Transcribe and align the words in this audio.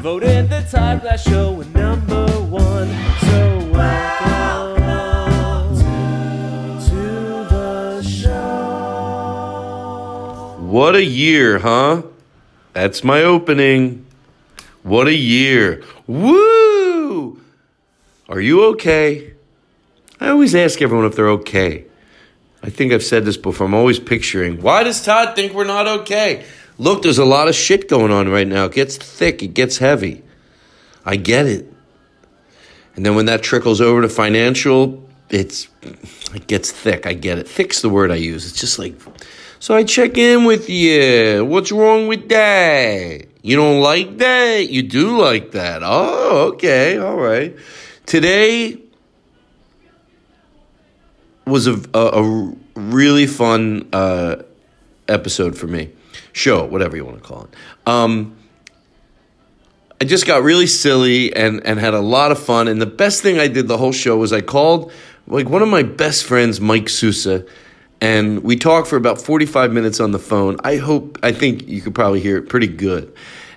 voted 0.00 0.48
the 0.48 0.62
Todd 0.62 1.02
Glass 1.02 1.22
Show 1.22 1.60
number 1.74 2.26
one. 2.48 2.88
So 3.20 3.68
welcome 3.70 4.80
to 6.88 7.44
the 7.50 8.02
show. 8.02 8.30
What 10.60 10.96
a 10.96 11.04
year, 11.04 11.58
huh? 11.58 12.04
That's 12.72 13.04
my 13.04 13.22
opening. 13.22 14.06
What 14.84 15.06
a 15.06 15.14
year. 15.14 15.84
Woo! 16.06 17.38
Are 18.26 18.40
you 18.40 18.64
okay? 18.68 19.34
I 20.18 20.30
always 20.30 20.54
ask 20.54 20.80
everyone 20.80 21.04
if 21.04 21.14
they're 21.14 21.28
okay. 21.28 21.84
I 22.62 22.70
think 22.70 22.94
I've 22.94 23.04
said 23.04 23.26
this 23.26 23.36
before. 23.36 23.66
I'm 23.66 23.74
always 23.74 23.98
picturing, 23.98 24.62
why 24.62 24.82
does 24.82 25.04
Todd 25.04 25.36
think 25.36 25.52
we're 25.52 25.64
not 25.64 25.86
okay? 25.86 26.46
Look, 26.80 27.02
there's 27.02 27.18
a 27.18 27.26
lot 27.26 27.46
of 27.46 27.54
shit 27.54 27.90
going 27.90 28.10
on 28.10 28.30
right 28.30 28.48
now. 28.48 28.64
It 28.64 28.72
gets 28.72 28.96
thick, 28.96 29.42
it 29.42 29.52
gets 29.52 29.76
heavy. 29.76 30.22
I 31.04 31.16
get 31.16 31.44
it. 31.44 31.70
And 32.96 33.04
then 33.04 33.14
when 33.14 33.26
that 33.26 33.42
trickles 33.42 33.82
over 33.82 34.00
to 34.00 34.08
financial, 34.08 35.06
it's 35.28 35.68
it 36.34 36.46
gets 36.46 36.72
thick. 36.72 37.04
I 37.06 37.12
get 37.12 37.36
it. 37.36 37.46
Thick's 37.46 37.82
the 37.82 37.90
word 37.90 38.10
I 38.10 38.14
use. 38.14 38.48
It's 38.48 38.58
just 38.58 38.78
like 38.78 38.94
so 39.58 39.76
I 39.76 39.84
check 39.84 40.16
in 40.16 40.46
with 40.46 40.70
you. 40.70 41.44
What's 41.44 41.70
wrong 41.70 42.06
with 42.06 42.30
that? 42.30 43.26
You 43.42 43.56
don't 43.56 43.82
like 43.82 44.16
that? 44.16 44.70
You 44.70 44.82
do 44.82 45.20
like 45.20 45.50
that. 45.50 45.82
Oh, 45.84 46.52
okay. 46.54 46.96
All 46.96 47.18
right. 47.18 47.54
Today 48.06 48.78
was 51.46 51.66
a, 51.66 51.78
a, 51.92 52.22
a 52.22 52.54
really 52.74 53.26
fun 53.26 53.86
uh, 53.92 54.36
episode 55.06 55.58
for 55.58 55.66
me. 55.66 55.90
Show, 56.32 56.64
whatever 56.64 56.96
you 56.96 57.04
want 57.04 57.18
to 57.18 57.22
call 57.22 57.44
it. 57.44 57.54
Um, 57.86 58.36
I 60.00 60.04
just 60.06 60.26
got 60.26 60.42
really 60.42 60.66
silly 60.66 61.34
and, 61.34 61.64
and 61.66 61.78
had 61.78 61.92
a 61.92 62.00
lot 62.00 62.32
of 62.32 62.38
fun. 62.38 62.68
And 62.68 62.80
the 62.80 62.86
best 62.86 63.22
thing 63.22 63.38
I 63.38 63.48
did 63.48 63.68
the 63.68 63.76
whole 63.76 63.92
show 63.92 64.16
was 64.16 64.32
I 64.32 64.40
called 64.40 64.92
like 65.26 65.48
one 65.48 65.62
of 65.62 65.68
my 65.68 65.82
best 65.82 66.24
friends, 66.24 66.60
Mike 66.60 66.88
Sousa, 66.88 67.46
and 68.00 68.42
we 68.42 68.56
talked 68.56 68.88
for 68.88 68.96
about 68.96 69.20
45 69.20 69.72
minutes 69.72 70.00
on 70.00 70.12
the 70.12 70.18
phone. 70.18 70.56
I 70.64 70.76
hope, 70.76 71.18
I 71.22 71.32
think 71.32 71.68
you 71.68 71.82
could 71.82 71.94
probably 71.94 72.20
hear 72.20 72.38
it 72.38 72.48
pretty 72.48 72.66
good. 72.66 73.14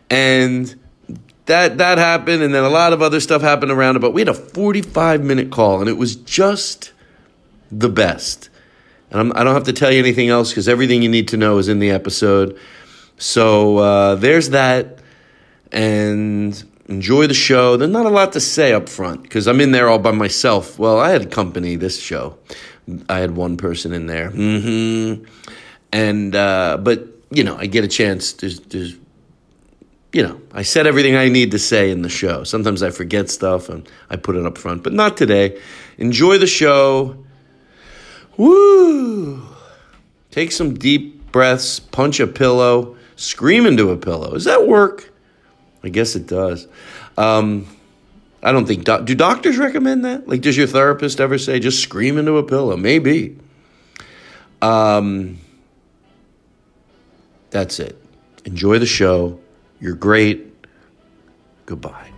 And 0.10 0.74
that 1.46 1.78
that 1.78 1.98
happened, 1.98 2.42
and 2.44 2.54
then 2.54 2.64
a 2.64 2.70
lot 2.70 2.94
of 2.94 3.02
other 3.02 3.20
stuff 3.20 3.42
happened 3.42 3.72
around 3.72 3.96
it. 3.96 4.00
But 4.00 4.12
we 4.12 4.22
had 4.22 4.30
a 4.30 4.34
45 4.34 5.24
minute 5.24 5.52
call, 5.52 5.80
and 5.80 5.90
it 5.90 5.98
was 5.98 6.16
just 6.16 6.92
the 7.72 7.90
best. 7.90 8.50
And 9.14 9.22
I'm, 9.22 9.32
I 9.34 9.40
do 9.40 9.46
not 9.46 9.54
have 9.54 9.64
to 9.66 9.74
tell 9.74 9.92
you 9.92 10.00
anything 10.00 10.30
else 10.30 10.50
because 10.50 10.68
everything 10.68 11.04
you 11.04 11.10
need 11.10 11.30
to 11.30 11.38
know 11.38 11.60
is 11.60 11.70
in 11.70 11.80
the 11.80 11.92
episode. 11.92 12.60
So 13.18 13.78
uh, 13.78 14.16
there's 14.16 14.50
that, 14.50 15.00
and 15.72 16.62
enjoy 16.90 17.28
the 17.28 17.34
show. 17.34 17.78
There's 17.78 17.92
not 17.92 18.06
a 18.06 18.10
lot 18.10 18.34
to 18.34 18.40
say 18.42 18.74
up 18.74 18.90
front 18.90 19.24
because 19.24 19.48
I'm 19.48 19.62
in 19.62 19.72
there 19.72 19.88
all 19.88 20.00
by 20.00 20.12
myself. 20.12 20.78
Well, 20.78 21.00
I 21.00 21.12
had 21.12 21.32
company 21.32 21.76
this 21.76 22.02
show. 22.02 22.38
I 23.08 23.20
had 23.20 23.38
one 23.38 23.56
person 23.56 23.94
in 23.94 24.08
there, 24.08 24.30
mm-hmm. 24.32 25.24
and 25.94 26.36
uh, 26.36 26.78
but 26.82 27.08
you 27.34 27.44
know, 27.44 27.58
I 27.58 27.66
get 27.66 27.84
a 27.84 27.88
chance. 27.88 28.34
There's, 28.34 28.60
there's, 28.60 28.96
you 30.12 30.22
know, 30.22 30.40
I 30.52 30.62
said 30.62 30.86
everything 30.86 31.16
I 31.16 31.30
need 31.30 31.52
to 31.52 31.60
say 31.60 31.90
in 31.90 32.04
the 32.04 32.10
show. 32.10 32.44
Sometimes 32.44 32.84
I 32.84 32.92
forget 32.92 33.30
stuff 33.30 33.70
and 33.70 33.90
I 34.10 34.16
put 34.16 34.36
it 34.36 34.46
up 34.46 34.58
front, 34.58 34.84
but 34.84 34.94
not 34.94 35.18
today. 35.18 35.60
Enjoy 35.98 36.38
the 36.38 36.48
show. 36.48 37.24
Woo! 38.38 39.42
Take 40.32 40.52
some 40.52 40.74
deep 40.74 41.32
breaths, 41.32 41.80
punch 41.80 42.20
a 42.20 42.28
pillow, 42.28 42.96
scream 43.16 43.66
into 43.66 43.90
a 43.92 43.98
pillow. 43.98 44.34
Does 44.34 44.46
that 44.46 44.68
work? 44.68 45.12
I 45.84 45.90
guess 45.90 46.16
it 46.16 46.28
does. 46.28 46.68
Um, 47.18 47.68
I 48.42 48.52
don't 48.52 48.66
think, 48.66 48.86
do, 48.86 49.02
do 49.04 49.16
doctors 49.16 49.58
recommend 49.58 50.06
that? 50.06 50.28
Like, 50.28 50.42
does 50.42 50.58
your 50.58 50.68
therapist 50.68 51.20
ever 51.20 51.38
say 51.38 51.60
just 51.60 51.82
scream 51.82 52.18
into 52.18 52.38
a 52.38 52.44
pillow? 52.44 52.76
Maybe. 52.78 53.38
Um, 54.62 55.40
that's 57.50 57.80
it. 57.80 58.02
Enjoy 58.46 58.80
the 58.80 58.86
show. 58.86 59.40
You're 59.80 59.96
great. 59.96 60.48
Goodbye. 61.66 62.10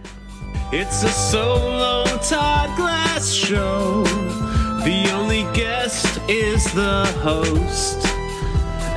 It's 0.71 1.03
a 1.03 1.09
solo 1.09 2.03
Todd 2.17 2.75
Glass 2.77 3.31
show. 3.31 4.24
The 6.73 7.05
host, 7.21 8.05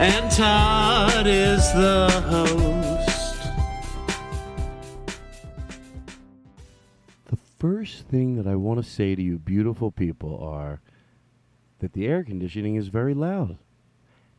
and 0.01 0.31
Todd 0.33 1.27
is 1.29 1.73
the 1.75 2.11
host. 2.27 3.39
The 7.27 7.37
first 7.61 8.09
thing 8.09 8.35
that 8.35 8.49
I 8.49 8.57
want 8.57 8.83
to 8.83 8.91
say 8.91 9.15
to 9.15 9.23
you, 9.23 9.39
beautiful 9.39 9.93
people, 9.93 10.43
are 10.43 10.81
that 11.79 11.93
the 11.93 12.07
air 12.09 12.25
conditioning 12.25 12.75
is 12.75 12.89
very 12.89 13.15
loud. 13.15 13.59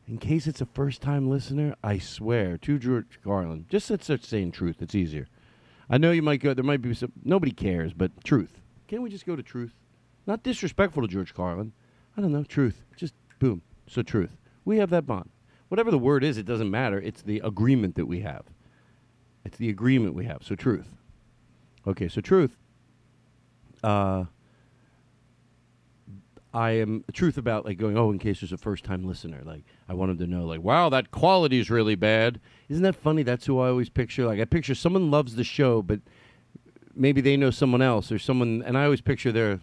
In 0.06 0.18
case 0.18 0.46
it's 0.46 0.60
a 0.60 0.66
first 0.66 1.02
time 1.02 1.30
listener, 1.30 1.76
I 1.82 1.98
swear 1.98 2.58
to 2.58 2.78
George 2.78 3.20
Carlin, 3.24 3.66
just 3.70 3.86
start 3.86 4.26
saying 4.26 4.52
truth. 4.52 4.82
It's 4.82 4.96
easier. 4.96 5.28
I 5.90 5.98
know 5.98 6.12
you 6.12 6.24
might 6.24 6.42
go, 6.42 6.54
there 6.54 6.64
might 6.64 6.82
be 6.82 6.94
some, 6.94 7.14
nobody 7.24 7.54
cares, 7.54 7.94
but 7.94 8.24
truth. 8.26 8.60
Can't 8.88 9.02
we 9.02 9.10
just 9.10 9.26
go 9.26 9.38
to 9.38 9.44
truth? 9.44 9.76
Not 10.28 10.44
disrespectful 10.44 11.04
to 11.04 11.08
George 11.08 11.34
Carlin. 11.34 11.72
I 12.18 12.22
don't 12.22 12.32
know, 12.32 12.44
truth. 12.44 12.84
Just 12.96 13.14
boom. 13.40 13.62
So, 13.88 14.02
truth. 14.02 14.38
We 14.66 14.78
have 14.78 14.90
that 14.92 15.06
bond. 15.06 15.30
Whatever 15.70 15.92
the 15.92 16.00
word 16.00 16.24
is, 16.24 16.38
it 16.38 16.46
doesn't 16.46 16.70
matter. 16.70 17.00
It's 17.00 17.22
the 17.22 17.40
agreement 17.40 17.96
that 17.96 18.06
we 18.06 18.22
have. 18.22 18.44
It's 19.46 19.58
the 19.58 19.70
agreement 19.70 20.16
we 20.16 20.26
have. 20.26 20.44
So, 20.44 20.56
truth. 20.56 20.90
Okay, 21.88 22.08
so 22.08 22.22
truth. 22.22 22.56
Uh, 23.84 24.26
I 26.54 26.72
am 26.72 27.04
truth 27.14 27.38
about 27.38 27.66
like 27.66 27.78
going. 27.78 27.98
Oh, 27.98 28.12
in 28.12 28.18
case 28.18 28.42
there's 28.42 28.52
a 28.52 28.58
first 28.58 28.84
time 28.84 29.06
listener, 29.06 29.42
like 29.46 29.64
I 29.88 29.94
want 29.94 30.18
to 30.18 30.28
know, 30.28 30.46
like, 30.46 30.62
wow, 30.62 30.90
that 30.90 31.12
quality 31.12 31.60
is 31.60 31.70
really 31.70 31.96
bad. 31.96 32.40
Isn't 32.70 32.84
that 32.84 32.96
funny? 32.96 33.24
That's 33.24 33.46
who 33.46 33.60
I 33.60 33.70
always 33.70 33.90
picture. 33.90 34.26
Like 34.26 34.40
I 34.40 34.46
picture 34.46 34.74
someone 34.74 35.12
loves 35.12 35.36
the 35.36 35.44
show, 35.44 35.82
but 35.82 36.00
maybe 36.96 37.22
they 37.22 37.38
know 37.38 37.52
someone 37.52 37.82
else 37.82 38.12
or 38.12 38.18
someone, 38.18 38.64
and 38.66 38.78
I 38.78 38.86
always 38.86 39.02
picture 39.02 39.32
their. 39.32 39.60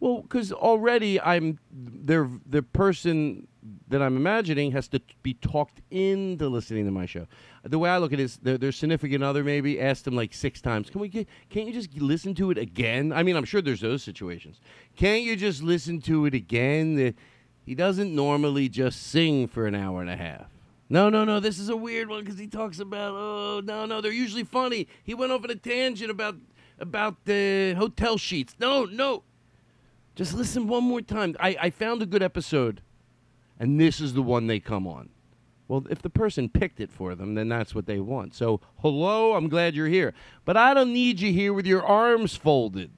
Well, 0.00 0.22
because 0.22 0.50
already 0.50 1.20
I'm 1.20 1.58
their 1.70 2.30
the 2.46 2.62
person 2.62 3.46
that 3.88 4.00
I'm 4.00 4.16
imagining 4.16 4.72
has 4.72 4.88
to 4.88 5.00
be 5.22 5.34
talked 5.34 5.82
into 5.90 6.48
listening 6.48 6.86
to 6.86 6.90
my 6.90 7.04
show. 7.04 7.26
The 7.64 7.78
way 7.78 7.90
I 7.90 7.98
look 7.98 8.12
at 8.14 8.18
it 8.18 8.22
is 8.22 8.38
their, 8.38 8.56
their 8.56 8.72
significant 8.72 9.22
other 9.22 9.44
maybe 9.44 9.78
asked 9.78 10.06
them 10.06 10.16
like 10.16 10.32
six 10.32 10.62
times, 10.62 10.88
"Can 10.88 11.02
we 11.02 11.08
get? 11.08 11.28
Can't 11.50 11.66
you 11.66 11.74
just 11.74 11.94
listen 12.00 12.34
to 12.36 12.50
it 12.50 12.56
again?" 12.56 13.12
I 13.12 13.22
mean, 13.22 13.36
I'm 13.36 13.44
sure 13.44 13.60
there's 13.60 13.82
those 13.82 14.02
situations. 14.02 14.60
Can't 14.96 15.22
you 15.22 15.36
just 15.36 15.62
listen 15.62 16.00
to 16.02 16.24
it 16.24 16.34
again? 16.34 16.96
The- 16.96 17.14
he 17.66 17.74
doesn't 17.74 18.14
normally 18.14 18.68
just 18.70 19.02
sing 19.02 19.46
for 19.46 19.66
an 19.66 19.74
hour 19.74 20.00
and 20.00 20.10
a 20.10 20.16
half. 20.16 20.46
No, 20.88 21.08
no, 21.08 21.24
no. 21.24 21.38
This 21.38 21.58
is 21.58 21.68
a 21.68 21.76
weird 21.76 22.08
one 22.08 22.24
because 22.24 22.38
he 22.38 22.48
talks 22.48 22.80
about. 22.80 23.12
Oh, 23.14 23.60
no, 23.62 23.86
no. 23.86 24.00
They're 24.00 24.10
usually 24.10 24.42
funny. 24.44 24.88
He 25.04 25.14
went 25.14 25.30
off 25.30 25.44
on 25.44 25.50
a 25.50 25.54
tangent 25.54 26.10
about 26.10 26.36
about 26.80 27.26
the 27.26 27.74
hotel 27.76 28.16
sheets. 28.16 28.56
No, 28.58 28.86
no. 28.86 29.22
Just 30.20 30.34
listen 30.34 30.68
one 30.68 30.84
more 30.84 31.00
time. 31.00 31.34
I, 31.40 31.56
I 31.58 31.70
found 31.70 32.02
a 32.02 32.06
good 32.06 32.22
episode, 32.22 32.82
and 33.58 33.80
this 33.80 34.02
is 34.02 34.12
the 34.12 34.20
one 34.20 34.48
they 34.48 34.60
come 34.60 34.86
on. 34.86 35.08
Well, 35.66 35.86
if 35.88 36.02
the 36.02 36.10
person 36.10 36.50
picked 36.50 36.78
it 36.78 36.92
for 36.92 37.14
them, 37.14 37.36
then 37.36 37.48
that's 37.48 37.74
what 37.74 37.86
they 37.86 38.00
want. 38.00 38.34
So, 38.34 38.60
hello, 38.80 39.32
I'm 39.32 39.48
glad 39.48 39.74
you're 39.74 39.86
here. 39.86 40.12
But 40.44 40.58
I 40.58 40.74
don't 40.74 40.92
need 40.92 41.20
you 41.20 41.32
here 41.32 41.54
with 41.54 41.64
your 41.64 41.82
arms 41.82 42.36
folded. 42.36 42.90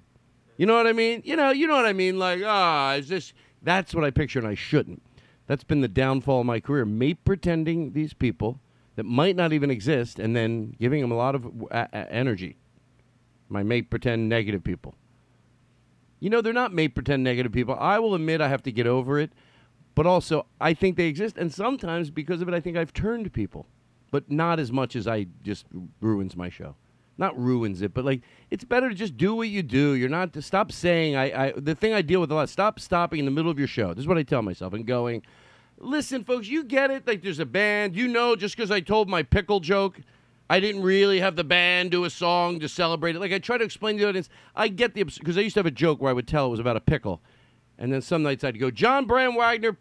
You 0.57 0.67
know 0.67 0.75
what 0.75 0.89
I 0.89 0.93
mean? 0.93 1.23
You 1.25 1.37
know, 1.37 1.53
you 1.53 1.69
know 1.69 1.77
what 1.77 1.87
I 1.87 1.93
mean? 1.93 2.19
Like, 2.19 2.43
ah, 2.45 2.95
is 2.95 3.09
this 3.09 3.33
that's 3.63 3.95
what 3.95 4.03
I 4.03 4.11
picture 4.11 4.41
and 4.41 4.49
I 4.49 4.57
shouldn't. 4.57 5.01
That's 5.47 5.63
been 5.63 5.81
the 5.81 5.87
downfall 5.87 6.41
of 6.41 6.47
my 6.47 6.59
career. 6.59 6.85
Me 6.85 7.15
pretending 7.15 7.93
these 7.93 8.15
people 8.15 8.59
that 8.97 9.05
might 9.05 9.37
not 9.37 9.53
even 9.53 9.71
exist 9.71 10.19
and 10.19 10.35
then 10.35 10.75
giving 10.81 11.01
them 11.01 11.13
a 11.13 11.17
lot 11.17 11.37
of 11.37 11.69
energy. 11.93 12.57
My 13.49 13.63
mate 13.63 13.91
pretend 13.91 14.29
negative 14.29 14.65
people. 14.65 14.97
You 16.23 16.31
know, 16.31 16.41
they're 16.41 16.53
not 16.53 16.73
made 16.73 16.95
pretend 16.95 17.25
negative 17.25 17.51
people. 17.51 17.77
I 17.81 17.99
will 17.99 18.15
admit 18.15 18.41
I 18.41 18.47
have 18.47 18.63
to 18.63 18.71
get 18.71 18.87
over 18.87 19.19
it, 19.19 19.33
but 19.97 20.07
also 20.07 20.47
I 20.61 20.73
think 20.73 20.97
they 20.97 21.07
exist, 21.07 21.37
and 21.37 21.53
sometimes 21.53 22.11
because 22.11 22.41
of 22.41 22.47
it, 22.47 22.55
I 22.55 22.61
think 22.61 22.77
I've 22.77 22.93
turned 22.93 23.33
people, 23.33 23.67
but 24.13 24.31
not 24.31 24.61
as 24.61 24.71
much 24.71 24.95
as 24.95 25.09
I 25.09 25.27
just 25.43 25.67
ruins 26.01 26.37
my 26.37 26.49
show. 26.49 26.77
Not 27.19 27.37
ruins 27.37 27.83
it, 27.83 27.93
but 27.93 28.05
like 28.05 28.23
it's 28.51 28.63
better 28.63 28.89
to 28.89 28.95
just 28.95 29.17
do 29.17 29.35
what 29.35 29.49
you 29.49 29.65
do. 29.65 29.95
You're 29.95 30.09
not 30.09 30.33
to 30.35 30.43
stop 30.43 30.71
saying. 30.71 31.17
I, 31.17 31.47
I 31.47 31.53
the 31.57 31.75
thing 31.75 31.93
I 31.93 32.03
deal 32.03 32.21
with 32.21 32.31
a 32.31 32.35
lot. 32.37 32.49
Stop 32.49 32.79
stopping 32.79 33.19
in 33.19 33.25
the 33.25 33.33
middle 33.33 33.51
of 33.51 33.59
your 33.59 33.67
show. 33.67 33.93
This 33.93 34.03
is 34.03 34.07
what 34.07 34.17
I 34.17 34.23
tell 34.23 34.43
myself 34.43 34.75
and 34.75 34.87
going. 34.87 35.23
Listen, 35.79 36.23
folks, 36.23 36.47
you 36.47 36.63
get 36.63 36.93
it. 36.93 37.05
Like 37.05 37.23
there's 37.23 37.41
a 37.41 37.47
band. 37.47 37.97
You 37.97 38.07
know, 38.07 38.37
just 38.37 38.57
because 38.57 38.71
I 38.71 38.79
told 38.79 39.09
my 39.09 39.25
pickle 39.25 39.59
joke, 39.59 39.99
I 40.53 40.61
didn't 40.61 40.83
really 40.83 41.21
have 41.21 41.35
the 41.35 41.45
band 41.45 41.93
do 41.93 42.05
a 42.05 42.11
song 42.11 42.61
to 42.61 42.69
celebrate 42.69 43.17
it. 43.17 43.21
Like 43.21 43.33
I 43.33 43.39
try 43.39 43.57
to 43.57 43.65
explain 43.65 43.97
to 43.97 44.03
the 44.03 44.09
audience, 44.11 44.29
I 44.55 44.69
get 44.69 44.93
the 44.93 45.03
because 45.03 45.39
I 45.39 45.41
used 45.41 45.55
to 45.55 45.61
have 45.61 45.67
a 45.67 45.71
joke 45.71 46.03
where 46.03 46.11
I 46.11 46.13
would 46.13 46.29
tell 46.29 46.45
it 46.45 46.51
was 46.51 46.61
about 46.61 46.77
a 46.77 46.81
pickle, 46.81 47.23
and 47.79 47.91
then 47.91 48.03
some 48.03 48.23
nights 48.23 48.45
I'd 48.45 48.61
go, 48.61 48.71
John 48.71 49.07
Brand 49.07 49.35
Wagner, 49.35 49.79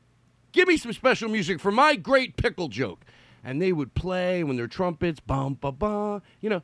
give 0.53 0.69
me 0.69 0.77
some 0.77 0.94
special 0.94 1.27
music 1.27 1.59
for 1.59 1.73
my 1.73 1.97
great 1.97 2.38
pickle 2.38 2.69
joke, 2.69 3.03
and 3.44 3.62
they 3.62 3.73
would 3.73 3.95
play 3.95 4.45
when 4.45 4.56
their 4.56 4.68
trumpets, 4.68 5.19
bum 5.19 5.57
ba 5.59 5.73
ba, 5.73 6.21
you 6.39 6.50
know. 6.50 6.62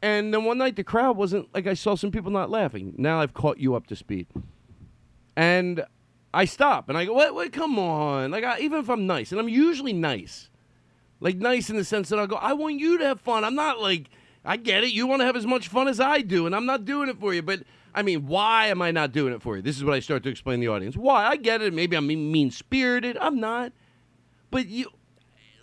And 0.00 0.32
then 0.32 0.44
one 0.44 0.58
night 0.58 0.76
the 0.76 0.84
crowd 0.84 1.16
wasn't 1.16 1.52
like 1.52 1.66
I 1.66 1.74
saw 1.74 1.96
some 1.96 2.12
people 2.12 2.30
not 2.30 2.48
laughing. 2.48 2.94
Now 2.96 3.20
I've 3.20 3.34
caught 3.34 3.58
you 3.58 3.74
up 3.74 3.88
to 3.88 3.96
speed, 3.96 4.28
and 5.34 5.84
I 6.32 6.44
stop 6.44 6.88
and 6.88 6.96
I 6.96 7.06
go, 7.06 7.12
"What? 7.12 7.34
wait, 7.34 7.52
Come 7.52 7.76
on!" 7.76 8.30
Like 8.30 8.44
I, 8.44 8.60
even 8.60 8.78
if 8.78 8.88
I'm 8.88 9.08
nice, 9.08 9.32
and 9.32 9.40
I'm 9.40 9.48
usually 9.48 9.92
nice 9.92 10.48
like 11.22 11.36
nice 11.36 11.70
in 11.70 11.76
the 11.76 11.84
sense 11.84 12.08
that 12.08 12.18
I'll 12.18 12.26
go, 12.26 12.36
I 12.36 12.52
want 12.52 12.80
you 12.80 12.98
to 12.98 13.04
have 13.06 13.20
fun. 13.20 13.44
I'm 13.44 13.54
not 13.54 13.80
like, 13.80 14.10
I 14.44 14.56
get 14.56 14.82
it. 14.82 14.92
You 14.92 15.06
want 15.06 15.20
to 15.20 15.26
have 15.26 15.36
as 15.36 15.46
much 15.46 15.68
fun 15.68 15.86
as 15.86 16.00
I 16.00 16.20
do, 16.20 16.46
and 16.46 16.54
I'm 16.54 16.66
not 16.66 16.84
doing 16.84 17.08
it 17.08 17.20
for 17.20 17.32
you. 17.32 17.42
But 17.42 17.62
I 17.94 18.02
mean, 18.02 18.26
why 18.26 18.66
am 18.66 18.82
I 18.82 18.90
not 18.90 19.12
doing 19.12 19.32
it 19.32 19.40
for 19.40 19.54
you? 19.56 19.62
This 19.62 19.76
is 19.76 19.84
what 19.84 19.94
I 19.94 20.00
start 20.00 20.24
to 20.24 20.28
explain 20.28 20.58
to 20.58 20.66
the 20.66 20.72
audience. 20.72 20.96
Why? 20.96 21.24
I 21.24 21.36
get 21.36 21.62
it. 21.62 21.72
Maybe 21.72 21.96
I'm 21.96 22.08
mean 22.08 22.50
spirited. 22.50 23.16
I'm 23.18 23.38
not. 23.38 23.72
But 24.50 24.66
you, 24.66 24.88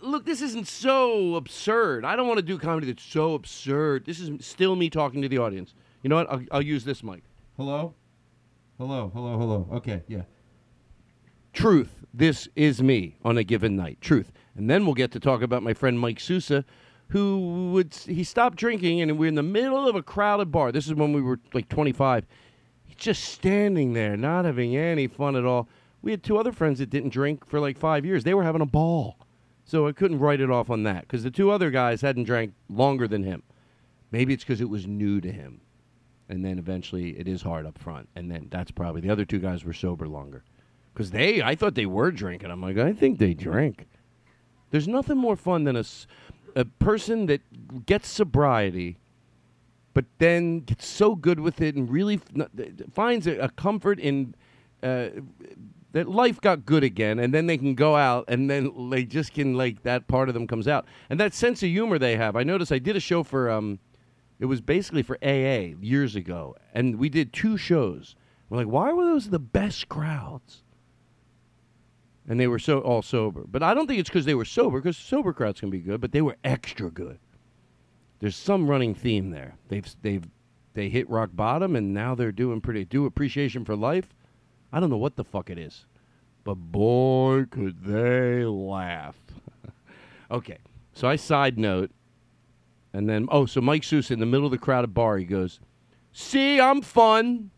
look, 0.00 0.24
this 0.24 0.40
isn't 0.40 0.66
so 0.66 1.34
absurd. 1.34 2.06
I 2.06 2.16
don't 2.16 2.26
want 2.26 2.38
to 2.38 2.44
do 2.44 2.58
comedy 2.58 2.86
that's 2.86 3.04
so 3.04 3.34
absurd. 3.34 4.06
This 4.06 4.18
is 4.18 4.30
still 4.44 4.76
me 4.76 4.88
talking 4.88 5.20
to 5.20 5.28
the 5.28 5.38
audience. 5.38 5.74
You 6.02 6.08
know 6.08 6.16
what? 6.16 6.32
I'll, 6.32 6.42
I'll 6.52 6.62
use 6.62 6.84
this 6.84 7.02
mic. 7.04 7.22
Hello? 7.58 7.92
Hello, 8.78 9.10
hello, 9.12 9.36
hello. 9.38 9.68
Okay, 9.72 10.02
yeah. 10.08 10.22
Truth. 11.52 12.06
This 12.14 12.48
is 12.56 12.82
me 12.82 13.18
on 13.22 13.36
a 13.36 13.44
given 13.44 13.76
night. 13.76 14.00
Truth. 14.00 14.32
And 14.56 14.68
then 14.68 14.84
we'll 14.84 14.94
get 14.94 15.12
to 15.12 15.20
talk 15.20 15.42
about 15.42 15.62
my 15.62 15.74
friend 15.74 15.98
Mike 15.98 16.20
Sousa, 16.20 16.64
who 17.08 17.70
would 17.72 17.94
he 17.94 18.24
stopped 18.24 18.56
drinking 18.56 19.00
and 19.00 19.18
we're 19.18 19.28
in 19.28 19.34
the 19.34 19.42
middle 19.42 19.88
of 19.88 19.96
a 19.96 20.02
crowded 20.02 20.50
bar. 20.50 20.72
This 20.72 20.86
is 20.86 20.94
when 20.94 21.12
we 21.12 21.22
were 21.22 21.40
like 21.52 21.68
25. 21.68 22.26
He's 22.84 22.96
just 22.96 23.24
standing 23.24 23.92
there, 23.92 24.16
not 24.16 24.44
having 24.44 24.76
any 24.76 25.06
fun 25.06 25.36
at 25.36 25.44
all. 25.44 25.68
We 26.02 26.10
had 26.10 26.22
two 26.22 26.38
other 26.38 26.52
friends 26.52 26.78
that 26.78 26.90
didn't 26.90 27.10
drink 27.10 27.46
for 27.46 27.60
like 27.60 27.78
five 27.78 28.04
years. 28.04 28.24
They 28.24 28.34
were 28.34 28.44
having 28.44 28.62
a 28.62 28.66
ball. 28.66 29.16
So 29.64 29.86
I 29.86 29.92
couldn't 29.92 30.18
write 30.18 30.40
it 30.40 30.50
off 30.50 30.70
on 30.70 30.82
that 30.84 31.02
because 31.02 31.22
the 31.22 31.30
two 31.30 31.50
other 31.50 31.70
guys 31.70 32.00
hadn't 32.00 32.24
drank 32.24 32.54
longer 32.68 33.06
than 33.06 33.22
him. 33.22 33.42
Maybe 34.10 34.34
it's 34.34 34.42
because 34.42 34.60
it 34.60 34.68
was 34.68 34.86
new 34.86 35.20
to 35.20 35.30
him. 35.30 35.60
And 36.28 36.44
then 36.44 36.58
eventually 36.58 37.18
it 37.18 37.28
is 37.28 37.42
hard 37.42 37.66
up 37.66 37.78
front. 37.78 38.08
And 38.16 38.30
then 38.30 38.48
that's 38.50 38.70
probably 38.70 39.00
the 39.00 39.10
other 39.10 39.24
two 39.24 39.38
guys 39.38 39.64
were 39.64 39.72
sober 39.72 40.08
longer. 40.08 40.44
Because 40.92 41.10
they, 41.10 41.42
I 41.42 41.54
thought 41.54 41.74
they 41.74 41.86
were 41.86 42.10
drinking. 42.10 42.50
I'm 42.50 42.60
like, 42.60 42.78
I 42.78 42.92
think 42.92 43.18
they 43.18 43.34
drank. 43.34 43.86
There's 44.70 44.88
nothing 44.88 45.16
more 45.16 45.36
fun 45.36 45.64
than 45.64 45.76
a, 45.76 46.64
person 46.78 47.26
that 47.26 47.86
gets 47.86 48.08
sobriety, 48.08 48.98
but 49.94 50.04
then 50.18 50.60
gets 50.60 50.86
so 50.86 51.14
good 51.14 51.40
with 51.40 51.60
it 51.60 51.74
and 51.74 51.90
really 51.90 52.20
finds 52.92 53.26
a, 53.26 53.38
a 53.38 53.48
comfort 53.50 53.98
in 53.98 54.34
uh, 54.82 55.08
that 55.92 56.08
life 56.08 56.40
got 56.40 56.64
good 56.64 56.84
again, 56.84 57.18
and 57.18 57.34
then 57.34 57.46
they 57.46 57.58
can 57.58 57.74
go 57.74 57.96
out 57.96 58.24
and 58.28 58.48
then 58.48 58.90
they 58.90 59.04
just 59.04 59.32
can 59.32 59.54
like 59.54 59.82
that 59.82 60.06
part 60.06 60.28
of 60.28 60.34
them 60.34 60.46
comes 60.46 60.68
out, 60.68 60.86
and 61.08 61.18
that 61.18 61.34
sense 61.34 61.62
of 61.62 61.68
humor 61.68 61.98
they 61.98 62.16
have. 62.16 62.36
I 62.36 62.44
noticed 62.44 62.72
I 62.72 62.78
did 62.78 62.96
a 62.96 63.00
show 63.00 63.22
for 63.22 63.50
um, 63.50 63.78
it 64.38 64.46
was 64.46 64.60
basically 64.60 65.02
for 65.02 65.18
AA 65.22 65.74
years 65.80 66.16
ago, 66.16 66.56
and 66.72 66.96
we 66.96 67.08
did 67.08 67.32
two 67.32 67.56
shows. 67.56 68.14
We're 68.48 68.58
like, 68.58 68.68
why 68.68 68.92
were 68.92 69.04
those 69.04 69.30
the 69.30 69.38
best 69.38 69.88
crowds? 69.88 70.62
And 72.30 72.38
they 72.38 72.46
were 72.46 72.60
so 72.60 72.78
all 72.78 73.02
sober. 73.02 73.42
But 73.44 73.64
I 73.64 73.74
don't 73.74 73.88
think 73.88 73.98
it's 73.98 74.08
because 74.08 74.24
they 74.24 74.36
were 74.36 74.44
sober, 74.44 74.80
because 74.80 74.96
sober 74.96 75.32
crowds 75.32 75.58
can 75.58 75.68
be 75.68 75.80
good, 75.80 76.00
but 76.00 76.12
they 76.12 76.22
were 76.22 76.36
extra 76.44 76.88
good. 76.88 77.18
There's 78.20 78.36
some 78.36 78.70
running 78.70 78.94
theme 78.94 79.30
there. 79.30 79.56
They've 79.66 79.84
they've 80.02 80.24
they 80.74 80.88
hit 80.88 81.10
rock 81.10 81.30
bottom, 81.32 81.74
and 81.74 81.92
now 81.92 82.14
they're 82.14 82.30
doing 82.30 82.60
pretty. 82.60 82.84
Do 82.84 83.04
appreciation 83.04 83.64
for 83.64 83.74
life. 83.74 84.14
I 84.72 84.78
don't 84.78 84.90
know 84.90 84.96
what 84.96 85.16
the 85.16 85.24
fuck 85.24 85.50
it 85.50 85.58
is, 85.58 85.86
but 86.44 86.54
boy, 86.54 87.46
could 87.50 87.82
they 87.82 88.44
laugh. 88.44 89.16
okay, 90.30 90.58
so 90.92 91.08
I 91.08 91.16
side 91.16 91.58
note, 91.58 91.90
and 92.92 93.08
then 93.08 93.26
oh, 93.32 93.44
so 93.44 93.60
Mike 93.60 93.82
Sousa 93.82 94.12
in 94.12 94.20
the 94.20 94.26
middle 94.26 94.46
of 94.46 94.52
the 94.52 94.58
crowded 94.58 94.94
bar, 94.94 95.18
he 95.18 95.24
goes, 95.24 95.58
"See, 96.12 96.60
I'm 96.60 96.80
fun." 96.80 97.50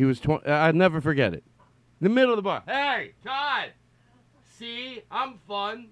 He 0.00 0.06
was 0.06 0.18
20. 0.18 0.46
I'd 0.46 0.74
never 0.74 0.98
forget 1.02 1.34
it. 1.34 1.44
In 2.00 2.04
the 2.04 2.08
middle 2.08 2.30
of 2.30 2.36
the 2.36 2.42
bar. 2.42 2.62
Hey, 2.66 3.12
Todd! 3.22 3.72
See, 4.58 5.02
I'm 5.10 5.34
fun. 5.46 5.88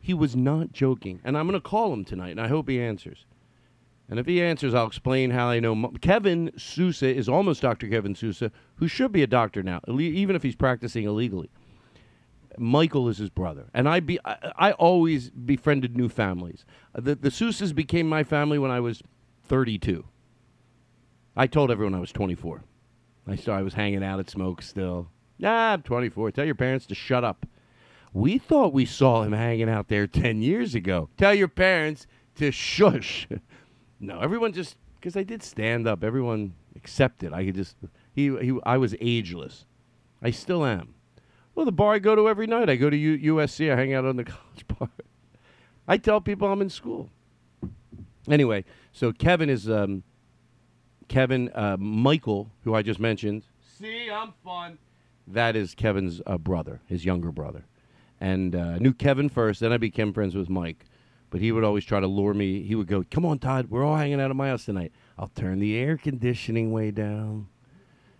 He 0.00 0.14
was 0.14 0.36
not 0.36 0.70
joking. 0.70 1.18
And 1.24 1.36
I'm 1.36 1.48
going 1.48 1.60
to 1.60 1.68
call 1.68 1.92
him 1.92 2.04
tonight, 2.04 2.30
and 2.30 2.40
I 2.40 2.46
hope 2.46 2.68
he 2.68 2.80
answers. 2.80 3.26
And 4.08 4.20
if 4.20 4.26
he 4.26 4.40
answers, 4.40 4.72
I'll 4.72 4.86
explain 4.86 5.32
how 5.32 5.48
I 5.48 5.58
know. 5.58 5.74
Mo- 5.74 5.94
Kevin 6.00 6.52
Sousa 6.56 7.12
is 7.12 7.28
almost 7.28 7.60
Dr. 7.60 7.88
Kevin 7.88 8.14
Sousa, 8.14 8.52
who 8.76 8.86
should 8.86 9.10
be 9.10 9.24
a 9.24 9.26
doctor 9.26 9.64
now, 9.64 9.80
even 9.88 10.36
if 10.36 10.44
he's 10.44 10.54
practicing 10.54 11.02
illegally. 11.02 11.50
Michael 12.56 13.08
is 13.08 13.18
his 13.18 13.30
brother, 13.30 13.64
and 13.74 13.88
I 13.88 13.98
be 13.98 14.20
I, 14.24 14.52
I 14.56 14.72
always 14.72 15.30
befriended 15.30 15.96
new 15.96 16.08
families. 16.08 16.64
The 16.94 17.16
the 17.16 17.30
Sousas 17.30 17.74
became 17.74 18.08
my 18.08 18.22
family 18.22 18.60
when 18.60 18.70
I 18.70 18.78
was 18.78 19.02
32. 19.42 20.04
I 21.36 21.48
told 21.48 21.72
everyone 21.72 21.96
I 21.96 22.00
was 22.00 22.12
24. 22.12 22.62
I 23.30 23.36
saw 23.36 23.56
I 23.56 23.62
was 23.62 23.74
hanging 23.74 24.02
out 24.02 24.20
at 24.20 24.30
Smoke 24.30 24.62
still. 24.62 25.08
Nah, 25.38 25.72
I'm 25.72 25.82
24. 25.82 26.32
Tell 26.32 26.44
your 26.44 26.54
parents 26.54 26.86
to 26.86 26.94
shut 26.94 27.24
up. 27.24 27.46
We 28.12 28.38
thought 28.38 28.72
we 28.72 28.84
saw 28.84 29.22
him 29.22 29.32
hanging 29.32 29.68
out 29.68 29.88
there 29.88 30.06
10 30.06 30.42
years 30.42 30.74
ago. 30.74 31.08
Tell 31.16 31.34
your 31.34 31.48
parents 31.48 32.06
to 32.36 32.50
shush. 32.50 33.28
no, 34.00 34.20
everyone 34.20 34.52
just 34.52 34.76
because 34.98 35.16
I 35.16 35.22
did 35.22 35.42
stand 35.42 35.86
up. 35.86 36.02
Everyone 36.02 36.54
accepted. 36.74 37.32
I 37.32 37.44
could 37.44 37.54
just 37.54 37.76
he 38.12 38.36
he. 38.38 38.58
I 38.64 38.78
was 38.78 38.94
ageless. 39.00 39.66
I 40.22 40.30
still 40.30 40.64
am. 40.64 40.94
Well, 41.54 41.66
the 41.66 41.72
bar 41.72 41.94
I 41.94 41.98
go 41.98 42.14
to 42.14 42.28
every 42.28 42.46
night. 42.46 42.70
I 42.70 42.76
go 42.76 42.88
to 42.88 42.96
U- 42.96 43.34
USC. 43.34 43.72
I 43.72 43.76
hang 43.76 43.92
out 43.92 44.04
on 44.04 44.16
the 44.16 44.24
college 44.32 44.66
bar. 44.66 44.90
I 45.86 45.96
tell 45.96 46.20
people 46.20 46.48
I'm 46.48 46.62
in 46.62 46.70
school. 46.70 47.10
Anyway, 48.28 48.64
so 48.92 49.12
Kevin 49.12 49.48
is 49.48 49.70
um, 49.70 50.02
Kevin, 51.08 51.50
uh, 51.54 51.76
Michael, 51.78 52.50
who 52.64 52.74
I 52.74 52.82
just 52.82 53.00
mentioned. 53.00 53.42
See, 53.78 54.10
I'm 54.10 54.32
fun. 54.44 54.78
That 55.26 55.56
is 55.56 55.74
Kevin's 55.74 56.20
uh, 56.26 56.38
brother, 56.38 56.80
his 56.86 57.04
younger 57.04 57.30
brother. 57.32 57.64
And 58.20 58.54
uh, 58.54 58.60
I 58.60 58.78
knew 58.78 58.92
Kevin 58.92 59.28
first, 59.28 59.60
then 59.60 59.72
I 59.72 59.76
became 59.76 60.12
friends 60.12 60.34
with 60.34 60.48
Mike. 60.48 60.84
But 61.30 61.40
he 61.40 61.52
would 61.52 61.64
always 61.64 61.84
try 61.84 62.00
to 62.00 62.06
lure 62.06 62.32
me. 62.32 62.62
He 62.62 62.74
would 62.74 62.86
go, 62.86 63.04
Come 63.10 63.26
on, 63.26 63.38
Todd, 63.38 63.66
we're 63.68 63.84
all 63.84 63.96
hanging 63.96 64.20
out 64.20 64.30
at 64.30 64.36
my 64.36 64.48
house 64.48 64.64
tonight. 64.64 64.92
I'll 65.18 65.28
turn 65.28 65.58
the 65.58 65.76
air 65.76 65.98
conditioning 65.98 66.72
way 66.72 66.90
down. 66.90 67.48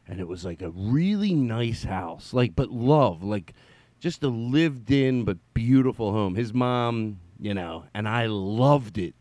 And 0.06 0.20
it 0.20 0.28
was 0.28 0.44
like 0.44 0.62
a 0.62 0.70
really 0.70 1.34
nice 1.34 1.84
house, 1.84 2.32
like, 2.32 2.54
but 2.54 2.70
love, 2.70 3.22
like 3.22 3.54
just 4.00 4.22
a 4.22 4.28
lived 4.28 4.90
in 4.90 5.24
but 5.24 5.38
beautiful 5.54 6.12
home. 6.12 6.34
His 6.34 6.52
mom, 6.54 7.20
you 7.38 7.54
know, 7.54 7.84
and 7.94 8.08
I 8.08 8.26
loved 8.26 8.98
it. 8.98 9.14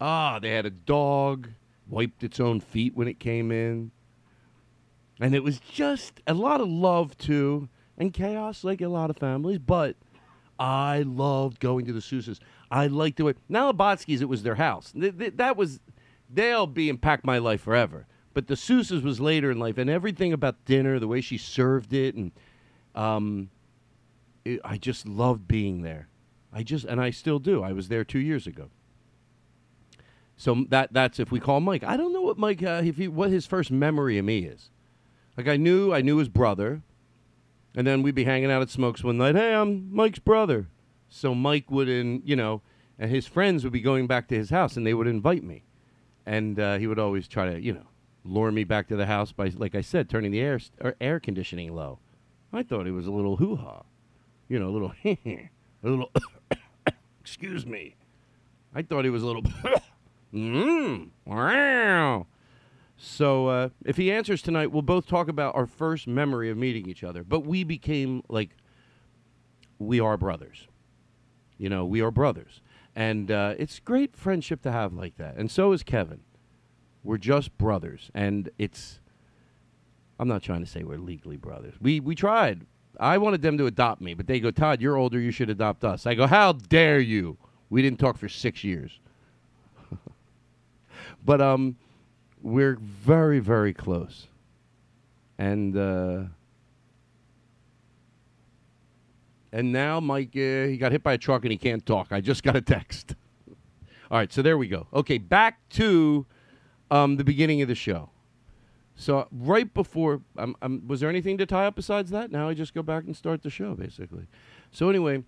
Ah, 0.00 0.38
they 0.38 0.50
had 0.50 0.64
a 0.64 0.70
dog, 0.70 1.48
wiped 1.90 2.22
its 2.22 2.40
own 2.40 2.60
feet 2.60 2.96
when 2.96 3.08
it 3.08 3.20
came 3.20 3.50
in. 3.50 3.90
And 5.20 5.34
it 5.34 5.44
was 5.44 5.58
just 5.58 6.22
a 6.26 6.32
lot 6.32 6.60
of 6.60 6.68
love 6.68 7.18
too, 7.18 7.68
and 7.98 8.12
chaos 8.12 8.64
like 8.64 8.80
a 8.80 8.88
lot 8.88 9.10
of 9.10 9.18
families, 9.18 9.58
but 9.58 9.96
I 10.58 11.02
loved 11.02 11.60
going 11.60 11.84
to 11.86 11.92
the 11.92 12.00
Sousa's. 12.00 12.40
I 12.70 12.86
liked 12.86 13.18
the 13.18 13.24
way 13.24 13.34
now 13.48 13.70
Labotsky's 13.70 14.22
it 14.22 14.28
was 14.28 14.42
their 14.42 14.54
house. 14.54 14.92
Th- 14.92 15.16
th- 15.16 15.36
that 15.36 15.56
was 15.56 15.80
they'll 16.32 16.66
be 16.66 16.88
impact 16.88 17.24
my 17.24 17.38
life 17.38 17.60
forever. 17.62 18.06
But 18.32 18.46
the 18.46 18.56
Sousa's 18.56 19.02
was 19.02 19.20
later 19.20 19.50
in 19.50 19.58
life, 19.58 19.76
and 19.76 19.90
everything 19.90 20.32
about 20.32 20.64
dinner, 20.64 20.98
the 20.98 21.08
way 21.08 21.20
she 21.20 21.36
served 21.36 21.92
it, 21.92 22.14
and 22.14 22.30
um, 22.94 23.50
it, 24.44 24.60
I 24.64 24.78
just 24.78 25.06
loved 25.06 25.48
being 25.48 25.82
there. 25.82 26.08
I 26.52 26.62
just 26.62 26.84
and 26.84 27.00
I 27.00 27.10
still 27.10 27.38
do. 27.38 27.62
I 27.62 27.72
was 27.72 27.88
there 27.88 28.04
two 28.04 28.20
years 28.20 28.46
ago. 28.46 28.70
So 30.40 30.64
that 30.70 30.94
that's 30.94 31.20
if 31.20 31.30
we 31.30 31.38
call 31.38 31.60
Mike. 31.60 31.84
I 31.84 31.98
don't 31.98 32.14
know 32.14 32.22
what 32.22 32.38
Mike 32.38 32.62
uh, 32.62 32.80
if 32.82 32.96
he 32.96 33.08
what 33.08 33.28
his 33.28 33.44
first 33.44 33.70
memory 33.70 34.16
of 34.16 34.24
me 34.24 34.38
is. 34.38 34.70
Like 35.36 35.46
I 35.46 35.58
knew 35.58 35.92
I 35.92 36.00
knew 36.00 36.16
his 36.16 36.30
brother, 36.30 36.80
and 37.76 37.86
then 37.86 38.00
we'd 38.02 38.14
be 38.14 38.24
hanging 38.24 38.50
out 38.50 38.62
at 38.62 38.70
Smokes 38.70 39.04
one 39.04 39.18
night. 39.18 39.34
Hey, 39.34 39.54
I'm 39.54 39.94
Mike's 39.94 40.18
brother. 40.18 40.68
So 41.10 41.34
Mike 41.34 41.70
would, 41.70 41.90
in 41.90 42.22
you 42.24 42.36
know, 42.36 42.62
and 42.98 43.10
his 43.10 43.26
friends 43.26 43.64
would 43.64 43.72
be 43.74 43.82
going 43.82 44.06
back 44.06 44.28
to 44.28 44.34
his 44.34 44.48
house, 44.48 44.78
and 44.78 44.86
they 44.86 44.94
would 44.94 45.06
invite 45.06 45.44
me, 45.44 45.64
and 46.24 46.58
uh, 46.58 46.78
he 46.78 46.86
would 46.86 46.98
always 46.98 47.28
try 47.28 47.52
to 47.52 47.60
you 47.60 47.74
know 47.74 47.86
lure 48.24 48.50
me 48.50 48.64
back 48.64 48.88
to 48.88 48.96
the 48.96 49.04
house 49.04 49.32
by 49.32 49.52
like 49.54 49.74
I 49.74 49.82
said, 49.82 50.08
turning 50.08 50.30
the 50.30 50.40
air 50.40 50.58
or 50.80 50.96
air 51.02 51.20
conditioning 51.20 51.74
low. 51.74 51.98
I 52.50 52.62
thought 52.62 52.86
it 52.86 52.92
was 52.92 53.06
a 53.06 53.12
little 53.12 53.36
hoo 53.36 53.56
ha, 53.56 53.82
you 54.48 54.58
know, 54.58 54.70
a 54.70 54.72
little 54.72 54.94
a 55.04 55.50
little. 55.82 56.10
excuse 57.20 57.66
me. 57.66 57.96
I 58.74 58.80
thought 58.80 59.04
he 59.04 59.10
was 59.10 59.22
a 59.22 59.26
little. 59.26 59.42
mm, 60.32 61.08
wow. 61.24 62.26
So 62.96 63.48
uh, 63.48 63.68
if 63.84 63.96
he 63.96 64.12
answers 64.12 64.42
tonight, 64.42 64.70
we'll 64.70 64.82
both 64.82 65.06
talk 65.06 65.28
about 65.28 65.54
our 65.54 65.66
first 65.66 66.06
memory 66.06 66.50
of 66.50 66.58
meeting 66.58 66.88
each 66.88 67.02
other. 67.02 67.24
But 67.24 67.46
we 67.46 67.64
became 67.64 68.22
like, 68.28 68.50
we 69.78 70.00
are 70.00 70.16
brothers. 70.16 70.68
You 71.56 71.70
know, 71.70 71.86
we 71.86 72.02
are 72.02 72.10
brothers. 72.10 72.60
And 72.94 73.30
uh, 73.30 73.54
it's 73.58 73.78
great 73.80 74.16
friendship 74.16 74.62
to 74.62 74.72
have 74.72 74.92
like 74.92 75.16
that. 75.16 75.36
And 75.36 75.50
so 75.50 75.72
is 75.72 75.82
Kevin. 75.82 76.20
We're 77.02 77.16
just 77.18 77.56
brothers. 77.56 78.10
And 78.14 78.50
it's, 78.58 79.00
I'm 80.18 80.28
not 80.28 80.42
trying 80.42 80.60
to 80.60 80.66
say 80.66 80.82
we're 80.82 80.98
legally 80.98 81.38
brothers. 81.38 81.74
We, 81.80 82.00
we 82.00 82.14
tried. 82.14 82.66
I 82.98 83.16
wanted 83.16 83.40
them 83.40 83.56
to 83.56 83.66
adopt 83.66 84.02
me, 84.02 84.12
but 84.12 84.26
they 84.26 84.40
go, 84.40 84.50
Todd, 84.50 84.82
you're 84.82 84.96
older. 84.96 85.18
You 85.18 85.30
should 85.30 85.48
adopt 85.48 85.84
us. 85.84 86.06
I 86.06 86.14
go, 86.14 86.26
how 86.26 86.52
dare 86.52 87.00
you? 87.00 87.38
We 87.70 87.80
didn't 87.80 87.98
talk 87.98 88.18
for 88.18 88.28
six 88.28 88.62
years. 88.62 89.00
But, 91.24 91.40
um, 91.40 91.76
we're 92.42 92.76
very, 92.76 93.38
very 93.38 93.72
close. 93.72 94.26
And 95.38 95.76
uh, 95.76 96.24
and 99.52 99.72
now 99.72 100.00
Mike, 100.00 100.30
uh, 100.34 100.66
he 100.66 100.76
got 100.76 100.92
hit 100.92 101.02
by 101.02 101.14
a 101.14 101.18
truck 101.18 101.44
and 101.44 101.50
he 101.50 101.56
can't 101.56 101.84
talk. 101.84 102.08
I 102.10 102.20
just 102.20 102.42
got 102.42 102.56
a 102.56 102.60
text. 102.60 103.14
All 104.10 104.18
right, 104.18 104.32
so 104.32 104.42
there 104.42 104.58
we 104.58 104.68
go. 104.68 104.86
Okay, 104.92 105.18
back 105.18 105.66
to 105.70 106.26
um, 106.90 107.16
the 107.16 107.24
beginning 107.24 107.62
of 107.62 107.68
the 107.68 107.74
show. 107.74 108.10
So 108.96 109.28
right 109.32 109.72
before, 109.72 110.20
um, 110.36 110.56
um, 110.60 110.82
was 110.86 111.00
there 111.00 111.08
anything 111.08 111.38
to 111.38 111.46
tie 111.46 111.66
up 111.66 111.74
besides 111.76 112.10
that? 112.10 112.30
Now 112.30 112.48
I 112.48 112.54
just 112.54 112.74
go 112.74 112.82
back 112.82 113.04
and 113.04 113.16
start 113.16 113.42
the 113.42 113.50
show, 113.50 113.74
basically. 113.74 114.26
So 114.72 114.90
anyway, 114.90 115.24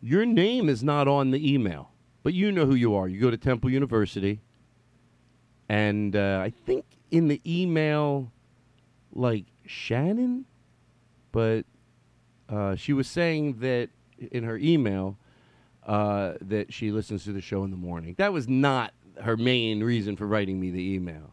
your 0.00 0.24
name 0.24 0.70
is 0.70 0.82
not 0.82 1.06
on 1.06 1.32
the 1.32 1.52
email, 1.52 1.90
but 2.28 2.34
you 2.34 2.52
know 2.52 2.66
who 2.66 2.74
you 2.74 2.94
are. 2.94 3.08
You 3.08 3.18
go 3.18 3.30
to 3.30 3.38
Temple 3.38 3.70
University 3.70 4.42
and 5.70 6.14
uh, 6.14 6.42
I 6.44 6.52
think 6.66 6.84
in 7.10 7.28
the 7.28 7.40
email, 7.46 8.30
like 9.14 9.46
Shannon, 9.64 10.44
but 11.32 11.64
uh, 12.50 12.76
she 12.76 12.92
was 12.92 13.08
saying 13.08 13.60
that 13.60 13.88
in 14.30 14.44
her 14.44 14.58
email 14.58 15.16
uh, 15.86 16.34
that 16.42 16.70
she 16.70 16.90
listens 16.90 17.24
to 17.24 17.32
the 17.32 17.40
show 17.40 17.64
in 17.64 17.70
the 17.70 17.78
morning. 17.78 18.14
That 18.18 18.34
was 18.34 18.46
not 18.46 18.92
her 19.22 19.38
main 19.38 19.82
reason 19.82 20.14
for 20.14 20.26
writing 20.26 20.60
me 20.60 20.70
the 20.70 20.86
email. 20.96 21.32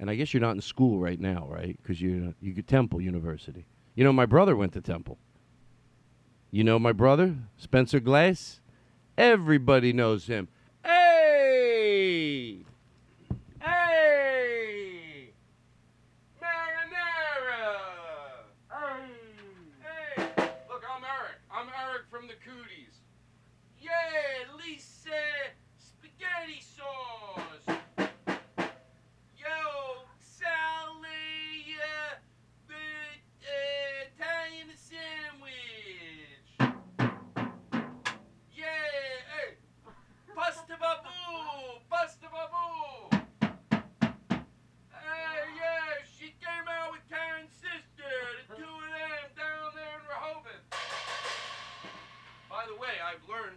And 0.00 0.10
I 0.10 0.16
guess 0.16 0.34
you're 0.34 0.40
not 0.40 0.56
in 0.56 0.60
school 0.60 0.98
right 0.98 1.20
now, 1.20 1.46
right? 1.48 1.78
Because 1.80 2.00
you 2.00 2.34
you 2.40 2.60
Temple 2.60 3.00
University. 3.00 3.66
You 3.94 4.02
know, 4.02 4.12
my 4.12 4.26
brother 4.26 4.56
went 4.56 4.72
to 4.72 4.80
Temple. 4.80 5.16
You 6.50 6.64
know 6.64 6.80
my 6.80 6.90
brother, 6.90 7.36
Spencer 7.56 8.00
Glass. 8.00 8.58
Everybody 9.16 9.92
knows 9.92 10.26
him. 10.26 10.48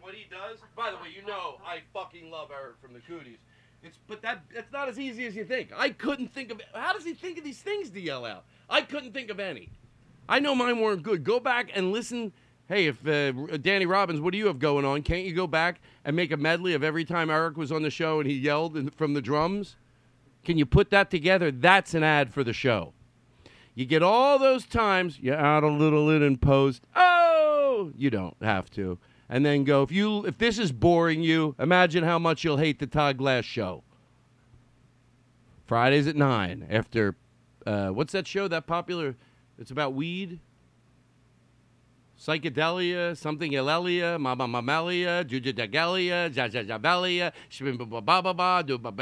What 0.08 0.16
he 0.16 0.26
does. 0.32 0.60
By 0.74 0.90
the 0.90 0.96
way, 0.96 1.10
you 1.14 1.28
know 1.28 1.56
I 1.66 1.80
fucking 1.94 2.32
love 2.32 2.48
Eric 2.58 2.76
from 2.82 2.94
the 2.94 3.02
Cooties. 3.02 3.40
It's 3.84 3.98
but 4.08 4.22
that 4.22 4.42
it's 4.56 4.72
not 4.72 4.88
as 4.88 4.98
easy 4.98 5.26
as 5.26 5.36
you 5.36 5.44
think. 5.44 5.72
I 5.76 5.90
couldn't 5.90 6.34
think 6.34 6.50
of 6.50 6.62
how 6.74 6.94
does 6.94 7.04
he 7.04 7.14
think 7.14 7.38
of 7.38 7.44
these 7.44 7.60
things 7.60 7.90
to 7.90 8.00
yell 8.00 8.26
out? 8.26 8.46
I 8.70 8.82
couldn't 8.82 9.12
think 9.12 9.30
of 9.30 9.42
any. 9.42 9.70
I 10.30 10.40
know 10.40 10.56
mine 10.56 10.80
weren't 10.80 11.04
good. 11.04 11.26
Go 11.26 11.42
back 11.42 11.72
and 11.76 11.92
listen. 11.92 12.32
Hey, 12.70 12.88
if 12.88 13.06
uh, 13.06 13.58
Danny 13.58 13.86
Robbins, 13.86 14.22
what 14.22 14.32
do 14.32 14.38
you 14.38 14.48
have 14.48 14.60
going 14.60 14.86
on? 14.86 15.02
Can't 15.02 15.26
you 15.26 15.34
go 15.34 15.46
back 15.46 15.82
and 16.06 16.16
make 16.16 16.32
a 16.32 16.38
medley 16.38 16.74
of 16.74 16.86
every 16.86 17.04
time 17.04 17.30
Eric 17.30 17.58
was 17.58 17.74
on 17.74 17.82
the 17.82 17.90
show 17.90 18.22
and 18.22 18.30
he 18.30 18.36
yelled 18.36 18.78
in, 18.78 18.90
from 18.92 19.14
the 19.14 19.22
drums? 19.22 19.76
Can 20.46 20.58
you 20.58 20.66
put 20.66 20.90
that 20.92 21.12
together? 21.12 21.52
That's 21.52 21.94
an 21.94 22.04
ad 22.04 22.34
for 22.34 22.46
the 22.46 22.54
show. 22.54 22.94
You 23.76 23.86
get 23.86 24.04
all 24.04 24.40
those 24.40 24.66
times, 24.66 25.20
you 25.20 25.34
add 25.34 25.64
a 25.64 25.68
little 25.68 26.10
in 26.10 26.24
and 26.24 26.42
post. 26.42 26.84
Oh, 26.96 27.92
you 27.98 28.10
don't 28.10 28.38
have 28.42 28.70
to. 28.72 28.98
And 29.30 29.46
then 29.46 29.64
go, 29.64 29.84
if 29.84 29.92
you 29.92 30.26
if 30.26 30.38
this 30.38 30.58
is 30.58 30.72
boring 30.72 31.22
you, 31.22 31.56
imagine 31.60 32.04
how 32.04 32.18
much 32.18 32.44
you'll 32.44 32.58
hate 32.58 32.80
the 32.80 32.88
Todd 32.88 33.18
Glass 33.18 33.44
show. 33.46 33.84
Fridays 35.66 36.08
at 36.08 36.16
9 36.16 36.68
after 36.70 37.16
uh, 37.66 37.90
what's 37.90 38.14
that 38.14 38.26
show 38.26 38.48
that 38.48 38.68
popular 38.68 39.16
it's 39.60 39.72
about 39.72 39.94
weed? 39.94 40.40
Psychedelia, 42.20 43.16
something 43.16 43.52
Elelia, 43.52 44.20
Mama 44.20 44.48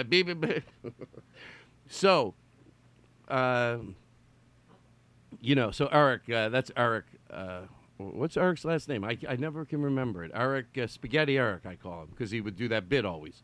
be 0.10 0.24
be 0.24 0.34
be. 0.34 0.62
So, 1.88 2.34
uh, 3.29 3.77
you 5.39 5.55
know, 5.55 5.72
so 5.72 5.88
Eric, 5.88 6.29
uh, 6.29 6.50
that's 6.50 6.72
Eric. 6.75 7.05
What's 7.98 8.36
Eric's 8.36 8.66
last 8.66 8.90
name? 8.90 9.04
I, 9.04 9.18
I 9.28 9.36
never 9.38 9.64
can 9.66 9.82
remember 9.82 10.24
it. 10.24 10.32
Eric 10.34 10.78
uh, 10.82 10.88
Spaghetti 10.88 11.38
Eric, 11.38 11.66
I 11.66 11.75
call 11.75 12.02
him 12.04 12.10
because 12.10 12.32
he 12.32 12.42
would 12.42 12.58
do 12.58 12.68
that 12.68 12.90
bit 12.90 13.06
always. 13.06 13.42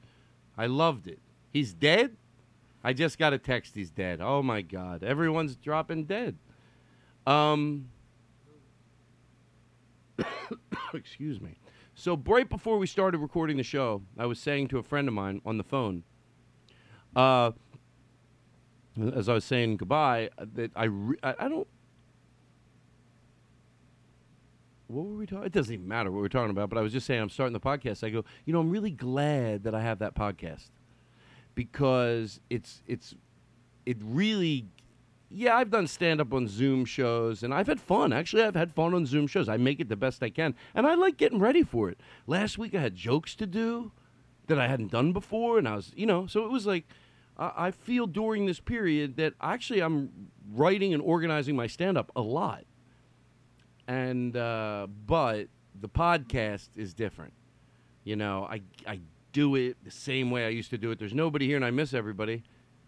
I 0.57 0.65
loved 0.65 1.07
it. 1.07 1.19
He's 1.51 1.73
dead. 1.73 2.17
I 2.83 2.93
just 2.93 3.17
got 3.17 3.31
a 3.33 3.37
text. 3.37 3.75
He's 3.75 3.91
dead. 3.91 4.19
Oh 4.21 4.41
my 4.41 4.61
God! 4.61 5.03
Everyone's 5.03 5.55
dropping 5.55 6.05
dead. 6.05 6.37
Um. 7.25 7.89
excuse 10.93 11.39
me. 11.39 11.55
So 11.95 12.19
right 12.25 12.49
before 12.49 12.77
we 12.77 12.87
started 12.87 13.19
recording 13.19 13.57
the 13.57 13.63
show, 13.63 14.01
I 14.17 14.25
was 14.25 14.39
saying 14.39 14.69
to 14.69 14.79
a 14.79 14.83
friend 14.83 15.07
of 15.07 15.13
mine 15.13 15.41
on 15.45 15.57
the 15.57 15.63
phone, 15.63 16.03
uh, 17.15 17.51
as 19.13 19.29
I 19.29 19.33
was 19.33 19.45
saying 19.45 19.77
goodbye, 19.77 20.29
uh, 20.37 20.45
that 20.55 20.71
I 20.75 20.85
re- 20.85 21.19
I, 21.21 21.35
I 21.39 21.47
don't. 21.47 21.67
What 24.91 25.05
were 25.05 25.15
we 25.15 25.25
talking? 25.25 25.45
It 25.45 25.53
doesn't 25.53 25.73
even 25.73 25.87
matter 25.87 26.11
what 26.11 26.21
we're 26.21 26.27
talking 26.27 26.51
about. 26.51 26.69
But 26.69 26.77
I 26.77 26.81
was 26.81 26.91
just 26.91 27.07
saying, 27.07 27.21
I'm 27.21 27.29
starting 27.29 27.53
the 27.53 27.59
podcast. 27.59 28.03
I 28.03 28.09
go, 28.09 28.25
you 28.45 28.53
know, 28.53 28.59
I'm 28.59 28.69
really 28.69 28.91
glad 28.91 29.63
that 29.63 29.73
I 29.73 29.81
have 29.81 29.99
that 29.99 30.15
podcast 30.15 30.69
because 31.55 32.39
it's 32.49 32.83
it's 32.87 33.15
it 33.85 33.97
really. 34.01 34.67
Yeah, 35.33 35.55
I've 35.55 35.69
done 35.71 35.87
stand 35.87 36.19
up 36.19 36.33
on 36.33 36.45
Zoom 36.49 36.83
shows 36.83 37.41
and 37.41 37.53
I've 37.53 37.67
had 37.67 37.79
fun. 37.79 38.11
Actually, 38.11 38.43
I've 38.43 38.55
had 38.55 38.73
fun 38.73 38.93
on 38.93 39.05
Zoom 39.05 39.27
shows. 39.27 39.47
I 39.47 39.55
make 39.55 39.79
it 39.79 39.87
the 39.87 39.95
best 39.95 40.21
I 40.21 40.29
can. 40.29 40.55
And 40.75 40.85
I 40.85 40.95
like 40.95 41.15
getting 41.15 41.39
ready 41.39 41.63
for 41.63 41.89
it. 41.89 42.01
Last 42.27 42.57
week 42.57 42.75
I 42.75 42.81
had 42.81 42.95
jokes 42.95 43.33
to 43.35 43.47
do 43.47 43.93
that 44.47 44.59
I 44.59 44.67
hadn't 44.67 44.91
done 44.91 45.13
before. 45.13 45.57
And 45.57 45.69
I 45.69 45.77
was, 45.77 45.93
you 45.95 46.05
know, 46.05 46.27
so 46.27 46.43
it 46.43 46.51
was 46.51 46.65
like, 46.65 46.83
I 47.37 47.67
I 47.67 47.71
feel 47.71 48.07
during 48.07 48.45
this 48.45 48.59
period 48.59 49.15
that 49.15 49.35
actually 49.39 49.79
I'm 49.79 50.31
writing 50.51 50.93
and 50.93 51.01
organizing 51.01 51.55
my 51.55 51.67
stand 51.67 51.97
up 51.97 52.11
a 52.13 52.21
lot. 52.21 52.65
And, 53.91 54.37
uh, 54.37 54.87
but 55.05 55.47
the 55.81 55.89
podcast 55.89 56.69
is 56.77 56.93
different. 56.93 57.33
You 58.05 58.15
know, 58.15 58.47
I, 58.49 58.61
I 58.87 59.01
do 59.33 59.55
it 59.55 59.75
the 59.83 59.91
same 59.91 60.31
way 60.31 60.45
I 60.45 60.49
used 60.49 60.69
to 60.69 60.77
do 60.77 60.91
it. 60.91 60.99
There's 60.99 61.13
nobody 61.13 61.45
here 61.45 61.57
and 61.57 61.65
I 61.65 61.71
miss 61.71 61.93
everybody. 61.93 62.43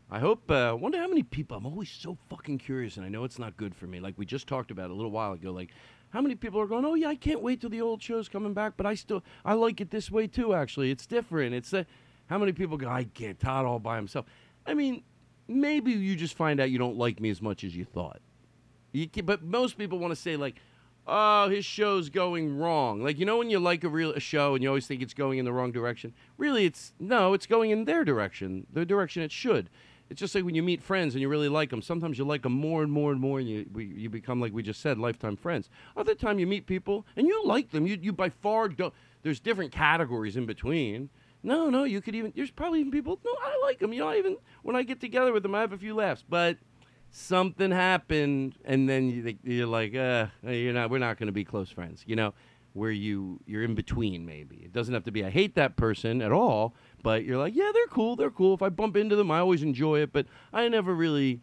I 0.10 0.20
hope, 0.20 0.50
uh, 0.50 0.78
wonder 0.80 0.98
how 0.98 1.10
many 1.10 1.24
people, 1.24 1.58
I'm 1.58 1.66
always 1.66 1.90
so 1.90 2.18
fucking 2.30 2.60
curious 2.60 2.96
and 2.96 3.06
I 3.06 3.10
know 3.10 3.26
it's 3.26 3.38
not 3.38 3.58
good 3.58 3.76
for 3.76 3.86
me. 3.86 4.00
Like 4.00 4.14
we 4.18 4.26
just 4.26 4.48
talked 4.48 4.72
about 4.72 4.92
a 4.92 4.94
little 4.94 5.12
while 5.12 5.34
ago, 5.34 5.52
like 5.52 5.72
how 6.12 6.22
many 6.22 6.36
people 6.36 6.62
are 6.62 6.68
going, 6.68 6.86
oh 6.86 6.94
yeah, 6.94 7.10
I 7.10 7.16
can't 7.16 7.42
wait 7.42 7.60
till 7.60 7.70
the 7.70 7.82
old 7.82 8.02
show's 8.02 8.30
coming 8.30 8.54
back, 8.54 8.78
but 8.78 8.86
I 8.86 8.96
still, 8.96 9.26
I 9.44 9.56
like 9.56 9.82
it 9.82 9.92
this 9.92 10.10
way 10.10 10.28
too, 10.28 10.54
actually. 10.54 10.90
It's 10.90 11.06
different. 11.06 11.54
It's 11.54 11.74
uh, 11.74 11.84
how 12.28 12.38
many 12.38 12.54
people 12.54 12.78
go, 12.78 12.88
I 12.88 13.04
can't, 13.04 13.38
Todd 13.38 13.66
all 13.66 13.80
by 13.80 13.98
himself. 13.98 14.26
I 14.66 14.74
mean, 14.74 15.04
maybe 15.50 15.92
you 15.92 16.16
just 16.16 16.38
find 16.38 16.62
out 16.62 16.72
you 16.72 16.78
don't 16.78 16.98
like 16.98 17.20
me 17.20 17.30
as 17.30 17.42
much 17.42 17.66
as 17.66 17.76
you 17.76 17.84
thought. 17.84 18.22
You 18.94 19.10
can, 19.10 19.26
but 19.26 19.44
most 19.44 19.78
people 19.78 20.00
want 20.00 20.14
to 20.14 20.16
say 20.16 20.38
like, 20.38 20.56
"Oh, 21.06 21.50
his 21.50 21.66
show's 21.66 22.10
going 22.10 22.58
wrong." 22.58 23.02
Like 23.04 23.20
you 23.20 23.26
know 23.26 23.38
when 23.38 23.50
you 23.50 23.60
like 23.60 23.84
a 23.84 23.90
real 23.90 24.12
a 24.12 24.20
show 24.20 24.56
and 24.56 24.64
you 24.64 24.70
always 24.70 24.88
think 24.88 25.02
it's 25.02 25.14
going 25.14 25.40
in 25.40 25.46
the 25.46 25.54
wrong 25.54 25.72
direction. 25.72 26.14
Really, 26.38 26.66
it's 26.66 26.94
no, 27.00 27.34
it's 27.34 27.46
going 27.46 27.72
in 27.72 27.86
their 27.86 28.04
direction, 28.04 28.68
the 28.72 28.86
direction 28.86 29.24
it 29.24 29.32
should. 29.32 29.70
It's 30.10 30.20
just 30.20 30.36
like 30.36 30.44
when 30.44 30.56
you 30.56 30.64
meet 30.64 30.84
friends 30.84 31.16
and 31.16 31.22
you 31.22 31.30
really 31.30 31.50
like 31.50 31.70
them. 31.70 31.82
Sometimes 31.82 32.18
you 32.18 32.26
like 32.26 32.44
them 32.44 32.54
more 32.54 32.84
and 32.84 32.92
more 32.92 33.12
and 33.12 33.20
more, 33.20 33.40
and 33.40 33.50
you 33.50 33.66
you 33.76 34.10
become 34.10 34.40
like 34.40 34.54
we 34.54 34.62
just 34.62 34.82
said, 34.82 34.98
lifetime 34.98 35.36
friends. 35.36 35.70
Other 35.98 36.16
time 36.16 36.40
you 36.40 36.48
meet 36.48 36.68
people 36.68 37.06
and 37.16 37.28
you 37.28 37.44
like 37.46 37.72
them. 37.72 37.88
You 37.88 37.98
you 38.02 38.14
by 38.14 38.30
far 38.30 38.68
don't. 38.70 38.94
There's 39.24 39.40
different 39.40 39.72
categories 39.72 40.36
in 40.36 40.46
between. 40.46 41.10
No, 41.42 41.70
no, 41.70 41.84
you 41.84 42.00
could 42.00 42.16
even. 42.16 42.32
There's 42.36 42.52
probably 42.52 42.80
even 42.80 42.92
people. 42.92 43.20
No, 43.26 43.32
I 43.42 43.60
like 43.64 43.80
them. 43.80 43.92
You 43.92 44.00
know, 44.02 44.08
I 44.08 44.18
even 44.18 44.38
when 44.62 44.76
I 44.76 44.84
get 44.84 45.02
together 45.02 45.34
with 45.34 45.44
them, 45.44 45.56
I 45.56 45.62
have 45.62 45.74
a 45.74 45.78
few 45.78 45.96
laughs. 45.96 46.24
But 46.28 46.58
something 47.14 47.72
happened, 47.72 48.56
and 48.66 48.90
then 48.90 49.10
you, 49.10 49.38
you're 49.44 49.68
like, 49.68 49.96
uh, 49.96 50.28
you're 50.44 50.74
not. 50.74 50.90
We're 50.90 50.98
not 50.98 51.18
going 51.18 51.28
to 51.28 51.34
be 51.34 51.46
close 51.46 51.70
friends. 51.70 52.04
You 52.06 52.18
know, 52.18 52.34
where 52.74 52.92
you 52.92 53.40
you're 53.46 53.64
in 53.64 53.76
between. 53.76 54.26
Maybe 54.26 54.58
it 54.58 54.74
doesn't 54.74 54.94
have 54.94 55.06
to 55.06 55.12
be. 55.12 55.24
I 55.24 55.30
hate 55.30 55.56
that 55.56 55.78
person 55.78 56.22
at 56.22 56.32
all, 56.32 56.76
but 57.02 57.24
you're 57.24 57.38
like, 57.38 57.56
yeah, 57.56 57.72
they're 57.74 57.88
cool. 57.88 58.16
They're 58.16 58.32
cool. 58.32 58.56
If 58.56 58.62
I 58.62 58.70
bump 58.70 58.98
into 58.98 59.16
them, 59.16 59.32
I 59.32 59.40
always 59.40 59.64
enjoy 59.64 60.00
it. 60.00 60.12
But 60.12 60.26
I 60.52 60.68
never 60.68 60.94
really, 60.94 61.42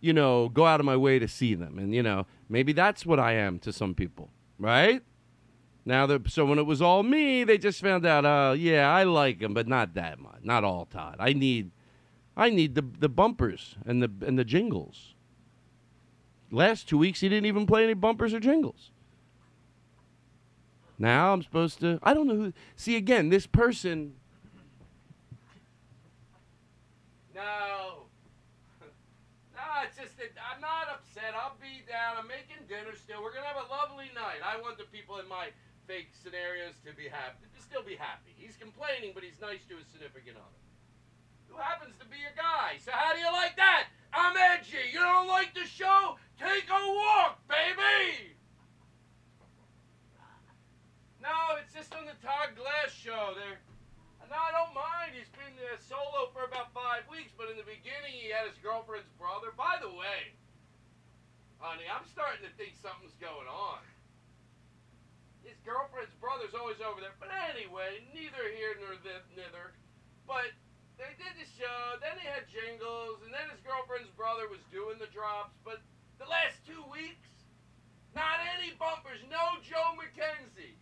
you 0.00 0.12
know, 0.12 0.48
go 0.48 0.66
out 0.66 0.80
of 0.80 0.86
my 0.86 0.96
way 0.96 1.18
to 1.18 1.28
see 1.28 1.54
them. 1.54 1.78
And 1.78 1.94
you 1.94 2.02
know, 2.02 2.26
maybe 2.48 2.72
that's 2.72 3.06
what 3.06 3.20
I 3.20 3.34
am 3.34 3.58
to 3.60 3.72
some 3.72 3.94
people, 3.94 4.30
right? 4.58 5.02
Now 5.84 6.06
that 6.06 6.30
so 6.30 6.44
when 6.46 6.58
it 6.58 6.66
was 6.66 6.80
all 6.80 7.02
me, 7.02 7.44
they 7.44 7.58
just 7.58 7.80
found 7.80 8.06
out. 8.06 8.24
Uh, 8.24 8.54
yeah, 8.56 8.90
I 8.90 9.04
like 9.04 9.40
him, 9.40 9.52
but 9.52 9.68
not 9.68 9.94
that 9.94 10.18
much. 10.18 10.40
Not 10.42 10.64
all 10.64 10.86
Todd. 10.86 11.16
I 11.18 11.32
need, 11.32 11.70
I 12.36 12.50
need 12.50 12.74
the 12.74 12.82
the 12.82 13.08
bumpers 13.08 13.76
and 13.84 14.02
the 14.02 14.10
and 14.26 14.38
the 14.38 14.44
jingles. 14.44 15.14
Last 16.50 16.88
two 16.88 16.98
weeks, 16.98 17.20
he 17.20 17.28
didn't 17.28 17.46
even 17.46 17.66
play 17.66 17.82
any 17.84 17.94
bumpers 17.94 18.34
or 18.34 18.40
jingles. 18.40 18.90
Now 20.98 21.32
I'm 21.32 21.42
supposed 21.42 21.80
to. 21.80 21.98
I 22.02 22.14
don't 22.14 22.26
know 22.26 22.36
who. 22.36 22.52
See 22.76 22.96
again, 22.96 23.28
this 23.28 23.46
person. 23.46 24.14
No. 27.34 28.06
No, 29.52 29.86
it's 29.86 29.96
just 29.96 30.18
that 30.18 30.34
I'm 30.42 30.60
not 30.60 30.90
upset. 30.90 31.34
I'll 31.38 31.54
be 31.62 31.86
down. 31.86 32.18
I'm 32.18 32.26
making 32.26 32.66
dinner 32.66 32.96
still. 32.98 33.22
We're 33.22 33.32
gonna 33.32 33.46
have 33.46 33.62
a 33.62 33.70
lovely 33.70 34.10
night. 34.14 34.42
I 34.42 34.60
want 34.60 34.76
the 34.76 34.88
people 34.90 35.18
in 35.18 35.28
my 35.28 35.54
fake 35.86 36.10
scenarios 36.14 36.74
to 36.86 36.94
be 36.94 37.06
happy, 37.10 37.46
to 37.50 37.60
still 37.62 37.82
be 37.82 37.94
happy. 37.94 38.34
He's 38.36 38.56
complaining, 38.56 39.12
but 39.14 39.22
he's 39.22 39.38
nice 39.40 39.62
to 39.68 39.76
his 39.76 39.86
significant 39.90 40.36
other, 40.38 40.61
who 41.52 41.60
happens 41.60 41.92
to 42.00 42.06
be 42.08 42.16
a 42.24 42.32
guy. 42.32 42.80
So 42.80 42.96
how 42.96 43.12
do 43.12 43.20
you 43.20 43.28
like 43.28 43.56
that? 43.60 43.92
I'm 44.12 44.32
edgy. 44.36 44.88
You 44.92 45.00
don't 45.00 45.28
like 45.28 45.52
the 45.52 45.68
show? 45.68 46.16
Take 46.40 46.68
a 46.72 46.80
walk, 46.80 47.44
baby. 47.44 48.32
No, 51.20 51.60
it's 51.60 51.76
just 51.76 51.92
on 51.94 52.08
the 52.08 52.16
Todd 52.24 52.56
Glass 52.56 52.90
show. 52.90 53.36
There. 53.36 53.60
No, 54.26 54.40
I 54.40 54.50
don't 54.50 54.72
mind. 54.72 55.12
He's 55.12 55.28
been 55.36 55.52
uh, 55.60 55.76
solo 55.76 56.32
for 56.32 56.48
about 56.48 56.72
five 56.72 57.04
weeks, 57.12 57.36
but 57.36 57.52
in 57.52 57.60
the 57.60 57.68
beginning 57.68 58.16
he 58.16 58.32
had 58.32 58.48
his 58.48 58.56
girlfriend's 58.64 59.12
brother. 59.20 59.52
By 59.52 59.76
the 59.76 59.92
way, 59.92 60.32
honey, 61.60 61.84
I'm 61.84 62.08
starting 62.08 62.40
to 62.48 62.52
think 62.56 62.80
something's 62.80 63.14
going 63.20 63.46
on. 63.46 63.84
His 65.44 65.60
girlfriend's 65.68 66.16
brother's 66.16 66.56
always 66.56 66.80
over 66.80 67.04
there. 67.04 67.12
But 67.20 67.28
anyway, 67.54 68.02
neither 68.16 68.40
here 68.56 68.72
nor 68.80 68.96
th- 69.04 69.28
thither. 69.36 69.76
But 70.24 70.56
they 71.02 71.18
did 71.18 71.34
the 71.34 71.48
show, 71.58 71.98
then 71.98 72.14
they 72.14 72.28
had 72.30 72.46
jingles, 72.46 73.18
and 73.26 73.34
then 73.34 73.50
his 73.50 73.58
girlfriend's 73.66 74.14
brother 74.14 74.46
was 74.46 74.62
doing 74.70 75.02
the 75.02 75.10
drops. 75.10 75.58
But 75.66 75.82
the 76.22 76.30
last 76.30 76.62
two 76.62 76.78
weeks, 76.94 77.26
not 78.14 78.38
any 78.54 78.70
bumpers, 78.78 79.18
no 79.26 79.58
Joe 79.66 79.98
McKenzie. 79.98 80.78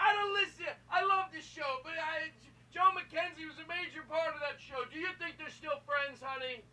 I 0.00 0.16
don't 0.16 0.32
listen. 0.32 0.72
I 0.88 1.04
love 1.04 1.28
this 1.36 1.44
show, 1.44 1.84
but 1.84 2.00
I, 2.00 2.32
Joe 2.72 2.96
McKenzie 2.96 3.44
was 3.44 3.60
a 3.60 3.68
major 3.68 4.08
part 4.08 4.32
of 4.32 4.40
that 4.40 4.56
show. 4.56 4.88
Do 4.88 4.96
you 4.96 5.12
think 5.20 5.36
they're 5.36 5.52
still 5.52 5.84
friends, 5.84 6.24
honey? 6.24 6.64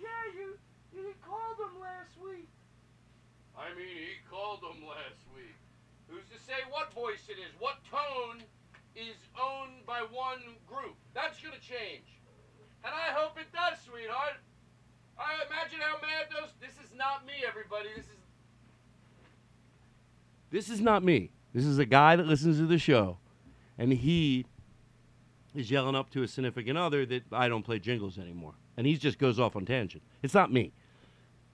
Yeah, 0.00 0.08
you 0.32 0.56
you 0.92 1.12
called 1.20 1.60
them 1.60 1.80
last 1.80 2.16
week. 2.16 2.48
I 3.56 3.72
mean, 3.76 3.92
he 3.92 4.20
called 4.28 4.60
them 4.64 4.84
last 4.84 5.20
week. 5.36 5.56
Who's 6.08 6.26
to 6.32 6.38
say 6.44 6.60
what 6.68 6.92
voice 6.92 7.24
it 7.28 7.40
is? 7.40 7.52
What 7.58 7.80
tone 7.88 8.44
is 8.96 9.16
owned 9.40 9.86
by 9.86 10.00
one 10.10 10.56
group? 10.66 10.96
That's 11.14 11.40
gonna 11.40 11.60
change, 11.60 12.20
and 12.84 12.92
I 12.92 13.12
hope 13.12 13.38
it 13.38 13.46
does, 13.52 13.78
sweetheart. 13.84 14.36
I 15.18 15.34
imagine 15.46 15.80
how 15.80 16.00
mad 16.00 16.26
those. 16.30 16.50
This 16.60 16.74
is 16.84 16.94
not 16.96 17.26
me, 17.26 17.34
everybody. 17.46 17.88
This 17.96 18.06
is. 18.06 18.16
This 20.50 20.70
is 20.70 20.80
not 20.80 21.02
me. 21.02 21.30
This 21.52 21.64
is 21.64 21.78
a 21.78 21.84
guy 21.86 22.16
that 22.16 22.26
listens 22.26 22.58
to 22.58 22.66
the 22.66 22.78
show, 22.78 23.18
and 23.78 23.92
he 23.92 24.46
is 25.54 25.70
yelling 25.70 25.94
up 25.94 26.10
to 26.10 26.22
a 26.22 26.28
significant 26.28 26.76
other 26.76 27.06
that 27.06 27.22
I 27.32 27.48
don't 27.48 27.62
play 27.62 27.78
jingles 27.78 28.18
anymore, 28.18 28.54
and 28.76 28.86
he 28.86 28.96
just 28.96 29.18
goes 29.18 29.38
off 29.38 29.54
on 29.56 29.64
tangent. 29.64 30.02
It's 30.22 30.34
not 30.34 30.52
me. 30.52 30.72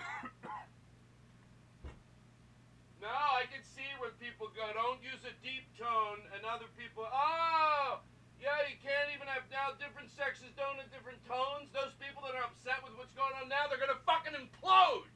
No, 3.01 3.09
I 3.09 3.49
can 3.51 3.65
see 3.65 3.89
when 3.99 4.13
people 4.21 4.53
go, 4.55 4.61
don't 4.77 5.01
use 5.03 5.25
a 5.25 5.33
tone, 5.81 6.21
and 6.37 6.45
other 6.45 6.69
people, 6.77 7.09
oh, 7.09 8.05
yeah, 8.37 8.69
you 8.69 8.77
can't 8.85 9.09
even 9.17 9.25
have 9.33 9.49
now 9.49 9.73
different 9.81 10.13
sexes 10.13 10.53
don't 10.53 10.77
have 10.77 10.93
different 10.93 11.21
tones. 11.25 11.73
Those 11.73 11.97
people 11.97 12.21
that 12.29 12.37
are 12.37 12.45
upset 12.45 12.85
with 12.85 12.93
what's 13.01 13.17
going 13.17 13.33
on 13.41 13.49
now, 13.49 13.65
they're 13.73 13.81
gonna 13.81 14.01
fucking 14.05 14.37
implode. 14.37 15.09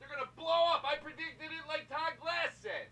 They're 0.00 0.08
gonna 0.08 0.32
blow 0.40 0.72
up. 0.72 0.88
I 0.88 0.96
predicted 0.96 1.52
it 1.52 1.64
like 1.68 1.84
Todd 1.92 2.16
Glass 2.16 2.56
said. 2.64 2.88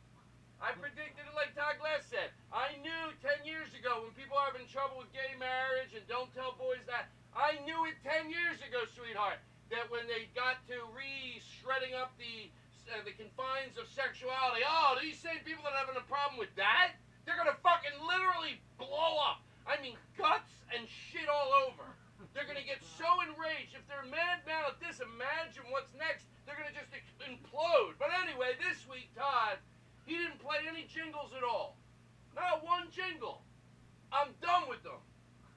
I 0.61 0.73
predicted 0.77 1.25
it 1.25 1.35
like 1.37 1.53
Todd 1.57 1.81
Glass 1.81 2.05
said. 2.09 2.33
I 2.53 2.77
knew 2.81 3.05
10 3.21 3.45
years 3.45 3.73
ago 3.77 4.05
when 4.05 4.13
people 4.17 4.37
are 4.37 4.49
having 4.49 4.69
trouble 4.69 5.01
with 5.01 5.13
gay 5.13 5.37
marriage 5.37 5.93
and 5.97 6.05
don't 6.09 6.33
tell 6.33 6.57
boys 6.57 6.85
that. 6.89 7.13
I 7.37 7.61
knew 7.69 7.89
it 7.89 7.97
10 8.05 8.33
years 8.33 8.61
ago, 8.65 8.85
sweetheart, 8.97 9.41
that 9.69 9.89
when 9.93 10.09
they 10.09 10.33
got 10.33 10.63
to 10.73 10.77
re-shredding 10.97 11.93
up 11.93 12.17
the 12.17 12.49
uh, 12.91 13.01
the 13.05 13.13
confines 13.17 13.81
of 13.81 13.89
sexuality, 13.89 14.63
oh, 14.65 14.97
these 15.01 15.17
same 15.17 15.41
people 15.45 15.65
that 15.65 15.73
are 15.73 15.85
having 15.89 15.97
a 15.97 16.05
problem 16.05 16.37
with 16.37 16.53
that, 16.57 16.97
they're 17.25 17.39
gonna 17.39 17.57
fucking 17.65 17.97
literally 18.05 18.61
blow 18.77 19.17
up. 19.21 19.41
I 19.65 19.81
mean, 19.81 19.97
guts 20.21 20.53
and 20.73 20.85
shit 20.85 21.29
all 21.29 21.53
over. 21.69 21.89
They're 22.37 22.49
gonna 22.49 22.67
get 22.67 22.83
so 22.85 23.07
enraged. 23.25 23.79
If 23.79 23.87
they're 23.89 24.05
mad 24.11 24.45
now 24.45 24.69
at 24.69 24.83
this, 24.83 25.01
imagine 25.01 25.65
what's 25.73 25.95
next. 25.97 26.29
They're 26.45 26.59
gonna 26.59 26.75
just 26.75 26.93
implode. 27.25 27.97
But 27.97 28.13
anyway, 28.13 28.59
this 28.61 28.85
week, 28.85 29.09
Todd, 29.17 29.63
he 30.05 30.21
didn't 30.21 30.43
play 30.43 30.67
any 30.69 30.85
jingles 30.85 31.33
at 31.33 31.47
all. 31.47 31.81
Not 32.37 32.67
one 32.67 32.91
jingle. 32.91 33.41
I'm 34.13 34.37
done 34.43 34.69
with 34.69 34.83
them. 34.83 35.01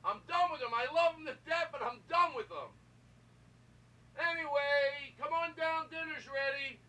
I'm 0.05 0.23
done 0.29 0.53
with 0.53 0.61
them. 0.61 0.71
I 0.71 0.87
love 0.93 1.19
them 1.19 1.27
to 1.27 1.35
death, 1.43 1.73
but 1.73 1.83
I'm 1.83 1.99
done 2.07 2.31
with 2.37 2.47
them. 2.47 2.71
Anyway, 4.15 5.13
come 5.19 5.33
on 5.33 5.53
down. 5.57 5.89
Dinner's 5.91 6.25
ready. 6.25 6.79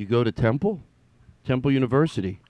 You 0.00 0.06
go 0.06 0.24
to 0.24 0.32
temple? 0.32 0.80
Temple 1.44 1.70
University. 1.70 2.40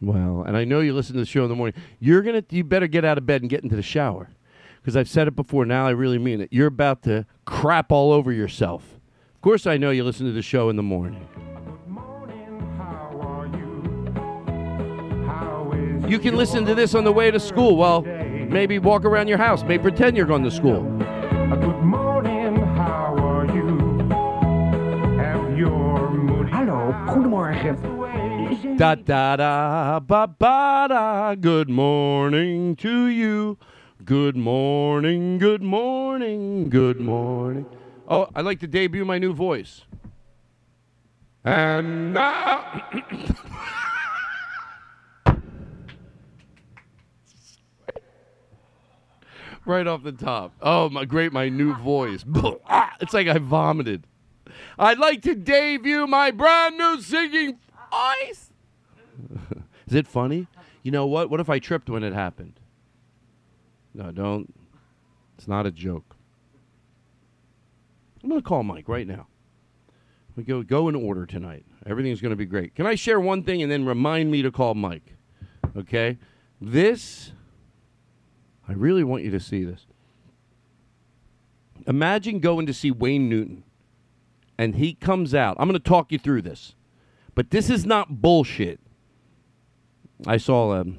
Well, 0.00 0.42
and 0.46 0.56
I 0.56 0.64
know 0.64 0.80
you 0.80 0.94
listen 0.94 1.12
to 1.16 1.20
the 1.20 1.26
show 1.26 1.42
in 1.42 1.50
the 1.50 1.54
morning. 1.54 1.78
You're 1.98 2.22
gonna, 2.22 2.42
you 2.48 2.64
better 2.64 2.86
get 2.86 3.04
out 3.04 3.18
of 3.18 3.26
bed 3.26 3.42
and 3.42 3.50
get 3.50 3.62
into 3.62 3.76
the 3.76 3.82
shower, 3.82 4.30
because 4.80 4.96
I've 4.96 5.06
said 5.06 5.28
it 5.28 5.36
before. 5.36 5.66
Now 5.66 5.86
I 5.86 5.90
really 5.90 6.16
mean 6.16 6.40
it. 6.40 6.48
You're 6.50 6.68
about 6.68 7.02
to 7.02 7.26
crap 7.44 7.92
all 7.92 8.10
over 8.10 8.32
yourself. 8.32 8.94
Of 9.34 9.42
course, 9.42 9.66
I 9.66 9.76
know 9.76 9.90
you 9.90 10.02
listen 10.02 10.24
to 10.24 10.32
the 10.32 10.40
show 10.40 10.70
in 10.70 10.76
the 10.76 10.82
morning. 10.82 11.28
You 16.08 16.18
can 16.18 16.36
listen 16.36 16.64
to 16.64 16.74
this 16.74 16.94
on 16.94 17.04
the 17.04 17.12
way 17.12 17.30
to 17.30 17.38
school. 17.38 17.76
Well, 17.76 18.00
maybe 18.00 18.78
walk 18.78 19.04
around 19.04 19.28
your 19.28 19.36
house. 19.36 19.62
Maybe 19.62 19.82
pretend 19.82 20.16
you're 20.16 20.24
going 20.24 20.44
to 20.44 20.50
school. 20.50 20.86
Goedemorgen. 27.14 27.76
Da 28.76 28.94
da 28.94 29.36
da 29.36 30.00
ba 30.00 30.26
ba 30.26 30.86
da. 30.88 31.34
Good 31.34 31.68
morning 31.68 32.76
to 32.76 33.06
you. 33.06 33.58
Good 34.04 34.36
morning, 34.36 35.38
good 35.38 35.62
morning, 35.62 36.68
good 36.70 37.00
morning. 37.00 37.66
Oh, 38.08 38.28
I'd 38.34 38.44
like 38.44 38.60
to 38.60 38.66
debut 38.66 39.04
my 39.04 39.18
new 39.18 39.32
voice. 39.34 39.82
And 41.44 42.14
now. 42.14 42.82
right 49.66 49.86
off 49.86 50.02
the 50.02 50.12
top. 50.12 50.52
Oh, 50.60 50.88
my 50.88 51.04
great, 51.04 51.32
my 51.32 51.48
new 51.48 51.74
voice. 51.74 52.24
It's 53.02 53.14
like 53.14 53.28
I 53.28 53.38
vomited. 53.38 54.06
I'd 54.80 54.98
like 54.98 55.20
to 55.22 55.34
debut 55.34 56.06
my 56.06 56.30
brand 56.30 56.78
new 56.78 57.02
singing 57.02 57.58
voice. 57.92 58.50
Is 59.86 59.94
it 59.94 60.06
funny? 60.06 60.46
You 60.82 60.90
know 60.90 61.06
what? 61.06 61.28
What 61.28 61.38
if 61.38 61.50
I 61.50 61.58
tripped 61.58 61.90
when 61.90 62.02
it 62.02 62.14
happened? 62.14 62.58
No, 63.92 64.10
don't. 64.10 64.54
It's 65.36 65.46
not 65.46 65.66
a 65.66 65.70
joke. 65.70 66.16
I'm 68.22 68.30
going 68.30 68.40
to 68.40 68.46
call 68.46 68.62
Mike 68.62 68.88
right 68.88 69.06
now. 69.06 69.26
We 70.34 70.44
go 70.44 70.62
go 70.62 70.88
in 70.88 70.94
order 70.94 71.26
tonight. 71.26 71.66
Everything's 71.84 72.22
going 72.22 72.30
to 72.30 72.36
be 72.36 72.46
great. 72.46 72.74
Can 72.74 72.86
I 72.86 72.94
share 72.94 73.20
one 73.20 73.42
thing 73.42 73.62
and 73.62 73.70
then 73.70 73.84
remind 73.84 74.30
me 74.30 74.40
to 74.40 74.50
call 74.50 74.74
Mike? 74.74 75.16
Okay? 75.76 76.16
This 76.58 77.32
I 78.66 78.72
really 78.72 79.04
want 79.04 79.24
you 79.24 79.30
to 79.32 79.40
see 79.40 79.62
this. 79.62 79.84
Imagine 81.86 82.40
going 82.40 82.64
to 82.66 82.72
see 82.72 82.90
Wayne 82.90 83.28
Newton 83.28 83.64
and 84.60 84.74
he 84.74 84.92
comes 84.92 85.34
out. 85.34 85.56
I'm 85.58 85.66
going 85.66 85.80
to 85.80 85.88
talk 85.88 86.12
you 86.12 86.18
through 86.18 86.42
this. 86.42 86.74
But 87.34 87.50
this 87.50 87.70
is 87.70 87.86
not 87.86 88.20
bullshit. 88.20 88.78
I 90.26 90.36
saw 90.36 90.74
um, 90.74 90.98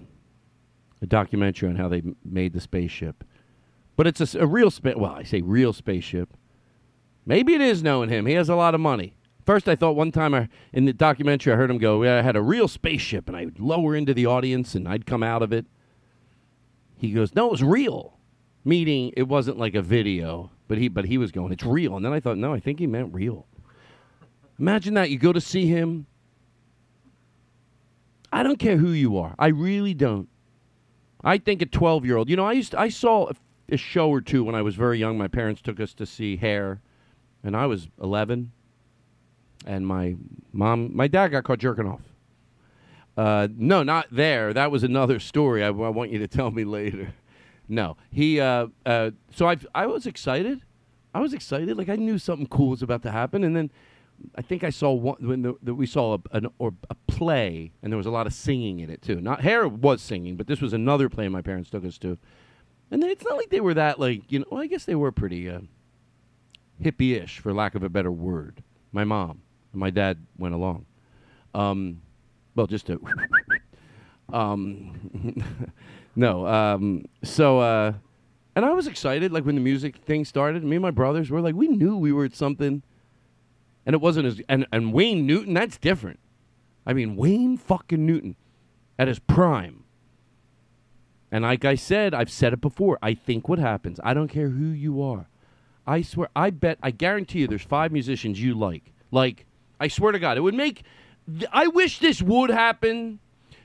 a 0.99 1.05
documentary 1.05 1.69
on 1.69 1.75
how 1.75 1.87
they 1.87 2.01
made 2.25 2.53
the 2.53 2.59
spaceship. 2.59 3.23
But 3.95 4.07
it's 4.07 4.33
a 4.33 4.47
real 4.47 4.71
space. 4.71 4.95
Well, 4.95 5.13
I 5.13 5.21
say 5.21 5.41
real 5.41 5.73
spaceship. 5.73 6.35
Maybe 7.23 7.53
it 7.53 7.61
is 7.61 7.83
knowing 7.83 8.09
him. 8.09 8.25
He 8.25 8.33
has 8.33 8.49
a 8.49 8.55
lot 8.55 8.73
of 8.73 8.81
money. 8.81 9.15
First, 9.45 9.69
I 9.69 9.75
thought 9.75 9.95
one 9.95 10.11
time 10.11 10.33
I, 10.33 10.49
in 10.73 10.85
the 10.85 10.93
documentary, 10.93 11.53
I 11.53 11.55
heard 11.55 11.69
him 11.69 11.77
go, 11.77 12.03
I 12.03 12.23
had 12.23 12.35
a 12.35 12.41
real 12.41 12.67
spaceship, 12.67 13.27
and 13.27 13.37
I 13.37 13.45
would 13.45 13.59
lower 13.59 13.95
into 13.95 14.15
the 14.15 14.25
audience 14.25 14.73
and 14.73 14.87
I'd 14.87 15.05
come 15.05 15.21
out 15.21 15.43
of 15.43 15.53
it. 15.53 15.67
He 16.97 17.11
goes, 17.11 17.35
no, 17.35 17.45
it 17.45 17.51
was 17.51 17.63
real. 17.63 18.17
Meaning 18.65 19.13
it 19.15 19.27
wasn't 19.27 19.59
like 19.59 19.75
a 19.75 19.83
video, 19.83 20.49
but 20.67 20.79
he, 20.79 20.87
but 20.87 21.05
he 21.05 21.19
was 21.19 21.31
going, 21.31 21.51
it's 21.51 21.63
real. 21.63 21.95
And 21.95 22.03
then 22.03 22.11
I 22.11 22.19
thought, 22.19 22.39
no, 22.39 22.55
I 22.55 22.59
think 22.59 22.79
he 22.79 22.87
meant 22.87 23.13
real. 23.13 23.45
Imagine 24.61 24.93
that. 24.93 25.09
You 25.09 25.17
go 25.17 25.33
to 25.33 25.41
see 25.41 25.65
him. 25.65 26.05
I 28.31 28.43
don't 28.43 28.59
care 28.59 28.77
who 28.77 28.91
you 28.91 29.17
are. 29.17 29.33
I 29.39 29.47
really 29.47 29.95
don't. 29.95 30.29
I 31.23 31.39
think 31.39 31.63
a 31.63 31.65
12 31.65 32.05
year 32.05 32.15
old, 32.15 32.29
you 32.29 32.35
know, 32.35 32.45
I 32.45 32.53
used 32.53 32.71
to, 32.71 32.79
I 32.79 32.89
saw 32.89 33.29
a, 33.29 33.33
a 33.69 33.77
show 33.77 34.09
or 34.09 34.21
two 34.21 34.43
when 34.43 34.53
I 34.53 34.61
was 34.61 34.75
very 34.75 34.99
young. 34.99 35.17
My 35.17 35.27
parents 35.27 35.63
took 35.63 35.79
us 35.79 35.95
to 35.95 36.05
see 36.05 36.37
Hair, 36.37 36.79
and 37.43 37.57
I 37.57 37.65
was 37.65 37.87
11. 38.01 38.51
And 39.65 39.87
my 39.87 40.15
mom, 40.53 40.95
my 40.95 41.07
dad 41.07 41.29
got 41.29 41.43
caught 41.43 41.57
jerking 41.57 41.87
off. 41.87 42.01
Uh, 43.17 43.47
no, 43.57 43.81
not 43.81 44.07
there. 44.11 44.53
That 44.53 44.69
was 44.69 44.83
another 44.83 45.19
story. 45.19 45.63
I, 45.63 45.69
I 45.69 45.71
want 45.71 46.11
you 46.11 46.19
to 46.19 46.27
tell 46.27 46.51
me 46.51 46.65
later. 46.65 47.15
No, 47.67 47.97
he. 48.11 48.39
Uh, 48.39 48.67
uh, 48.85 49.11
so 49.33 49.49
I, 49.49 49.57
I 49.73 49.87
was 49.87 50.05
excited. 50.05 50.61
I 51.15 51.19
was 51.19 51.33
excited. 51.33 51.77
Like 51.77 51.89
I 51.89 51.95
knew 51.95 52.19
something 52.19 52.47
cool 52.47 52.69
was 52.69 52.83
about 52.83 53.01
to 53.03 53.11
happen, 53.11 53.43
and 53.43 53.55
then 53.55 53.71
I 54.35 54.41
think 54.41 54.63
I 54.63 54.69
saw 54.69 54.91
one 54.91 55.17
when 55.19 55.41
the, 55.41 55.55
the, 55.61 55.73
we 55.73 55.85
saw 55.85 56.15
a, 56.15 56.37
an, 56.37 56.47
or 56.59 56.73
a 56.89 56.95
play, 57.07 57.71
and 57.81 57.91
there 57.91 57.97
was 57.97 58.05
a 58.05 58.11
lot 58.11 58.27
of 58.27 58.33
singing 58.33 58.79
in 58.79 58.89
it 58.89 59.01
too. 59.01 59.21
Not 59.21 59.41
Hair 59.41 59.67
was 59.67 60.01
singing, 60.01 60.35
but 60.35 60.47
this 60.47 60.61
was 60.61 60.73
another 60.73 61.09
play 61.09 61.27
my 61.27 61.41
parents 61.41 61.69
took 61.69 61.85
us 61.85 61.97
to, 61.99 62.17
and 62.89 63.03
it's 63.03 63.23
not 63.23 63.37
like 63.37 63.49
they 63.49 63.61
were 63.61 63.73
that 63.73 63.99
like 63.99 64.31
you 64.31 64.39
know. 64.39 64.45
Well, 64.51 64.61
I 64.61 64.67
guess 64.67 64.85
they 64.85 64.95
were 64.95 65.11
pretty 65.11 65.49
uh, 65.49 65.61
hippie-ish, 66.83 67.39
for 67.39 67.53
lack 67.53 67.75
of 67.75 67.83
a 67.83 67.89
better 67.89 68.11
word. 68.11 68.63
My 68.91 69.03
mom 69.03 69.41
and 69.71 69.79
my 69.79 69.89
dad 69.89 70.25
went 70.37 70.53
along. 70.53 70.85
Um, 71.53 72.01
well, 72.55 72.67
just 72.67 72.87
to. 72.87 73.01
um, 74.33 75.43
no. 76.15 76.45
Um, 76.47 77.05
so, 77.23 77.59
uh, 77.59 77.93
and 78.55 78.65
I 78.65 78.71
was 78.71 78.87
excited, 78.87 79.31
like 79.31 79.45
when 79.45 79.55
the 79.55 79.61
music 79.61 79.97
thing 79.97 80.25
started. 80.25 80.63
Me 80.63 80.75
and 80.75 80.83
my 80.83 80.91
brothers 80.91 81.29
were 81.29 81.41
like, 81.41 81.55
we 81.55 81.67
knew 81.67 81.97
we 81.97 82.11
were 82.11 82.25
at 82.25 82.35
something, 82.35 82.83
and 83.85 83.93
it 83.93 84.01
wasn't 84.01 84.27
as. 84.27 84.41
And 84.47 84.65
and 84.71 84.93
Wayne 84.93 85.25
Newton, 85.25 85.53
that's 85.53 85.77
different. 85.77 86.19
I 86.85 86.93
mean, 86.93 87.15
Wayne 87.15 87.57
fucking 87.57 88.05
Newton, 88.05 88.35
at 88.97 89.07
his 89.07 89.19
prime. 89.19 89.83
And 91.31 91.43
like 91.43 91.63
I 91.63 91.75
said, 91.75 92.13
I've 92.13 92.29
said 92.29 92.53
it 92.53 92.61
before. 92.61 92.99
I 93.01 93.13
think 93.13 93.47
what 93.47 93.59
happens. 93.59 93.99
I 94.03 94.13
don't 94.13 94.27
care 94.27 94.49
who 94.49 94.65
you 94.65 95.01
are. 95.01 95.27
I 95.87 96.01
swear, 96.01 96.29
I 96.35 96.49
bet, 96.49 96.77
I 96.83 96.91
guarantee 96.91 97.39
you, 97.39 97.47
there's 97.47 97.63
five 97.63 97.91
musicians 97.91 98.41
you 98.41 98.53
like. 98.53 98.91
Like, 99.11 99.45
I 99.79 99.87
swear 99.87 100.11
to 100.11 100.19
God, 100.19 100.37
it 100.37 100.41
would 100.41 100.53
make. 100.53 100.83
I 101.51 101.67
wish 101.67 101.99
this 101.99 102.21
would 102.21 102.49
happen, 102.49 103.19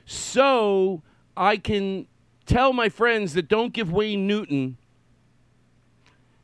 so 0.05 1.03
I 1.35 1.57
can 1.57 2.07
tell 2.45 2.73
my 2.73 2.89
friends 2.89 3.33
that 3.33 3.47
don't 3.47 3.73
give 3.73 3.91
Wayne 3.91 4.25
Newton 4.25 4.77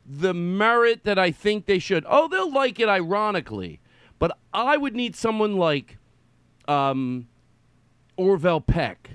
the 0.06 0.34
merit 0.34 1.04
that 1.04 1.18
I 1.18 1.30
think 1.30 1.66
they 1.66 1.78
should. 1.78 2.04
Oh, 2.08 2.28
they'll 2.28 2.52
like 2.52 2.78
it 2.80 2.88
ironically, 2.88 3.80
but 4.18 4.38
I 4.52 4.76
would 4.76 4.94
need 4.94 5.16
someone 5.16 5.56
like 5.56 5.98
um, 6.68 7.28
Orville 8.16 8.60
Peck, 8.60 9.10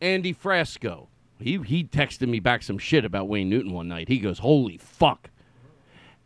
Andy 0.00 0.34
Frasco. 0.34 1.06
He 1.38 1.58
he 1.58 1.84
texted 1.84 2.28
me 2.28 2.40
back 2.40 2.62
some 2.62 2.78
shit 2.78 3.04
about 3.04 3.28
Wayne 3.28 3.48
Newton 3.48 3.72
one 3.72 3.88
night. 3.88 4.08
He 4.08 4.18
goes, 4.18 4.40
"Holy 4.40 4.76
fuck!" 4.76 5.30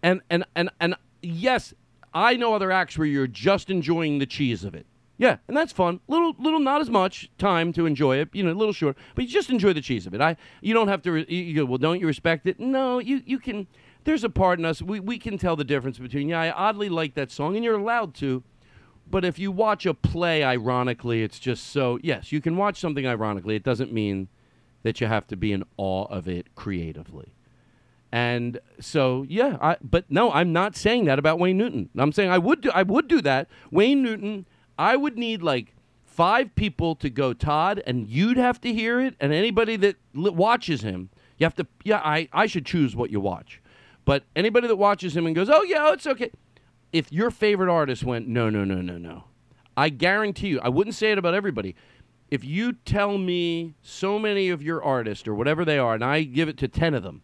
And 0.03 0.21
and 0.29 0.45
and 0.57 0.71
and 0.81 0.97
yes, 1.23 1.73
I 2.13 2.37
know 2.37 2.55
other 2.55 2.73
acts 2.73 2.99
where 2.99 3.07
you're 3.07 3.27
just 3.27 3.71
enjoying 3.71 4.19
the 4.19 4.27
cheese 4.27 4.65
of 4.65 4.75
it. 4.75 4.87
Yeah, 5.17 5.37
and 5.47 5.57
that's 5.57 5.73
fun. 5.73 6.01
Little, 6.09 6.35
little, 6.39 6.59
not 6.59 6.81
as 6.81 6.91
much 6.91 7.31
time 7.39 7.73
to 7.75 7.87
enjoy 7.87 8.17
it. 8.17 8.31
You 8.33 8.43
know, 8.43 8.53
a 8.53 8.55
little 8.55 8.73
short, 8.73 8.97
but 9.15 9.25
you 9.25 9.31
just 9.31 9.49
enjoy 9.49 9.73
the 9.73 9.81
cheese 9.81 10.07
of 10.07 10.15
it. 10.15 10.21
I, 10.21 10.37
you 10.61 10.75
don't 10.75 10.89
have 10.89 11.03
to. 11.03 11.13
Re- 11.13 11.27
you, 11.29 11.55
go, 11.55 11.65
well, 11.65 11.79
don't 11.79 12.01
you 12.01 12.07
respect 12.07 12.47
it? 12.47 12.59
No, 12.59 12.99
you, 12.99 13.23
you 13.25 13.39
can. 13.39 13.69
There's 14.03 14.25
a 14.25 14.29
part 14.29 14.59
in 14.59 14.65
us. 14.65 14.83
We, 14.83 15.01
we 15.01 15.19
can 15.19 15.39
tell 15.39 15.55
the 15.57 15.65
difference 15.65 15.99
between. 15.99 16.29
Yeah, 16.29 16.41
I 16.41 16.51
oddly 16.51 16.89
like 16.89 17.15
that 17.15 17.31
song, 17.31 17.55
and 17.55 17.65
you're 17.65 17.79
allowed 17.79 18.15
to. 18.17 18.43
But 19.09 19.25
if 19.25 19.39
you 19.39 19.53
watch 19.53 19.87
a 19.87 19.95
play, 19.95 20.43
ironically, 20.43 21.23
it's 21.23 21.39
just 21.39 21.69
so. 21.69 21.99
Yes, 22.03 22.33
you 22.33 22.41
can 22.41 22.57
watch 22.57 22.81
something 22.81 23.07
ironically. 23.07 23.55
It 23.55 23.63
doesn't 23.63 23.93
mean 23.93 24.29
that 24.83 25.01
you 25.01 25.07
have 25.07 25.27
to 25.29 25.37
be 25.37 25.53
in 25.53 25.65
awe 25.77 26.07
of 26.07 26.29
it 26.29 26.55
creatively. 26.55 27.35
And 28.13 28.61
so, 28.79 29.27
yeah, 29.29 29.59
I, 29.61 29.77
but 29.83 30.09
no, 30.09 30.31
I'm 30.31 30.53
not 30.53 30.77
saying 30.77 31.07
that 31.07 31.19
about 31.19 31.41
Wayne 31.41 31.57
Newton. 31.57 31.89
I'm 31.99 32.13
saying 32.13 32.31
I 32.31 32.39
would 32.39 32.61
do, 32.61 32.71
I 32.73 32.85
would 32.85 33.09
do 33.09 33.21
that. 33.23 33.49
Wayne 33.73 34.05
Newton, 34.05 34.47
I 34.79 34.97
would 34.97 35.17
need 35.17 35.43
like 35.43 35.75
five 36.05 36.55
people 36.55 36.95
to 36.97 37.11
go, 37.11 37.33
Todd, 37.33 37.83
and 37.87 38.09
you'd 38.09 38.37
have 38.37 38.61
to 38.63 38.73
hear 38.73 39.01
it, 39.01 39.15
and 39.21 39.33
anybody 39.33 39.77
that 39.77 39.97
li- 40.13 40.31
watches 40.31 40.83
him, 40.83 41.11
you 41.39 41.45
have 41.45 41.55
to. 41.57 41.67
Yeah, 41.85 42.01
I, 42.05 42.29
I 42.33 42.47
should 42.47 42.65
choose 42.67 42.95
what 42.95 43.11
you 43.11 43.21
watch, 43.21 43.61
but 44.05 44.25
anybody 44.37 44.69
that 44.69 44.77
watches 44.77 45.17
him 45.17 45.27
and 45.27 45.35
goes, 45.35 45.51
oh 45.51 45.63
yeah, 45.63 45.93
it's 45.93 46.07
okay. 46.07 46.31
If 46.93 47.13
your 47.13 47.31
favorite 47.33 47.73
artist 47.73 48.05
went, 48.05 48.29
no, 48.29 48.49
no, 48.51 48.65
no, 48.65 48.81
no, 48.81 48.99
no, 48.99 49.25
I 49.77 49.89
guarantee 49.89 50.49
you, 50.49 50.61
I 50.61 50.69
wouldn't 50.69 50.95
say 50.95 51.11
it 51.11 51.19
about 51.19 51.35
everybody. 51.35 51.75
If 52.31 52.45
you 52.45 52.73
tell 52.73 53.19
me 53.19 53.75
so 53.83 54.19
many 54.19 54.49
of 54.49 54.63
your 54.63 54.83
artists 54.83 55.27
or 55.27 55.35
whatever 55.35 55.65
they 55.65 55.79
are, 55.79 55.95
and 55.95 56.05
I 56.05 56.23
give 56.23 56.49
it 56.49 56.57
to 56.59 56.69
ten 56.69 56.95
of 56.95 57.03
them, 57.03 57.23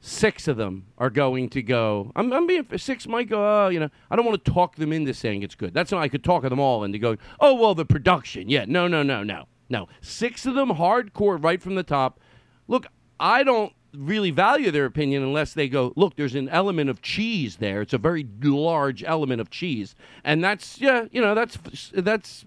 six 0.00 0.48
of 0.48 0.56
them 0.56 0.86
are 0.96 1.10
going 1.10 1.48
to 1.50 1.62
go. 1.62 2.12
I'm, 2.14 2.32
I'm 2.32 2.46
being 2.46 2.66
six 2.76 3.06
might 3.06 3.28
go. 3.28 3.66
Oh, 3.66 3.68
you 3.68 3.80
know, 3.80 3.88
I 4.10 4.16
don't 4.16 4.24
want 4.24 4.44
to 4.44 4.50
talk 4.50 4.76
them 4.76 4.92
into 4.92 5.14
saying 5.14 5.42
it's 5.42 5.54
good. 5.54 5.74
That's 5.74 5.92
not. 5.92 6.02
I 6.02 6.08
could 6.08 6.24
talk 6.24 6.42
them 6.42 6.60
all 6.60 6.84
into 6.84 6.98
going. 6.98 7.18
Oh 7.40 7.54
well, 7.54 7.74
the 7.74 7.84
production. 7.84 8.48
Yeah, 8.48 8.64
no, 8.66 8.86
no, 8.86 9.02
no, 9.02 9.22
no, 9.22 9.46
no. 9.68 9.88
Six 10.00 10.46
of 10.46 10.54
them 10.54 10.70
hardcore 10.70 11.42
right 11.42 11.60
from 11.60 11.74
the 11.74 11.82
top. 11.82 12.20
Look, 12.66 12.86
I 13.18 13.42
don't 13.42 13.72
really 13.94 14.30
value 14.30 14.70
their 14.70 14.84
opinion 14.84 15.22
unless 15.22 15.54
they 15.54 15.68
go, 15.68 15.92
look, 15.96 16.16
there's 16.16 16.34
an 16.34 16.48
element 16.50 16.90
of 16.90 17.00
cheese 17.00 17.56
there. 17.56 17.80
It's 17.80 17.94
a 17.94 17.98
very 17.98 18.26
large 18.42 19.02
element 19.02 19.40
of 19.40 19.50
cheese, 19.50 19.94
and 20.24 20.42
that's 20.42 20.80
yeah, 20.80 21.06
you 21.10 21.20
know, 21.20 21.34
that's 21.34 21.58
that's 21.94 22.44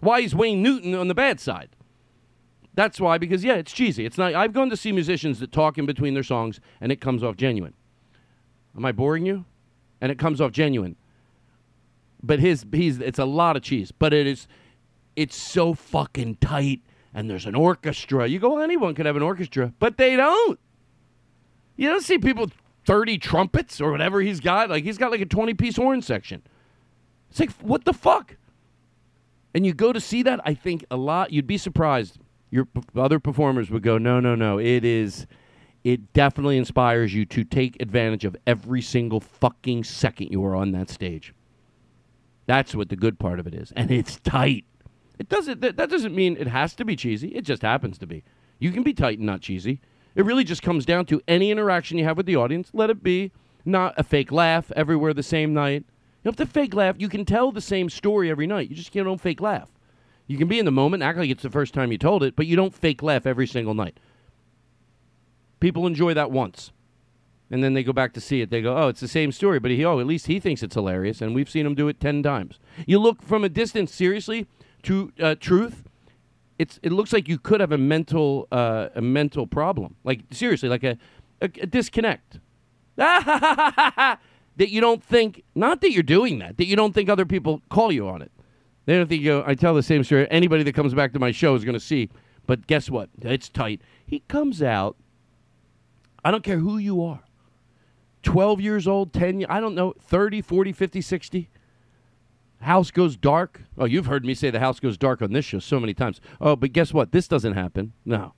why 0.00 0.20
he's 0.20 0.34
Wayne 0.34 0.62
Newton 0.62 0.94
on 0.94 1.08
the 1.08 1.14
bad 1.14 1.40
side. 1.40 1.70
That's 2.74 3.00
why 3.00 3.18
because 3.18 3.44
yeah, 3.44 3.54
it's 3.54 3.72
cheesy. 3.72 4.04
It's 4.04 4.18
not. 4.18 4.34
I've 4.34 4.52
gone 4.52 4.70
to 4.70 4.76
see 4.76 4.92
musicians 4.92 5.40
that 5.40 5.52
talk 5.52 5.78
in 5.78 5.86
between 5.86 6.14
their 6.14 6.22
songs, 6.22 6.60
and 6.80 6.90
it 6.90 7.00
comes 7.00 7.22
off 7.22 7.36
genuine. 7.36 7.74
Am 8.76 8.84
I 8.84 8.92
boring 8.92 9.26
you? 9.26 9.44
And 10.00 10.10
it 10.10 10.18
comes 10.18 10.40
off 10.40 10.50
genuine. 10.50 10.96
But 12.22 12.40
his 12.40 12.66
he's 12.72 13.00
it's 13.00 13.18
a 13.18 13.24
lot 13.24 13.56
of 13.56 13.62
cheese, 13.62 13.92
but 13.92 14.12
it 14.12 14.26
is 14.26 14.48
it's 15.14 15.36
so 15.36 15.74
fucking 15.74 16.36
tight 16.36 16.80
and 17.14 17.30
there's 17.30 17.46
an 17.46 17.54
orchestra. 17.54 18.26
You 18.26 18.40
go, 18.40 18.58
anyone 18.58 18.94
could 18.94 19.06
have 19.06 19.16
an 19.16 19.22
orchestra, 19.22 19.72
but 19.78 19.96
they 19.96 20.16
don't. 20.16 20.58
You 21.76 21.88
don't 21.88 22.02
see 22.02 22.18
people 22.18 22.50
30 22.86 23.18
trumpets 23.18 23.80
or 23.80 23.92
whatever 23.92 24.20
he's 24.20 24.40
got. 24.40 24.68
Like 24.68 24.84
he's 24.84 24.98
got 24.98 25.12
like 25.12 25.20
a 25.20 25.26
20 25.26 25.54
piece 25.54 25.76
horn 25.76 26.02
section. 26.02 26.42
It's 27.30 27.40
like, 27.40 27.52
what 27.62 27.84
the 27.84 27.92
fuck? 27.92 28.36
And 29.54 29.64
you 29.64 29.72
go 29.72 29.92
to 29.92 30.00
see 30.00 30.22
that, 30.24 30.40
I 30.44 30.54
think 30.54 30.84
a 30.90 30.96
lot, 30.96 31.32
you'd 31.32 31.46
be 31.46 31.58
surprised. 31.58 32.18
Your 32.54 32.66
p- 32.66 32.82
other 32.94 33.18
performers 33.18 33.68
would 33.72 33.82
go, 33.82 33.98
no, 33.98 34.20
no, 34.20 34.36
no. 34.36 34.60
It 34.60 34.84
is, 34.84 35.26
it 35.82 36.12
definitely 36.12 36.56
inspires 36.56 37.12
you 37.12 37.26
to 37.26 37.42
take 37.42 37.82
advantage 37.82 38.24
of 38.24 38.36
every 38.46 38.80
single 38.80 39.18
fucking 39.18 39.82
second 39.82 40.28
you 40.30 40.44
are 40.44 40.54
on 40.54 40.70
that 40.70 40.88
stage. 40.88 41.34
That's 42.46 42.72
what 42.72 42.90
the 42.90 42.96
good 42.96 43.18
part 43.18 43.40
of 43.40 43.48
it 43.48 43.54
is. 43.54 43.72
And 43.74 43.90
it's 43.90 44.20
tight. 44.20 44.66
It 45.18 45.28
doesn't 45.28 45.62
that, 45.62 45.76
that 45.78 45.90
doesn't 45.90 46.14
mean 46.14 46.36
it 46.38 46.46
has 46.46 46.76
to 46.76 46.84
be 46.84 46.94
cheesy. 46.94 47.34
It 47.34 47.42
just 47.42 47.62
happens 47.62 47.98
to 47.98 48.06
be. 48.06 48.22
You 48.60 48.70
can 48.70 48.84
be 48.84 48.94
tight 48.94 49.18
and 49.18 49.26
not 49.26 49.40
cheesy. 49.40 49.80
It 50.14 50.24
really 50.24 50.44
just 50.44 50.62
comes 50.62 50.86
down 50.86 51.06
to 51.06 51.20
any 51.26 51.50
interaction 51.50 51.98
you 51.98 52.04
have 52.04 52.16
with 52.16 52.26
the 52.26 52.36
audience, 52.36 52.70
let 52.72 52.88
it 52.88 53.02
be 53.02 53.32
not 53.64 53.94
a 53.96 54.04
fake 54.04 54.30
laugh 54.30 54.70
everywhere 54.76 55.12
the 55.12 55.24
same 55.24 55.54
night. 55.54 55.86
You 56.22 56.30
don't 56.30 56.38
have 56.38 56.46
to 56.46 56.52
fake 56.52 56.74
laugh. 56.74 56.94
You 56.98 57.08
can 57.08 57.24
tell 57.24 57.50
the 57.50 57.60
same 57.60 57.90
story 57.90 58.30
every 58.30 58.46
night. 58.46 58.70
You 58.70 58.76
just 58.76 58.92
can't 58.92 59.06
don't 59.06 59.20
fake 59.20 59.40
laugh. 59.40 59.73
You 60.26 60.38
can 60.38 60.48
be 60.48 60.58
in 60.58 60.64
the 60.64 60.72
moment, 60.72 61.02
act 61.02 61.18
like 61.18 61.30
it's 61.30 61.42
the 61.42 61.50
first 61.50 61.74
time 61.74 61.92
you 61.92 61.98
told 61.98 62.22
it, 62.22 62.34
but 62.36 62.46
you 62.46 62.56
don't 62.56 62.74
fake 62.74 63.02
laugh 63.02 63.26
every 63.26 63.46
single 63.46 63.74
night. 63.74 63.98
People 65.60 65.86
enjoy 65.86 66.14
that 66.14 66.30
once. 66.30 66.72
And 67.50 67.62
then 67.62 67.74
they 67.74 67.84
go 67.84 67.92
back 67.92 68.14
to 68.14 68.20
see 68.20 68.40
it. 68.40 68.50
They 68.50 68.62
go, 68.62 68.76
oh, 68.76 68.88
it's 68.88 69.00
the 69.00 69.08
same 69.08 69.30
story, 69.30 69.58
but 69.60 69.70
he, 69.70 69.84
oh, 69.84 70.00
at 70.00 70.06
least 70.06 70.26
he 70.26 70.40
thinks 70.40 70.62
it's 70.62 70.74
hilarious, 70.74 71.20
and 71.20 71.34
we've 71.34 71.50
seen 71.50 71.66
him 71.66 71.74
do 71.74 71.88
it 71.88 72.00
10 72.00 72.22
times. 72.22 72.58
You 72.86 72.98
look 72.98 73.22
from 73.22 73.44
a 73.44 73.50
distance, 73.50 73.94
seriously, 73.94 74.46
to 74.84 75.12
uh, 75.20 75.34
truth, 75.38 75.84
it's 76.58 76.78
it 76.82 76.92
looks 76.92 77.12
like 77.12 77.28
you 77.28 77.38
could 77.38 77.60
have 77.60 77.72
a 77.72 77.78
mental 77.78 78.46
uh, 78.52 78.88
a 78.94 79.00
mental 79.00 79.46
problem. 79.46 79.96
Like 80.04 80.20
seriously, 80.30 80.68
like 80.68 80.84
a, 80.84 80.96
a, 81.40 81.46
a 81.46 81.66
disconnect. 81.66 82.38
that 82.96 84.18
you 84.56 84.80
don't 84.80 85.02
think 85.02 85.42
not 85.54 85.80
that 85.80 85.90
you're 85.90 86.02
doing 86.02 86.38
that, 86.38 86.56
that 86.58 86.66
you 86.66 86.76
don't 86.76 86.92
think 86.92 87.08
other 87.08 87.26
people 87.26 87.60
call 87.70 87.90
you 87.90 88.08
on 88.08 88.22
it. 88.22 88.30
They 88.86 88.96
don't 88.96 89.08
think 89.08 89.22
you 89.22 89.28
go, 89.28 89.44
I 89.46 89.54
tell 89.54 89.74
the 89.74 89.82
same 89.82 90.04
story. 90.04 90.26
Anybody 90.30 90.62
that 90.62 90.74
comes 90.74 90.94
back 90.94 91.12
to 91.14 91.18
my 91.18 91.30
show 91.30 91.54
is 91.54 91.64
gonna 91.64 91.80
see. 91.80 92.10
But 92.46 92.66
guess 92.66 92.90
what? 92.90 93.08
It's 93.22 93.48
tight. 93.48 93.80
He 94.06 94.20
comes 94.28 94.62
out. 94.62 94.96
I 96.24 96.30
don't 96.30 96.44
care 96.44 96.58
who 96.58 96.78
you 96.78 97.02
are. 97.02 97.22
12 98.22 98.60
years 98.60 98.88
old, 98.88 99.12
10 99.12 99.40
years, 99.40 99.50
I 99.50 99.60
don't 99.60 99.74
know, 99.74 99.94
30, 100.00 100.42
40, 100.42 100.72
50, 100.72 101.00
60 101.00 101.50
house 102.64 102.90
goes 102.90 103.16
dark. 103.16 103.62
Oh, 103.78 103.84
you've 103.84 104.06
heard 104.06 104.24
me 104.24 104.34
say 104.34 104.50
the 104.50 104.60
house 104.60 104.80
goes 104.80 104.98
dark 104.98 105.22
on 105.22 105.32
this 105.32 105.44
show 105.44 105.60
so 105.60 105.78
many 105.78 105.94
times. 105.94 106.20
Oh, 106.40 106.56
but 106.56 106.72
guess 106.72 106.92
what? 106.92 107.12
This 107.12 107.28
doesn't 107.28 107.54
happen. 107.54 107.92
No. 108.04 108.34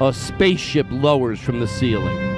A 0.00 0.12
spaceship 0.12 0.86
lowers 0.90 1.40
from 1.40 1.60
the 1.60 1.68
ceiling. 1.68 2.29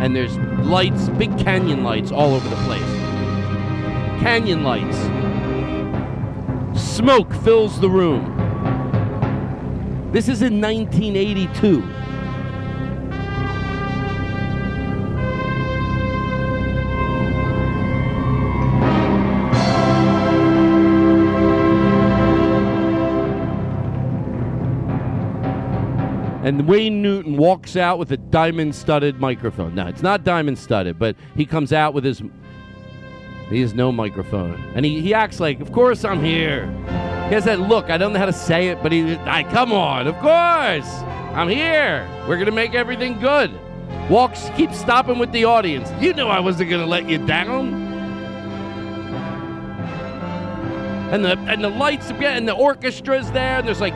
And 0.00 0.14
there's 0.14 0.36
lights, 0.66 1.08
big 1.10 1.36
canyon 1.38 1.82
lights 1.82 2.12
all 2.12 2.34
over 2.34 2.48
the 2.48 2.56
place. 2.64 2.82
Canyon 4.20 4.62
lights. 4.64 4.96
Smoke 6.80 7.32
fills 7.42 7.80
the 7.80 7.90
room. 7.90 8.34
This 10.12 10.28
is 10.28 10.42
in 10.42 10.60
1982. 10.60 11.82
And 26.48 26.66
Wayne 26.66 27.02
Newton 27.02 27.36
walks 27.36 27.76
out 27.76 27.98
with 27.98 28.10
a 28.10 28.16
diamond 28.16 28.74
studded 28.74 29.20
microphone. 29.20 29.74
Now, 29.74 29.86
it's 29.86 30.00
not 30.00 30.24
diamond 30.24 30.58
studded, 30.58 30.98
but 30.98 31.14
he 31.36 31.44
comes 31.44 31.74
out 31.74 31.92
with 31.92 32.04
his. 32.04 32.22
He 33.50 33.60
has 33.60 33.74
no 33.74 33.92
microphone. 33.92 34.54
And 34.74 34.82
he, 34.82 35.02
he 35.02 35.12
acts 35.12 35.40
like, 35.40 35.60
Of 35.60 35.72
course 35.72 36.06
I'm 36.06 36.24
here. 36.24 36.66
He 37.28 37.34
has 37.34 37.44
that 37.44 37.60
look. 37.60 37.90
I 37.90 37.98
don't 37.98 38.14
know 38.14 38.18
how 38.18 38.24
to 38.24 38.32
say 38.32 38.68
it, 38.68 38.82
but 38.82 38.92
he. 38.92 39.16
I, 39.26 39.42
come 39.42 39.74
on, 39.74 40.06
of 40.06 40.14
course. 40.20 40.88
I'm 41.36 41.50
here. 41.50 42.08
We're 42.26 42.36
going 42.36 42.46
to 42.46 42.52
make 42.52 42.74
everything 42.74 43.20
good. 43.20 43.50
Walks, 44.08 44.48
keeps 44.56 44.78
stopping 44.78 45.18
with 45.18 45.32
the 45.32 45.44
audience. 45.44 45.90
You 46.00 46.14
know 46.14 46.28
I 46.30 46.40
wasn't 46.40 46.70
going 46.70 46.80
to 46.80 46.88
let 46.88 47.10
you 47.10 47.18
down. 47.26 47.74
And 51.12 51.22
the, 51.22 51.38
and 51.40 51.62
the 51.62 51.68
lights, 51.68 52.10
and 52.10 52.48
the 52.48 52.54
orchestra's 52.54 53.30
there, 53.32 53.58
and 53.58 53.68
there's 53.68 53.82
like 53.82 53.92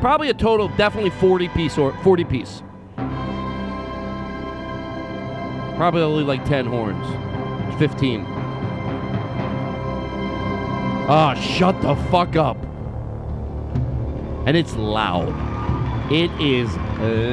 probably 0.00 0.30
a 0.30 0.34
total 0.34 0.68
definitely 0.68 1.10
40 1.10 1.48
piece 1.48 1.78
or 1.78 1.92
40 2.02 2.24
piece. 2.24 2.62
Probably 5.76 6.02
only 6.02 6.24
like 6.24 6.44
10 6.44 6.66
horns. 6.66 7.06
15. 7.78 8.24
Ah, 11.10 11.34
shut 11.34 11.80
the 11.80 11.94
fuck 12.10 12.36
up. 12.36 12.56
And 14.46 14.56
it's 14.56 14.74
loud. 14.76 15.32
It 16.12 16.30
is 16.40 16.74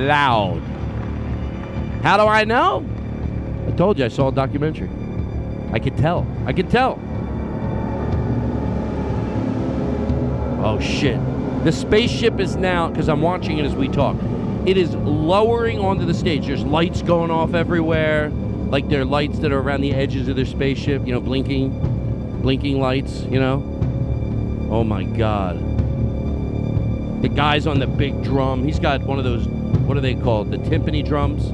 loud. 0.08 0.60
How 2.04 2.18
do 2.18 2.24
I 2.24 2.44
know? 2.44 2.86
I 3.68 3.72
told 3.72 3.98
you 3.98 4.06
I 4.06 4.10
saw 4.10 4.28
a 4.28 4.32
documentary. 4.32 4.90
I 5.72 5.80
could 5.80 5.98
tell. 5.98 6.28
I 6.46 6.54
could 6.54 6.70
tell. 6.70 7.00
Oh 10.64 10.80
shit. 10.80 11.20
The 11.66 11.72
spaceship 11.72 12.40
is 12.40 12.56
now, 12.56 12.90
because 12.90 13.10
I'm 13.10 13.24
watching 13.24 13.58
it 13.58 13.66
as 13.66 13.74
we 13.74 13.88
talk, 13.88 14.16
it 14.68 14.78
is 14.78 14.94
lowering 14.94 15.80
onto 15.80 16.06
the 16.06 16.14
stage. 16.14 16.46
There's 16.46 16.64
lights 16.64 17.02
going 17.02 17.32
off 17.32 17.56
everywhere, 17.56 18.30
like 18.30 18.88
there 18.88 19.02
are 19.02 19.06
lights 19.06 19.40
that 19.40 19.52
are 19.52 19.62
around 19.62 19.82
the 19.82 19.92
edges 19.92 20.28
of 20.28 20.36
their 20.36 20.46
spaceship, 20.46 21.08
you 21.08 21.12
know, 21.12 21.20
blinking, 21.20 22.42
blinking 22.44 22.80
lights, 22.80 23.24
you 23.32 23.40
know. 23.40 23.64
Oh 24.70 24.84
my 24.84 25.06
God. 25.06 25.60
The 27.24 27.30
guy's 27.30 27.66
on 27.66 27.80
the 27.80 27.88
big 27.88 28.24
drum. 28.24 28.64
He's 28.64 28.78
got 28.78 29.02
one 29.02 29.18
of 29.18 29.24
those, 29.24 29.48
what 29.48 29.98
are 29.98 30.02
they 30.02 30.14
called? 30.14 30.52
The 30.52 30.58
timpani 30.58 31.04
drums. 31.04 31.46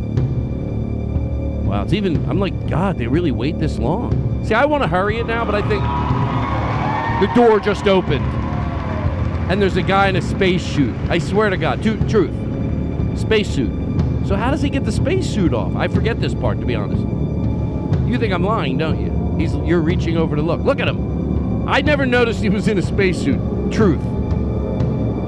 Wow, 1.66 1.84
it's 1.84 1.94
even, 1.94 2.30
I'm 2.30 2.38
like, 2.38 2.68
God, 2.68 2.98
they 2.98 3.08
really 3.08 3.32
wait 3.32 3.60
this 3.60 3.80
long. 3.80 4.44
See, 4.46 4.56
I 4.56 4.66
want 4.66 4.84
to 4.84 4.90
hurry 4.90 5.20
it 5.20 5.26
now, 5.26 5.46
but 5.46 5.56
I 5.56 5.62
think 5.62 5.82
the 7.22 7.34
door 7.34 7.62
just 7.62 7.88
opened 7.88 8.41
and 9.52 9.62
there's 9.62 9.76
a 9.76 9.82
guy 9.82 10.08
in 10.08 10.16
a 10.16 10.22
spacesuit. 10.22 10.96
I 11.10 11.18
swear 11.18 11.50
to 11.50 11.58
God, 11.58 11.84
to, 11.84 11.98
truth, 12.08 12.32
spacesuit. 13.20 13.70
So 14.26 14.38
how 14.38 14.50
does 14.50 14.62
he 14.62 14.70
get 14.70 14.86
the 14.86 14.94
spacesuit 14.94 15.54
off? 15.54 15.76
I 15.76 15.90
forget 15.90 16.22
this 16.22 16.34
part, 16.34 16.62
to 16.62 16.66
be 16.66 16.74
honest. 16.74 17.02
You 18.08 18.18
think 18.18 18.34
I'm 18.34 18.46
lying, 18.46 18.78
don't 18.78 18.98
you? 19.04 19.38
He's 19.38 19.54
you're 19.68 19.82
reaching 19.82 20.16
over 20.16 20.38
to 20.38 20.42
look. 20.42 20.62
Look 20.62 20.80
at 20.80 20.88
him. 20.88 21.68
I 21.68 21.82
never 21.82 22.06
noticed 22.06 22.42
he 22.42 22.48
was 22.48 22.70
in 22.70 22.78
a 22.78 22.82
spacesuit. 22.82 23.42
Truth. 23.74 24.02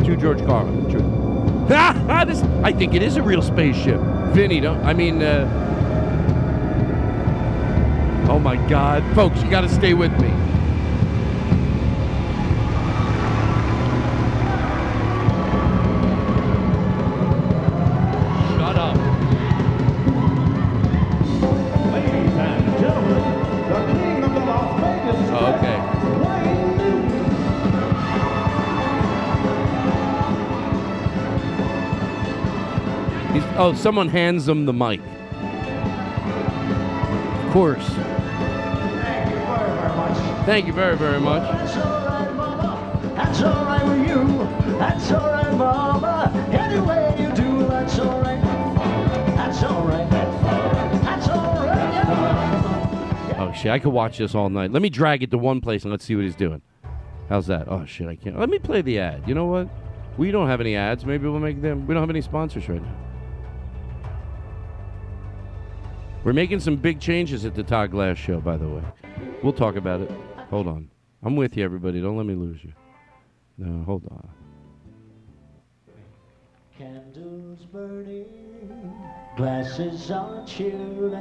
To 0.06 0.16
George 0.16 0.40
Carlin. 0.46 0.90
Truth. 0.90 1.68
this, 1.68 2.42
I 2.64 2.72
think 2.72 2.94
it 2.94 3.04
is 3.04 3.18
a 3.18 3.22
real 3.22 3.42
spaceship. 3.42 4.00
Vinny, 4.32 4.62
don't. 4.62 4.82
I 4.86 4.94
mean. 4.94 5.22
Uh, 5.22 5.50
oh 8.30 8.40
my 8.40 8.56
God, 8.70 9.04
folks, 9.16 9.44
you 9.44 9.50
got 9.50 9.62
to 9.62 9.70
stay 9.70 9.94
with 9.94 10.18
me. 10.22 10.43
Oh, 33.64 33.74
someone 33.74 34.10
hands 34.10 34.48
him 34.48 34.66
the 34.66 34.74
mic. 34.74 35.00
Of 37.46 37.54
course. 37.54 37.88
Thank 37.88 39.30
you 39.30 39.38
very, 39.44 39.78
very 39.78 39.92
much. 39.96 40.18
Thank 40.46 40.68
you 40.68 40.74
very, 40.74 40.98
very 40.98 41.20
much. 41.22 41.44
That's 41.44 41.78
all 41.78 42.06
right, 42.06 42.34
Mama. 42.36 43.14
That's 43.16 43.42
alright 43.42 43.86
with 43.86 44.08
you. 44.08 44.24
That's 44.78 45.12
alright, 45.12 45.54
mama. 45.58 46.32
Any 46.52 46.80
way 46.82 47.16
you 47.20 47.32
do, 47.34 47.68
that's. 47.68 47.96
That's 47.96 49.64
alright. 49.64 50.10
That's 50.10 51.28
alright, 51.30 51.94
yeah. 51.94 53.36
Oh 53.40 53.54
shit! 53.54 53.72
I 53.72 53.80
could 53.80 53.94
watch 53.94 54.18
this 54.18 54.36
all 54.36 54.50
night. 54.50 54.72
Let 54.72 54.82
me 54.82 54.90
drag 54.90 55.24
it 55.24 55.32
to 55.32 55.38
one 55.38 55.62
place 55.62 55.84
and 55.84 55.92
let's 55.92 56.04
see 56.04 56.16
what 56.16 56.26
he's 56.26 56.36
doing. 56.36 56.62
How's 57.30 57.48
that? 57.48 57.70
Oh 57.70 57.86
shit! 57.86 58.08
I 58.08 58.16
can't. 58.16 58.38
Let 58.38 58.50
me 58.50 58.60
play 58.60 58.82
the 58.82 59.00
ad. 59.00 59.24
You 59.28 59.36
know 59.36 59.46
what? 59.46 59.70
We 60.18 60.32
don't 60.32 60.48
have 60.48 60.60
any 60.60 60.76
ads. 60.76 61.06
Maybe 61.06 61.28
we'll 61.28 61.40
make 61.40 61.62
them. 61.62 61.88
We 61.88 61.94
don't 61.94 62.04
have 62.04 62.10
any 62.10 62.22
sponsors 62.22 62.68
right 62.68 62.82
now. 62.82 63.13
We're 66.24 66.34
making 66.34 66.62
some 66.62 66.78
big 66.78 67.02
changes 67.02 67.44
at 67.44 67.54
the 67.54 67.64
Todd 67.64 67.92
Glass 67.92 68.18
show, 68.18 68.40
by 68.40 68.56
the 68.56 68.68
way. 68.68 68.84
We'll 69.44 69.52
talk 69.52 69.76
about 69.76 70.00
it. 70.00 70.12
Hold 70.50 70.68
on. 70.68 70.90
I'm 71.22 71.36
with 71.36 71.58
you, 71.58 71.66
everybody. 71.66 72.02
Don't 72.02 72.16
let 72.16 72.26
me 72.26 72.34
lose 72.34 72.64
you. 72.64 72.72
No, 73.58 73.84
hold 73.84 74.06
on. 74.10 74.30
Candles 76.78 77.66
burning, 77.66 78.94
glasses 79.36 80.10
on 80.12 80.48
chilling. 80.48 81.14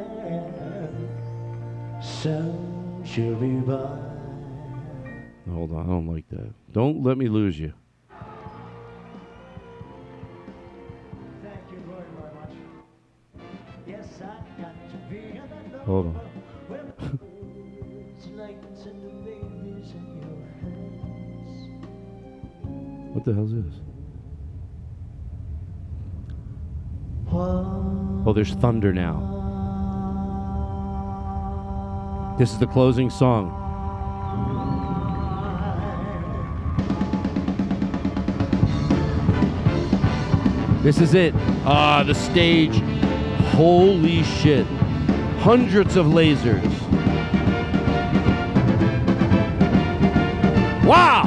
Soon 2.00 3.02
she'll 3.04 3.34
be 3.34 3.48
by. 3.56 3.98
Hold 5.50 5.72
on. 5.72 5.84
I 5.84 5.86
don't 5.86 6.06
like 6.06 6.28
that. 6.30 6.52
Don't 6.72 7.02
let 7.02 7.18
me 7.18 7.28
lose 7.28 7.58
you. 7.58 7.72
In 15.86 15.92
on. 15.92 16.14
What 23.12 23.24
the 23.24 23.34
hell 23.34 23.44
is 23.44 23.52
this? 23.52 23.74
Oh, 27.34 28.32
there's 28.34 28.54
thunder 28.54 28.92
now. 28.92 29.30
This 32.38 32.52
is 32.52 32.58
the 32.58 32.66
closing 32.66 33.10
song. 33.10 33.58
This 40.82 41.00
is 41.00 41.14
it. 41.14 41.34
Ah, 41.64 42.02
the 42.04 42.14
stage. 42.14 42.82
Holy 43.54 44.22
shit. 44.24 44.66
Hundreds 45.42 45.96
of 45.96 46.06
lasers. 46.06 46.62
Wow! 50.84 51.24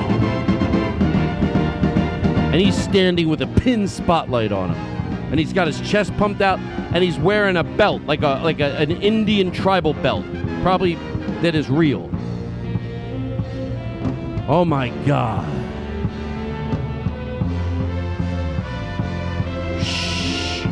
And 2.53 2.61
he's 2.61 2.81
standing 2.81 3.27
with 3.27 3.41
a 3.41 3.47
pin 3.47 3.89
spotlight 3.89 4.53
on 4.53 4.73
him. 4.73 4.77
And 5.31 5.37
he's 5.37 5.51
got 5.51 5.67
his 5.67 5.81
chest 5.81 6.15
pumped 6.15 6.39
out 6.39 6.59
and 6.59 7.03
he's 7.03 7.19
wearing 7.19 7.57
a 7.57 7.63
belt, 7.65 8.03
like 8.03 8.21
a 8.21 8.39
like 8.41 8.61
a, 8.61 8.77
an 8.77 8.91
Indian 8.91 9.51
tribal 9.51 9.93
belt. 9.95 10.25
Probably 10.61 10.95
that 11.41 11.53
is 11.53 11.69
real. 11.69 12.09
Oh 14.47 14.63
my 14.63 14.91
god. 15.05 15.45
Shh. 19.83 20.63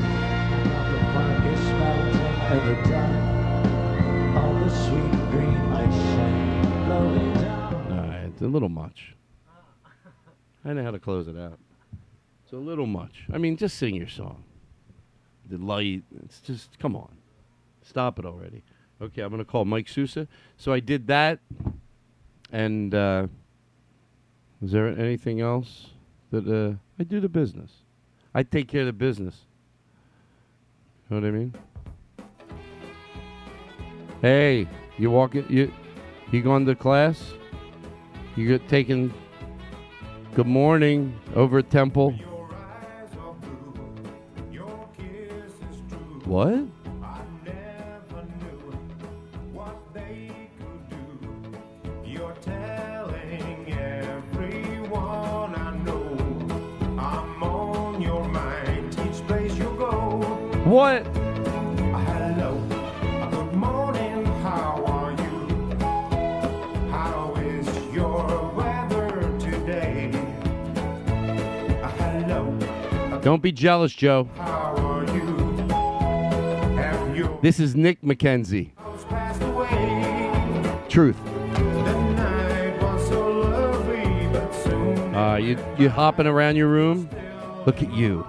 A 8.43 8.47
little 8.47 8.69
much. 8.69 9.15
I 10.65 10.73
know 10.73 10.83
how 10.83 10.91
to 10.91 10.99
close 10.99 11.27
it 11.27 11.37
out. 11.37 11.59
It's 12.43 12.53
a 12.53 12.57
little 12.57 12.85
much. 12.85 13.25
I 13.33 13.37
mean, 13.37 13.57
just 13.57 13.77
sing 13.77 13.95
your 13.95 14.07
song. 14.07 14.43
The 15.49 15.57
light, 15.57 16.03
it's 16.23 16.39
just, 16.39 16.79
come 16.79 16.95
on. 16.95 17.11
Stop 17.81 18.19
it 18.19 18.25
already. 18.25 18.63
Okay, 19.01 19.21
I'm 19.21 19.29
going 19.29 19.39
to 19.39 19.45
call 19.45 19.65
Mike 19.65 19.89
Sousa. 19.89 20.27
So 20.57 20.71
I 20.71 20.79
did 20.79 21.07
that. 21.07 21.39
And 22.51 22.93
uh, 22.93 23.27
is 24.61 24.71
there 24.71 24.87
anything 24.87 25.41
else 25.41 25.87
that 26.31 26.47
uh, 26.47 26.77
I 26.99 27.03
do 27.03 27.19
the 27.19 27.27
business? 27.27 27.71
I 28.33 28.43
take 28.43 28.67
care 28.67 28.81
of 28.81 28.87
the 28.87 28.93
business. 28.93 29.41
You 31.09 31.19
know 31.19 31.21
what 31.21 31.27
I 31.27 31.31
mean? 31.31 31.53
Hey, 34.21 34.67
you 34.97 35.11
walking? 35.11 35.45
You 35.49 35.71
you 36.31 36.41
going 36.41 36.65
to 36.65 36.75
class? 36.75 37.33
You 38.35 38.47
get 38.47 38.67
taking 38.67 39.13
good 40.33 40.47
morning 40.47 41.15
over 41.35 41.61
Temple. 41.61 42.15
What? 60.65 61.05
You're 61.05 61.12
Don't 73.23 73.41
be 73.41 73.51
jealous, 73.53 73.93
Joe. 73.93 74.27
how 74.35 74.75
are 74.75 75.05
you? 75.15 75.23
This 77.41 77.59
is 77.59 77.73
Nick 77.73 78.01
McKenzie. 78.01 78.71
Truth. 80.89 81.17
The 81.23 81.93
night 82.15 82.81
was 82.81 83.07
so 83.07 83.39
lovely, 83.41 85.15
Uh, 85.15 85.37
you 85.37 85.57
you 85.77 85.89
hopping 85.89 86.27
around 86.27 86.57
your 86.57 86.67
room? 86.67 87.09
Look 87.65 87.81
at 87.81 87.93
you. 87.93 88.27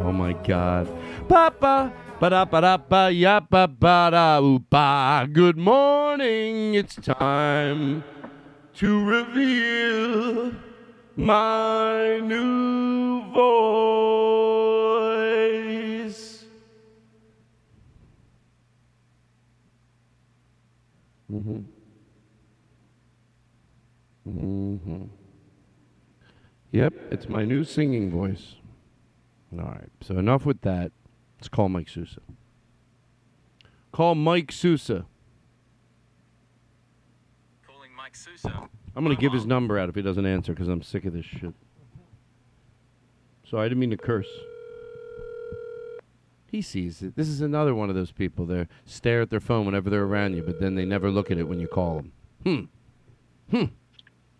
Oh 0.00 0.12
my 0.12 0.34
God. 0.44 0.88
Papa. 1.28 1.92
Ba 2.20 2.46
ba 2.46 2.60
da 2.60 2.76
ba 2.76 3.10
ya 3.10 3.40
ba 3.40 3.66
ba 3.66 4.08
da 4.12 4.40
ba. 4.70 5.26
Good 5.26 5.58
morning. 5.58 6.74
It's 6.74 6.94
time 6.94 8.04
to 8.76 9.04
reveal 9.04 10.52
my 11.16 12.18
new 12.20 13.22
voice. 13.32 13.42
Mm-hmm. 21.32 21.60
Mm-hmm. 24.28 25.02
Yep, 26.72 26.94
it's 27.10 27.28
my 27.28 27.44
new 27.44 27.64
singing 27.64 28.10
voice. 28.10 28.54
All 29.52 29.64
right, 29.64 29.90
so 30.00 30.16
enough 30.16 30.46
with 30.46 30.62
that. 30.62 30.92
Let's 31.38 31.48
call 31.48 31.68
Mike 31.68 31.88
Sousa. 31.88 32.20
Call 33.90 34.14
Mike 34.14 34.50
Sousa. 34.52 35.04
Calling 37.66 37.94
Mike 37.94 38.16
Sousa. 38.16 38.68
I'm 38.94 39.04
going 39.04 39.16
to 39.16 39.20
give 39.20 39.32
his 39.32 39.46
number 39.46 39.78
out 39.78 39.88
if 39.88 39.94
he 39.94 40.02
doesn't 40.02 40.26
answer 40.26 40.52
because 40.52 40.68
I'm 40.68 40.82
sick 40.82 41.04
of 41.04 41.12
this 41.12 41.24
shit. 41.24 41.54
So 43.48 43.58
I 43.58 43.64
didn't 43.64 43.78
mean 43.78 43.90
to 43.90 43.96
curse. 43.96 44.28
He 46.46 46.60
sees 46.60 47.00
it. 47.02 47.16
This 47.16 47.28
is 47.28 47.40
another 47.40 47.74
one 47.74 47.88
of 47.88 47.94
those 47.94 48.12
people. 48.12 48.44
They 48.44 48.68
stare 48.84 49.22
at 49.22 49.30
their 49.30 49.40
phone 49.40 49.64
whenever 49.64 49.88
they're 49.88 50.04
around 50.04 50.34
you, 50.34 50.42
but 50.42 50.60
then 50.60 50.74
they 50.74 50.84
never 50.84 51.10
look 51.10 51.30
at 51.30 51.38
it 51.38 51.44
when 51.48 51.58
you 51.60 51.66
call 51.66 51.96
them. 51.96 52.12
Hmm. 53.50 53.56
Hmm. 53.56 53.64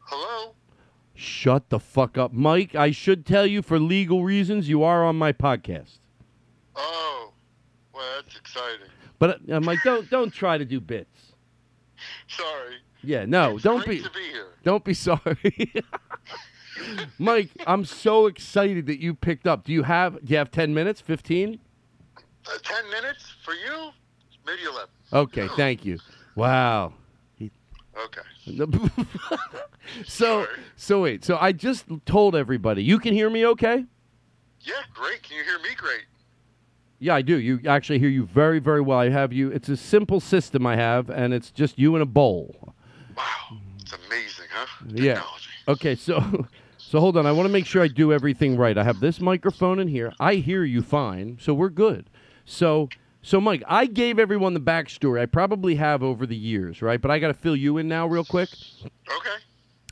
Hello? 0.01 0.55
Shut 1.15 1.71
the 1.71 1.79
fuck 1.79 2.19
up, 2.19 2.33
Mike. 2.33 2.75
I 2.75 2.91
should 2.91 3.25
tell 3.25 3.47
you 3.47 3.63
for 3.63 3.79
legal 3.79 4.25
reasons 4.25 4.69
you 4.69 4.83
are 4.83 5.05
on 5.05 5.17
my 5.17 5.33
podcast. 5.33 6.01
Oh, 6.77 7.33
well, 7.95 8.05
that's 8.17 8.37
exciting. 8.37 8.89
But 9.19 9.41
uh, 9.51 9.61
Mike, 9.61 9.79
don't 9.85 10.11
don't 10.11 10.33
try 10.33 10.59
to 10.59 10.65
do 10.65 10.81
bits. 10.81 11.33
Sorry. 12.27 12.77
Yeah, 13.03 13.25
no, 13.27 13.55
It's 13.55 13.63
don't 13.65 13.87
be 13.87 14.01
to 14.03 14.11
be 14.11 14.21
here. 14.31 14.47
don't 14.63 14.85
be 14.85 14.95
sorry. 15.09 15.73
Mike, 17.19 17.51
I'm 17.67 17.85
so 17.85 18.27
excited 18.27 18.87
that 18.87 19.01
you 19.01 19.15
picked 19.15 19.47
up. 19.47 19.65
Do 19.65 19.73
you 19.73 19.83
have 19.85 20.15
do 20.25 20.33
you 20.33 20.39
have 20.39 20.51
10 20.51 20.73
minutes? 20.75 21.01
15? 21.01 21.59
Uh, 22.45 22.51
Ten 22.65 22.91
minutes 22.91 23.35
for 23.45 23.55
you? 23.55 23.91
Maybe 24.45 24.63
eleven. 24.65 24.89
Okay, 25.13 25.47
thank 25.57 25.85
you. 25.85 25.99
Wow. 26.35 26.93
Okay. 27.41 28.23
so 30.07 30.47
so 30.77 31.03
wait. 31.03 31.25
So 31.25 31.37
I 31.41 31.53
just 31.53 31.85
told 32.07 32.35
everybody. 32.35 32.83
You 32.83 32.99
can 32.99 33.15
hear 33.15 33.31
me 33.31 33.47
okay? 33.47 33.85
Yeah, 34.63 34.75
great. 34.95 35.23
Can 35.23 35.37
you 35.37 35.45
hear 35.45 35.59
me? 35.61 35.69
Great. 35.77 36.03
Yeah, 36.99 37.15
I 37.15 37.23
do. 37.23 37.39
You 37.39 37.61
actually 37.67 37.99
hear 37.99 38.09
you 38.09 38.25
very, 38.27 38.59
very 38.59 38.81
well. 38.81 38.99
I 38.99 39.11
have 39.11 39.33
you. 39.33 39.51
It's 39.51 39.69
a 39.69 39.77
simple 39.77 40.19
system 40.21 40.67
I 40.67 40.77
have, 40.77 41.11
and 41.11 41.33
it's 41.35 41.51
just 41.51 41.79
you 41.79 41.95
in 41.97 42.03
a 42.03 42.07
bowl. 42.07 42.75
Wow, 43.17 43.59
it's 43.81 43.93
amazing, 43.93 44.47
huh? 44.51 44.67
Yeah. 44.89 45.23
Okay, 45.69 45.95
so 45.95 46.47
So 46.93 47.01
hold 47.01 47.17
on. 47.17 47.25
I 47.25 47.33
want 47.33 47.47
to 47.47 47.53
make 47.53 47.65
sure 47.65 47.83
I 47.83 47.89
do 47.89 48.13
everything 48.13 48.55
right. 48.55 48.77
I 48.77 48.85
have 48.85 49.01
this 49.01 49.19
microphone 49.19 49.79
in 49.79 49.89
here. 49.89 50.13
I 50.21 50.35
hear 50.35 50.63
you 50.63 50.83
fine, 50.83 51.39
so 51.41 51.55
we're 51.55 51.71
good. 51.71 52.11
So, 52.45 52.91
so 53.23 53.41
Mike, 53.41 53.63
I 53.67 53.87
gave 53.87 54.19
everyone 54.19 54.53
the 54.53 54.61
backstory. 54.61 55.19
I 55.19 55.25
probably 55.25 55.77
have 55.77 56.03
over 56.03 56.27
the 56.27 56.37
years, 56.37 56.83
right? 56.83 57.01
But 57.01 57.11
I 57.11 57.19
got 57.19 57.29
to 57.29 57.35
fill 57.35 57.57
you 57.57 57.79
in 57.79 57.89
now, 57.89 58.07
real 58.07 58.27
quick. 58.27 58.51
Okay. 58.85 59.37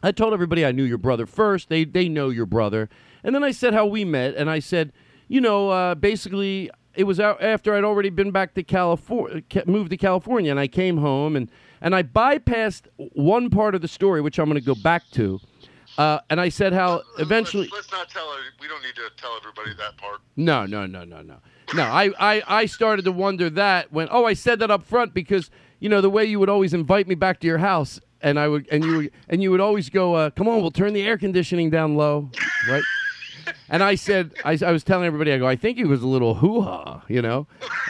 I 0.02 0.12
told 0.12 0.34
everybody 0.34 0.66
I 0.66 0.72
knew 0.72 0.84
your 0.84 0.98
brother 0.98 1.24
first. 1.24 1.70
They 1.70 1.84
they 1.84 2.06
know 2.06 2.28
your 2.28 2.44
brother, 2.44 2.90
and 3.24 3.34
then 3.34 3.44
I 3.44 3.52
said 3.52 3.72
how 3.72 3.86
we 3.86 4.04
met, 4.04 4.34
and 4.34 4.50
I 4.50 4.58
said, 4.58 4.92
you 5.26 5.40
know, 5.40 5.70
uh, 5.70 5.94
basically 5.94 6.70
it 6.94 7.04
was 7.04 7.18
out 7.18 7.42
after 7.42 7.74
I'd 7.74 7.84
already 7.84 8.10
been 8.10 8.30
back 8.30 8.52
to 8.56 8.62
California, 8.62 9.42
moved 9.64 9.88
to 9.92 9.96
California, 9.96 10.50
and 10.50 10.60
I 10.60 10.66
came 10.66 10.98
home 10.98 11.34
and 11.34 11.50
and 11.80 11.94
I 11.94 12.02
bypassed 12.02 12.82
one 13.14 13.50
part 13.50 13.74
of 13.74 13.80
the 13.80 13.88
story, 13.88 14.20
which 14.20 14.38
I'm 14.38 14.46
going 14.46 14.60
to 14.60 14.66
go 14.66 14.74
back 14.74 15.02
to, 15.12 15.40
uh, 15.98 16.20
and 16.30 16.40
I 16.40 16.48
said 16.48 16.72
how 16.72 17.02
eventually. 17.18 17.68
Let's, 17.72 17.90
let's 17.90 17.92
not 17.92 18.10
tell. 18.10 18.34
We 18.60 18.68
don't 18.68 18.82
need 18.82 18.94
to 18.94 19.10
tell 19.16 19.36
everybody 19.36 19.74
that 19.76 19.96
part. 19.96 20.20
No, 20.36 20.66
no, 20.66 20.86
no, 20.86 21.04
no, 21.04 21.22
no. 21.22 21.36
No, 21.74 21.84
I, 21.84 22.10
I, 22.18 22.42
I 22.46 22.66
started 22.66 23.04
to 23.04 23.12
wonder 23.12 23.48
that 23.50 23.92
when 23.92 24.08
oh 24.10 24.24
I 24.24 24.34
said 24.34 24.58
that 24.58 24.70
up 24.70 24.82
front 24.82 25.14
because 25.14 25.50
you 25.78 25.88
know 25.88 26.00
the 26.00 26.10
way 26.10 26.24
you 26.24 26.40
would 26.40 26.48
always 26.48 26.74
invite 26.74 27.06
me 27.06 27.14
back 27.14 27.38
to 27.40 27.46
your 27.46 27.58
house 27.58 28.00
and 28.20 28.38
I 28.40 28.48
would 28.48 28.66
and 28.72 28.84
you 28.84 28.96
would, 28.96 29.10
and 29.28 29.42
you 29.42 29.50
would 29.52 29.60
always 29.60 29.88
go 29.88 30.14
uh, 30.14 30.30
come 30.30 30.48
on 30.48 30.60
we'll 30.60 30.72
turn 30.72 30.92
the 30.94 31.02
air 31.02 31.16
conditioning 31.16 31.70
down 31.70 31.94
low 31.94 32.30
right 32.68 32.82
and 33.68 33.82
I 33.82 33.94
said 33.94 34.32
I, 34.44 34.58
I 34.64 34.72
was 34.72 34.84
telling 34.84 35.06
everybody 35.06 35.32
I 35.32 35.38
go 35.38 35.46
I 35.46 35.56
think 35.56 35.78
he 35.78 35.84
was 35.84 36.02
a 36.02 36.06
little 36.06 36.34
hoo 36.34 36.60
ha 36.62 37.02
you 37.08 37.22
know 37.22 37.46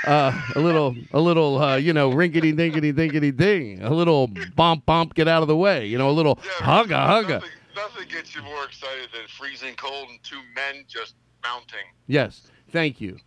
uh, 0.07 0.39
a 0.55 0.61
little 0.61 0.95
a 1.13 1.21
little 1.21 1.59
uh, 1.61 1.77
you 1.77 1.93
know 1.93 2.11
rinkety 2.11 2.53
dinkety 2.53 2.93
dinkety 2.93 3.37
ding 3.37 3.83
a 3.83 3.91
little 3.91 4.29
bump 4.57 4.87
bump 4.87 5.15
get 5.15 5.29
out 5.29 5.43
of 5.43 5.49
the 5.49 5.57
way 5.57 5.87
you 5.87 5.99
know 5.99 6.11
a 6.11 6.13
little 6.13 6.37
hugga 6.37 6.97
hugga 7.07 7.29
Nothing, 7.41 7.51
nothing 7.77 8.09
gets 8.09 8.35
you 8.35 8.43
more 8.43 8.65
excited 8.65 9.09
than 9.13 9.23
freezing 9.29 9.75
cold 9.77 10.09
and 10.11 10.23
two 10.23 10.41
men 10.55 10.85
just 10.89 11.15
mounting. 11.43 11.87
Yes, 12.07 12.43
thank 12.71 13.01
you. 13.01 13.19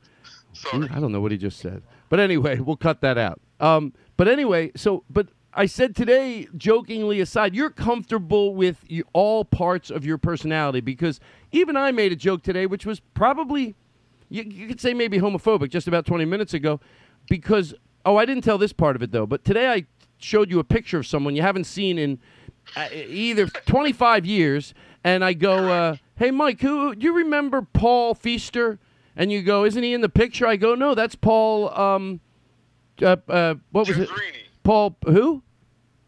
Sorry. 0.54 0.88
I 0.92 1.00
don't 1.00 1.12
know 1.12 1.22
what 1.22 1.32
he 1.32 1.38
just 1.38 1.60
said, 1.60 1.82
but 2.10 2.20
anyway, 2.20 2.60
we'll 2.60 2.78
cut 2.78 3.02
that 3.02 3.18
out. 3.18 3.40
Um, 3.60 3.94
but 4.18 4.28
anyway, 4.28 4.72
so 4.76 5.04
but 5.10 5.30
I 5.56 5.68
said 5.68 5.96
today, 5.96 6.48
jokingly 6.58 7.20
aside, 7.20 7.54
you're 7.54 7.70
comfortable 7.70 8.56
with 8.56 8.84
all 9.14 9.46
parts 9.46 9.92
of 9.92 10.06
your 10.06 10.18
personality 10.18 10.82
because 10.82 11.20
even 11.52 11.78
I 11.78 11.92
made 11.92 12.12
a 12.12 12.16
joke 12.16 12.42
today, 12.42 12.66
which 12.66 12.86
was 12.86 13.00
probably 13.00 13.76
you, 14.30 14.44
you 14.44 14.68
could 14.68 14.82
say 14.82 14.94
maybe 14.94 15.20
homophobic 15.20 15.70
just 15.70 15.88
about 15.88 16.06
20 16.06 16.26
minutes 16.26 16.54
ago, 16.56 16.80
because 17.30 17.74
oh, 18.04 18.18
I 18.18 18.26
didn't 18.26 18.44
tell 18.44 18.58
this 18.58 18.74
part 18.74 18.96
of 18.96 19.04
it 19.04 19.12
though, 19.12 19.28
but 19.28 19.46
today 19.46 19.72
I 19.72 19.86
showed 20.18 20.50
you 20.50 20.60
a 20.60 20.64
picture 20.64 20.98
of 20.98 21.06
someone 21.08 21.36
you 21.36 21.44
haven't 21.44 21.66
seen 21.66 22.00
in 22.00 22.20
uh, 22.76 22.88
either 22.92 23.48
25 23.48 24.26
years, 24.26 24.74
and 25.04 25.24
I 25.24 25.34
go, 25.34 25.70
uh, 25.70 25.96
"Hey, 26.16 26.32
Mike, 26.32 26.62
who 26.62 26.96
do 26.96 27.06
you 27.06 27.14
remember 27.14 27.62
Paul 27.62 28.16
Feaster?" 28.16 28.80
And 29.16 29.32
you 29.32 29.44
go, 29.44 29.66
"Isn't 29.66 29.84
he 29.84 29.94
in 29.94 30.02
the 30.02 30.10
picture?" 30.10 30.48
I 30.48 30.56
go, 30.56 30.74
"No, 30.74 30.96
that's 30.96 31.16
Paul. 31.16 31.70
Um, 31.78 32.22
uh, 33.02 33.18
uh, 33.28 33.56
what 33.72 33.88
was 33.88 34.00
it? 34.00 34.10
Paul 34.64 34.98
who? 35.06 35.44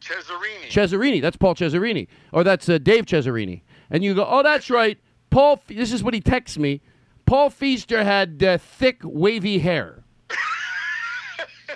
Cesarini. 0.01 0.69
Cesarini. 0.69 1.21
That's 1.21 1.37
Paul 1.37 1.55
Cesarini, 1.55 2.07
or 2.31 2.43
that's 2.43 2.67
uh, 2.69 2.77
Dave 2.77 3.05
Cesarini." 3.05 3.61
And 3.89 4.03
you 4.03 4.13
go, 4.13 4.25
"Oh, 4.27 4.43
that's 4.43 4.69
right, 4.69 4.97
Paul." 5.29 5.61
This 5.67 5.91
is 5.93 6.03
what 6.03 6.13
he 6.13 6.21
texts 6.21 6.57
me. 6.57 6.81
Paul 7.25 7.49
Feaster 7.49 8.03
had 8.03 8.41
uh, 8.43 8.57
thick, 8.57 9.01
wavy 9.03 9.59
hair. 9.59 10.03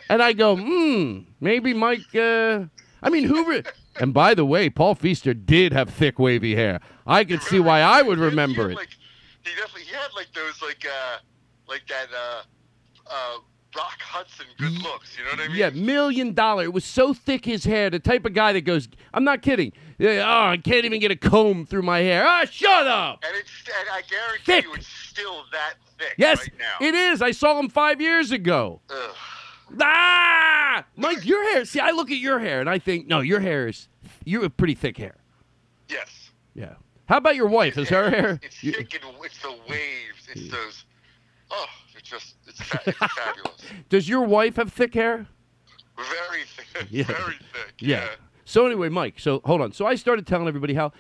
and 0.09 0.21
I 0.21 0.33
go, 0.33 0.55
hmm, 0.55 1.21
maybe 1.39 1.73
Mike. 1.73 2.13
Uh, 2.13 2.65
I 3.01 3.09
mean, 3.09 3.23
who? 3.23 3.49
Re- 3.49 3.63
and 3.99 4.13
by 4.13 4.33
the 4.33 4.45
way, 4.45 4.69
Paul 4.69 4.95
Feaster 4.95 5.33
did 5.33 5.73
have 5.73 5.89
thick, 5.89 6.19
wavy 6.19 6.55
hair. 6.55 6.79
I 7.07 7.23
could 7.23 7.41
see 7.41 7.59
why 7.59 7.81
I 7.81 8.01
would 8.01 8.19
remember 8.19 8.69
it. 8.69 8.77
He 9.43 9.55
definitely 9.55 9.83
he 9.83 9.95
had 9.95 10.09
like 10.15 10.27
those 10.33 10.61
like 10.61 10.85
uh 10.85 11.17
like 11.67 11.87
that 11.87 12.07
uh 12.13 12.41
uh 13.09 13.37
Rock 13.79 14.01
Hudson 14.01 14.45
good 14.57 14.73
looks. 14.83 15.17
You 15.17 15.23
know 15.23 15.31
what 15.31 15.39
I 15.39 15.47
mean? 15.47 15.55
Yeah, 15.57 15.69
million 15.69 16.33
dollar. 16.33 16.63
It 16.63 16.73
was 16.73 16.83
so 16.83 17.13
thick 17.13 17.45
his 17.45 17.63
hair. 17.63 17.89
The 17.89 17.99
type 17.99 18.25
of 18.25 18.33
guy 18.33 18.51
that 18.53 18.61
goes, 18.61 18.89
I'm 19.13 19.23
not 19.23 19.41
kidding. 19.41 19.71
Yeah, 19.97 20.23
oh, 20.27 20.51
I 20.51 20.57
can't 20.57 20.83
even 20.85 20.99
get 20.99 21.11
a 21.11 21.15
comb 21.15 21.65
through 21.65 21.83
my 21.83 21.99
hair. 21.99 22.25
Ah, 22.25 22.43
shut 22.45 22.87
up. 22.87 23.23
And 23.25 23.35
it's 23.37 23.49
and 23.79 23.89
I 23.91 24.01
guarantee 24.09 24.43
Thick. 24.45 24.65
you 24.65 24.73
it's 24.73 24.87
still 24.87 25.43
that 25.53 25.75
thick 25.97 26.15
Yes, 26.17 26.39
right 26.39 26.51
now. 26.59 26.85
it 26.85 26.93
is. 26.93 27.21
I 27.21 27.31
saw 27.31 27.57
him 27.59 27.69
five 27.69 28.01
years 28.01 28.31
ago. 28.31 28.81
Ugh. 28.89 29.15
Ah, 29.81 30.83
Mike, 30.95 31.25
your 31.25 31.43
hair. 31.51 31.63
See, 31.65 31.79
I 31.79 31.91
look 31.91 32.11
at 32.11 32.17
your 32.17 32.39
hair 32.39 32.59
and 32.59 32.69
I 32.69 32.79
think, 32.79 33.07
no, 33.07 33.19
your 33.21 33.39
hair 33.39 33.67
is. 33.67 33.87
You 34.25 34.41
have 34.41 34.57
pretty 34.57 34.75
thick 34.75 34.97
hair. 34.97 35.15
Yes. 35.87 36.31
Yeah. 36.53 36.73
How 37.07 37.17
about 37.17 37.35
your 37.35 37.47
wife? 37.47 37.77
Is 37.77 37.89
her 37.89 38.09
hair? 38.09 38.39
It's 38.43 38.59
thick 38.59 38.99
and 39.03 39.15
it's 39.23 39.41
the 39.41 39.55
waves. 39.69 40.27
It's 40.33 40.49
those. 40.51 40.85
Oh, 41.51 41.65
just 42.09 42.35
it's, 42.47 42.61
fa- 42.61 42.81
it's 42.85 42.97
fabulous. 42.97 43.61
Does 43.89 44.09
your 44.09 44.23
wife 44.23 44.55
have 44.57 44.71
thick 44.73 44.93
hair? 44.93 45.27
Very 45.97 46.43
thick. 46.43 46.87
Yeah. 46.89 47.03
Very 47.03 47.35
thick. 47.53 47.73
Yeah. 47.79 48.07
So 48.45 48.65
anyway, 48.65 48.89
Mike. 48.89 49.19
So 49.19 49.41
hold 49.45 49.61
on. 49.61 49.73
So 49.73 49.85
I 49.85 49.95
started 49.95 50.25
telling 50.25 50.47
everybody 50.47 50.73
how, 50.73 50.91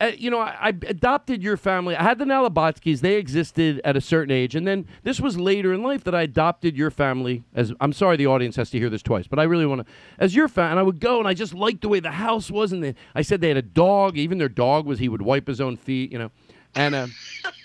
uh, 0.00 0.12
you 0.16 0.30
know, 0.30 0.38
I, 0.38 0.56
I 0.60 0.68
adopted 0.68 1.42
your 1.42 1.56
family. 1.56 1.96
I 1.96 2.02
had 2.02 2.18
the 2.18 2.24
Nalabotskis. 2.24 3.00
They 3.00 3.16
existed 3.16 3.80
at 3.84 3.96
a 3.96 4.00
certain 4.00 4.30
age, 4.32 4.54
and 4.54 4.66
then 4.66 4.86
this 5.02 5.20
was 5.20 5.38
later 5.38 5.72
in 5.74 5.82
life 5.82 6.04
that 6.04 6.14
I 6.14 6.22
adopted 6.22 6.76
your 6.76 6.90
family. 6.90 7.42
As 7.54 7.72
I'm 7.80 7.92
sorry, 7.92 8.16
the 8.16 8.26
audience 8.28 8.56
has 8.56 8.70
to 8.70 8.78
hear 8.78 8.88
this 8.90 9.02
twice, 9.02 9.26
but 9.26 9.38
I 9.38 9.42
really 9.44 9.66
want 9.66 9.86
to. 9.86 9.92
As 10.18 10.34
your 10.36 10.48
fan, 10.48 10.70
and 10.70 10.78
I 10.78 10.82
would 10.82 11.00
go, 11.00 11.18
and 11.18 11.26
I 11.28 11.34
just 11.34 11.52
liked 11.54 11.80
the 11.82 11.88
way 11.88 12.00
the 12.00 12.12
house 12.12 12.50
was, 12.50 12.72
and 12.72 12.82
they, 12.82 12.94
I 13.14 13.22
said 13.22 13.40
they 13.40 13.48
had 13.48 13.56
a 13.56 13.62
dog. 13.62 14.16
Even 14.16 14.38
their 14.38 14.48
dog 14.48 14.86
was 14.86 14.98
he 14.98 15.08
would 15.08 15.22
wipe 15.22 15.46
his 15.48 15.60
own 15.60 15.76
feet, 15.76 16.12
you 16.12 16.18
know, 16.18 16.30
and. 16.74 16.94
Uh, 16.94 17.06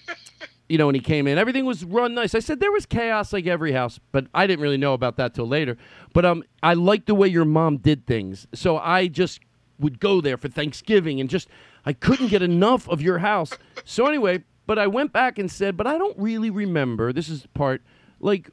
you 0.70 0.78
know, 0.78 0.86
when 0.86 0.96
he 0.96 1.02
came 1.02 1.28
in, 1.28 1.38
everything 1.38 1.66
was 1.66 1.84
run 1.84 2.14
nice. 2.14 2.36
I 2.36 2.40
said 2.40 2.60
there 2.60 2.72
was 2.72 2.86
chaos 2.86 3.34
like 3.34 3.48
every 3.48 3.72
house, 3.72 4.00
but 4.12 4.28
I 4.34 4.48
didn't 4.48 4.62
really 4.62 4.78
know 4.78 4.94
about 4.94 5.18
that 5.18 5.34
till 5.34 5.48
later. 5.48 5.78
But 6.14 6.26
um, 6.26 6.44
I 6.62 6.76
liked 6.76 7.08
the 7.08 7.16
way 7.16 7.28
your 7.28 7.46
mom 7.46 7.78
did 7.78 8.06
things, 8.06 8.48
so 8.54 8.78
I 8.78 9.08
just 9.08 9.42
would 9.80 10.00
go 10.00 10.22
there 10.22 10.38
for 10.38 10.48
Thanksgiving 10.48 11.20
and 11.20 11.30
just 11.30 11.48
I 11.86 11.94
couldn't 11.94 12.28
get 12.28 12.42
enough 12.42 12.88
of 12.88 13.02
your 13.02 13.20
house. 13.20 13.52
So 13.84 14.06
anyway, 14.06 14.44
but 14.68 14.78
I 14.78 14.88
went 14.88 15.12
back 15.12 15.40
and 15.40 15.50
said, 15.50 15.76
but 15.76 15.88
I 15.88 15.98
don't 15.98 16.18
really 16.20 16.52
remember. 16.52 17.12
This 17.12 17.30
is 17.30 17.48
part 17.54 17.82
like 18.20 18.50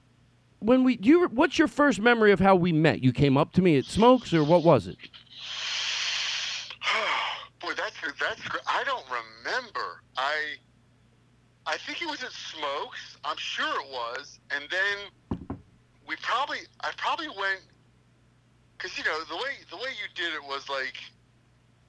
when 0.61 0.85
we 0.85 0.99
you 1.03 1.27
what's 1.27 1.59
your 1.59 1.69
first 1.69 2.01
memory 2.01 2.33
of 2.33 2.41
how 2.41 2.57
we 2.57 2.73
met? 2.73 3.03
You 3.03 3.13
came 3.13 3.37
up 3.37 3.53
to 3.53 3.63
me 3.63 3.77
at 3.77 3.85
Smokes 3.85 4.33
or 4.33 4.43
what 4.43 4.63
was 4.63 4.87
it? 4.87 4.97
Boy, 7.61 7.73
that's 7.77 7.97
that's. 8.19 8.41
I 8.67 8.85
don't 8.85 9.05
remember. 9.11 10.01
I 10.17 10.57
I 11.67 11.77
think 11.79 12.01
it 12.01 12.09
was 12.09 12.23
at 12.23 12.33
Smokes. 12.33 13.17
I'm 13.25 13.37
sure 13.37 13.81
it 13.81 13.91
was. 13.91 14.39
And 14.51 14.65
then 14.71 15.59
we 16.07 16.17
probably 16.23 16.59
I 16.81 16.93
probably 16.97 17.29
went 17.29 17.63
because 18.77 18.97
you 18.97 19.05
know 19.05 19.25
the 19.25 19.37
way 19.37 19.59
the 19.71 19.77
way 19.77 19.91
you 19.91 20.09
did 20.15 20.33
it 20.35 20.43
was 20.43 20.69
like 20.69 20.95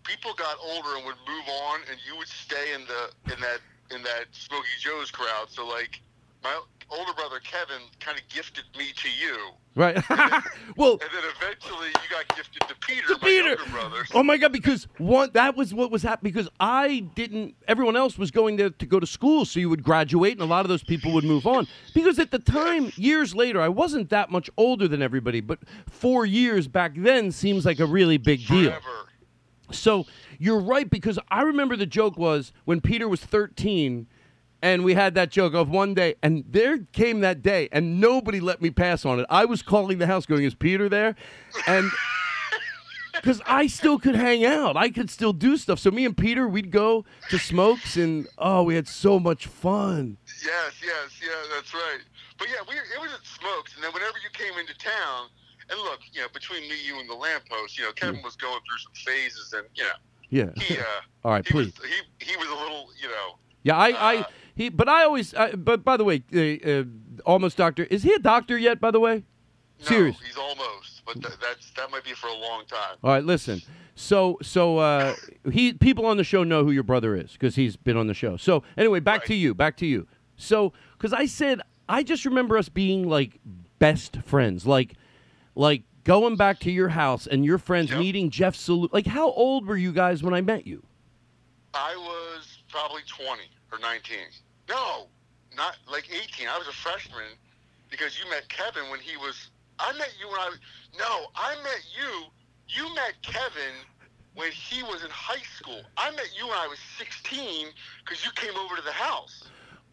people 0.04 0.34
got 0.34 0.58
older 0.62 0.96
and 0.96 1.06
would 1.06 1.20
move 1.28 1.48
on, 1.70 1.82
and 1.92 2.00
you 2.08 2.18
would 2.18 2.28
stay 2.28 2.74
in 2.74 2.82
the 2.86 3.34
in 3.34 3.40
that 3.42 3.60
in 3.96 4.02
that 4.04 4.26
Smokey 4.32 4.68
Joe's 4.80 5.12
crowd. 5.12 5.50
So 5.50 5.68
like 5.68 6.02
my 6.44 6.60
older 6.90 7.14
brother 7.14 7.40
Kevin 7.40 7.82
kind 8.00 8.18
of 8.18 8.28
gifted 8.30 8.64
me 8.78 8.92
to 8.96 9.10
you. 9.10 9.38
Right. 9.76 9.96
well, 10.78 10.94
And 10.94 11.02
then 11.14 11.24
eventually 11.40 11.88
you 11.88 12.10
got 12.10 12.28
gifted 12.36 12.62
to 12.68 12.76
Peter, 12.82 13.08
to 13.08 13.20
Peter. 13.20 13.58
brother. 13.72 14.06
Oh 14.14 14.24
my 14.24 14.38
God! 14.38 14.52
Because 14.52 14.88
one, 14.98 15.30
that 15.34 15.56
was 15.56 15.74
what 15.74 15.92
was 15.92 16.02
happening. 16.02 16.34
Because 16.34 16.50
I 16.60 17.00
didn't. 17.14 17.56
Everyone 17.68 17.96
else 17.96 18.18
was 18.18 18.32
going 18.32 18.56
there 18.56 18.72
to 18.72 18.86
go 18.86 19.00
to 19.00 19.06
school, 19.06 19.46
so 19.46 19.60
you 19.60 19.70
would 19.70 19.84
graduate, 19.84 20.34
and 20.34 20.42
a 20.42 20.46
lot 20.46 20.66
of 20.66 20.70
those 20.70 20.84
people 20.84 21.14
would 21.14 21.24
move 21.26 21.46
on. 21.46 21.68
Because 21.94 22.18
at 22.18 22.32
the 22.32 22.40
time, 22.40 22.92
years 22.96 23.36
later, 23.36 23.62
I 23.62 23.70
wasn't 23.70 24.10
that 24.10 24.32
much 24.32 24.50
older 24.58 24.88
than 24.88 25.02
everybody, 25.02 25.42
but 25.42 25.60
four 25.88 26.26
years 26.26 26.68
back 26.68 26.94
then 26.96 27.32
seems 27.32 27.66
like 27.66 27.80
a 27.80 27.86
really 27.86 28.18
big 28.18 28.48
deal. 28.48 28.72
Forever. 28.72 29.08
So 29.72 30.06
you're 30.40 30.60
right 30.62 30.90
because 30.90 31.20
I 31.30 31.42
remember 31.42 31.76
the 31.76 31.86
joke 31.86 32.18
was 32.18 32.54
when 32.66 32.82
Peter 32.82 33.08
was 33.08 33.22
13 33.22 34.08
and 34.62 34.84
we 34.84 34.94
had 34.94 35.14
that 35.16 35.30
joke 35.32 35.54
of 35.54 35.70
one 35.70 35.94
day 35.94 36.16
and 36.24 36.44
there 36.50 36.80
came 36.92 37.20
that 37.22 37.42
day 37.42 37.70
and 37.72 38.00
nobody 38.02 38.40
let 38.40 38.62
me 38.62 38.70
pass 38.72 39.06
on 39.06 39.20
it. 39.20 39.26
I 39.30 39.46
was 39.46 39.62
calling 39.62 39.98
the 40.00 40.08
house 40.08 40.26
going, 40.26 40.44
"Is 40.44 40.56
Peter 40.56 40.90
there?" 40.90 41.16
And 41.68 41.90
cuz 43.24 43.42
I 43.46 43.68
still 43.68 43.98
could 44.00 44.16
hang 44.16 44.46
out. 44.46 44.78
I 44.78 44.90
could 44.90 45.10
still 45.10 45.34
do 45.34 45.58
stuff. 45.58 45.80
So 45.80 45.92
me 45.92 46.06
and 46.06 46.16
Peter, 46.16 46.48
we'd 46.48 46.72
go 46.72 47.06
to 47.30 47.40
Smokes 47.40 47.98
and 47.98 48.28
oh, 48.38 48.64
we 48.64 48.76
had 48.76 48.88
so 48.88 49.20
much 49.20 49.48
fun. 49.48 50.18
Yes, 50.46 50.74
yes, 50.84 51.20
yeah, 51.22 51.30
that's 51.56 51.74
right. 51.74 52.00
But 52.38 52.48
yeah, 52.50 52.62
we 52.70 52.76
it 52.76 53.02
was 53.02 53.12
at 53.14 53.26
Smokes, 53.26 53.76
and 53.76 53.84
then 53.84 53.92
whenever 53.94 54.18
you 54.24 54.30
came 54.34 54.58
into 54.60 54.78
town, 54.78 55.28
and 55.70 55.80
look, 55.82 56.00
you 56.14 56.22
know, 56.22 56.28
between 56.34 56.62
me, 56.70 56.76
you, 56.86 57.00
and 57.00 57.10
the 57.10 57.14
lamppost, 57.16 57.78
you 57.78 57.84
know, 57.86 57.92
Kevin 57.92 58.22
was 58.24 58.36
going 58.36 58.60
through 58.60 58.78
some 58.78 58.94
phases, 59.14 59.54
and 59.54 59.66
you 59.76 59.84
know, 59.84 59.90
Yeah. 60.30 60.64
he 60.64 60.78
uh, 60.78 60.84
All 61.26 61.32
right, 61.32 61.46
he 61.46 61.52
please. 61.52 61.74
was 61.80 61.90
he 61.90 62.26
he 62.32 62.38
was 62.38 62.48
a 62.48 62.54
little, 62.56 62.88
you 63.02 63.08
know, 63.10 63.38
Yeah, 63.64 63.76
I, 63.78 63.88
I, 64.20 64.26
he, 64.58 64.70
but 64.70 64.90
I 64.90 65.04
always, 65.04 65.36
I, 65.36 65.52
but 65.52 65.84
by 65.84 65.98
the 65.98 66.04
way, 66.04 66.24
uh, 66.34 66.68
uh, 66.68 66.84
almost 67.28 67.58
doctor, 67.58 67.84
is 67.84 68.02
he 68.02 68.12
a 68.14 68.20
doctor 68.20 68.58
yet? 68.58 68.82
By 68.82 68.90
the 68.90 69.00
way, 69.00 69.24
no, 69.82 69.86
serious. 69.86 70.18
he's 70.26 70.36
almost, 70.36 71.04
but 71.06 71.22
th- 71.22 71.36
that's 71.40 71.70
that 71.74 71.92
might 71.92 72.04
be 72.04 72.14
for 72.14 72.26
a 72.26 72.34
long 72.36 72.66
time. 72.66 72.98
All 73.04 73.12
right, 73.12 73.24
listen. 73.24 73.62
So 73.94 74.40
so 74.42 74.80
uh, 74.80 75.14
he 75.52 75.74
people 75.74 76.08
on 76.08 76.18
the 76.18 76.24
show 76.24 76.44
know 76.44 76.64
who 76.64 76.72
your 76.72 76.82
brother 76.82 77.16
is 77.16 77.34
because 77.34 77.56
he's 77.56 77.76
been 77.76 77.98
on 77.98 78.08
the 78.08 78.16
show. 78.16 78.36
So 78.36 78.64
anyway, 78.76 79.00
back 79.00 79.26
to 79.26 79.36
you. 79.36 79.54
Back 79.54 79.78
to 79.78 79.86
you. 79.86 80.08
So 80.38 80.74
because 80.98 81.14
I 81.14 81.28
said 81.28 81.62
I 81.88 82.02
just 82.02 82.26
remember 82.26 82.58
us 82.58 82.68
being 82.68 83.08
like 83.08 83.40
best 83.78 84.18
friends, 84.24 84.66
like 84.66 84.94
like 85.54 85.84
going 86.04 86.36
back 86.36 86.60
to 86.62 86.72
your 86.72 86.90
house 86.90 87.28
and 87.28 87.46
your 87.46 87.60
friends 87.60 87.92
meeting 87.92 88.32
Jeff 88.32 88.56
Salucci. 88.56 88.92
Like 88.92 89.06
how 89.06 89.32
old 89.32 89.68
were 89.68 89.78
you 89.78 89.92
guys 89.92 90.24
when 90.24 90.34
I 90.34 90.42
met 90.42 90.66
you? 90.66 90.84
I 91.76 91.96
was 91.96 92.64
probably 92.70 93.02
20 93.08 93.42
or 93.72 93.80
19. 93.80 94.18
No, 94.70 95.08
not 95.56 95.78
like 95.90 96.10
18. 96.12 96.48
I 96.48 96.58
was 96.58 96.68
a 96.68 96.74
freshman 96.74 97.38
because 97.90 98.20
you 98.20 98.30
met 98.30 98.48
Kevin 98.50 98.90
when 98.92 99.00
he 99.00 99.18
was. 99.18 99.50
I 99.80 99.92
met 99.94 100.14
you 100.20 100.28
when 100.28 100.40
I 100.40 100.50
was. 100.50 100.60
No, 100.98 101.28
I 101.36 101.56
met 101.64 101.84
you. 101.96 102.26
You 102.68 102.94
met 102.96 103.14
Kevin 103.22 103.76
when 104.36 104.52
he 104.52 104.84
was 104.84 105.04
in 105.04 105.10
high 105.10 105.44
school. 105.58 105.82
I 105.98 106.12
met 106.12 106.30
you 106.38 106.48
when 106.48 106.58
I 106.58 106.68
was 106.68 106.80
16 106.98 107.68
because 108.04 108.24
you 108.24 108.32
came 108.36 108.56
over 108.56 108.76
to 108.76 108.82
the 108.82 108.92
house. 108.92 109.46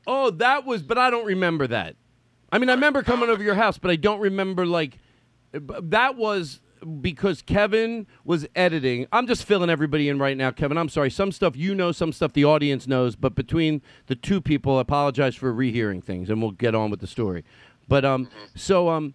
Oh, 0.06 0.30
that 0.30 0.66
was, 0.66 0.82
but 0.82 0.98
I 0.98 1.08
don't 1.08 1.24
remember 1.24 1.66
that. 1.68 1.96
I 2.52 2.58
mean, 2.58 2.68
I 2.68 2.74
uh, 2.74 2.76
remember 2.76 3.02
coming 3.02 3.28
uh, 3.28 3.32
over 3.32 3.42
your 3.42 3.54
house, 3.54 3.78
but 3.78 3.90
I 3.90 3.96
don't 3.96 4.20
remember 4.20 4.66
like 4.66 4.98
uh, 5.54 5.80
that 5.84 6.16
was 6.16 6.60
because 6.85 7.43
Kevin 7.43 8.07
was 8.24 8.47
editing. 8.55 9.07
I'm 9.12 9.26
just 9.26 9.45
filling 9.45 9.70
everybody 9.70 10.09
in 10.09 10.18
right 10.18 10.37
now, 10.37 10.51
Kevin. 10.51 10.78
I'm 10.78 10.89
sorry. 10.89 11.11
Some 11.11 11.32
stuff 11.32 11.57
you 11.57 11.74
know, 11.74 11.93
some 11.93 12.12
stuff 12.12 12.32
the 12.32 12.45
audience 12.45 12.87
knows, 12.87 13.16
but 13.16 13.35
between 13.35 13.82
the 14.07 14.14
two 14.14 14.41
people, 14.41 14.78
I 14.78 14.82
apologize 14.82 15.35
for 15.35 15.53
rehearing 15.53 16.03
things, 16.03 16.30
and 16.30 16.41
we'll 16.41 16.53
get 16.53 16.74
on 16.74 16.91
with 16.91 17.01
the 17.01 17.07
story. 17.07 17.45
But 17.89 18.05
um, 18.05 18.28
so 18.55 18.89
um, 18.89 19.14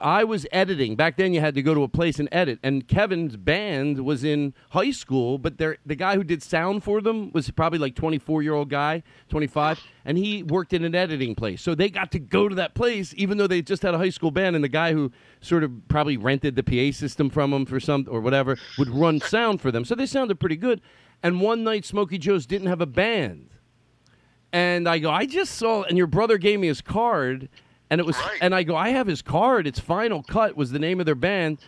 I 0.00 0.24
was 0.24 0.46
editing 0.50 0.96
back 0.96 1.16
then. 1.16 1.32
You 1.32 1.40
had 1.40 1.54
to 1.54 1.62
go 1.62 1.72
to 1.72 1.82
a 1.84 1.88
place 1.88 2.18
and 2.18 2.28
edit, 2.32 2.58
and 2.62 2.86
Kevin's 2.88 3.36
band 3.36 4.04
was 4.04 4.24
in 4.24 4.54
high 4.70 4.90
school, 4.90 5.38
but 5.38 5.58
the 5.58 5.76
guy 5.96 6.16
who 6.16 6.24
did 6.24 6.42
sound 6.42 6.82
for 6.82 7.00
them 7.00 7.30
was 7.32 7.50
probably 7.50 7.78
like 7.78 7.94
24 7.94 8.42
year 8.42 8.54
old 8.54 8.70
guy, 8.70 9.02
25, 9.28 9.80
and 10.04 10.18
he 10.18 10.42
worked 10.42 10.72
in 10.72 10.84
an 10.84 10.94
editing 10.94 11.34
place. 11.34 11.62
So 11.62 11.74
they 11.74 11.90
got 11.90 12.10
to 12.12 12.18
go 12.18 12.48
to 12.48 12.54
that 12.56 12.74
place, 12.74 13.14
even 13.16 13.38
though 13.38 13.46
they 13.46 13.62
just 13.62 13.82
had 13.82 13.94
a 13.94 13.98
high 13.98 14.10
school 14.10 14.32
band, 14.32 14.56
and 14.56 14.64
the 14.64 14.68
guy 14.68 14.92
who 14.92 15.12
sort 15.40 15.62
of 15.62 15.70
probably 15.86 16.16
rented 16.16 16.56
the 16.56 16.62
PA 16.64 16.96
system 16.96 17.30
from 17.30 17.52
them 17.52 17.64
for 17.64 17.78
some 17.78 18.06
or 18.10 18.20
whatever 18.20 18.56
would 18.78 18.88
run 18.88 19.20
sound 19.20 19.60
for 19.60 19.70
them. 19.70 19.84
So 19.84 19.94
they 19.94 20.06
sounded 20.06 20.40
pretty 20.40 20.56
good. 20.56 20.80
And 21.22 21.40
one 21.40 21.62
night, 21.62 21.84
Smokey 21.84 22.18
Joe's 22.18 22.46
didn't 22.46 22.68
have 22.68 22.80
a 22.80 22.86
band. 22.86 23.50
And 24.52 24.88
I 24.88 24.98
go, 24.98 25.10
I 25.10 25.26
just 25.26 25.54
saw, 25.54 25.82
and 25.82 25.98
your 25.98 26.06
brother 26.06 26.38
gave 26.38 26.58
me 26.58 26.68
his 26.68 26.80
card, 26.80 27.48
and 27.90 28.00
it 28.00 28.06
was, 28.06 28.16
and 28.40 28.54
I 28.54 28.62
go, 28.62 28.76
I 28.76 28.90
have 28.90 29.06
his 29.06 29.22
card. 29.22 29.66
It's 29.66 29.80
Final 29.80 30.22
Cut 30.22 30.56
was 30.56 30.70
the 30.70 30.78
name 30.78 31.00
of 31.00 31.06
their 31.06 31.14
band, 31.14 31.58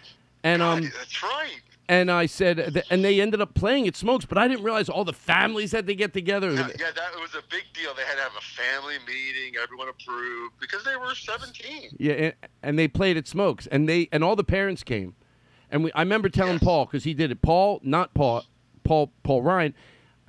and 0.43 0.63
um, 0.63 0.83
That's 0.83 1.23
right. 1.23 1.61
and 1.89 2.11
I 2.11 2.27
said, 2.27 2.83
and 2.91 3.05
they 3.05 3.21
ended 3.21 3.41
up 3.41 3.55
playing 3.55 3.89
at 3.89 3.97
Smokes, 3.97 4.25
but 4.25 4.39
I 4.39 4.47
didn't 4.49 4.65
realize 4.65 4.89
all 4.89 5.05
the 5.05 5.13
families 5.13 5.73
had 5.73 5.87
to 5.87 5.95
get 5.95 6.13
together. 6.13 6.53
Yeah, 6.53 6.69
yeah, 6.79 6.91
that 6.95 7.21
was 7.21 7.35
a 7.35 7.43
big 7.51 7.65
deal. 7.75 7.95
They 7.95 8.03
had 8.03 8.17
to 8.17 8.23
have 8.23 8.37
a 8.37 8.41
family 8.41 8.97
meeting. 9.07 9.55
Everyone 9.63 9.89
approved 9.89 10.55
because 10.61 10.85
they 10.85 10.97
were 10.97 11.15
17. 11.15 11.97
Yeah, 11.99 12.13
and, 12.13 12.35
and 12.63 12.79
they 12.79 12.89
played 12.89 13.17
at 13.17 13.27
Smokes, 13.27 13.67
and 13.67 13.89
they 13.89 14.09
and 14.13 14.23
all 14.23 14.37
the 14.37 14.45
parents 14.45 14.83
came, 14.83 15.15
and 15.71 15.85
we. 15.85 15.93
I 15.93 16.01
remember 16.01 16.29
telling 16.29 16.59
Paul 16.59 16.85
because 16.87 17.05
he 17.05 17.15
did 17.15 17.31
it. 17.31 17.43
Paul, 17.43 17.81
not 17.83 18.13
Paul, 18.15 18.45
Paul, 18.85 19.11
Paul 19.23 19.43
Ryan. 19.43 19.75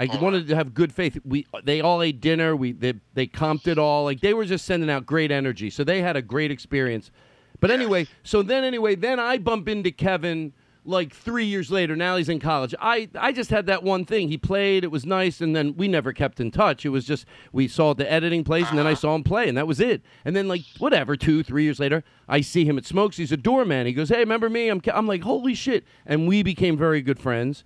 I 0.10 0.18
wanted 0.18 0.48
to 0.48 0.56
have 0.56 0.74
good 0.74 0.92
faith. 0.92 1.20
We 1.24 1.46
they 1.64 1.82
all 1.82 2.02
ate 2.02 2.22
dinner. 2.22 2.56
We 2.56 2.72
they 2.72 2.94
they 3.14 3.28
comped 3.28 3.68
it 3.68 3.78
all. 3.78 4.04
Like 4.04 4.22
they 4.22 4.34
were 4.34 4.46
just 4.46 4.66
sending 4.66 4.90
out 4.90 5.06
great 5.06 5.32
energy. 5.32 5.70
So 5.70 5.84
they 5.84 6.02
had 6.02 6.16
a 6.16 6.22
great 6.22 6.52
experience. 6.52 7.12
But 7.60 7.70
anyway, 7.70 8.08
so 8.24 8.42
then 8.42 8.64
anyway, 8.64 8.96
then 8.96 9.20
I 9.20 9.38
bump 9.38 9.70
into 9.70 9.92
Kevin 9.92 10.54
like 10.84 11.14
three 11.14 11.46
years 11.46 11.70
later. 11.70 11.96
Now 11.96 12.16
he's 12.16 12.30
in 12.30 12.40
college. 12.40 12.74
I 12.82 13.10
I 13.16 13.32
just 13.32 13.50
had 13.52 13.68
that 13.68 13.84
one 13.84 14.06
thing. 14.06 14.30
He 14.30 14.38
played. 14.38 14.84
It 14.84 14.92
was 14.92 15.06
nice, 15.06 15.42
and 15.42 15.56
then 15.56 15.76
we 15.78 15.88
never 15.88 16.14
kept 16.14 16.40
in 16.40 16.52
touch. 16.52 16.86
It 16.86 16.90
was 16.90 17.06
just 17.06 17.26
we 17.52 17.68
saw 17.68 17.92
at 17.92 17.98
the 17.98 18.12
editing 18.12 18.44
place, 18.44 18.68
and 18.70 18.78
then 18.78 18.88
I 18.88 18.94
uh-huh. 18.94 19.02
saw 19.02 19.16
him 19.16 19.24
play, 19.24 19.48
and 19.48 19.58
that 19.58 19.68
was 19.68 19.80
it. 19.80 20.02
And 20.26 20.36
then 20.36 20.48
like 20.48 20.62
whatever, 20.80 21.16
two 21.16 21.44
three 21.44 21.64
years 21.64 21.80
later, 21.80 22.04
I 22.28 22.42
see 22.42 22.66
him 22.66 22.78
at 22.78 22.86
Smokes. 22.86 23.18
He's 23.18 23.32
a 23.32 23.38
doorman. 23.38 23.86
He 23.86 23.94
goes, 23.94 24.10
"Hey, 24.10 24.20
remember 24.20 24.50
me?" 24.50 24.70
I'm 24.70 24.82
Ke-" 24.82 24.94
I'm 24.94 25.08
like, 25.08 25.22
"Holy 25.22 25.54
shit!" 25.54 25.86
And 26.06 26.28
we 26.28 26.44
became 26.44 26.78
very 26.78 27.02
good 27.02 27.20
friends. 27.20 27.64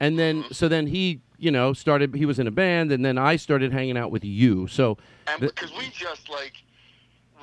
And 0.00 0.18
then 0.18 0.40
uh-huh. 0.40 0.54
so 0.54 0.68
then 0.68 0.88
he 0.88 1.22
you 1.38 1.50
know 1.50 1.72
started. 1.72 2.14
He 2.14 2.26
was 2.26 2.38
in 2.38 2.46
a 2.46 2.50
band, 2.50 2.92
and 2.92 3.04
then 3.04 3.16
I 3.18 3.36
started 3.36 3.72
hanging 3.72 3.96
out 3.96 4.10
with 4.10 4.24
you. 4.24 4.66
So. 4.66 4.98
Because 5.40 5.72
we 5.72 5.88
just 5.92 6.28
like 6.28 6.54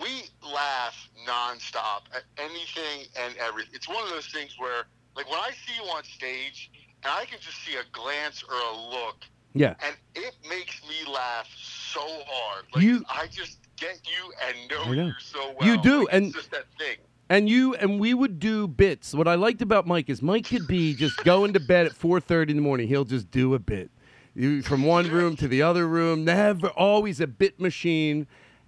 we 0.01 0.23
laugh 0.43 1.07
nonstop 1.27 2.01
at 2.13 2.23
anything 2.37 3.07
and 3.17 3.33
everything. 3.37 3.71
It's 3.73 3.87
one 3.87 4.03
of 4.03 4.09
those 4.09 4.27
things 4.27 4.55
where, 4.59 4.87
like, 5.15 5.29
when 5.31 5.39
I 5.39 5.51
see 5.65 5.73
you 5.81 5.89
on 5.89 6.03
stage, 6.03 6.69
and 7.03 7.13
I 7.15 7.25
can 7.25 7.39
just 7.39 7.57
see 7.65 7.75
a 7.75 7.83
glance 7.93 8.43
or 8.43 8.55
a 8.55 8.77
look, 8.91 9.23
Yeah. 9.53 9.75
and 9.81 9.95
it 10.15 10.35
makes 10.49 10.81
me 10.83 11.09
laugh 11.11 11.47
so 11.57 12.01
hard. 12.27 12.65
Like, 12.73 12.83
You- 12.83 13.05
I 13.07 13.27
just 13.27 13.59
get 13.77 14.01
you 14.05 14.33
and 14.45 14.69
know, 14.69 14.91
know. 14.91 15.05
you 15.07 15.13
so 15.19 15.55
well. 15.57 15.67
You 15.67 15.81
do, 15.81 15.99
Like, 15.99 16.07
and- 16.13 16.25
it's 16.25 16.35
just 16.35 16.51
that 16.51 16.65
thing. 16.77 16.97
And 17.29 17.49
you 17.49 17.73
and 17.75 17.99
we 17.99 18.13
would 18.13 18.39
do 18.39 18.67
bits. 18.67 19.13
What 19.13 19.27
I 19.27 19.35
liked 19.35 19.61
about 19.61 19.87
Mike 19.87 20.09
is 20.09 20.21
Mike 20.21 20.47
could 20.47 20.67
be 20.67 20.93
just 20.93 21.23
going 21.23 21.53
to 21.53 21.59
bed 21.59 21.87
at 21.87 21.93
four 21.93 22.19
thirty 22.19 22.51
in 22.51 22.57
the 22.57 22.61
morning. 22.63 22.87
He'll 22.87 23.03
just 23.03 23.31
do 23.31 23.55
a 23.55 23.59
bit, 23.59 23.89
you, 24.35 24.61
from 24.61 24.83
one 24.83 25.09
room 25.09 25.35
to 25.37 25.47
the 25.47 25.63
other 25.63 25.87
room. 25.87 26.23
Never, 26.23 26.67
always 26.69 27.19
a 27.19 27.27
bit 27.27 27.59
machine. 27.59 28.27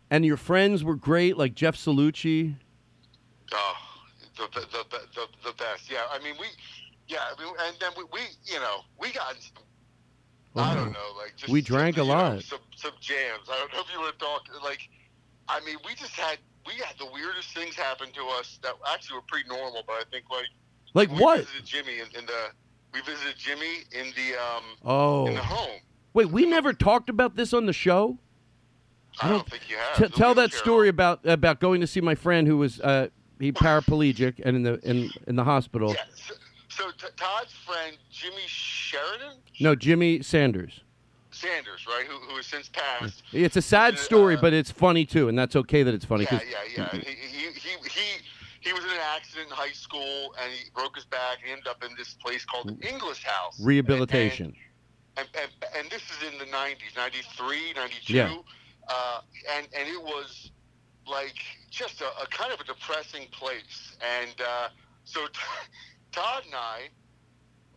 And 0.10 0.26
your 0.26 0.38
friends 0.38 0.84
were 0.84 0.96
great, 0.96 1.38
like 1.38 1.54
Jeff 1.54 1.76
Salucci. 1.76 2.56
Oh, 3.54 3.74
the 4.38 4.48
the 4.54 4.62
the, 4.62 5.00
the, 5.14 5.28
the 5.44 5.54
best. 5.58 5.92
Yeah, 5.92 6.00
I 6.10 6.18
mean 6.24 6.34
we, 6.40 6.48
yeah, 7.08 7.20
I 7.38 7.44
mean, 7.44 7.54
and 7.60 7.76
then 7.80 7.92
we, 7.96 8.06
we 8.12 8.22
you 8.46 8.60
know 8.60 8.80
we 9.00 9.12
got. 9.12 9.36
I 10.56 10.72
oh, 10.72 10.76
don't 10.76 10.92
know, 10.92 11.14
like 11.16 11.36
just 11.36 11.52
We 11.52 11.62
drank 11.62 11.98
a 11.98 12.02
you 12.02 12.08
know, 12.08 12.14
lot. 12.14 12.44
some 12.44 12.60
some 12.76 12.94
jams. 13.00 13.48
I 13.52 13.60
don't 13.60 13.74
know 13.74 13.82
if 13.82 13.94
you 13.94 14.00
want 14.00 14.18
to 14.18 14.26
talk. 14.26 14.42
Like, 14.64 14.90
I 15.48 15.60
mean, 15.60 15.78
we 15.86 15.94
just 15.94 16.14
had 16.14 16.40
we 16.68 16.74
had 16.76 16.96
the 17.00 17.08
weirdest 17.12 17.54
things 17.56 17.76
happen 17.76 18.12
to 18.14 18.22
us 18.40 18.60
that 18.64 18.74
actually 18.94 19.16
were 19.16 19.24
pretty 19.28 19.48
normal. 19.50 19.84
But 19.88 19.94
I 19.94 20.04
think 20.12 20.26
like 20.30 20.46
Like 20.94 21.10
we 21.12 21.18
what? 21.24 21.40
visited 21.40 21.66
Jimmy 21.66 21.94
in, 22.00 22.08
in 22.20 22.26
the 22.26 22.48
we 22.94 23.02
visited 23.02 23.36
Jimmy 23.38 23.84
in 23.92 24.08
the 24.16 24.34
um 24.38 24.64
Oh. 24.86 25.28
in 25.28 25.34
the 25.36 25.42
home. 25.42 25.80
Wait, 26.14 26.30
we 26.30 26.46
never 26.46 26.74
talked 26.74 27.10
about 27.10 27.36
this 27.36 27.54
on 27.54 27.66
the 27.66 27.74
show. 27.74 28.18
I 29.22 29.30
don't 29.30 29.50
think 29.50 29.70
you 29.70 29.78
have. 29.78 29.98
T- 29.98 30.18
tell 30.18 30.34
that 30.36 30.42
wheelchair 30.52 30.60
story 30.60 30.90
about 30.90 31.26
about 31.26 31.60
going 31.60 31.82
to 31.82 31.88
see 31.88 32.02
my 32.02 32.16
friend 32.16 32.48
who 32.48 32.58
was 32.58 32.80
uh, 32.82 33.08
he 33.40 33.52
paraplegic 33.52 34.40
and 34.44 34.56
in 34.56 34.64
the 34.64 34.80
in 34.88 35.10
in 35.28 35.36
the 35.36 35.44
hospital. 35.44 35.94
Yeah. 35.94 36.04
So, 36.16 36.34
so 36.70 36.92
T- 36.92 37.08
Todd's 37.16 37.52
friend 37.54 37.98
Jimmy 38.12 38.44
Sheridan 38.46 39.38
No, 39.60 39.74
Jimmy 39.76 40.22
Sanders. 40.22 40.82
Sanders, 41.38 41.86
right, 41.88 42.06
who 42.06 42.16
who 42.28 42.36
has 42.36 42.46
since 42.46 42.70
passed. 42.70 43.24
It's 43.32 43.56
a 43.56 43.62
sad 43.62 43.98
story, 44.00 44.36
but 44.36 44.54
it's 44.54 44.72
funny 44.72 45.06
too, 45.06 45.30
and 45.30 45.38
that's 45.38 45.56
okay 45.56 45.84
that 45.84 45.94
it's 45.94 46.06
funny. 46.06 46.28
Yeah, 46.32 46.40
yeah, 46.50 46.58
yeah. 46.76 46.90
He, 46.92 47.00
he, 47.00 47.46
he, 47.54 47.90
he, 47.90 48.22
he 48.68 48.74
was 48.74 48.84
in 48.84 48.92
an 48.92 48.98
accident 49.16 49.48
in 49.50 49.56
high 49.56 49.72
school 49.72 50.36
and 50.42 50.52
he 50.52 50.70
broke 50.74 50.96
his 50.96 51.06
back 51.06 51.38
and 51.44 51.52
ended 51.52 51.68
up 51.68 51.84
in 51.84 51.96
this 51.98 52.16
place 52.16 52.44
called 52.44 52.68
the 52.68 52.88
Inglis 52.88 53.24
House. 53.24 53.60
Rehabilitation. 53.62 54.54
And, 55.16 55.28
and, 55.40 55.50
and 55.78 55.90
this 55.90 56.02
is 56.04 56.32
in 56.32 56.38
the 56.38 56.46
90s, 56.46 56.96
93, 56.96 57.74
92. 57.76 58.14
Yeah. 58.14 58.36
Uh, 58.88 59.22
and, 59.56 59.68
and 59.78 59.88
it 59.88 60.02
was 60.02 60.52
like 61.08 61.36
just 61.70 62.02
a, 62.02 62.08
a 62.22 62.28
kind 62.30 62.52
of 62.52 62.60
a 62.60 62.66
depressing 62.66 63.28
place. 63.32 63.96
And 64.02 64.36
uh, 64.42 64.68
so 65.06 65.28
Todd 66.12 66.44
and 66.46 66.56
I 66.56 66.90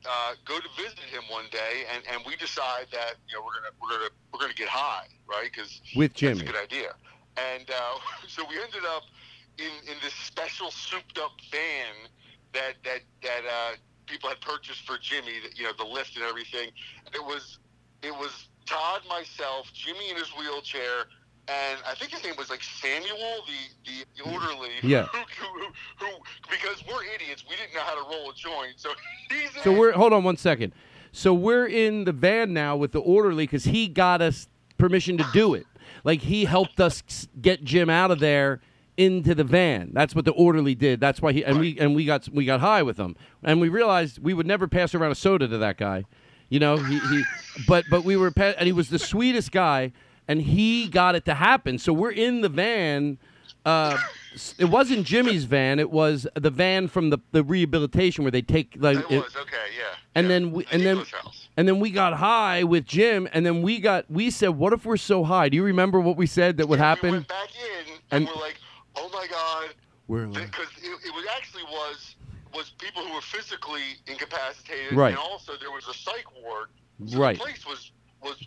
uh, 0.07 0.35
go 0.45 0.59
to 0.59 0.69
visit 0.77 0.99
him 0.99 1.23
one 1.31 1.45
day, 1.51 1.85
and, 1.93 2.03
and 2.13 2.23
we 2.27 2.37
decide 2.37 2.87
that 2.93 3.15
you 3.29 3.37
know 3.37 3.45
we're 3.45 3.61
gonna 3.61 3.75
we're 3.81 3.91
gonna 3.91 4.11
we're 4.33 4.41
gonna 4.41 4.55
get 4.55 4.69
high, 4.69 5.07
right? 5.29 5.51
Because 5.53 5.81
With 5.95 6.15
that's 6.15 6.41
a 6.41 6.45
good 6.45 6.57
idea. 6.57 6.95
And 7.37 7.69
uh, 7.71 7.99
so 8.29 8.45
we 8.49 8.57
ended 8.57 8.85
up 8.89 9.05
in, 9.59 9.71
in 9.91 9.97
this 10.03 10.15
special 10.15 10.71
souped 10.71 11.19
up 11.19 11.33
van 11.51 12.09
that 12.53 12.75
that 12.85 13.01
that 13.23 13.43
uh, 13.45 13.77
people 14.07 14.29
had 14.29 14.41
purchased 14.41 14.87
for 14.87 14.97
Jimmy, 14.99 15.41
you 15.55 15.65
know, 15.65 15.73
the 15.77 15.85
lift 15.85 16.17
and 16.17 16.25
everything. 16.25 16.71
It 17.15 17.25
was 17.25 17.59
it 18.03 18.13
was 18.13 18.49
Todd, 18.67 19.03
myself, 19.09 19.71
Jimmy 19.73 20.11
in 20.11 20.17
his 20.17 20.29
wheelchair, 20.39 21.07
and 21.49 21.81
I 21.87 21.95
think 21.95 22.13
his 22.13 22.23
name 22.23 22.35
was 22.39 22.51
like 22.51 22.63
Samuel, 22.63 23.45
the 23.85 24.05
the 24.17 24.31
orderly. 24.31 24.71
Yeah. 24.83 25.05
Who, 25.05 25.19
who, 25.41 25.59
who, 25.59 26.07
who, 26.07 26.19
because 26.51 26.85
we're 26.87 27.05
idiots, 27.05 27.45
we 27.49 27.57
didn't 27.57 27.75
know 27.75 27.81
how 27.81 27.95
to 27.95 28.09
roll 28.09 28.31
a 28.31 28.35
joint, 28.35 28.75
so 28.77 28.91
he's 29.31 29.63
So 29.63 29.73
we're 29.73 29.93
hold 29.93 30.13
on 30.13 30.25
one 30.25 30.37
second. 30.37 30.73
So 31.13 31.35
we're 31.35 31.67
in 31.67 32.05
the 32.05 32.13
van 32.13 32.53
now 32.53 32.77
with 32.77 32.93
the 32.93 33.01
orderly 33.01 33.45
because 33.45 33.65
he 33.65 33.89
got 33.89 34.23
us 34.23 34.49
permission 34.79 35.19
to 35.19 35.27
do 35.33 35.55
it. 35.55 35.67
Like 36.05 36.23
he 36.23 36.45
helped 36.45 36.81
us 36.81 37.03
get 37.41 37.65
Jim 37.65 37.91
out 37.91 38.11
of 38.11 38.21
there 38.21 38.61
into 38.97 39.35
the 39.35 39.45
van. 39.45 39.91
That's 39.93 40.15
what 40.15 40.25
the 40.25 40.33
orderly 40.33 40.75
did. 40.75 41.01
That's 41.01 41.21
why 41.21 41.33
he 41.33 41.45
and 41.45 41.59
we 41.59 41.79
and 41.79 41.95
we 41.95 42.05
got 42.05 42.29
we 42.29 42.45
got 42.45 42.61
high 42.61 42.83
with 42.83 42.97
him. 42.97 43.17
And 43.43 43.61
we 43.61 43.69
realized 43.69 44.19
we 44.23 44.35
would 44.35 44.47
never 44.47 44.69
pass 44.69 44.95
around 44.95 45.11
a 45.11 45.17
soda 45.17 45.49
to 45.49 45.59
that 45.59 45.79
guy. 45.79 46.05
You 46.49 46.59
know, 46.59 46.77
he, 46.77 46.99
he 46.99 47.25
but 47.67 47.85
but 47.91 48.05
we 48.05 48.17
were 48.17 48.33
and 48.37 48.67
he 48.67 48.73
was 48.73 48.91
the 48.91 48.99
sweetest 48.99 49.53
guy 49.53 49.93
and 50.31 50.41
he 50.43 50.89
got 50.89 51.15
it 51.17 51.25
to 51.25 51.35
happen. 51.35 51.79
So 51.79 51.93
we're 51.93 52.13
in 52.13 52.41
the 52.41 52.49
van 52.49 53.19
uh, 53.65 53.99
it 54.59 54.67
wasn't 54.67 55.07
Jimmy's 55.07 55.45
van. 55.45 55.79
It 55.79 55.91
was 55.91 56.27
the 56.35 56.51
van 56.51 56.89
from 56.89 57.11
the, 57.11 57.19
the 57.33 57.43
rehabilitation 57.43 58.25
where 58.25 58.31
they 58.31 58.43
take 58.43 58.75
like. 58.79 58.99
It 59.11 59.23
was 59.23 59.37
okay, 59.37 59.57
yeah. 59.77 59.97
and 60.15 60.25
yeah. 60.25 60.29
then 60.29 60.53
we, 60.53 60.67
and 60.73 60.83
then 60.83 61.05
and 61.57 61.69
then 61.69 61.79
we 61.79 61.91
got 61.91 62.15
high 62.15 62.65
with 62.65 62.87
Jim, 62.87 63.29
and 63.33 63.45
then 63.45 63.61
we 63.61 63.81
got 63.81 64.11
we 64.11 64.31
said, 64.31 64.51
"What 64.51 64.73
if 64.73 64.87
we're 64.87 64.97
so 64.97 65.25
high?" 65.25 65.49
Do 65.49 65.57
you 65.57 65.65
remember 65.65 66.01
what 66.01 66.17
we 66.17 66.27
said 66.27 66.57
that 66.57 66.69
would 66.69 66.79
We 66.79 66.85
happen? 66.85 67.11
went 67.11 67.29
back 67.29 67.49
in 67.55 67.93
and, 67.93 68.01
And- 68.13 68.27
we're 68.29 68.41
like, 68.41 68.57
oh 68.97 69.11
my 69.13 69.27
god, 69.31 69.75
We're 70.09 70.27
because 70.27 70.69
it, 70.83 71.07
it 71.07 71.15
was 71.15 71.27
actually 71.37 71.65
was 71.65 72.15
was 72.55 72.71
people 72.79 73.03
who 73.03 73.13
were 73.15 73.21
physically 73.21 73.83
incapacitated, 74.07 74.95
Right. 74.95 75.11
and 75.11 75.19
also 75.19 75.53
there 75.61 75.71
was 75.71 75.87
a 75.87 75.95
psych 75.95 76.25
ward. 76.43 76.69
So 77.07 77.19
Right. 77.19 77.37
The 77.37 77.45
place 77.45 77.67
was 77.67 77.91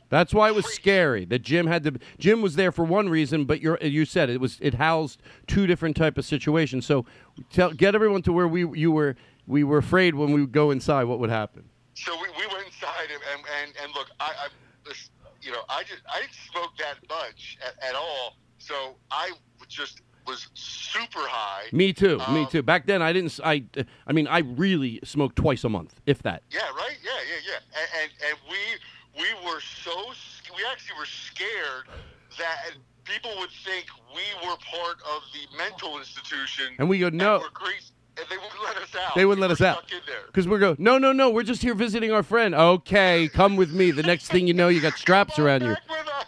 That's 0.09 0.33
why 0.33 0.49
it 0.49 0.55
was 0.55 0.65
scary 0.65 1.25
that 1.25 1.39
Jim 1.39 1.67
had 1.67 1.83
to. 1.83 1.93
Jim 2.19 2.41
was 2.41 2.55
there 2.55 2.71
for 2.71 2.85
one 2.85 3.09
reason, 3.09 3.45
but 3.45 3.61
you're, 3.61 3.77
you 3.81 4.05
said 4.05 4.29
it 4.29 4.39
was 4.39 4.57
it 4.61 4.75
housed 4.75 5.21
two 5.47 5.65
different 5.67 5.95
type 5.95 6.17
of 6.17 6.25
situations. 6.25 6.85
So, 6.85 7.05
tell 7.51 7.71
get 7.71 7.95
everyone 7.95 8.21
to 8.23 8.33
where 8.33 8.47
we 8.47 8.67
you 8.77 8.91
were. 8.91 9.15
We 9.45 9.63
were 9.63 9.79
afraid 9.79 10.15
when 10.15 10.31
we 10.31 10.39
would 10.41 10.53
go 10.53 10.71
inside 10.71 11.03
what 11.03 11.19
would 11.19 11.29
happen. 11.29 11.65
So 11.95 12.13
we, 12.15 12.27
we 12.39 12.47
went 12.53 12.65
inside 12.67 13.09
and 13.11 13.21
and, 13.33 13.43
and, 13.61 13.73
and 13.83 13.93
look, 13.93 14.07
I, 14.19 14.25
I 14.25 14.47
this, 14.85 15.09
you 15.41 15.51
know 15.51 15.63
I 15.67 15.83
just 15.83 16.01
I 16.13 16.21
didn't 16.21 16.33
smoke 16.51 16.71
that 16.77 16.95
much 17.09 17.57
at, 17.65 17.89
at 17.89 17.95
all. 17.95 18.37
So 18.59 18.95
I 19.11 19.31
just 19.67 20.01
was 20.25 20.47
super 20.53 21.19
high. 21.19 21.65
Me 21.73 21.91
too. 21.91 22.17
me 22.31 22.43
Um, 22.43 22.47
too. 22.47 22.63
Back 22.63 22.85
then, 22.85 23.01
I 23.01 23.11
didn't. 23.11 23.37
I. 23.43 23.65
I 24.07 24.13
mean, 24.13 24.27
I 24.27 24.39
really 24.39 24.99
smoked 25.03 25.35
twice 25.35 25.63
a 25.65 25.69
month, 25.69 25.99
if 26.05 26.21
that. 26.23 26.43
Yeah, 26.49 26.59
right. 26.77 26.97
Yeah, 27.03 27.11
yeah, 27.27 27.51
yeah. 27.51 27.79
And 27.79 28.03
and, 28.03 28.11
and 28.29 28.37
we 28.49 28.57
we 29.17 29.25
were 29.45 29.59
so 29.83 29.91
we 30.55 30.63
actually 30.71 30.97
were 30.97 31.05
scared 31.05 31.85
that 32.37 32.71
people 33.03 33.31
would 33.39 33.49
think 33.65 33.85
we 34.15 34.47
were 34.47 34.55
part 34.71 34.97
of 35.15 35.21
the 35.33 35.57
mental 35.57 35.97
institution. 35.99 36.65
And 36.79 36.87
we 36.89 36.99
go, 36.99 37.09
no. 37.09 37.39
we're 37.39 37.49
crazy, 37.49 37.87
and 38.17 38.25
they 38.29 38.37
wouldn't 38.37 38.63
let 38.63 38.77
us 38.77 38.95
out. 38.95 39.15
They 39.15 39.25
wouldn't 39.25 39.41
We 39.41 39.47
let 39.47 39.51
us 39.51 39.61
out 39.61 39.79
Stuck 39.87 39.91
in 39.91 39.99
there. 40.07 40.25
because 40.27 40.47
we 40.47 40.57
go. 40.59 40.75
No, 40.79 40.97
no, 40.97 41.11
no. 41.11 41.29
We're 41.29 41.43
just 41.43 41.61
here 41.61 41.75
visiting 41.75 42.11
our 42.11 42.23
friend. 42.23 42.55
Okay, 42.55 43.29
come 43.33 43.55
with 43.55 43.71
me. 43.71 43.91
The 43.91 44.03
next 44.03 44.27
thing 44.29 44.47
you 44.47 44.53
know, 44.53 44.67
you 44.69 44.81
got 44.81 44.93
straps 44.93 45.37
around 45.37 45.61
you. 45.63 45.73
back 45.73 45.89
with 45.89 46.07
us. 46.07 46.25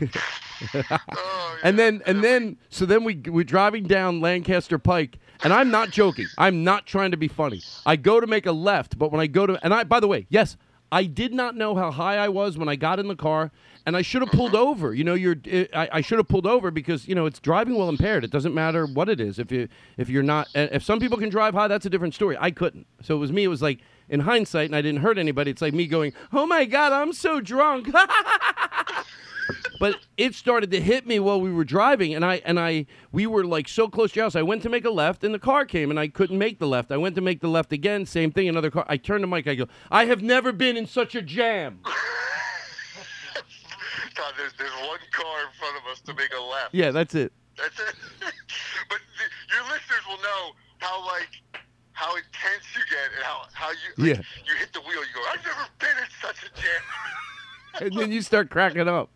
We- 0.00 0.08
Oh, 1.16 1.56
And 1.62 1.78
then 1.78 2.02
and 2.06 2.22
then 2.22 2.56
so 2.68 2.84
then 2.84 3.04
we 3.04 3.14
we're 3.26 3.44
driving 3.44 3.84
down 3.84 4.20
Lancaster 4.20 4.78
Pike, 4.78 5.18
and 5.42 5.52
I'm 5.52 5.70
not 5.70 5.90
joking. 5.90 6.26
I'm 6.36 6.64
not 6.64 6.86
trying 6.86 7.10
to 7.10 7.16
be 7.16 7.28
funny. 7.28 7.62
I 7.86 7.96
go 7.96 8.20
to 8.20 8.26
make 8.26 8.46
a 8.46 8.52
left, 8.52 8.98
but 8.98 9.12
when 9.12 9.20
I 9.20 9.26
go 9.26 9.46
to 9.46 9.58
and 9.64 9.72
I 9.72 9.84
by 9.84 10.00
the 10.00 10.08
way, 10.08 10.26
yes, 10.28 10.56
I 10.90 11.04
did 11.04 11.34
not 11.34 11.56
know 11.56 11.74
how 11.74 11.90
high 11.90 12.16
I 12.16 12.28
was 12.28 12.56
when 12.56 12.68
I 12.68 12.76
got 12.76 12.98
in 12.98 13.08
the 13.08 13.16
car, 13.16 13.50
and 13.84 13.96
I 13.96 14.02
should 14.02 14.22
have 14.22 14.30
pulled 14.30 14.54
over. 14.54 14.94
You 14.94 15.04
know, 15.04 15.14
you're 15.14 15.36
I, 15.74 15.88
I 15.92 16.00
should 16.00 16.18
have 16.18 16.28
pulled 16.28 16.46
over 16.46 16.70
because 16.70 17.06
you 17.06 17.14
know 17.14 17.26
it's 17.26 17.40
driving 17.40 17.74
while 17.74 17.88
impaired. 17.88 18.24
It 18.24 18.30
doesn't 18.30 18.54
matter 18.54 18.86
what 18.86 19.08
it 19.08 19.20
is. 19.20 19.38
If 19.38 19.52
you 19.52 19.68
if 19.96 20.08
you're 20.08 20.22
not 20.22 20.48
if 20.54 20.82
some 20.82 21.00
people 21.00 21.18
can 21.18 21.28
drive 21.28 21.54
high, 21.54 21.68
that's 21.68 21.86
a 21.86 21.90
different 21.90 22.14
story. 22.14 22.36
I 22.40 22.50
couldn't. 22.50 22.86
So 23.02 23.16
it 23.16 23.18
was 23.18 23.32
me. 23.32 23.44
It 23.44 23.48
was 23.48 23.62
like 23.62 23.80
in 24.08 24.20
hindsight, 24.20 24.66
and 24.66 24.76
I 24.76 24.82
didn't 24.82 25.02
hurt 25.02 25.18
anybody. 25.18 25.50
It's 25.50 25.62
like 25.62 25.74
me 25.74 25.86
going, 25.86 26.12
"Oh 26.32 26.46
my 26.46 26.64
god, 26.64 26.92
I'm 26.92 27.12
so 27.12 27.40
drunk." 27.40 27.88
but 29.80 29.96
it 30.16 30.34
started 30.34 30.70
to 30.70 30.80
hit 30.80 31.06
me 31.06 31.18
while 31.18 31.40
we 31.40 31.52
were 31.52 31.64
driving 31.64 32.14
and 32.14 32.24
i 32.24 32.36
and 32.44 32.58
i 32.58 32.84
we 33.12 33.26
were 33.26 33.44
like 33.44 33.68
so 33.68 33.88
close 33.88 34.12
to 34.12 34.16
your 34.16 34.24
house 34.24 34.34
i 34.36 34.42
went 34.42 34.62
to 34.62 34.68
make 34.68 34.84
a 34.84 34.90
left 34.90 35.22
and 35.24 35.32
the 35.34 35.38
car 35.38 35.64
came 35.64 35.90
and 35.90 35.98
i 36.00 36.08
couldn't 36.08 36.38
make 36.38 36.58
the 36.58 36.66
left 36.66 36.90
i 36.92 36.96
went 36.96 37.14
to 37.14 37.20
make 37.20 37.40
the 37.40 37.48
left 37.48 37.72
again 37.72 38.04
same 38.06 38.30
thing 38.30 38.48
another 38.48 38.70
car 38.70 38.84
i 38.88 38.96
turned 38.96 39.22
to 39.22 39.26
mike 39.26 39.46
i 39.46 39.54
go 39.54 39.66
i 39.90 40.04
have 40.06 40.22
never 40.22 40.52
been 40.52 40.76
in 40.76 40.86
such 40.86 41.14
a 41.14 41.22
jam 41.22 41.80
God, 44.14 44.34
there's 44.36 44.52
there's 44.58 44.72
one 44.88 44.98
car 45.12 45.40
in 45.42 45.52
front 45.58 45.76
of 45.76 45.84
us 45.92 46.00
to 46.00 46.14
make 46.14 46.30
a 46.36 46.40
left. 46.42 46.74
yeah 46.74 46.90
that's 46.90 47.14
it 47.14 47.32
That's 47.56 47.78
it. 47.78 47.94
but 48.88 48.98
the, 48.98 49.54
your 49.54 49.62
listeners 49.64 50.02
will 50.08 50.16
know 50.22 50.52
how 50.78 51.04
like 51.06 51.28
how 51.92 52.14
intense 52.16 52.64
you 52.74 52.82
get 52.90 53.10
and 53.16 53.24
how 53.24 53.42
how 53.52 53.70
you 53.70 53.76
like, 53.96 54.16
Yeah. 54.16 54.22
you 54.46 54.54
hit 54.58 54.72
the 54.72 54.80
wheel. 54.80 55.00
You 55.00 55.14
go, 55.14 55.22
I've 55.32 55.44
never 55.44 55.66
been 55.80 55.98
in 55.98 56.08
such 56.22 56.36
a 56.44 56.60
jam. 56.60 56.82
and 57.80 57.92
then 58.00 58.12
you 58.12 58.22
start 58.22 58.50
cracking 58.50 58.86
up 58.88 59.10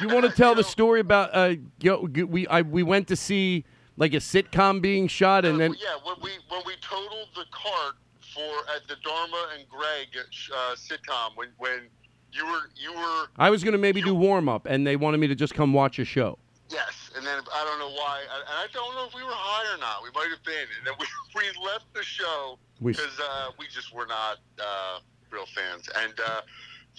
you 0.00 0.08
want 0.08 0.24
to 0.24 0.32
tell 0.32 0.54
the 0.54 0.64
story 0.76 1.00
about 1.00 1.30
uh 1.32 1.54
yo, 1.80 2.02
we 2.26 2.46
I, 2.46 2.62
we 2.62 2.82
went 2.82 3.08
to 3.08 3.16
see 3.16 3.64
like 3.96 4.12
a 4.12 4.18
sitcom 4.18 4.80
being 4.80 5.06
shot 5.08 5.44
and 5.44 5.56
Uh, 5.56 5.58
then 5.58 5.74
yeah, 5.80 5.96
when 6.04 6.16
we 6.22 6.30
when 6.48 6.62
we 6.66 6.74
totaled 6.80 7.28
the 7.34 7.44
cart 7.50 7.94
for 8.34 8.52
at 8.74 8.86
the 8.88 8.96
Dharma 9.04 9.48
and 9.56 9.68
Greg 9.68 10.08
uh, 10.16 10.74
sitcom 10.74 11.36
when 11.36 11.48
when 11.58 11.88
you 12.32 12.44
were 12.46 12.70
you 12.74 12.92
were 12.92 13.28
i 13.38 13.48
was 13.48 13.62
going 13.62 13.72
to 13.72 13.78
maybe 13.78 14.02
do 14.02 14.12
warm 14.14 14.48
up 14.48 14.66
and 14.66 14.84
they 14.84 14.96
wanted 14.96 15.18
me 15.18 15.28
to 15.28 15.36
just 15.36 15.54
come 15.54 15.72
watch 15.72 16.00
a 16.00 16.04
show 16.04 16.36
yes, 16.68 17.10
and 17.16 17.24
then 17.24 17.38
I 17.54 17.64
don't 17.64 17.78
know 17.78 17.94
why, 17.94 18.22
and 18.22 18.42
I 18.48 18.66
don't 18.72 18.94
know 18.94 19.06
if 19.06 19.14
we 19.14 19.22
were 19.22 19.30
high 19.30 19.74
or 19.74 19.78
not. 19.78 20.02
We 20.02 20.10
might 20.14 20.30
have 20.30 20.42
been, 20.44 20.66
and 20.78 20.86
then 20.86 20.94
we 20.98 21.06
we 21.36 21.44
left 21.64 21.86
the 21.94 22.02
show 22.02 22.58
because 22.82 23.16
uh, 23.20 23.50
we 23.58 23.66
just 23.68 23.94
were 23.94 24.06
not 24.06 24.38
uh, 24.58 24.98
real 25.30 25.46
fans, 25.54 25.88
and. 25.96 26.14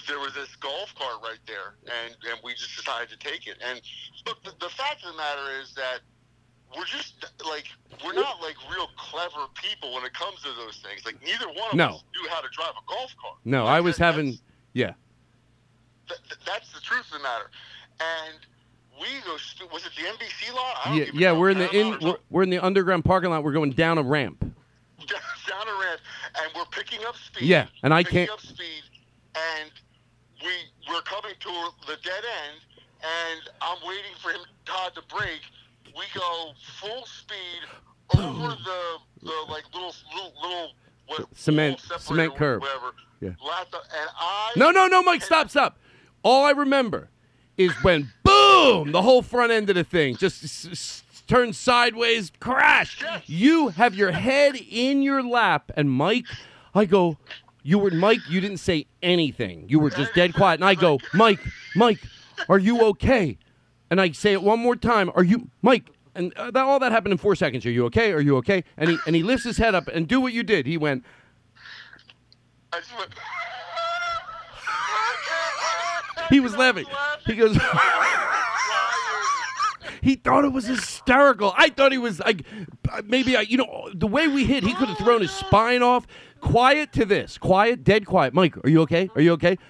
There 0.08 0.20
was 0.20 0.34
this 0.34 0.56
golf 0.58 0.94
cart 1.00 1.22
right 1.24 1.40
there, 1.48 1.76
and, 1.86 2.16
and 2.30 2.40
we 2.44 2.54
just 2.54 2.76
decided 2.76 3.10
to 3.10 3.18
take 3.18 3.48
it. 3.48 3.58
And 3.66 3.82
look, 4.28 4.44
the, 4.44 4.52
the 4.60 4.70
fact 4.70 5.04
of 5.04 5.12
the 5.12 5.18
matter 5.18 5.60
is 5.62 5.74
that 5.76 6.00
we're 6.76 6.84
just 6.86 7.26
like 7.48 7.66
we're 8.04 8.14
not 8.14 8.42
like 8.42 8.56
real 8.72 8.88
clever 8.98 9.46
people 9.56 9.94
when 9.94 10.04
it 10.04 10.14
comes 10.14 10.42
to 10.44 10.50
those 10.58 10.84
things. 10.86 11.06
Like 11.06 11.22
neither 11.24 11.48
one 11.48 11.70
of 11.72 11.76
No. 11.76 11.86
us 11.96 12.04
knew 12.22 12.30
how 12.30 12.42
to 12.42 12.48
drive 12.52 12.72
a 12.72 12.86
golf 12.92 13.14
cart. 13.22 13.38
no 13.46 13.64
Like, 13.64 13.74
i 13.78 13.82
was 13.82 13.98
that- 13.98 14.06
having 14.06 14.38
yeah 14.74 14.94
Th- 16.08 16.20
th- 16.28 16.40
that's 16.46 16.72
the 16.74 16.82
truth 16.82 17.06
of 17.08 17.14
the 17.14 17.24
matter. 17.24 17.50
And 18.00 18.36
we 19.00 19.08
go. 19.26 19.34
Was 19.74 19.86
it 19.86 19.92
the 19.96 20.04
NBC 20.04 20.54
lot? 20.54 20.76
I 20.86 20.90
don't 20.90 20.98
yeah, 20.98 21.06
yeah 21.14 21.32
know, 21.34 21.40
we're 21.40 21.50
in 21.52 21.58
the 21.60 21.72
in 21.76 21.98
we're, 22.02 22.18
we're 22.30 22.44
in 22.44 22.50
the 22.50 22.60
underground 22.60 23.06
parking 23.06 23.30
lot 23.32 23.44
we're 23.44 23.54
going 23.54 23.72
down 23.72 23.98
a 23.98 24.04
ramp 24.04 24.40
down 25.08 25.68
a 25.68 25.80
ramp, 25.82 26.02
and 26.42 26.52
we're 26.56 26.66
picking 26.66 27.00
up 27.06 27.16
speed. 27.16 27.46
Yeah, 27.48 27.68
and 27.84 27.94
I 27.94 28.04
can't- 28.04 28.30
up 28.30 28.42
speed, 28.42 28.84
and 29.36 29.72
we 30.42 30.50
we're 30.90 31.02
coming 31.02 31.34
to 31.40 31.50
the 31.88 31.98
dead 32.04 32.24
end, 32.46 32.60
and 33.02 33.42
I'm 33.62 33.78
waiting 33.88 34.12
for 34.22 34.32
him 34.32 34.42
Todd 34.66 34.94
to 34.96 35.02
break. 35.16 35.42
We 35.98 36.04
go 36.14 36.52
full 36.80 37.06
speed 37.06 38.20
over 38.20 38.56
the 38.66 38.98
the 39.24 39.34
like 39.50 39.64
little 39.74 39.94
little 40.14 40.34
little 40.42 40.72
what, 41.08 41.28
Cement- 41.36 41.80
cement 42.00 42.36
curb. 42.36 42.62
whatever. 42.62 42.92
Yeah. 43.22 43.30
And 43.30 43.38
I 44.20 44.52
No, 44.56 44.72
no, 44.72 44.88
no, 44.88 45.02
Mike, 45.04 45.22
stop, 45.22 45.50
stop. 45.50 45.78
All 46.24 46.44
I 46.46 46.52
remember 46.52 47.10
is 47.58 47.72
when 47.84 48.12
boom, 48.24 48.92
the 48.92 49.02
whole 49.02 49.22
front 49.22 49.52
end 49.52 49.70
of 49.70 49.76
the 49.76 49.84
thing 49.84 50.16
just 50.18 50.44
s- 50.44 50.68
s- 50.72 51.04
turned 51.28 51.56
sideways, 51.56 52.32
crash. 52.40 53.04
You 53.26 53.70
have 53.70 53.96
your 53.96 54.12
head 54.12 54.56
in 54.56 55.02
your 55.02 55.24
lap, 55.24 55.72
and 55.78 55.90
Mike, 55.90 56.26
I 56.74 56.86
go, 56.86 57.18
you 57.66 57.80
were 57.80 57.90
Mike. 57.90 58.20
You 58.30 58.40
didn't 58.42 58.60
say 58.60 58.86
anything. 59.02 59.66
You 59.68 59.80
were 59.80 59.90
just 59.90 60.14
dead 60.14 60.36
quiet, 60.36 60.60
and 60.60 60.66
I 60.66 60.76
go, 60.76 61.00
Mike, 61.16 61.40
Mike, 61.76 62.00
are 62.48 62.60
you 62.60 62.84
okay? 62.90 63.40
And 63.90 64.00
I 64.00 64.12
say 64.12 64.34
it 64.34 64.44
one 64.44 64.60
more 64.60 64.76
time. 64.76 65.12
Are 65.16 65.24
you, 65.24 65.50
Mike? 65.64 65.90
And 66.14 66.32
uh, 66.38 66.52
that, 66.52 66.64
all 66.64 66.78
that 66.80 66.92
happened 66.92 67.14
in 67.14 67.18
four 67.18 67.36
seconds. 67.36 67.66
Are 67.66 67.72
you 67.72 67.86
okay? 67.86 68.12
Are 68.14 68.22
you 68.22 68.38
okay? 68.38 68.64
And 68.78 68.92
he 68.92 69.00
and 69.08 69.16
he 69.16 69.24
lifts 69.24 69.44
his 69.44 69.58
head 69.58 69.74
up 69.74 69.88
and 69.88 70.08
do 70.08 70.22
what 70.22 70.32
you 70.32 70.44
did. 70.44 70.68
He 70.68 70.78
went. 70.78 71.04
I 72.72 72.78
just 72.78 72.96
went. 72.98 73.12
He 76.30 76.40
was 76.40 76.56
laughing. 76.56 76.86
He 77.26 77.34
goes. 77.34 77.58
He 80.06 80.14
thought 80.14 80.46
it 80.46 80.54
was 80.54 80.68
hysterical. 80.68 81.52
I 81.58 81.70
thought 81.70 81.92
he 81.92 81.98
was 81.98 82.20
like, 82.20 82.46
maybe 83.06 83.36
I, 83.36 83.42
you 83.42 83.58
know, 83.58 83.90
the 83.92 84.06
way 84.06 84.28
we 84.28 84.46
hit, 84.46 84.64
he 84.64 84.72
could 84.76 84.88
have 84.88 85.00
thrown 85.00 85.22
his 85.22 85.32
spine 85.32 85.82
off. 85.82 86.06
Quiet 86.42 86.94
to 86.94 87.06
this, 87.06 87.40
quiet, 87.40 87.84
dead 87.84 88.06
quiet. 88.06 88.32
Mike, 88.32 88.56
are 88.64 88.70
you 88.70 88.82
okay? 88.82 89.10
Are 89.16 89.22
you 89.22 89.32
okay? 89.34 89.58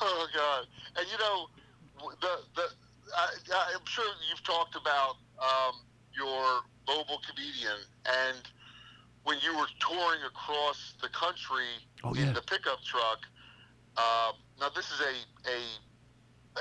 Oh 0.00 0.26
God! 0.32 0.66
And 0.96 1.06
you 1.10 1.18
know, 1.18 1.46
the 2.20 2.38
the 2.54 2.62
I, 3.16 3.72
I'm 3.74 3.84
sure 3.84 4.04
you've 4.30 4.44
talked 4.44 4.76
about 4.76 5.16
um, 5.42 5.80
your 6.16 6.60
mobile 6.86 7.20
comedian, 7.28 7.80
and 8.06 8.38
when 9.24 9.38
you 9.42 9.56
were 9.58 9.66
touring 9.80 10.22
across 10.22 10.94
the 11.02 11.08
country 11.08 11.66
Oh, 12.04 12.14
in 12.14 12.32
the 12.32 12.42
pickup 12.42 12.82
truck. 12.84 13.26
Um, 13.98 14.34
now 14.60 14.68
this 14.74 14.86
is 14.86 15.00
a 15.00 15.50
a 15.50 15.58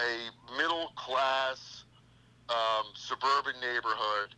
a 0.04 0.58
middle 0.58 0.88
class 0.96 1.84
um, 2.50 2.86
suburban 2.96 3.60
neighborhood. 3.62 4.36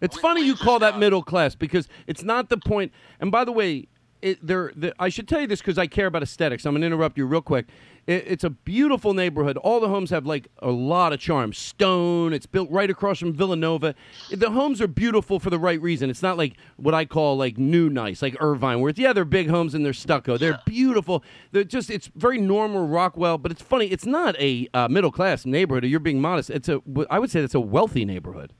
It's 0.00 0.16
We- 0.16 0.22
funny 0.22 0.40
we 0.42 0.48
you 0.48 0.56
call 0.56 0.78
that 0.80 0.98
middle 0.98 1.22
class 1.22 1.54
because 1.54 1.88
it's 2.06 2.22
not 2.22 2.48
the 2.48 2.56
point. 2.58 2.92
And 3.20 3.30
by 3.32 3.44
the 3.44 3.52
way, 3.52 3.88
it, 4.22 4.38
they're, 4.46 4.72
the, 4.76 4.94
I 4.98 5.08
should 5.08 5.26
tell 5.28 5.40
you 5.40 5.46
this 5.46 5.60
because 5.60 5.78
I 5.78 5.86
care 5.86 6.06
about 6.06 6.22
aesthetics. 6.22 6.64
I'm 6.66 6.72
going 6.72 6.82
to 6.82 6.86
interrupt 6.86 7.18
you 7.18 7.26
real 7.26 7.42
quick. 7.42 7.66
It, 8.08 8.24
it's 8.26 8.42
a 8.42 8.50
beautiful 8.50 9.12
neighborhood. 9.12 9.58
All 9.58 9.78
the 9.80 9.88
homes 9.88 10.10
have 10.10 10.26
like 10.26 10.48
a 10.60 10.70
lot 10.70 11.12
of 11.12 11.20
charm. 11.20 11.52
Stone. 11.52 12.32
It's 12.32 12.46
built 12.46 12.70
right 12.70 12.88
across 12.90 13.18
from 13.18 13.34
Villanova. 13.34 13.94
The 14.32 14.50
homes 14.50 14.80
are 14.80 14.88
beautiful 14.88 15.38
for 15.38 15.50
the 15.50 15.58
right 15.58 15.80
reason. 15.80 16.08
It's 16.10 16.22
not 16.22 16.38
like 16.38 16.54
what 16.76 16.94
I 16.94 17.04
call 17.04 17.36
like 17.36 17.58
new 17.58 17.90
nice, 17.90 18.22
like 18.22 18.34
Irvine, 18.40 18.80
where 18.80 18.88
it's, 18.88 18.98
yeah, 18.98 19.12
they're 19.12 19.26
big 19.26 19.50
homes 19.50 19.74
and 19.74 19.84
they're 19.84 19.92
stucco. 19.92 20.38
They're 20.38 20.58
beautiful. 20.64 21.22
They're 21.52 21.64
just 21.64 21.90
it's 21.90 22.10
very 22.16 22.38
normal 22.38 22.88
Rockwell, 22.88 23.36
but 23.36 23.52
it's 23.52 23.62
funny. 23.62 23.86
It's 23.86 24.06
not 24.06 24.34
a 24.40 24.68
uh, 24.72 24.88
middle 24.88 25.12
class 25.12 25.44
neighborhood. 25.44 25.84
You're 25.84 26.00
being 26.00 26.20
modest. 26.20 26.50
It's 26.50 26.68
a 26.68 26.80
I 27.10 27.18
would 27.18 27.30
say 27.30 27.40
it's 27.40 27.54
a 27.54 27.60
wealthy 27.60 28.06
neighborhood. 28.06 28.54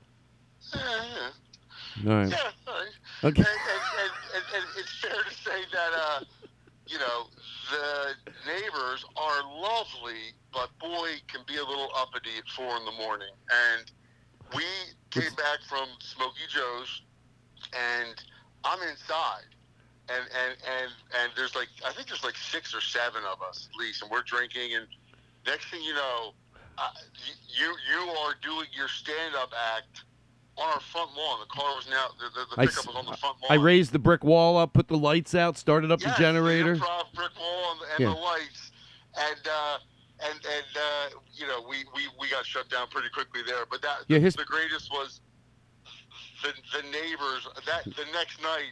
Yeah, 0.73 0.81
yeah. 2.03 2.11
All 2.11 2.17
right. 2.19 2.29
Yeah. 2.29 2.37
Okay. 3.27 3.41
And, 3.41 3.47
and, 3.47 3.83
and, 3.99 4.11
and, 4.35 4.43
and 4.55 4.65
it's 4.77 4.99
fair 5.01 5.11
to 5.11 5.35
say 5.35 5.65
that, 5.73 5.91
uh, 5.93 6.23
you 6.87 6.97
know, 6.99 7.27
the 7.71 8.28
neighbors 8.45 9.05
are 9.15 9.43
lovely, 9.61 10.33
but 10.53 10.69
boy, 10.79 11.09
can 11.27 11.41
be 11.47 11.57
a 11.57 11.63
little 11.63 11.89
uppity 11.95 12.31
at 12.37 12.47
four 12.49 12.77
in 12.77 12.85
the 12.85 12.91
morning. 12.91 13.29
And 13.49 13.91
we 14.55 14.63
came 15.11 15.33
back 15.35 15.59
from 15.67 15.87
Smokey 15.99 16.47
Joe's, 16.49 17.01
and 17.73 18.15
I'm 18.63 18.81
inside. 18.87 19.49
And, 20.09 20.23
and, 20.23 20.57
and, 20.65 20.91
and 21.21 21.31
there's 21.35 21.55
like, 21.55 21.67
I 21.85 21.91
think 21.93 22.07
there's 22.07 22.23
like 22.23 22.37
six 22.37 22.73
or 22.73 22.81
seven 22.81 23.21
of 23.31 23.41
us 23.41 23.69
at 23.71 23.79
least, 23.79 24.01
and 24.01 24.09
we're 24.09 24.23
drinking. 24.23 24.73
And 24.75 24.87
next 25.45 25.69
thing 25.69 25.83
you 25.83 25.93
know, 25.93 26.33
uh, 26.77 26.89
you, 27.47 27.75
you 27.91 28.09
are 28.11 28.33
doing 28.41 28.67
your 28.75 28.87
stand 28.87 29.35
up 29.35 29.51
act 29.75 30.03
on 30.59 30.73
our 30.73 30.79
front 30.79 31.15
lawn. 31.15 31.39
The 31.39 31.45
car 31.47 31.75
was 31.75 31.87
now, 31.89 32.07
the, 32.19 32.25
the, 32.39 32.45
the 32.55 32.61
I, 32.61 32.65
pickup 32.65 32.79
s- 32.79 32.87
was 32.87 32.95
on 32.95 33.05
the 33.05 33.17
front 33.17 33.37
lawn. 33.41 33.51
I 33.51 33.55
raised 33.55 33.91
the 33.91 33.99
brick 33.99 34.23
wall 34.23 34.57
up, 34.57 34.73
put 34.73 34.87
the 34.87 34.97
lights 34.97 35.33
out, 35.35 35.57
started 35.57 35.91
up 35.91 36.01
Yes, 36.01 36.15
the 36.17 36.23
generator. 36.23 36.75
The 36.75 36.81
improv 36.81 37.13
brick 37.13 37.31
wall 37.39 37.71
and, 37.73 37.81
and 37.91 37.99
Yeah. 37.99 38.13
the 38.13 38.19
lights, 38.19 38.71
and 39.17 39.47
uh, 39.47 39.77
and 40.21 40.33
and 40.45 40.71
uh, 40.75 41.19
you 41.33 41.47
know 41.47 41.63
we, 41.67 41.77
we, 41.95 42.03
we 42.19 42.29
got 42.29 42.45
shut 42.45 42.69
down 42.69 42.87
pretty 42.89 43.09
quickly 43.09 43.41
there. 43.45 43.65
But 43.69 43.81
that 43.83 43.99
Yeah, 44.07 44.17
the, 44.17 44.25
his- 44.25 44.35
the 44.35 44.45
greatest 44.45 44.91
was 44.91 45.21
the 46.43 46.53
the 46.75 46.83
neighbors. 46.89 47.47
That 47.65 47.83
the 47.85 48.05
next 48.13 48.41
night 48.41 48.71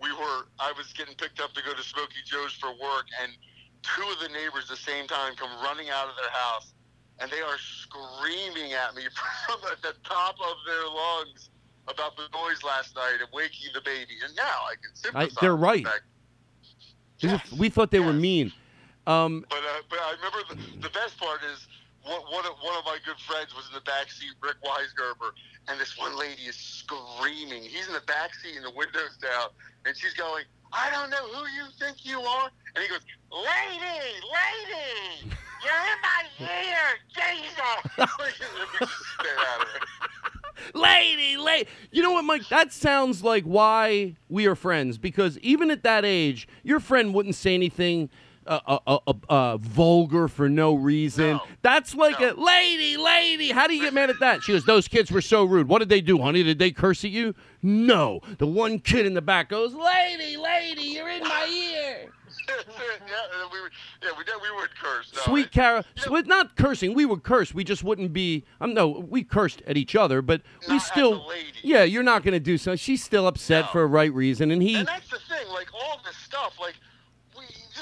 we 0.00 0.12
were 0.12 0.46
I 0.58 0.72
was 0.76 0.92
getting 0.92 1.14
picked 1.14 1.40
up 1.40 1.52
to 1.54 1.62
go 1.62 1.72
to 1.74 1.82
Smokey 1.82 2.22
Joe's 2.26 2.52
for 2.54 2.70
work, 2.70 3.06
and 3.22 3.32
two 3.82 4.02
of 4.12 4.18
the 4.20 4.28
neighbors 4.28 4.64
at 4.70 4.76
the 4.76 4.82
same 4.82 5.06
time 5.06 5.34
come 5.36 5.50
running 5.62 5.88
out 5.90 6.08
of 6.08 6.16
their 6.16 6.30
house, 6.30 6.72
and 7.20 7.30
they 7.30 7.40
are 7.40 7.58
screaming 7.58 8.72
at 8.72 8.94
me 8.94 9.02
from 9.46 9.60
at 9.70 9.82
the 9.82 9.94
top 10.04 10.36
of 10.40 10.56
their 10.66 10.86
lungs 10.86 11.50
about 11.88 12.16
the 12.16 12.24
noise 12.34 12.62
last 12.62 12.94
night 12.94 13.16
and 13.20 13.28
waking 13.32 13.68
the 13.74 13.80
baby. 13.80 14.14
And 14.24 14.34
now 14.36 14.42
I 14.42 14.74
can 14.74 14.90
I, 15.14 15.24
sympathize. 15.24 15.36
they're 15.40 15.56
right. 15.56 15.86
we 17.58 17.68
thought 17.68 17.90
they 17.90 18.00
were 18.00 18.12
mean. 18.12 18.52
Um, 19.06 19.44
But 19.48 19.58
uh, 19.58 19.82
but 19.88 19.98
I 20.00 20.14
remember 20.16 20.54
the, 20.54 20.82
the 20.82 20.90
best 20.90 21.18
part 21.18 21.40
is 21.42 21.66
one 22.04 22.20
one 22.30 22.44
of, 22.44 22.52
one 22.62 22.76
of 22.76 22.84
my 22.84 22.98
good 23.04 23.18
friends 23.18 23.54
was 23.56 23.66
in 23.68 23.74
the 23.74 23.80
back 23.80 24.10
seat, 24.10 24.32
Rick 24.42 24.56
Weisgerber, 24.62 25.32
and 25.68 25.80
this 25.80 25.96
one 25.98 26.16
lady 26.16 26.42
is 26.42 26.56
screaming. 26.56 27.62
He's 27.62 27.86
in 27.88 27.94
the 27.94 28.04
back 28.06 28.34
seat 28.34 28.56
and 28.56 28.64
the 28.64 28.76
windows 28.76 29.16
down, 29.20 29.48
and 29.86 29.96
she's 29.96 30.14
going, 30.14 30.44
"I 30.72 30.90
don't 30.90 31.10
know 31.10 31.26
who 31.32 31.42
you 31.56 31.64
think 31.78 32.04
you 32.04 32.20
are," 32.20 32.50
and 32.74 32.82
he 32.84 32.88
goes, 32.88 33.00
"Lady, 33.30 34.00
lady, 34.38 35.36
you're 35.64 35.72
in 35.72 36.00
my 36.02 36.24
ear, 36.40 36.98
Jesus!" 37.14 38.08
Stay 39.18 39.28
out 39.38 39.62
of 39.62 39.68
it. 39.74 40.74
lady, 40.74 41.36
lady. 41.36 41.68
You 41.90 42.02
know 42.02 42.12
what, 42.12 42.24
Mike? 42.24 42.48
That 42.48 42.72
sounds 42.72 43.22
like 43.22 43.44
why 43.44 44.16
we 44.28 44.46
are 44.46 44.54
friends. 44.54 44.98
Because 44.98 45.38
even 45.38 45.70
at 45.70 45.82
that 45.84 46.04
age, 46.04 46.48
your 46.62 46.80
friend 46.80 47.14
wouldn't 47.14 47.34
say 47.34 47.54
anything 47.54 48.10
uh, 48.46 48.60
uh, 48.66 48.78
uh, 48.86 48.98
uh, 49.06 49.12
uh, 49.28 49.56
vulgar 49.58 50.26
for 50.26 50.48
no 50.48 50.74
reason. 50.74 51.32
No. 51.32 51.42
That's 51.62 51.94
like 51.94 52.18
No. 52.20 52.32
a 52.32 52.34
lady, 52.34 52.96
lady. 52.96 53.50
How 53.50 53.66
do 53.66 53.74
you 53.74 53.82
get 53.82 53.92
mad 53.94 54.08
at 54.10 54.20
that? 54.20 54.42
She 54.42 54.52
goes, 54.52 54.64
"Those 54.64 54.88
kids 54.88 55.10
were 55.10 55.20
so 55.20 55.44
rude. 55.44 55.68
What 55.68 55.80
did 55.80 55.90
they 55.90 56.00
do, 56.00 56.18
honey? 56.18 56.42
Did 56.42 56.58
they 56.58 56.70
curse 56.70 57.04
at 57.04 57.10
you?" 57.10 57.34
No. 57.62 58.20
The 58.38 58.46
one 58.46 58.78
kid 58.78 59.06
in 59.06 59.14
the 59.14 59.22
back 59.22 59.48
goes, 59.48 59.74
"Lady, 59.74 60.36
lady, 60.36 60.82
you're 60.82 61.08
in 61.08 61.22
my 61.22 61.46
ear." 61.50 62.10
yeah, 62.48 63.46
we 63.52 63.60
were, 63.60 63.70
yeah, 64.02 64.10
we 64.16 64.24
did, 64.24 64.34
we 64.40 64.54
would 64.56 64.70
curse. 64.74 65.12
No, 65.14 65.22
Sweet 65.22 65.50
Cara, 65.50 65.84
sweet, 65.96 66.26
not 66.26 66.56
cursing. 66.56 66.94
We 66.94 67.04
would 67.04 67.22
curse. 67.22 67.52
We 67.52 67.64
just 67.64 67.84
wouldn't 67.84 68.12
be. 68.12 68.44
Um, 68.60 68.74
no, 68.74 68.88
we 68.88 69.22
cursed 69.24 69.62
at 69.66 69.76
each 69.76 69.94
other, 69.96 70.22
but 70.22 70.42
we 70.68 70.74
Not 70.74 70.82
still. 70.82 71.32
Yeah, 71.62 71.84
you're 71.84 72.02
not 72.02 72.22
going 72.22 72.32
to 72.32 72.40
do 72.40 72.56
so. 72.58 72.76
She's 72.76 73.02
still 73.02 73.26
upset 73.26 73.66
No. 73.66 73.70
for 73.72 73.82
a 73.82 73.86
right 73.86 74.12
reason, 74.12 74.50
and 74.50 74.62
he. 74.62 74.76
And 74.76 74.86
that's 74.88 75.10
the 75.10 75.18
thing, 75.18 75.48
like 75.52 75.68
all 75.74 76.00
this 76.04 76.16
stuff, 76.16 76.58
like 76.60 76.74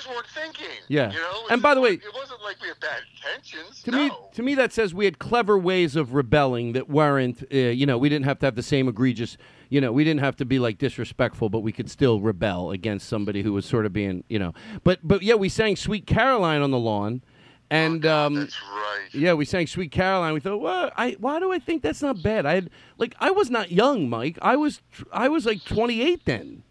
just 0.07 0.17
weren't 0.17 0.27
thinking. 0.29 0.77
Yeah. 0.89 1.13
You 1.13 1.19
know. 1.19 1.47
And 1.51 1.63
by 1.63 1.75
the 1.75 1.81
way- 1.81 1.95
it 1.95 2.03
wasn't 2.15 2.43
like 2.43 2.61
we 2.61 2.69
had 2.69 2.81
bad 2.81 3.03
intentions. 3.15 3.83
to 3.83 3.91
no. 3.91 3.99
me, 3.99 4.11
to 4.35 4.43
me, 4.43 4.55
that 4.55 4.73
says 4.73 4.95
we 4.95 5.05
had 5.05 5.19
clever 5.19 5.59
ways 5.59 5.97
of 5.97 6.15
rebelling 6.15 6.73
that 6.73 6.89
weren't. 6.89 7.43
Uh, 7.53 7.57
you 7.57 7.87
know, 7.87 7.99
we 7.99 8.09
didn't 8.09 8.25
have 8.25 8.39
to 8.41 8.47
have 8.47 8.55
the 8.55 8.63
same 8.63 8.89
egregious. 8.89 9.37
You 9.69 9.81
know, 9.81 9.93
we 9.93 10.05
didn't 10.05 10.21
have 10.21 10.37
to 10.37 10.45
be 10.45 10.59
like 10.59 10.79
disrespectful, 10.79 11.49
but 11.49 11.61
we 11.61 11.73
could 11.73 11.91
still 11.91 12.21
rebel 12.21 12.71
against 12.71 13.09
somebody 13.09 13.43
who 13.43 13.53
was 13.53 13.67
sort 13.67 13.87
of 13.87 13.93
being. 13.93 14.25
You 14.29 14.39
know, 14.39 14.55
but 14.85 15.01
but 15.03 15.23
yeah, 15.23 15.35
we 15.35 15.49
sang 15.49 15.77
"Sweet 15.77 16.07
Caroline" 16.07 16.63
on 16.63 16.71
the 16.71 16.79
lawn, 16.79 17.23
and 17.71 18.07
um, 18.07 18.35
That's 18.35 18.57
right. 18.63 19.09
Yeah, 19.13 19.35
we 19.35 19.45
sang 19.45 19.67
"Sweet 19.67 19.91
Caroline." 19.91 20.35
We 20.35 20.41
thought, 20.41 20.61
well, 20.61 20.91
I 20.97 21.17
why 21.19 21.41
do 21.41 21.53
I 21.53 21.59
think 21.59 21.83
that's 21.83 22.03
not 22.03 22.23
bad? 22.23 22.47
I 22.47 22.55
had 22.55 22.71
like 22.99 23.15
I 23.19 23.31
was 23.31 23.51
not 23.51 23.73
young, 23.73 24.09
Mike. 24.09 24.39
I 24.41 24.57
was 24.57 24.83
I 25.13 25.29
was 25.29 25.47
like 25.47 25.65
28 25.65 26.25
then. 26.25 26.63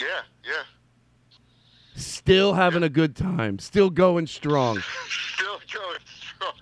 Yeah, 0.00 0.06
yeah. 0.44 0.62
Still 1.96 2.54
having 2.54 2.82
a 2.82 2.88
good 2.88 3.14
time, 3.14 3.58
still 3.58 3.88
going 3.90 4.26
strong. 4.26 4.82
Still 5.36 5.60
going 5.72 5.98
strong. 6.04 6.52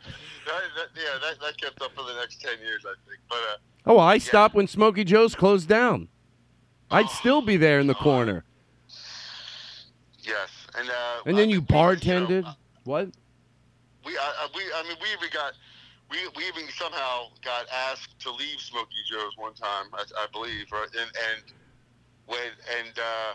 That, 0.45 0.63
that, 0.77 0.89
yeah, 0.95 1.19
that, 1.23 1.41
that 1.41 1.57
kept 1.61 1.81
up 1.81 1.93
for 1.95 2.03
the 2.05 2.15
next 2.21 2.41
ten 2.43 2.59
years, 2.63 2.85
I 2.85 2.95
think. 3.09 3.19
But 3.29 3.37
uh, 3.37 3.57
Oh, 3.87 3.99
I 3.99 4.19
stopped 4.19 4.55
when 4.55 4.67
Smokey 4.69 5.05
Joe's 5.05 5.35
closed 5.35 5.69
down. 5.69 6.09
I'd 6.91 7.09
still 7.09 7.41
be 7.41 7.57
there 7.57 7.81
in 7.81 7.87
the 7.87 7.95
corner. 7.95 8.45
yes, 10.23 10.49
and 10.79 10.89
uh, 10.91 10.93
And 11.27 11.39
then 11.39 11.49
I 11.49 11.53
you 11.53 11.59
mean, 11.61 11.67
bartended. 11.67 12.43
know, 12.45 12.53
What? 12.85 13.09
we, 14.05 14.17
I, 14.19 14.21
I- 14.21 14.49
we, 14.55 14.63
I 14.75 14.83
mean, 14.83 14.97
we 15.01 15.09
even 15.13 15.29
got, 15.33 15.55
we, 16.11 16.19
we 16.37 16.47
even 16.49 16.69
somehow 16.79 17.29
got 17.43 17.67
asked 17.91 18.19
to 18.21 18.31
leave 18.31 18.61
Smokey 18.61 18.97
Joe's 19.11 19.33
one 19.37 19.55
time, 19.55 19.87
I, 19.95 20.05
I 20.19 20.27
believe, 20.33 20.67
right? 20.71 20.89
And 21.01 21.11
and 21.33 21.43
when 22.27 22.39
and 22.79 22.99
uh, 22.99 23.35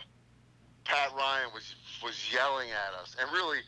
Pat 0.88 1.12
Ryan 1.14 1.50
was 1.52 1.76
was 2.02 2.16
yelling 2.32 2.68
at 2.70 2.98
us. 2.98 3.14
And 3.20 3.30
really, 3.30 3.58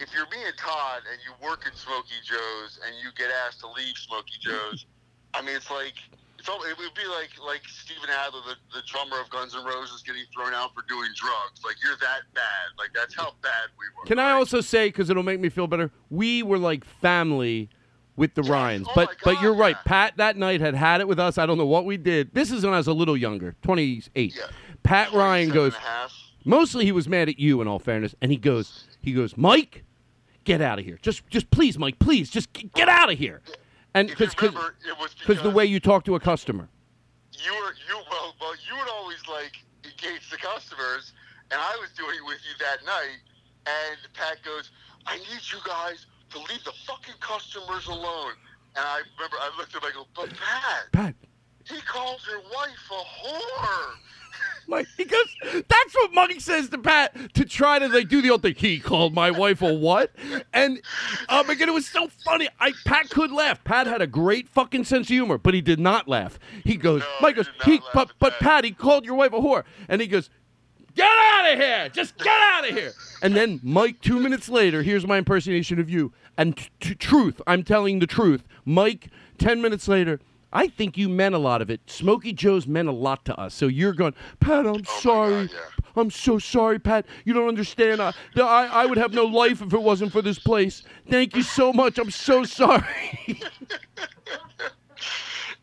if 0.00 0.08
you're 0.14 0.26
me 0.32 0.42
and 0.46 0.56
Todd 0.56 1.02
and 1.10 1.20
you 1.20 1.32
work 1.46 1.66
at 1.66 1.76
Smokey 1.76 2.16
Joe's 2.24 2.80
and 2.86 2.96
you 2.96 3.10
get 3.16 3.30
asked 3.46 3.60
to 3.60 3.68
leave 3.68 3.94
Smokey 3.96 4.40
Joe's, 4.40 4.86
I 5.34 5.42
mean, 5.42 5.54
it's 5.54 5.70
like. 5.70 5.94
It's 6.38 6.48
all, 6.48 6.60
it 6.64 6.76
would 6.76 6.94
be 6.94 7.06
like 7.06 7.30
like 7.46 7.62
Steven 7.68 8.10
Adler, 8.10 8.40
the, 8.44 8.56
the 8.76 8.82
drummer 8.84 9.20
of 9.20 9.30
Guns 9.30 9.54
N' 9.54 9.64
Roses, 9.64 10.02
getting 10.02 10.24
thrown 10.34 10.52
out 10.52 10.74
for 10.74 10.82
doing 10.88 11.10
drugs. 11.14 11.62
Like 11.64 11.76
you're 11.84 11.94
that 12.00 12.22
bad. 12.34 12.66
Like 12.76 12.90
that's 12.92 13.14
how 13.14 13.34
bad 13.42 13.70
we 13.78 13.84
were. 13.96 14.04
Can 14.06 14.18
I 14.18 14.32
also 14.32 14.60
say, 14.60 14.88
because 14.88 15.08
it'll 15.08 15.22
make 15.22 15.38
me 15.38 15.50
feel 15.50 15.68
better, 15.68 15.92
we 16.10 16.42
were 16.42 16.58
like 16.58 16.84
family 16.84 17.68
with 18.16 18.34
the 18.34 18.42
Ryans. 18.42 18.88
oh 18.88 18.92
but 18.96 19.10
my 19.10 19.14
but 19.34 19.40
you're 19.40 19.54
right. 19.54 19.76
yeah. 19.76 19.82
Pat 19.84 20.16
that 20.16 20.36
night 20.36 20.60
had 20.60 20.74
had 20.74 21.00
it 21.00 21.06
with 21.06 21.20
us. 21.20 21.38
I 21.38 21.46
don't 21.46 21.58
know 21.58 21.66
what 21.66 21.84
we 21.84 21.96
did. 21.96 22.34
This 22.34 22.50
is 22.50 22.64
when 22.64 22.74
I 22.74 22.78
was 22.78 22.88
a 22.88 22.92
little 22.92 23.16
younger, 23.16 23.54
28. 23.62 24.34
Yeah. 24.34 24.46
Pat 24.82 25.12
Ryan 25.12 25.50
27 25.50 25.54
goes. 25.54 26.21
And 26.44 26.52
a 26.52 26.56
half. 26.56 26.60
Mostly 26.60 26.84
he 26.84 26.92
was 26.92 27.08
mad 27.08 27.28
at 27.28 27.38
you, 27.38 27.60
in 27.60 27.68
all 27.68 27.78
fairness, 27.78 28.14
and 28.20 28.30
he 28.30 28.36
goes, 28.36 28.84
he 29.00 29.12
goes, 29.12 29.36
Mike, 29.36 29.84
get 30.44 30.60
out 30.60 30.78
of 30.78 30.84
here. 30.84 30.98
Just 31.02 31.28
just 31.30 31.50
please, 31.50 31.78
Mike, 31.78 31.98
please, 31.98 32.30
just 32.30 32.52
g- 32.54 32.70
get 32.74 32.88
out 32.88 33.10
of 33.12 33.18
here. 33.18 33.40
And 33.94 34.10
If 34.10 34.18
because 34.18 34.34
remember, 34.40 34.74
it 34.88 34.98
was 34.98 35.14
because 35.14 35.42
the 35.42 35.50
way 35.50 35.66
you 35.66 35.78
talk 35.80 36.04
to 36.04 36.14
a 36.14 36.20
customer. 36.20 36.68
you 37.32 37.52
were 37.52 37.74
you 37.88 37.96
well 38.10 38.34
well 38.40 38.54
you 38.68 38.74
would 38.78 38.88
always 38.90 39.20
like 39.28 39.52
engage 39.84 40.30
the 40.30 40.36
customers, 40.38 41.12
and 41.50 41.60
I 41.60 41.76
was 41.80 41.90
doing 41.92 42.16
it 42.16 42.24
with 42.26 42.38
you 42.48 42.54
that 42.64 42.84
night. 42.86 43.18
And 43.66 43.98
Pat 44.14 44.38
goes, 44.44 44.70
"I 45.06 45.18
need 45.18 45.42
you 45.52 45.58
guys 45.66 46.06
to 46.30 46.38
leave 46.38 46.64
the 46.64 46.72
fucking 46.86 47.14
customers 47.20 47.86
alone." 47.86 48.32
And 48.74 48.84
I 48.86 49.00
remember 49.18 49.36
I 49.38 49.50
looked 49.58 49.74
at 49.76 49.82
him, 49.82 49.90
I 49.90 49.94
go, 49.94 50.06
"But 50.14 50.30
Pat, 50.30 50.90
Pat, 50.92 51.14
he 51.68 51.80
calls 51.80 52.26
your 52.28 52.40
wife 52.40 52.90
a 52.90 53.26
whore." 53.26 53.94
Mike, 54.68 54.86
because 54.96 55.26
that's 55.42 55.94
what 55.94 56.12
Mike 56.14 56.40
says 56.40 56.68
to 56.68 56.78
Pat 56.78 57.34
to 57.34 57.44
try 57.44 57.78
to 57.80 57.88
like 57.88 58.08
do 58.08 58.22
the 58.22 58.30
old 58.30 58.42
thing. 58.42 58.54
He 58.56 58.78
called 58.78 59.12
my 59.12 59.30
wife 59.30 59.60
a 59.60 59.74
what? 59.74 60.12
And 60.52 60.80
um, 61.28 61.50
again, 61.50 61.68
it 61.68 61.72
was 61.72 61.86
so 61.86 62.08
funny. 62.24 62.48
I 62.60 62.72
Pat 62.84 63.10
could 63.10 63.32
laugh. 63.32 63.62
Pat 63.64 63.86
had 63.86 64.00
a 64.00 64.06
great 64.06 64.48
fucking 64.48 64.84
sense 64.84 65.06
of 65.06 65.08
humor, 65.08 65.36
but 65.36 65.52
he 65.52 65.60
did 65.60 65.80
not 65.80 66.06
laugh. 66.08 66.38
He 66.64 66.76
goes, 66.76 67.00
No, 67.00 67.06
Mike 67.20 67.36
goes, 67.36 67.48
not 67.58 67.68
he, 67.68 67.80
but 67.92 68.12
but 68.18 68.34
that. 68.34 68.40
Pat, 68.40 68.64
he 68.64 68.70
called 68.70 69.04
your 69.04 69.16
wife 69.16 69.32
a 69.32 69.40
whore, 69.40 69.64
and 69.88 70.00
he 70.00 70.06
goes, 70.06 70.30
get 70.94 71.10
out 71.10 71.52
of 71.52 71.58
here, 71.58 71.88
just 71.88 72.16
get 72.18 72.28
out 72.28 72.68
of 72.68 72.74
here. 72.76 72.92
And 73.22 73.34
then 73.34 73.60
Mike, 73.62 74.00
two 74.00 74.20
minutes 74.20 74.48
later, 74.48 74.82
here's 74.82 75.06
my 75.06 75.18
impersonation 75.18 75.78
of 75.80 75.88
you. 75.88 76.12
And 76.36 76.56
t- 76.56 76.68
t- 76.80 76.94
truth, 76.94 77.40
I'm 77.46 77.62
telling 77.62 77.98
the 77.98 78.06
truth. 78.06 78.44
Mike, 78.64 79.08
ten 79.38 79.60
minutes 79.60 79.88
later. 79.88 80.20
I 80.52 80.68
think 80.68 80.96
you 80.98 81.08
meant 81.08 81.34
a 81.34 81.38
lot 81.38 81.62
of 81.62 81.70
it. 81.70 81.80
Smokey 81.86 82.32
Joe's 82.32 82.66
meant 82.66 82.88
a 82.88 82.92
lot 82.92 83.24
to 83.26 83.38
us. 83.40 83.54
So 83.54 83.66
you're 83.66 83.92
going, 83.94 84.14
Pat, 84.40 84.66
I'm 84.66 84.82
Oh 84.86 85.00
sorry. 85.00 85.46
God, 85.48 85.50
yeah. 85.54 85.84
I'm 85.94 86.10
so 86.10 86.38
sorry, 86.38 86.78
Pat. 86.78 87.06
You 87.24 87.34
don't 87.34 87.48
understand. 87.48 88.00
I, 88.00 88.12
I, 88.36 88.66
I 88.66 88.86
would 88.86 88.98
have 88.98 89.12
no 89.12 89.24
life 89.24 89.60
if 89.60 89.72
it 89.74 89.82
wasn't 89.82 90.10
for 90.12 90.22
this 90.22 90.38
place. 90.38 90.82
Thank 91.08 91.36
you 91.36 91.42
so 91.42 91.72
much. 91.72 91.98
I'm 91.98 92.10
so 92.10 92.44
sorry. 92.60 92.82
and, 93.26 93.38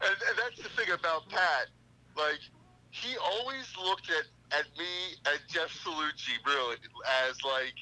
and 0.04 0.36
that's 0.38 0.62
the 0.62 0.70
thing 0.76 0.92
about 0.94 1.28
Pat. 1.30 1.68
Like, 2.16 2.40
he 2.92 3.16
always 3.18 3.66
looked 3.84 4.10
at, 4.10 4.58
at 4.60 4.66
me 4.78 5.16
and 5.28 5.40
Jeff 5.48 5.70
Salucci, 5.84 6.38
really, 6.46 6.76
as 7.28 7.42
like 7.44 7.74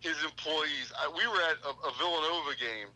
his 0.00 0.16
employees. 0.24 0.92
I, 0.98 1.08
we 1.08 1.26
were 1.26 1.42
at 1.42 1.56
a, 1.64 1.70
a 1.88 1.92
Villanova 1.98 2.54
game. 2.58 2.88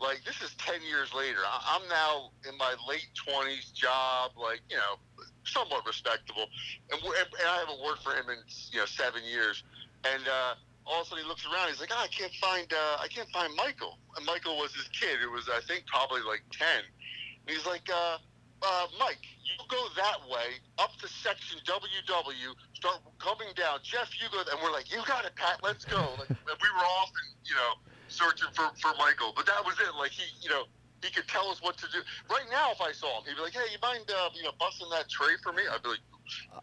Like, 0.00 0.24
this 0.24 0.40
is 0.40 0.54
10 0.56 0.80
years 0.82 1.12
later. 1.12 1.40
I, 1.44 1.76
I'm 1.76 1.86
now 1.88 2.30
in 2.48 2.56
my 2.56 2.74
late 2.88 3.08
20s, 3.28 3.72
job, 3.74 4.32
like, 4.36 4.60
you 4.70 4.76
know, 4.76 4.96
somewhat 5.44 5.86
respectable. 5.86 6.46
And, 6.90 7.00
we're, 7.04 7.16
and, 7.20 7.28
I 7.46 7.58
haven't 7.58 7.84
worked 7.84 8.02
for 8.02 8.12
him 8.12 8.24
in, 8.30 8.38
you 8.72 8.80
know, 8.80 8.86
seven 8.86 9.20
years. 9.24 9.62
And, 10.04 10.22
uh, 10.26 10.54
all 10.86 11.02
of 11.02 11.06
a 11.06 11.10
sudden 11.10 11.24
he 11.24 11.28
looks 11.28 11.44
around. 11.44 11.68
He's 11.68 11.80
like, 11.80 11.92
oh, 11.92 12.00
I 12.00 12.08
can't 12.08 12.32
find, 12.40 12.72
uh, 12.72 12.96
I 12.98 13.08
can't 13.08 13.28
find 13.28 13.54
Michael. 13.54 13.98
And 14.16 14.24
Michael 14.24 14.56
was 14.56 14.74
his 14.74 14.88
kid. 14.88 15.20
It 15.22 15.30
was, 15.30 15.48
I 15.52 15.60
think, 15.68 15.86
probably 15.86 16.22
like 16.22 16.42
ten. 16.50 16.80
And 16.80 17.56
he's 17.56 17.66
like, 17.66 17.86
uh, 17.92 18.16
uh, 18.62 18.86
Mike, 18.98 19.22
you 19.44 19.56
go 19.68 19.80
that 19.96 20.18
way 20.28 20.56
up 20.78 20.96
to 21.00 21.08
section 21.08 21.60
WW. 21.64 22.56
Start 22.74 23.00
coming 23.18 23.48
down. 23.54 23.80
Jeff, 23.82 24.10
you 24.20 24.28
go. 24.32 24.40
And 24.40 24.60
we're 24.62 24.72
like, 24.72 24.90
you 24.90 25.00
got 25.06 25.24
it, 25.24 25.36
Pat. 25.36 25.60
Let's 25.62 25.84
go. 25.84 26.16
Like, 26.18 26.28
we 26.28 26.70
were 26.72 26.88
off 27.00 27.12
and 27.12 27.36
you 27.44 27.54
know 27.54 27.89
searching 28.10 28.48
for 28.54 28.70
for 28.80 28.92
Michael. 28.98 29.32
But 29.34 29.46
that 29.46 29.64
was 29.64 29.74
it. 29.80 29.94
Like 29.98 30.10
he, 30.12 30.24
you 30.42 30.50
know. 30.50 30.64
He 31.02 31.10
could 31.10 31.26
tell 31.28 31.48
us 31.48 31.62
what 31.62 31.78
to 31.78 31.86
do. 31.90 32.00
Right 32.28 32.44
now, 32.50 32.72
if 32.72 32.80
I 32.82 32.92
saw 32.92 33.06
him, 33.16 33.24
he'd 33.26 33.34
be 33.36 33.40
like, 33.40 33.54
"Hey, 33.54 33.60
you 33.72 33.78
mind, 33.80 34.04
uh, 34.10 34.28
you 34.34 34.42
know, 34.42 34.50
busting 34.60 34.86
that 34.90 35.08
tray 35.08 35.32
for 35.42 35.50
me?" 35.50 35.62
I'd 35.72 35.82
be 35.82 35.88
like, 35.88 35.98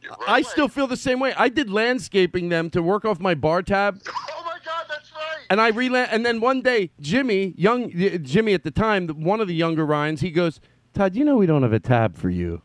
"Yeah, 0.04 0.10
right 0.10 0.20
I 0.28 0.38
away." 0.38 0.44
still 0.44 0.68
feel 0.68 0.86
the 0.86 0.96
same 0.96 1.20
way. 1.20 1.34
I 1.34 1.50
did 1.50 1.72
landscaping 1.72 2.50
them 2.50 2.70
to 2.70 2.84
work 2.84 3.04
off 3.04 3.20
my 3.20 3.34
bar 3.34 3.64
tab. 3.64 4.00
Oh 4.38 4.44
my 4.46 4.60
God, 4.64 4.86
that's 4.88 5.12
right. 5.12 5.44
And 5.50 5.60
I 5.60 5.72
relan 5.72 6.08
and 6.12 6.24
then 6.24 6.40
one 6.40 6.62
day, 6.62 6.92
Jimmy, 7.00 7.56
young 7.58 7.90
Jimmy 8.24 8.54
at 8.54 8.64
the 8.64 8.70
time, 8.70 9.08
one 9.08 9.42
of 9.42 9.48
the 9.48 9.56
younger 9.56 9.84
Ryans, 9.88 10.22
he 10.22 10.30
goes, 10.30 10.60
"Todd, 10.94 11.16
you 11.16 11.26
know 11.26 11.38
we 11.38 11.48
don't 11.48 11.64
have 11.64 11.74
a 11.74 11.80
tab 11.80 12.16
for 12.16 12.30
you." 12.30 12.62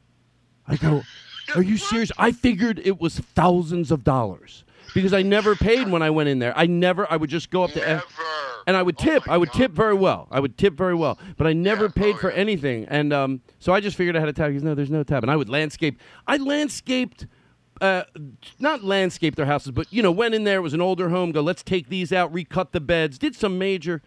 I 0.68 0.76
go, 0.76 1.04
"Are 1.56 1.62
you 1.62 1.78
serious?" 1.78 2.12
I 2.18 2.32
figured 2.32 2.82
it 2.84 3.00
was 3.00 3.18
thousands 3.18 3.90
of 3.90 4.04
dollars 4.04 4.64
because 4.92 5.14
I 5.14 5.22
never 5.22 5.56
paid 5.56 5.90
when 5.90 6.02
I 6.02 6.10
went 6.10 6.28
in 6.28 6.38
there. 6.38 6.52
I 6.54 6.66
never. 6.66 7.10
I 7.10 7.16
would 7.16 7.30
just 7.30 7.48
go 7.48 7.64
up 7.64 7.70
to. 7.72 7.78
Never. 7.80 8.02
And 8.66 8.76
I 8.76 8.82
would 8.82 8.96
Oh 9.00 9.04
tip. 9.04 9.26
my 9.26 9.34
I 9.34 9.36
would 9.38 9.50
God. 9.50 9.58
tip 9.58 9.72
very 9.72 9.94
well. 9.94 10.28
I 10.30 10.40
would 10.40 10.56
tip 10.58 10.74
very 10.74 10.94
well, 10.94 11.18
but 11.36 11.46
I 11.46 11.52
never 11.52 11.84
Yeah, 11.86 11.90
paid 11.94 12.14
oh, 12.16 12.18
for 12.18 12.30
yeah. 12.30 12.36
anything. 12.36 12.86
And 12.88 13.12
um, 13.12 13.40
so 13.58 13.72
I 13.72 13.80
just 13.80 13.96
figured 13.96 14.16
I 14.16 14.20
had 14.20 14.28
a 14.28 14.32
tab. 14.32 14.48
He 14.48 14.54
goes, 14.54 14.62
"No, 14.62 14.74
there's 14.74 14.90
no 14.90 15.02
tab." 15.02 15.22
And 15.24 15.30
I 15.30 15.36
would 15.36 15.48
landscape. 15.48 15.98
I 16.26 16.36
landscaped. 16.36 17.26
Uh, 17.80 18.04
not 18.60 18.84
landscape 18.84 19.34
their 19.34 19.46
houses, 19.46 19.72
but 19.72 19.92
you 19.92 20.02
know, 20.02 20.12
went 20.12 20.34
in 20.34 20.44
there. 20.44 20.58
It 20.58 20.62
was 20.62 20.74
an 20.74 20.80
older 20.80 21.08
home. 21.08 21.32
Go, 21.32 21.40
let's 21.40 21.62
take 21.64 21.88
these 21.88 22.12
out, 22.12 22.32
recut 22.32 22.70
the 22.72 22.80
beds. 22.80 23.18
Did 23.18 23.34
some 23.34 23.58
major. 23.58 24.02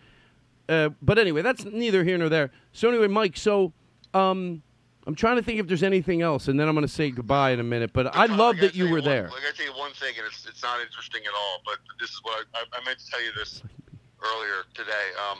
Uh, 0.69 0.89
but 1.01 1.19
anyway, 1.19 1.41
that's 1.41 1.65
neither 1.65 2.03
here 2.03 2.17
nor 2.17 2.29
there. 2.29 2.51
So 2.71 2.87
anyway, 2.89 3.07
Mike. 3.07 3.35
So, 3.37 3.73
um, 4.13 4.63
I'm 5.05 5.13
trying 5.13 5.35
to 5.35 5.43
think 5.43 5.59
if 5.59 5.67
there's 5.67 5.83
anything 5.83 6.21
else, 6.23 6.47
and 6.47 6.59
then 6.59 6.67
I'm 6.67 6.73
going 6.73 6.87
to 6.87 6.91
say 6.91 7.11
goodbye 7.11 7.51
in 7.51 7.59
a 7.59 7.63
minute. 7.63 7.91
But 7.93 8.15
I 8.15 8.25
love 8.27 8.55
gotta 8.55 8.67
that 8.67 8.75
you 8.75 8.85
were 8.85 8.93
one- 9.01 9.03
there. 9.03 9.27
I 9.27 9.41
gotta 9.41 9.53
tell 9.57 9.65
you 9.65 9.77
one 9.77 9.91
thing, 9.91 10.13
and 10.17 10.25
it's, 10.25 10.47
it's 10.47 10.63
not 10.63 10.79
interesting 10.81 11.21
at 11.27 11.33
all, 11.37 11.59
but 11.65 11.77
this 11.99 12.09
is 12.09 12.19
what 12.23 12.45
I, 12.55 12.59
I, 12.59 12.79
I 12.81 12.85
meant 12.85 12.97
to 12.99 13.11
tell 13.11 13.21
you 13.23 13.31
this 13.37 13.61
earlier 14.33 14.63
today. 14.73 15.07
Um, 15.29 15.39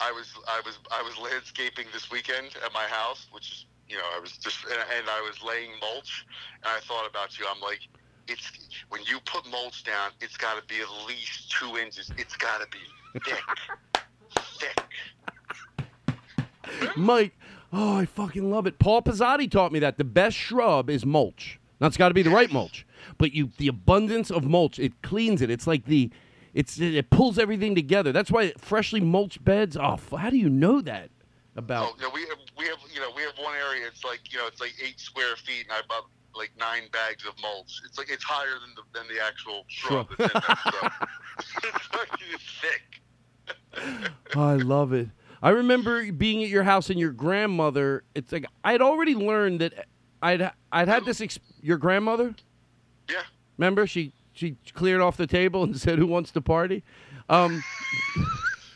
I 0.00 0.10
was 0.10 0.32
I 0.48 0.60
was 0.64 0.78
I 0.90 1.02
was 1.02 1.16
landscaping 1.18 1.86
this 1.92 2.10
weekend 2.10 2.56
at 2.64 2.72
my 2.72 2.84
house, 2.84 3.26
which 3.30 3.50
is 3.52 3.66
you 3.88 3.96
know 3.96 4.04
I 4.16 4.18
was 4.18 4.32
just 4.32 4.64
and, 4.64 4.74
and 4.74 5.08
I 5.08 5.20
was 5.20 5.42
laying 5.42 5.70
mulch, 5.80 6.26
and 6.64 6.72
I 6.76 6.80
thought 6.80 7.08
about 7.08 7.38
you. 7.38 7.46
I'm 7.48 7.60
like, 7.60 7.80
it's 8.26 8.50
when 8.88 9.02
you 9.04 9.20
put 9.24 9.48
mulch 9.50 9.84
down, 9.84 10.10
it's 10.20 10.36
got 10.36 10.60
to 10.60 10.66
be 10.66 10.80
at 10.80 10.88
least 11.06 11.52
two 11.52 11.76
inches. 11.76 12.10
It's 12.18 12.36
got 12.36 12.60
to 12.60 12.66
be 12.68 13.20
thick, 13.20 13.42
thick. 14.58 14.82
Mike, 16.96 17.36
oh, 17.72 17.98
I 17.98 18.06
fucking 18.06 18.50
love 18.50 18.66
it. 18.66 18.78
Paul 18.78 19.02
Pizzotti 19.02 19.50
taught 19.50 19.72
me 19.72 19.78
that 19.80 19.98
the 19.98 20.04
best 20.04 20.36
shrub 20.36 20.90
is 20.90 21.06
mulch. 21.06 21.60
Now 21.80 21.86
it's 21.86 21.96
got 21.96 22.08
to 22.08 22.14
be 22.14 22.22
the 22.22 22.30
right 22.30 22.50
mulch, 22.52 22.86
but 23.18 23.32
you 23.32 23.50
the 23.58 23.68
abundance 23.68 24.30
of 24.30 24.44
mulch 24.44 24.78
it 24.78 25.00
cleans 25.02 25.42
it. 25.42 25.50
It's 25.50 25.66
like 25.66 25.84
the 25.84 26.10
it's 26.54 26.78
it 26.78 27.10
pulls 27.10 27.38
everything 27.38 27.74
together. 27.74 28.12
That's 28.12 28.30
why 28.30 28.52
freshly 28.58 29.00
mulched 29.00 29.44
beds. 29.44 29.76
Oh, 29.76 29.94
f- 29.94 30.12
how 30.16 30.30
do 30.30 30.36
you 30.36 30.48
know 30.48 30.80
that 30.82 31.10
about? 31.56 31.92
Oh, 31.92 31.96
no, 32.00 32.10
we 32.12 32.20
have, 32.22 32.38
we 32.58 32.66
have, 32.66 32.78
you 32.92 33.00
know, 33.00 33.10
we 33.16 33.22
have 33.22 33.32
one 33.42 33.54
area. 33.54 33.86
It's 33.86 34.04
like, 34.04 34.20
you 34.32 34.38
know, 34.38 34.46
it's 34.46 34.60
like 34.60 34.74
eight 34.82 35.00
square 35.00 35.36
feet, 35.36 35.66
and 35.68 35.72
I 35.72 35.80
bought 35.88 36.06
like 36.34 36.50
nine 36.58 36.82
bags 36.92 37.24
of 37.26 37.34
mulch. 37.40 37.80
It's 37.86 37.98
like 37.98 38.10
it's 38.10 38.24
higher 38.24 38.58
than 38.60 38.74
the 38.74 38.98
than 38.98 39.08
the 39.08 39.22
actual 39.24 39.64
shrub. 39.68 40.08
that's 40.18 40.34
in 40.34 40.40
there, 40.42 40.56
so. 40.56 40.88
it's 41.68 41.86
fucking 41.86 42.26
thick. 42.60 44.02
Oh, 44.36 44.42
I 44.42 44.54
love 44.56 44.92
it. 44.92 45.08
I 45.42 45.50
remember 45.50 46.10
being 46.12 46.42
at 46.42 46.48
your 46.48 46.62
house 46.62 46.88
and 46.90 47.00
your 47.00 47.10
grandmother. 47.12 48.04
It's 48.14 48.30
like 48.30 48.46
I'd 48.64 48.80
already 48.82 49.14
learned 49.14 49.60
that 49.60 49.86
I'd 50.22 50.50
I'd 50.70 50.88
had 50.88 51.04
this. 51.04 51.20
Ex- 51.20 51.38
your 51.60 51.78
grandmother. 51.78 52.34
Yeah. 53.10 53.22
Remember, 53.58 53.86
she 53.86 54.12
she 54.32 54.56
cleared 54.74 55.00
off 55.00 55.16
the 55.16 55.26
table 55.26 55.62
and 55.62 55.76
said, 55.80 55.98
"Who 55.98 56.06
wants 56.06 56.30
to 56.32 56.40
party?" 56.40 56.82
Um, 57.28 57.62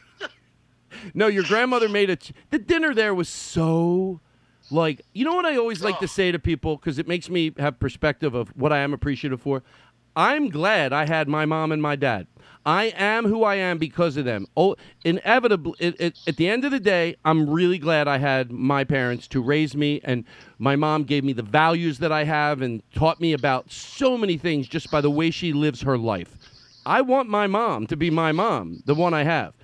no, 1.14 1.26
your 1.26 1.44
grandmother 1.44 1.88
made 1.88 2.10
a. 2.10 2.16
Ch- 2.16 2.32
the 2.50 2.58
dinner 2.58 2.94
there 2.94 3.14
was 3.14 3.28
so, 3.28 4.20
like, 4.70 5.02
you 5.12 5.24
know 5.24 5.34
what 5.34 5.46
I 5.46 5.56
always 5.56 5.82
like 5.82 5.98
to 6.00 6.08
say 6.08 6.32
to 6.32 6.38
people 6.38 6.76
because 6.76 6.98
it 6.98 7.08
makes 7.08 7.28
me 7.28 7.52
have 7.58 7.78
perspective 7.78 8.34
of 8.34 8.48
what 8.56 8.72
I 8.72 8.78
am 8.78 8.92
appreciative 8.92 9.40
for. 9.40 9.62
I'm 10.14 10.48
glad 10.48 10.92
I 10.92 11.06
had 11.06 11.28
my 11.28 11.44
mom 11.44 11.72
and 11.72 11.82
my 11.82 11.94
dad. 11.94 12.26
I 12.66 12.86
am 12.96 13.26
who 13.26 13.44
I 13.44 13.54
am 13.54 13.78
because 13.78 14.16
of 14.16 14.24
them. 14.24 14.46
Oh, 14.56 14.74
inevitably, 15.04 15.74
it, 15.78 16.00
it, 16.00 16.18
at 16.26 16.36
the 16.36 16.48
end 16.48 16.64
of 16.64 16.72
the 16.72 16.80
day, 16.80 17.14
I'm 17.24 17.48
really 17.48 17.78
glad 17.78 18.08
I 18.08 18.18
had 18.18 18.50
my 18.50 18.82
parents 18.82 19.28
to 19.28 19.40
raise 19.40 19.76
me, 19.76 20.00
and 20.02 20.24
my 20.58 20.74
mom 20.74 21.04
gave 21.04 21.22
me 21.22 21.32
the 21.32 21.44
values 21.44 21.98
that 21.98 22.10
I 22.10 22.24
have 22.24 22.62
and 22.62 22.82
taught 22.92 23.20
me 23.20 23.32
about 23.32 23.70
so 23.70 24.18
many 24.18 24.36
things 24.36 24.66
just 24.66 24.90
by 24.90 25.00
the 25.00 25.10
way 25.10 25.30
she 25.30 25.52
lives 25.52 25.82
her 25.82 25.96
life. 25.96 26.36
I 26.84 27.02
want 27.02 27.28
my 27.28 27.46
mom 27.46 27.86
to 27.86 27.96
be 27.96 28.10
my 28.10 28.32
mom, 28.32 28.82
the 28.84 28.96
one 28.96 29.14
I 29.14 29.22
have 29.22 29.54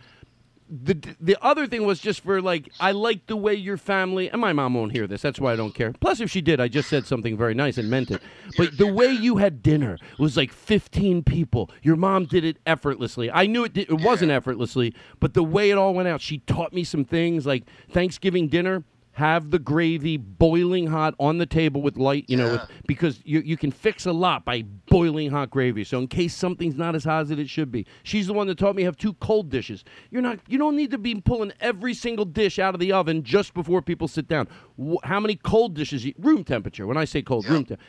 the 0.72 1.16
the 1.20 1.36
other 1.42 1.66
thing 1.66 1.84
was 1.84 2.00
just 2.00 2.22
for 2.22 2.40
like 2.40 2.70
I 2.80 2.92
like 2.92 3.26
the 3.26 3.36
way 3.36 3.54
your 3.54 3.76
family 3.76 4.30
and 4.30 4.40
my 4.40 4.54
mom 4.54 4.72
won't 4.72 4.92
hear 4.92 5.06
this. 5.06 5.20
That's 5.20 5.38
why 5.38 5.52
I 5.52 5.56
don't 5.56 5.74
care. 5.74 5.92
Plus, 6.00 6.20
if 6.20 6.30
she 6.30 6.40
did, 6.40 6.60
I 6.60 6.68
just 6.68 6.88
said 6.88 7.06
something 7.06 7.36
very 7.36 7.52
nice 7.52 7.76
and 7.76 7.90
meant 7.90 8.10
it. 8.10 8.22
But 8.56 8.78
the 8.78 8.90
way 8.90 9.08
you 9.08 9.36
had 9.36 9.62
dinner 9.62 9.98
was 10.18 10.36
like 10.36 10.50
fifteen 10.50 11.22
people. 11.22 11.70
Your 11.82 11.96
mom 11.96 12.24
did 12.24 12.44
it 12.44 12.56
effortlessly. 12.64 13.30
I 13.30 13.46
knew 13.46 13.64
it. 13.64 13.74
Did, 13.74 13.90
it 13.90 14.00
wasn't 14.00 14.32
effortlessly, 14.32 14.94
but 15.20 15.34
the 15.34 15.42
way 15.42 15.70
it 15.70 15.76
all 15.76 15.92
went 15.92 16.08
out, 16.08 16.22
she 16.22 16.38
taught 16.38 16.72
me 16.72 16.84
some 16.84 17.04
things 17.04 17.44
like 17.44 17.64
Thanksgiving 17.90 18.48
dinner. 18.48 18.82
Have 19.16 19.50
the 19.50 19.58
gravy 19.58 20.16
boiling 20.16 20.86
hot 20.86 21.14
on 21.20 21.36
the 21.36 21.44
table 21.44 21.82
with 21.82 21.98
light, 21.98 22.24
you 22.28 22.36
know, 22.38 22.52
with, 22.52 22.62
because 22.86 23.20
you, 23.24 23.40
you 23.40 23.58
can 23.58 23.70
fix 23.70 24.06
a 24.06 24.12
lot 24.12 24.46
by 24.46 24.62
boiling 24.62 25.30
hot 25.30 25.50
gravy. 25.50 25.84
So 25.84 25.98
in 25.98 26.08
case 26.08 26.34
something's 26.34 26.76
not 26.76 26.94
as 26.94 27.04
hot 27.04 27.22
as 27.22 27.30
it 27.30 27.48
should 27.50 27.70
be, 27.70 27.86
she's 28.04 28.26
the 28.26 28.32
one 28.32 28.46
that 28.46 28.56
taught 28.56 28.74
me 28.74 28.84
have 28.84 28.96
two 28.96 29.12
cold 29.14 29.50
dishes. 29.50 29.84
You're 30.10 30.22
not, 30.22 30.38
you 30.48 30.56
don't 30.56 30.76
need 30.76 30.90
to 30.92 30.98
be 30.98 31.14
pulling 31.20 31.52
every 31.60 31.92
single 31.92 32.24
dish 32.24 32.58
out 32.58 32.72
of 32.72 32.80
the 32.80 32.92
oven 32.92 33.22
just 33.22 33.52
before 33.52 33.82
people 33.82 34.08
sit 34.08 34.28
down. 34.28 34.48
Wh- 34.82 35.04
how 35.04 35.20
many 35.20 35.36
cold 35.36 35.74
dishes? 35.74 36.06
You, 36.06 36.14
room 36.18 36.42
temperature. 36.42 36.86
When 36.86 36.96
I 36.96 37.04
say 37.04 37.20
cold, 37.20 37.46
room 37.46 37.64
temperature. 37.66 37.82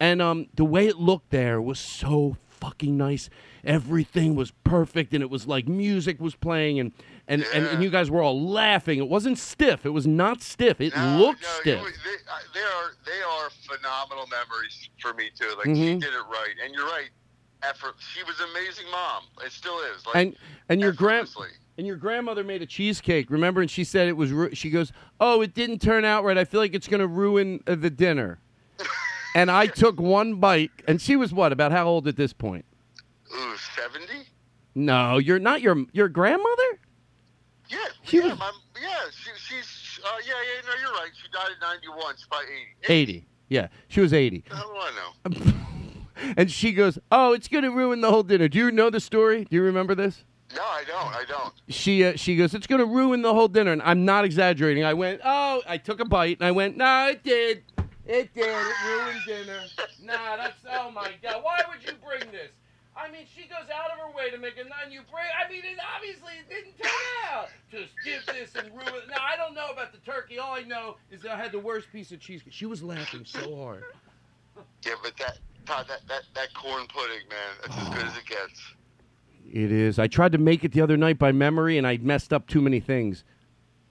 And 0.00 0.22
um, 0.22 0.46
the 0.54 0.64
way 0.64 0.88
it 0.88 0.96
looked 0.96 1.30
there 1.30 1.60
was 1.60 1.78
so 1.78 2.38
fucking 2.62 2.96
nice. 2.96 3.28
Everything 3.64 4.34
was 4.34 4.52
perfect, 4.64 5.12
and 5.14 5.22
it 5.22 5.30
was 5.30 5.46
like 5.46 5.68
music 5.68 6.20
was 6.20 6.34
playing, 6.34 6.78
and 6.80 6.92
and, 7.28 7.44
and, 7.54 7.66
and 7.66 7.82
you 7.82 7.90
guys 7.90 8.10
were 8.10 8.22
all 8.22 8.40
laughing. 8.48 8.98
It 8.98 9.08
wasn't 9.08 9.38
stiff. 9.38 9.84
It 9.86 9.90
was 9.90 10.06
not 10.06 10.42
stiff. 10.42 10.80
It 10.80 10.94
No, 10.96 11.18
looked 11.18 11.42
no, 11.42 11.48
stiff. 11.60 11.80
they, 11.82 12.10
uh, 12.30 12.38
they 12.54 12.60
are 12.60 12.92
they 13.06 13.22
are 13.22 13.50
phenomenal 13.68 14.26
memories 14.28 14.88
for 15.00 15.14
me 15.14 15.30
too. 15.38 15.52
Like 15.58 15.66
Mhm. 15.68 15.76
she 15.76 15.94
did 15.94 16.14
it 16.14 16.26
right, 16.30 16.54
and 16.64 16.74
you're 16.74 16.86
right. 16.86 17.10
Effort. 17.64 17.94
She 18.12 18.22
was 18.24 18.38
an 18.40 18.46
amazing 18.50 18.86
mom. 18.90 19.22
It 19.44 19.52
still 19.52 19.78
is. 19.94 20.04
Like, 20.06 20.16
and 20.16 20.36
and 20.68 20.80
your 20.80 20.92
grand 20.92 21.28
and 21.78 21.86
your 21.86 21.96
grandmother 21.96 22.42
made 22.42 22.60
a 22.60 22.66
cheesecake. 22.66 23.30
Remember, 23.30 23.60
and 23.60 23.70
she 23.70 23.84
said 23.84 24.08
it 24.08 24.16
was. 24.16 24.32
Ru- 24.32 24.52
she 24.54 24.68
goes, 24.68 24.92
"Oh, 25.20 25.42
it 25.42 25.54
didn't 25.54 25.80
turn 25.80 26.04
out 26.04 26.24
right. 26.24 26.36
I 26.36 26.44
feel 26.44 26.60
like 26.60 26.74
it's 26.74 26.88
going 26.88 27.00
to 27.00 27.06
ruin 27.06 27.60
uh, 27.68 27.76
the 27.76 27.90
dinner." 27.90 28.40
And 29.34 29.50
I 29.50 29.66
took 29.66 30.00
one 30.00 30.34
bite, 30.36 30.70
and 30.86 31.00
she 31.00 31.16
was 31.16 31.32
what? 31.32 31.52
About 31.52 31.72
how 31.72 31.86
old 31.86 32.06
at 32.08 32.16
this 32.16 32.32
point? 32.32 32.64
Ooh, 33.34 33.54
seventy. 33.76 34.28
No, 34.74 35.18
you're 35.18 35.38
not 35.38 35.60
your 35.62 35.84
your 35.92 36.08
grandmother. 36.08 36.78
Yeah, 37.68 37.78
She 38.04 38.18
yeah, 38.18 38.28
was- 38.28 38.38
my, 38.38 38.52
yeah. 38.80 38.88
She, 39.10 39.30
she's 39.36 40.00
uh, 40.04 40.08
yeah, 40.26 40.32
yeah. 40.32 40.66
No, 40.68 40.80
you're 40.80 40.92
right. 40.98 41.10
She 41.14 41.28
died 41.32 41.50
at 41.54 41.60
ninety 41.60 41.88
one. 41.88 42.14
She's 42.16 42.26
probably 42.26 42.46
eighty. 42.84 42.92
Eighty. 42.92 43.26
Yeah, 43.48 43.68
she 43.88 44.00
was 44.00 44.12
eighty. 44.12 44.44
How 44.50 44.62
do 44.62 44.76
I 44.76 44.90
know? 45.36 45.52
And 46.36 46.50
she 46.52 46.72
goes, 46.72 46.98
"Oh, 47.10 47.32
it's 47.32 47.48
going 47.48 47.64
to 47.64 47.70
ruin 47.70 48.00
the 48.00 48.10
whole 48.10 48.22
dinner." 48.22 48.46
Do 48.46 48.56
you 48.58 48.70
know 48.70 48.90
the 48.90 49.00
story? 49.00 49.44
Do 49.44 49.56
you 49.56 49.62
remember 49.62 49.94
this? 49.96 50.22
No, 50.54 50.62
I 50.62 50.84
don't. 50.86 51.06
I 51.08 51.24
don't. 51.26 51.52
She 51.68 52.04
uh, 52.04 52.12
she 52.16 52.36
goes, 52.36 52.54
"It's 52.54 52.66
going 52.68 52.78
to 52.80 52.86
ruin 52.86 53.22
the 53.22 53.32
whole 53.34 53.48
dinner." 53.48 53.72
And 53.72 53.82
I'm 53.82 54.04
not 54.04 54.24
exaggerating. 54.24 54.84
I 54.84 54.94
went, 54.94 55.20
"Oh," 55.24 55.62
I 55.66 55.78
took 55.78 55.98
a 56.00 56.04
bite 56.04 56.38
and 56.38 56.46
I 56.46 56.52
went, 56.52 56.76
"No, 56.76 57.08
it 57.08 57.24
did." 57.24 57.64
It 58.06 58.34
did. 58.34 58.44
It 58.44 58.74
ruined 58.86 59.20
dinner. 59.26 59.60
Nah, 60.02 60.36
that's 60.36 60.58
oh 60.70 60.90
my 60.90 61.12
god. 61.22 61.42
Why 61.42 61.62
would 61.68 61.86
you 61.86 61.94
bring 62.04 62.32
this? 62.32 62.50
I 62.96 63.10
mean, 63.10 63.24
she 63.34 63.42
goes 63.42 63.70
out 63.72 63.90
of 63.90 63.98
her 63.98 64.16
way 64.16 64.30
to 64.30 64.38
make 64.38 64.54
a 64.58 64.64
nine. 64.64 64.90
You 64.90 65.00
bring. 65.10 65.24
I 65.38 65.50
mean, 65.50 65.62
it 65.64 65.78
obviously 65.96 66.32
it 66.40 66.48
didn't 66.48 66.76
turn 66.78 66.90
out. 67.32 67.48
Just 67.70 67.92
give 68.04 68.26
this 68.26 68.54
and 68.56 68.70
ruin. 68.74 69.02
it. 69.02 69.08
Now 69.08 69.22
I 69.22 69.36
don't 69.36 69.54
know 69.54 69.70
about 69.72 69.92
the 69.92 69.98
turkey. 69.98 70.38
All 70.38 70.54
I 70.54 70.62
know 70.62 70.96
is 71.10 71.22
that 71.22 71.32
I 71.32 71.36
had 71.36 71.52
the 71.52 71.58
worst 71.58 71.90
piece 71.92 72.10
of 72.12 72.20
cheese. 72.20 72.42
She 72.50 72.66
was 72.66 72.82
laughing 72.82 73.24
so 73.24 73.56
hard. 73.56 73.84
Yeah, 74.84 74.94
but 75.02 75.16
that 75.18 75.38
Todd, 75.64 75.86
that, 75.88 76.00
that 76.08 76.22
that 76.34 76.54
corn 76.54 76.86
pudding, 76.88 77.28
man, 77.30 77.54
that's 77.62 77.78
as 77.78 77.88
good 77.88 78.04
as 78.04 78.16
it 78.16 78.26
gets. 78.26 78.60
It 79.50 79.72
is. 79.72 79.98
I 79.98 80.06
tried 80.06 80.32
to 80.32 80.38
make 80.38 80.64
it 80.64 80.72
the 80.72 80.80
other 80.80 80.96
night 80.96 81.18
by 81.18 81.32
memory, 81.32 81.78
and 81.78 81.86
I 81.86 81.98
messed 81.98 82.32
up 82.32 82.46
too 82.46 82.60
many 82.60 82.80
things. 82.80 83.24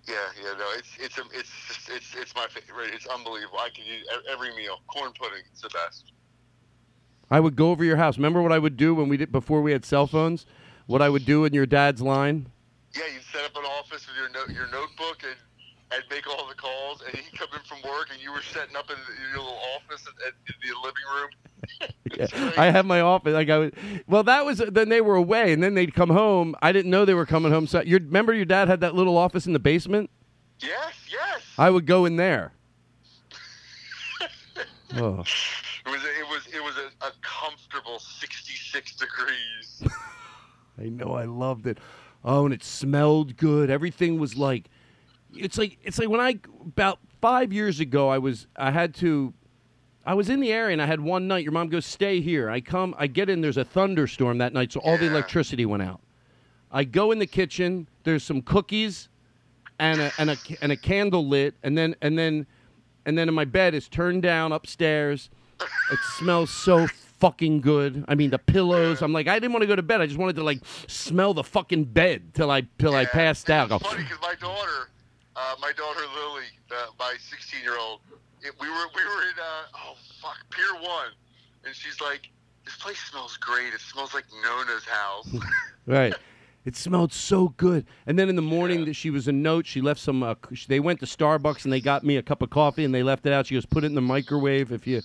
Yeah, 0.07 0.15
yeah, 0.43 0.53
no, 0.57 0.65
it's 0.77 0.89
it's 0.99 1.17
a, 1.17 1.21
it's 1.33 1.49
just, 1.67 1.70
it's 1.95 2.15
it's 2.15 2.35
my 2.35 2.47
favorite. 2.47 2.93
It's 2.93 3.07
unbelievable. 3.07 3.59
I 3.59 3.69
can 3.69 3.85
eat 3.85 4.03
every 4.31 4.55
meal. 4.55 4.77
Corn 4.87 5.11
pudding, 5.19 5.43
it's 5.51 5.61
the 5.61 5.69
best. 5.69 6.11
I 7.29 7.39
would 7.39 7.55
go 7.55 7.71
over 7.71 7.83
your 7.83 7.97
house. 7.97 8.17
Remember 8.17 8.41
what 8.41 8.51
I 8.51 8.59
would 8.59 8.75
do 8.75 8.93
when 8.93 9.07
we 9.07 9.17
did 9.17 9.31
before 9.31 9.61
we 9.61 9.71
had 9.71 9.85
cell 9.85 10.05
phones? 10.05 10.45
What 10.87 11.01
I 11.01 11.09
would 11.09 11.25
do 11.25 11.45
in 11.45 11.53
your 11.53 11.65
dad's 11.65 12.01
line? 12.01 12.47
Yeah, 12.93 13.03
you 13.13 13.21
set 13.31 13.45
up 13.45 13.55
an 13.55 13.63
office 13.63 14.05
with 14.05 14.17
your 14.17 14.29
note, 14.29 14.53
your 14.53 14.67
notebook, 14.67 15.23
and 15.23 15.35
and 15.93 16.03
make 16.09 16.27
all 16.27 16.47
the 16.47 16.55
calls. 16.55 17.01
And 17.05 17.15
he'd 17.15 17.37
come 17.37 17.49
in 17.53 17.61
from 17.65 17.77
work, 17.89 18.09
and 18.11 18.21
you 18.21 18.31
were 18.31 18.41
setting 18.41 18.75
up 18.75 18.89
in 18.89 18.97
your 19.31 19.43
little 19.43 19.59
office 19.75 20.05
at, 20.25 20.33
in 20.47 20.55
the 20.61 20.75
living 20.79 20.93
room. 21.15 21.29
Yeah. 22.17 22.27
I 22.57 22.65
have 22.65 22.85
my 22.85 22.99
office. 22.99 23.33
Like 23.33 23.49
I 23.49 23.57
would. 23.57 23.75
Well, 24.05 24.23
that 24.23 24.45
was 24.45 24.57
then 24.57 24.89
they 24.89 24.99
were 24.99 25.15
away, 25.15 25.53
and 25.53 25.63
then 25.63 25.75
they'd 25.75 25.93
come 25.93 26.09
home. 26.09 26.55
I 26.61 26.73
didn't 26.73 26.91
know 26.91 27.05
they 27.05 27.13
were 27.13 27.25
coming 27.25 27.53
home. 27.53 27.67
So 27.67 27.81
you 27.81 27.97
remember 27.99 28.33
your 28.33 28.43
dad 28.45 28.67
had 28.67 28.81
that 28.81 28.95
little 28.95 29.17
office 29.17 29.45
in 29.45 29.53
the 29.53 29.59
basement? 29.59 30.09
Yes, 30.61 30.93
yes. 31.09 31.41
I 31.57 31.69
would 31.69 31.85
go 31.85 32.05
in 32.05 32.15
there. 32.15 32.53
Oh. 34.93 35.23
It 35.85 35.89
was 35.89 36.03
a, 36.03 36.19
it 36.19 36.27
was 36.29 36.47
it 36.53 36.61
was 36.61 36.75
a, 36.75 37.05
a 37.05 37.11
comfortable 37.21 37.97
sixty 37.99 38.55
six 38.55 38.93
degrees. 38.93 39.83
I 40.77 40.89
know 40.89 41.13
I 41.13 41.23
loved 41.23 41.65
it. 41.65 41.77
Oh, 42.25 42.43
and 42.43 42.53
it 42.53 42.61
smelled 42.61 43.37
good. 43.37 43.69
Everything 43.69 44.19
was 44.19 44.35
like 44.35 44.69
it's 45.33 45.57
like 45.57 45.77
it's 45.83 45.97
like 45.97 46.09
when 46.09 46.19
I 46.19 46.39
about 46.61 46.99
5 47.21 47.53
years 47.53 47.79
ago 47.79 48.09
I 48.09 48.17
was 48.17 48.47
I 48.55 48.71
had 48.71 48.93
to 48.95 49.33
I 50.05 50.13
was 50.13 50.29
in 50.29 50.39
the 50.39 50.51
area 50.51 50.73
and 50.73 50.81
I 50.81 50.87
had 50.87 50.99
one 50.99 51.27
night 51.27 51.43
your 51.43 51.53
mom 51.53 51.69
goes 51.69 51.85
stay 51.85 52.19
here. 52.19 52.49
I 52.49 52.59
come 52.61 52.93
I 52.97 53.07
get 53.07 53.29
in 53.29 53.41
there's 53.41 53.57
a 53.57 53.65
thunderstorm 53.65 54.39
that 54.39 54.53
night 54.53 54.71
so 54.73 54.81
all 54.81 54.97
the 54.97 55.07
electricity 55.07 55.65
went 55.65 55.83
out. 55.83 56.01
I 56.71 56.83
go 56.83 57.11
in 57.11 57.19
the 57.19 57.27
kitchen, 57.27 57.87
there's 58.03 58.23
some 58.23 58.41
cookies 58.41 59.09
and 59.81 59.99
a 59.99 60.11
and 60.19 60.29
a 60.29 60.37
and 60.61 60.71
a 60.71 60.77
candle 60.77 61.27
lit 61.27 61.55
and 61.63 61.77
then 61.77 61.95
and 62.01 62.17
then 62.17 62.45
and 63.05 63.17
then 63.17 63.27
in 63.27 63.33
my 63.33 63.45
bed 63.45 63.73
is 63.73 63.89
turned 63.89 64.21
down 64.21 64.51
upstairs. 64.51 65.29
It 65.59 65.99
smells 66.17 66.49
so 66.51 66.87
fucking 66.87 67.61
good. 67.61 68.05
I 68.07 68.15
mean, 68.15 68.29
the 68.29 68.39
pillows. 68.39 69.01
I'm 69.01 69.11
like, 69.11 69.27
I 69.27 69.35
didn't 69.39 69.53
want 69.53 69.63
to 69.63 69.67
go 69.67 69.75
to 69.75 69.81
bed. 69.81 69.99
I 69.99 70.05
just 70.05 70.19
wanted 70.19 70.35
to 70.37 70.43
like 70.43 70.59
smell 70.87 71.33
the 71.33 71.43
fucking 71.43 71.85
bed 71.85 72.33
till 72.35 72.51
I 72.51 72.61
till 72.77 72.95
I 72.95 73.05
passed 73.05 73.49
out. 73.49 73.71
It's 73.71 73.87
funny 73.87 74.03
because 74.03 74.21
my 74.21 74.35
daughter, 74.35 74.89
uh, 75.35 75.55
my 75.59 75.71
daughter 75.73 76.01
Lily, 76.15 76.45
uh, 76.71 76.87
my 76.99 77.15
16 77.29 77.61
year 77.63 77.77
old, 77.77 78.01
it, 78.43 78.53
we 78.61 78.69
were 78.69 78.85
we 78.95 79.03
were 79.03 79.23
in 79.23 79.39
uh, 79.39 79.77
oh 79.77 79.95
fuck 80.21 80.37
Pier 80.51 80.73
One, 80.75 81.09
and 81.65 81.75
she's 81.75 81.99
like, 81.99 82.29
this 82.65 82.75
place 82.75 82.99
smells 82.99 83.35
great. 83.37 83.73
It 83.73 83.81
smells 83.81 84.13
like 84.13 84.25
Nona's 84.43 84.85
house. 84.85 85.27
right. 85.87 86.13
It 86.63 86.75
smelled 86.75 87.11
so 87.11 87.49
good. 87.57 87.85
And 88.05 88.19
then 88.19 88.29
in 88.29 88.35
the 88.35 88.41
morning, 88.41 88.85
that 88.85 88.93
she 88.93 89.09
was 89.09 89.27
a 89.27 89.31
note. 89.31 89.65
She 89.65 89.81
left 89.81 89.99
some. 89.99 90.21
Uh, 90.21 90.35
c- 90.53 90.65
they 90.67 90.79
went 90.79 90.99
to 90.99 91.05
Starbucks 91.07 91.63
and 91.63 91.73
they 91.73 91.81
got 91.81 92.03
me 92.03 92.17
a 92.17 92.21
cup 92.21 92.41
of 92.43 92.51
coffee 92.51 92.85
and 92.85 92.93
they 92.93 93.01
left 93.01 93.25
it 93.25 93.33
out. 93.33 93.47
She 93.47 93.55
goes, 93.55 93.65
put 93.65 93.83
it 93.83 93.87
in 93.87 93.95
the 93.95 94.01
microwave 94.01 94.71
if 94.71 94.85
you. 94.85 95.01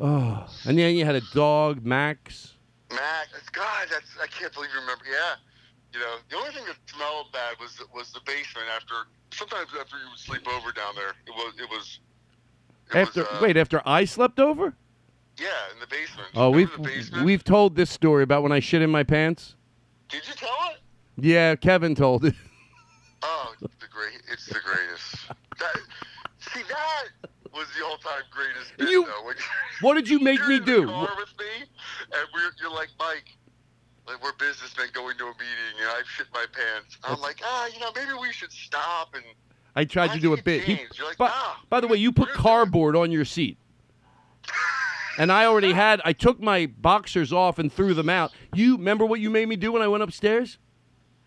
Oh, 0.00 0.46
and 0.64 0.78
then 0.78 0.94
you 0.94 1.04
had 1.04 1.16
a 1.16 1.22
dog, 1.32 1.84
Max. 1.84 2.54
Mac, 2.90 3.28
God, 3.52 3.88
that's 3.90 4.06
I 4.22 4.26
can't 4.26 4.52
believe 4.52 4.70
you 4.72 4.80
remember. 4.80 5.04
Yeah, 5.10 5.34
you 5.92 6.00
know, 6.00 6.16
the 6.30 6.36
only 6.36 6.50
thing 6.52 6.64
that 6.66 6.76
smelled 6.86 7.32
bad 7.32 7.56
was 7.60 7.82
was 7.94 8.12
the 8.12 8.20
basement. 8.24 8.66
After 8.74 8.94
sometimes 9.32 9.68
after 9.78 9.96
you 9.96 10.08
would 10.10 10.18
sleep 10.18 10.46
over 10.48 10.72
down 10.72 10.94
there, 10.94 11.10
it 11.26 11.30
was 11.30 11.54
it 11.58 11.68
was. 11.68 12.00
It 12.90 12.96
After 12.96 13.20
was, 13.20 13.28
uh, 13.28 13.38
wait, 13.42 13.56
after 13.56 13.82
I 13.84 14.04
slept 14.04 14.38
over. 14.38 14.74
Yeah, 15.38 15.48
in 15.72 15.80
the 15.80 15.86
basement. 15.86 16.28
Oh, 16.34 16.50
we've 16.50 16.72
the 16.72 16.78
basement? 16.78 17.24
we've 17.24 17.44
told 17.44 17.76
this 17.76 17.90
story 17.90 18.22
about 18.22 18.42
when 18.42 18.52
I 18.52 18.60
shit 18.60 18.82
in 18.82 18.90
my 18.90 19.02
pants. 19.02 19.56
Did 20.08 20.26
you 20.26 20.34
tell 20.34 20.56
it? 20.72 20.78
Yeah, 21.16 21.54
Kevin 21.56 21.94
told 21.94 22.24
it. 22.24 22.34
Oh, 23.20 23.52
it's 23.60 23.74
the 23.80 23.88
great. 23.88 24.22
It's 24.32 24.46
the 24.46 24.60
greatest. 24.64 25.26
That, 25.58 25.76
see, 26.38 26.62
that 26.68 27.28
was 27.52 27.66
the 27.76 27.84
all-time 27.84 28.22
greatest. 28.30 28.76
Bit, 28.78 28.90
You- 28.90 29.06
though. 29.06 29.24
When 29.26 29.34
What 29.80 29.94
did 29.94 30.08
you 30.08 30.20
make 30.20 30.38
you're 30.38 30.48
me 30.48 30.56
in 30.58 30.64
do? 30.64 30.80
The 30.82 30.92
car 30.92 31.08
with 31.16 31.28
me, 31.36 31.66
and 32.12 32.28
we're, 32.32 32.50
you're 32.60 32.70
like 32.70 32.90
Mike. 32.96 33.36
Like 34.06 34.22
we're 34.22 34.34
businessmen 34.38 34.90
going 34.92 35.18
to 35.18 35.24
a 35.24 35.32
meeting, 35.32 35.80
and 35.80 35.88
I 35.88 36.02
shit 36.06 36.28
my 36.32 36.46
pants. 36.52 36.96
I'm 37.02 37.20
like, 37.20 37.40
ah, 37.44 37.66
you 37.74 37.80
know, 37.80 37.90
maybe 37.96 38.12
we 38.20 38.32
should 38.32 38.52
stop 38.52 39.16
and. 39.16 39.24
I 39.74 39.84
tried 39.84 40.12
to 40.12 40.20
do 40.20 40.32
a 40.34 40.40
bit. 40.40 40.62
He- 40.62 40.78
You're 40.96 41.08
like, 41.08 41.18
by, 41.18 41.26
"Nah, 41.26 41.54
by 41.68 41.80
the 41.80 41.88
way, 41.88 41.96
you 41.96 42.12
put 42.12 42.28
cardboard 42.28 42.94
on 42.94 43.10
your 43.10 43.24
seat. 43.24 43.58
And 45.18 45.32
I 45.32 45.46
already 45.46 45.72
had. 45.72 46.00
I 46.04 46.12
took 46.12 46.40
my 46.40 46.66
boxers 46.66 47.32
off 47.32 47.58
and 47.58 47.72
threw 47.72 47.92
them 47.92 48.08
out. 48.08 48.32
You 48.54 48.76
remember 48.76 49.04
what 49.04 49.20
you 49.20 49.30
made 49.30 49.48
me 49.48 49.56
do 49.56 49.72
when 49.72 49.82
I 49.82 49.88
went 49.88 50.02
upstairs? 50.02 50.58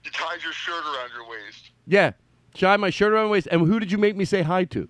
You 0.04 0.12
tied 0.12 0.42
your 0.42 0.54
shirt 0.54 0.84
around 0.84 1.12
your 1.14 1.30
waist. 1.30 1.72
Yeah, 1.86 2.14
shy 2.56 2.76
my 2.78 2.90
shirt 2.90 3.12
around 3.12 3.26
my 3.26 3.32
waist. 3.32 3.48
And 3.52 3.68
who 3.68 3.80
did 3.80 3.92
you 3.92 3.98
make 3.98 4.16
me 4.16 4.26
say 4.26 4.42
hi 4.42 4.64
to? 4.66 4.88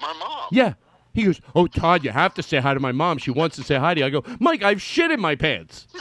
My 0.00 0.12
mom. 0.12 0.48
Yeah. 0.52 0.74
He 1.12 1.24
goes, 1.24 1.40
"Oh, 1.56 1.66
Todd, 1.66 2.04
you 2.04 2.10
have 2.10 2.34
to 2.34 2.42
say 2.42 2.58
hi 2.58 2.74
to 2.74 2.78
my 2.78 2.92
mom. 2.92 3.18
She 3.18 3.32
wants 3.32 3.56
to 3.56 3.64
say 3.64 3.76
hi 3.76 3.94
to 3.94 4.00
you." 4.00 4.06
I 4.06 4.10
go, 4.10 4.22
"Mike, 4.38 4.62
I've 4.62 4.80
shit 4.80 5.10
in 5.10 5.20
my 5.20 5.34
pants." 5.34 5.88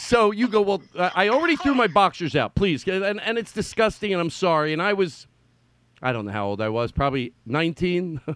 so 0.00 0.32
you 0.32 0.48
go, 0.48 0.62
"Well, 0.62 0.82
I 0.98 1.12
I 1.14 1.28
already 1.28 1.54
threw 1.54 1.74
my 1.74 1.86
boxers 1.86 2.34
out. 2.34 2.56
Please." 2.56 2.88
And 2.88 3.20
and 3.20 3.38
it's 3.38 3.52
disgusting 3.52 4.12
and 4.12 4.20
I'm 4.20 4.30
sorry. 4.30 4.72
And 4.72 4.82
I 4.82 4.94
was 4.94 5.28
I 6.02 6.12
don't 6.12 6.26
know 6.26 6.32
how 6.32 6.46
old 6.46 6.60
I 6.60 6.68
was, 6.68 6.92
probably 6.92 7.32
19. 7.46 8.20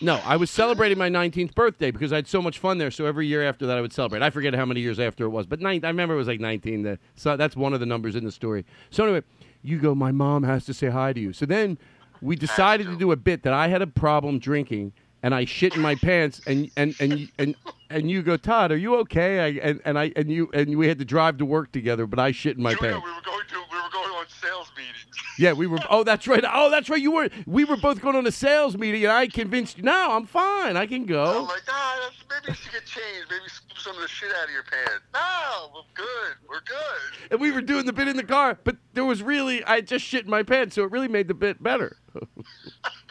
no, 0.00 0.20
I 0.24 0.36
was 0.36 0.50
celebrating 0.50 0.98
my 0.98 1.08
19th 1.08 1.54
birthday 1.54 1.90
because 1.90 2.12
I 2.12 2.16
had 2.16 2.28
so 2.28 2.40
much 2.40 2.58
fun 2.58 2.78
there. 2.78 2.90
So 2.90 3.06
every 3.06 3.26
year 3.26 3.44
after 3.44 3.66
that, 3.66 3.76
I 3.76 3.80
would 3.80 3.92
celebrate. 3.92 4.22
I 4.22 4.30
forget 4.30 4.54
how 4.54 4.64
many 4.64 4.80
years 4.80 5.00
after 5.00 5.24
it 5.24 5.30
was, 5.30 5.46
but 5.46 5.60
nine, 5.60 5.84
I 5.84 5.88
remember 5.88 6.14
it 6.14 6.18
was 6.18 6.28
like 6.28 6.40
19. 6.40 6.82
The, 6.82 6.98
so 7.16 7.36
that's 7.36 7.56
one 7.56 7.74
of 7.74 7.80
the 7.80 7.86
numbers 7.86 8.16
in 8.16 8.24
the 8.24 8.32
story. 8.32 8.64
So 8.90 9.04
anyway, 9.04 9.22
you 9.62 9.78
go, 9.78 9.94
my 9.94 10.12
mom 10.12 10.42
has 10.44 10.64
to 10.66 10.74
say 10.74 10.88
hi 10.88 11.12
to 11.12 11.20
you. 11.20 11.32
So 11.32 11.46
then 11.46 11.78
we 12.20 12.36
decided 12.36 12.86
to 12.86 12.96
do 12.96 13.12
a 13.12 13.16
bit 13.16 13.42
that 13.42 13.52
I 13.52 13.68
had 13.68 13.82
a 13.82 13.86
problem 13.86 14.38
drinking 14.38 14.92
and 15.24 15.34
I 15.34 15.46
shit 15.46 15.74
in 15.74 15.80
my 15.80 15.94
pants 15.94 16.42
and 16.46 16.70
and 16.76 16.94
and 17.00 17.30
and 17.38 17.56
and 17.88 18.10
you 18.10 18.22
go, 18.22 18.36
Todd, 18.36 18.70
are 18.72 18.76
you 18.76 18.96
okay? 18.96 19.40
I, 19.40 19.66
and 19.66 19.80
and 19.86 19.98
I 19.98 20.12
and 20.16 20.30
you 20.30 20.50
and 20.52 20.76
we 20.76 20.86
had 20.86 20.98
to 20.98 21.04
drive 21.06 21.38
to 21.38 21.46
work 21.46 21.72
together, 21.72 22.06
but 22.06 22.18
I 22.18 22.30
shit 22.30 22.58
in 22.58 22.62
my 22.62 22.74
Julia, 22.74 22.92
pants. 22.92 23.06
we 23.06 23.10
were 23.10 23.22
going 23.22 23.46
to 23.48 23.54
we 23.72 23.76
were 23.82 23.90
going 23.90 24.10
on 24.10 24.26
sales 24.28 24.70
meetings. 24.76 25.16
Yeah, 25.38 25.54
we 25.54 25.66
were. 25.66 25.78
Oh, 25.88 26.04
that's 26.04 26.28
right. 26.28 26.44
Oh, 26.46 26.70
that's 26.70 26.90
right. 26.90 27.00
You 27.00 27.10
were. 27.10 27.30
We 27.46 27.64
were 27.64 27.78
both 27.78 28.02
going 28.02 28.16
on 28.16 28.26
a 28.26 28.30
sales 28.30 28.76
meeting, 28.76 29.02
and 29.04 29.12
I 29.12 29.26
convinced 29.26 29.78
you. 29.78 29.84
No, 29.84 30.12
I'm 30.12 30.26
fine. 30.26 30.76
I 30.76 30.86
can 30.86 31.06
go. 31.06 31.24
I'm 31.24 31.48
like, 31.48 31.62
ah, 31.68 32.00
that's, 32.02 32.16
maybe 32.28 32.52
you 32.52 32.54
should 32.54 32.72
get 32.72 32.84
changed. 32.84 33.30
Maybe 33.30 33.48
scoop 33.48 33.78
some 33.78 33.96
of 33.96 34.02
the 34.02 34.08
shit 34.08 34.30
out 34.30 34.44
of 34.44 34.50
your 34.50 34.62
pants. 34.62 35.04
No, 35.14 35.70
we're 35.74 35.82
good. 35.94 36.34
We're 36.46 36.60
good. 36.60 37.32
And 37.32 37.40
we 37.40 37.50
were 37.50 37.62
doing 37.62 37.86
the 37.86 37.94
bit 37.94 38.08
in 38.08 38.16
the 38.18 38.24
car, 38.24 38.58
but 38.62 38.76
there 38.92 39.06
was 39.06 39.22
really. 39.22 39.64
I 39.64 39.80
just 39.80 40.04
shit 40.04 40.26
in 40.26 40.30
my 40.30 40.42
pants, 40.42 40.74
so 40.74 40.84
it 40.84 40.90
really 40.90 41.08
made 41.08 41.28
the 41.28 41.34
bit 41.34 41.62
better. 41.62 41.96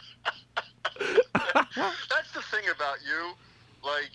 That's 1.76 2.32
the 2.34 2.42
thing 2.50 2.64
about 2.74 2.98
you. 3.06 3.32
Like, 3.82 4.12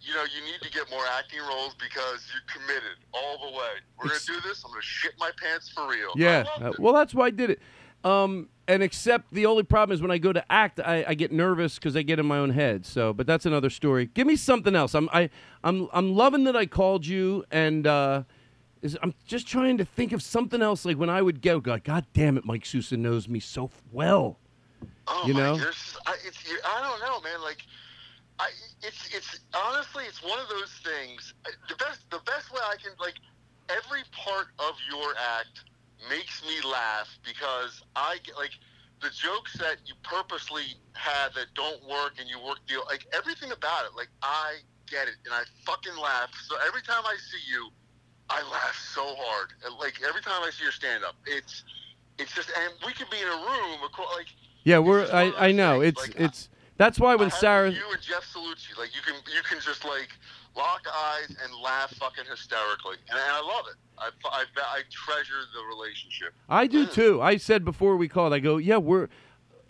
you 0.00 0.14
know, 0.14 0.24
you 0.24 0.44
need 0.44 0.60
to 0.62 0.70
get 0.70 0.88
more 0.90 1.04
acting 1.18 1.40
roles 1.40 1.74
because 1.74 2.26
you're 2.32 2.46
committed 2.46 2.98
all 3.12 3.38
the 3.38 3.56
way. 3.56 3.74
We're 3.98 4.08
gonna 4.08 4.20
do 4.26 4.40
this. 4.48 4.64
I'm 4.64 4.70
gonna 4.70 4.82
shit 4.82 5.12
my 5.18 5.30
pants 5.40 5.70
for 5.70 5.88
real. 5.88 6.12
Yeah. 6.16 6.44
Uh, 6.60 6.72
well, 6.78 6.92
that's 6.92 7.14
why 7.14 7.26
I 7.26 7.30
did 7.30 7.50
it. 7.50 7.60
Um, 8.04 8.48
and 8.68 8.82
except 8.82 9.32
the 9.32 9.46
only 9.46 9.62
problem 9.62 9.94
is 9.94 10.02
when 10.02 10.10
I 10.10 10.18
go 10.18 10.32
to 10.32 10.44
act, 10.52 10.80
I, 10.80 11.04
I 11.08 11.14
get 11.14 11.32
nervous 11.32 11.76
because 11.76 11.96
I 11.96 12.02
get 12.02 12.18
in 12.18 12.26
my 12.26 12.38
own 12.38 12.50
head. 12.50 12.86
So, 12.86 13.12
but 13.12 13.26
that's 13.26 13.46
another 13.46 13.70
story. 13.70 14.06
Give 14.06 14.26
me 14.26 14.36
something 14.36 14.74
else. 14.74 14.94
I'm 14.94 15.08
I 15.12 15.30
I'm 15.64 15.88
I'm 15.92 16.14
loving 16.14 16.44
that 16.44 16.56
I 16.56 16.66
called 16.66 17.06
you, 17.06 17.44
and 17.50 17.86
uh, 17.86 18.22
is 18.82 18.96
I'm 19.02 19.14
just 19.26 19.46
trying 19.46 19.78
to 19.78 19.84
think 19.84 20.12
of 20.12 20.22
something 20.22 20.62
else. 20.62 20.84
Like 20.84 20.98
when 20.98 21.10
I 21.10 21.22
would 21.22 21.42
go, 21.42 21.60
God, 21.60 21.84
God 21.84 22.06
damn 22.12 22.36
it, 22.36 22.44
Mike 22.44 22.66
Sousa 22.66 22.96
knows 22.96 23.28
me 23.28 23.40
so 23.40 23.70
well. 23.92 24.38
Oh 25.08 25.26
you 25.26 25.34
my, 25.34 25.40
know? 25.40 25.54
I, 26.06 26.14
it's, 26.24 26.38
I 26.64 26.80
don't 26.82 27.00
know, 27.00 27.20
man. 27.20 27.42
Like, 27.42 27.62
I, 28.38 28.48
it's, 28.82 29.08
it's 29.14 29.40
honestly, 29.54 30.04
it's 30.04 30.22
one 30.22 30.38
of 30.38 30.48
those 30.48 30.72
things. 30.84 31.34
The 31.68 31.76
best, 31.76 32.10
the 32.10 32.20
best 32.26 32.52
way 32.52 32.60
I 32.62 32.76
can, 32.76 32.92
like, 33.00 33.14
every 33.68 34.02
part 34.12 34.48
of 34.58 34.74
your 34.90 35.14
act 35.38 35.64
makes 36.08 36.42
me 36.42 36.60
laugh 36.68 37.08
because 37.24 37.82
I 37.94 38.18
get, 38.24 38.36
like, 38.36 38.52
the 39.00 39.10
jokes 39.10 39.54
that 39.58 39.76
you 39.86 39.94
purposely 40.02 40.74
have 40.94 41.34
that 41.34 41.46
don't 41.54 41.82
work 41.88 42.14
and 42.18 42.28
you 42.28 42.38
work 42.42 42.58
the, 42.68 42.82
like, 42.88 43.06
everything 43.12 43.52
about 43.52 43.84
it. 43.84 43.92
Like, 43.96 44.08
I 44.22 44.56
get 44.86 45.08
it 45.08 45.14
and 45.24 45.34
I 45.34 45.42
fucking 45.64 45.96
laugh. 45.96 46.30
So 46.48 46.56
every 46.66 46.82
time 46.82 47.02
I 47.04 47.16
see 47.18 47.42
you, 47.50 47.70
I 48.28 48.42
laugh 48.50 48.76
so 48.94 49.04
hard. 49.06 49.52
Like 49.78 50.02
every 50.06 50.22
time 50.22 50.42
I 50.42 50.50
see 50.50 50.64
your 50.64 50.72
stand 50.72 51.04
up, 51.04 51.14
it's 51.26 51.62
it's 52.18 52.34
just 52.34 52.50
and 52.58 52.72
we 52.84 52.92
could 52.92 53.10
be 53.10 53.18
in 53.20 53.28
a 53.28 53.38
room 53.38 53.78
like 54.16 54.26
Yeah, 54.66 54.78
we're. 54.80 55.06
I 55.12 55.32
I 55.48 55.52
know 55.52 55.80
it's 55.80 56.02
like, 56.08 56.18
it's. 56.20 56.48
That's 56.76 56.98
why 56.98 57.14
when 57.14 57.30
Sarah. 57.30 57.70
you 57.70 57.84
and 57.92 58.02
Jeff 58.02 58.24
Salucci, 58.34 58.76
like 58.76 58.90
you 58.96 59.00
can 59.00 59.14
you 59.34 59.42
can 59.48 59.60
just 59.60 59.84
like 59.84 60.08
lock 60.56 60.82
eyes 60.92 61.28
and 61.42 61.54
laugh 61.62 61.90
fucking 61.94 62.24
hysterically, 62.28 62.96
and, 63.08 63.18
and 63.18 63.32
I 63.32 63.40
love 63.40 63.64
it. 63.70 63.76
I, 63.96 64.10
I 64.28 64.44
I 64.58 64.80
treasure 64.90 65.40
the 65.54 65.64
relationship. 65.74 66.34
I 66.48 66.66
do 66.66 66.84
too. 66.84 67.22
I 67.22 67.36
said 67.36 67.64
before 67.64 67.96
we 67.96 68.08
called, 68.08 68.34
I 68.34 68.40
go, 68.40 68.56
yeah, 68.56 68.76
we're. 68.78 69.04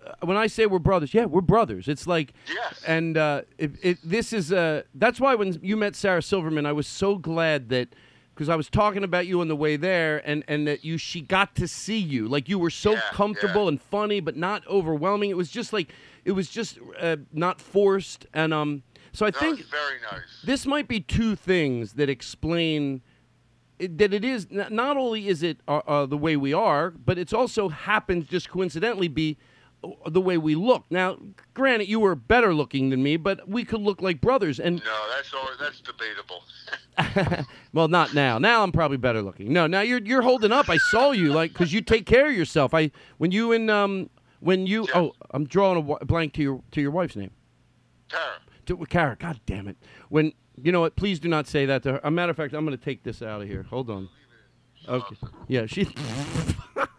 uh, 0.06 0.14
When 0.24 0.38
I 0.38 0.46
say 0.48 0.64
we're 0.64 0.78
brothers, 0.90 1.12
yeah, 1.12 1.26
we're 1.26 1.42
brothers. 1.42 1.88
It's 1.88 2.06
like, 2.06 2.32
Yes. 2.48 2.82
and 2.86 3.16
uh, 3.18 3.42
it, 3.58 3.72
it, 3.82 3.98
this 4.02 4.32
is 4.32 4.50
uh, 4.50 4.82
that's 4.94 5.20
why 5.20 5.34
when 5.34 5.58
you 5.62 5.76
met 5.76 5.94
Sarah 5.94 6.22
Silverman, 6.22 6.64
I 6.64 6.72
was 6.72 6.86
so 6.86 7.16
glad 7.18 7.68
that 7.68 7.88
because 8.36 8.50
I 8.50 8.54
was 8.56 8.68
talking 8.68 9.02
about 9.02 9.26
you 9.26 9.40
on 9.40 9.48
the 9.48 9.56
way 9.56 9.76
there, 9.76 10.20
and 10.28 10.44
and 10.46 10.66
that 10.68 10.84
you 10.84 10.98
she 10.98 11.22
got 11.22 11.54
to 11.56 11.66
see 11.66 11.96
you, 11.98 12.28
like 12.28 12.50
you 12.50 12.58
were 12.58 12.68
so 12.70 12.92
Yeah, 12.92 13.00
comfortable 13.12 13.62
yeah. 13.62 13.68
and 13.68 13.80
funny, 13.80 14.20
but 14.20 14.36
not 14.36 14.66
overwhelming. 14.66 15.30
It 15.30 15.36
was 15.38 15.50
just 15.50 15.72
like 15.72 15.90
it 16.26 16.32
was 16.32 16.50
just 16.50 16.78
uh, 17.00 17.16
not 17.32 17.60
forced, 17.62 18.26
and 18.34 18.52
um, 18.52 18.82
so 19.12 19.24
I 19.24 19.30
That 19.30 19.40
think 19.40 19.60
very 19.70 19.98
nice. 20.12 20.42
this 20.44 20.66
might 20.66 20.86
be 20.86 21.00
two 21.00 21.34
things 21.34 21.94
that 21.94 22.10
explain 22.10 23.00
it, 23.78 23.96
that 23.96 24.12
it 24.12 24.24
is 24.24 24.48
not 24.50 24.98
only 24.98 25.28
is 25.28 25.42
it 25.42 25.60
uh, 25.66 25.78
uh, 25.86 26.04
the 26.04 26.18
way 26.18 26.36
we 26.36 26.52
are, 26.52 26.90
but 26.90 27.16
it's 27.18 27.32
also 27.32 27.70
happens 27.70 28.26
just 28.28 28.50
coincidentally 28.50 29.08
be 29.08 29.38
the 30.08 30.20
way 30.20 30.38
we 30.38 30.54
look. 30.54 30.84
Now, 30.90 31.18
granted, 31.54 31.88
you 31.88 32.00
were 32.00 32.14
better 32.14 32.54
looking 32.54 32.90
than 32.90 33.02
me, 33.02 33.16
but 33.16 33.48
we 33.48 33.64
could 33.64 33.80
look 33.80 34.00
like 34.02 34.20
brothers. 34.20 34.58
And 34.58 34.82
No, 34.84 35.06
that's 35.14 35.32
all, 35.34 35.48
that's 35.60 35.80
debatable. 35.80 37.46
well, 37.72 37.88
not 37.88 38.14
now. 38.14 38.38
Now 38.38 38.62
I'm 38.62 38.72
probably 38.72 38.96
better 38.96 39.22
looking. 39.22 39.52
No, 39.52 39.66
now 39.66 39.80
you're 39.80 40.00
you're 40.00 40.22
holding 40.22 40.52
up. 40.52 40.68
I 40.68 40.78
saw 40.78 41.12
you 41.12 41.32
like 41.32 41.52
because 41.52 41.72
you 41.72 41.80
take 41.82 42.06
care 42.06 42.28
of 42.28 42.34
yourself. 42.36 42.74
I 42.74 42.90
when 43.18 43.30
you 43.30 43.52
and 43.52 43.70
um 43.70 44.10
when 44.40 44.66
you 44.66 44.86
oh 44.94 45.12
I'm 45.30 45.46
drawing 45.46 45.78
a 45.78 46.04
blank 46.04 46.32
to 46.34 46.42
your 46.42 46.62
to 46.72 46.80
your 46.80 46.90
wife's 46.90 47.16
name. 47.16 47.30
Tara. 48.08 48.22
To 48.66 48.76
Kara, 48.86 49.16
God 49.16 49.40
damn 49.46 49.68
it. 49.68 49.76
When 50.08 50.32
you 50.56 50.72
know 50.72 50.80
what, 50.80 50.96
please 50.96 51.20
do 51.20 51.28
not 51.28 51.46
say 51.46 51.66
that 51.66 51.82
to 51.84 51.92
her. 51.92 52.00
A 52.02 52.10
matter 52.10 52.30
of 52.30 52.36
fact, 52.36 52.54
I'm 52.54 52.64
going 52.64 52.76
to 52.76 52.82
take 52.82 53.02
this 53.02 53.22
out 53.22 53.42
of 53.42 53.48
here. 53.48 53.64
Hold 53.64 53.90
on. 53.90 54.08
Okay. 54.88 55.16
Yeah, 55.48 55.66
she. 55.66 55.88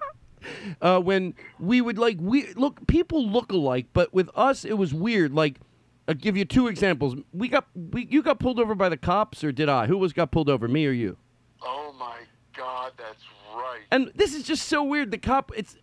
uh, 0.81 0.99
when 0.99 1.33
we 1.59 1.81
would 1.81 1.97
like 1.97 2.17
we 2.19 2.53
look, 2.53 2.85
people 2.87 3.27
look 3.27 3.51
alike, 3.51 3.87
but 3.93 4.13
with 4.13 4.29
us 4.35 4.65
it 4.65 4.77
was 4.77 4.93
weird. 4.93 5.33
Like, 5.33 5.59
I'll 6.07 6.15
give 6.15 6.37
you 6.37 6.45
two 6.45 6.67
examples. 6.67 7.15
We 7.33 7.47
got 7.47 7.67
we 7.75 8.07
you 8.09 8.21
got 8.21 8.39
pulled 8.39 8.59
over 8.59 8.75
by 8.75 8.89
the 8.89 8.97
cops, 8.97 9.43
or 9.43 9.51
did 9.51 9.69
I? 9.69 9.87
Who 9.87 9.97
was 9.97 10.13
got 10.13 10.31
pulled 10.31 10.49
over, 10.49 10.67
me 10.67 10.85
or 10.85 10.91
you? 10.91 11.17
Oh 11.61 11.93
my 11.99 12.19
God, 12.55 12.93
that's 12.97 13.23
right. 13.55 13.81
And 13.91 14.11
this 14.15 14.33
is 14.33 14.43
just 14.43 14.67
so 14.67 14.83
weird. 14.83 15.11
The 15.11 15.17
cop, 15.17 15.51
it's 15.55 15.77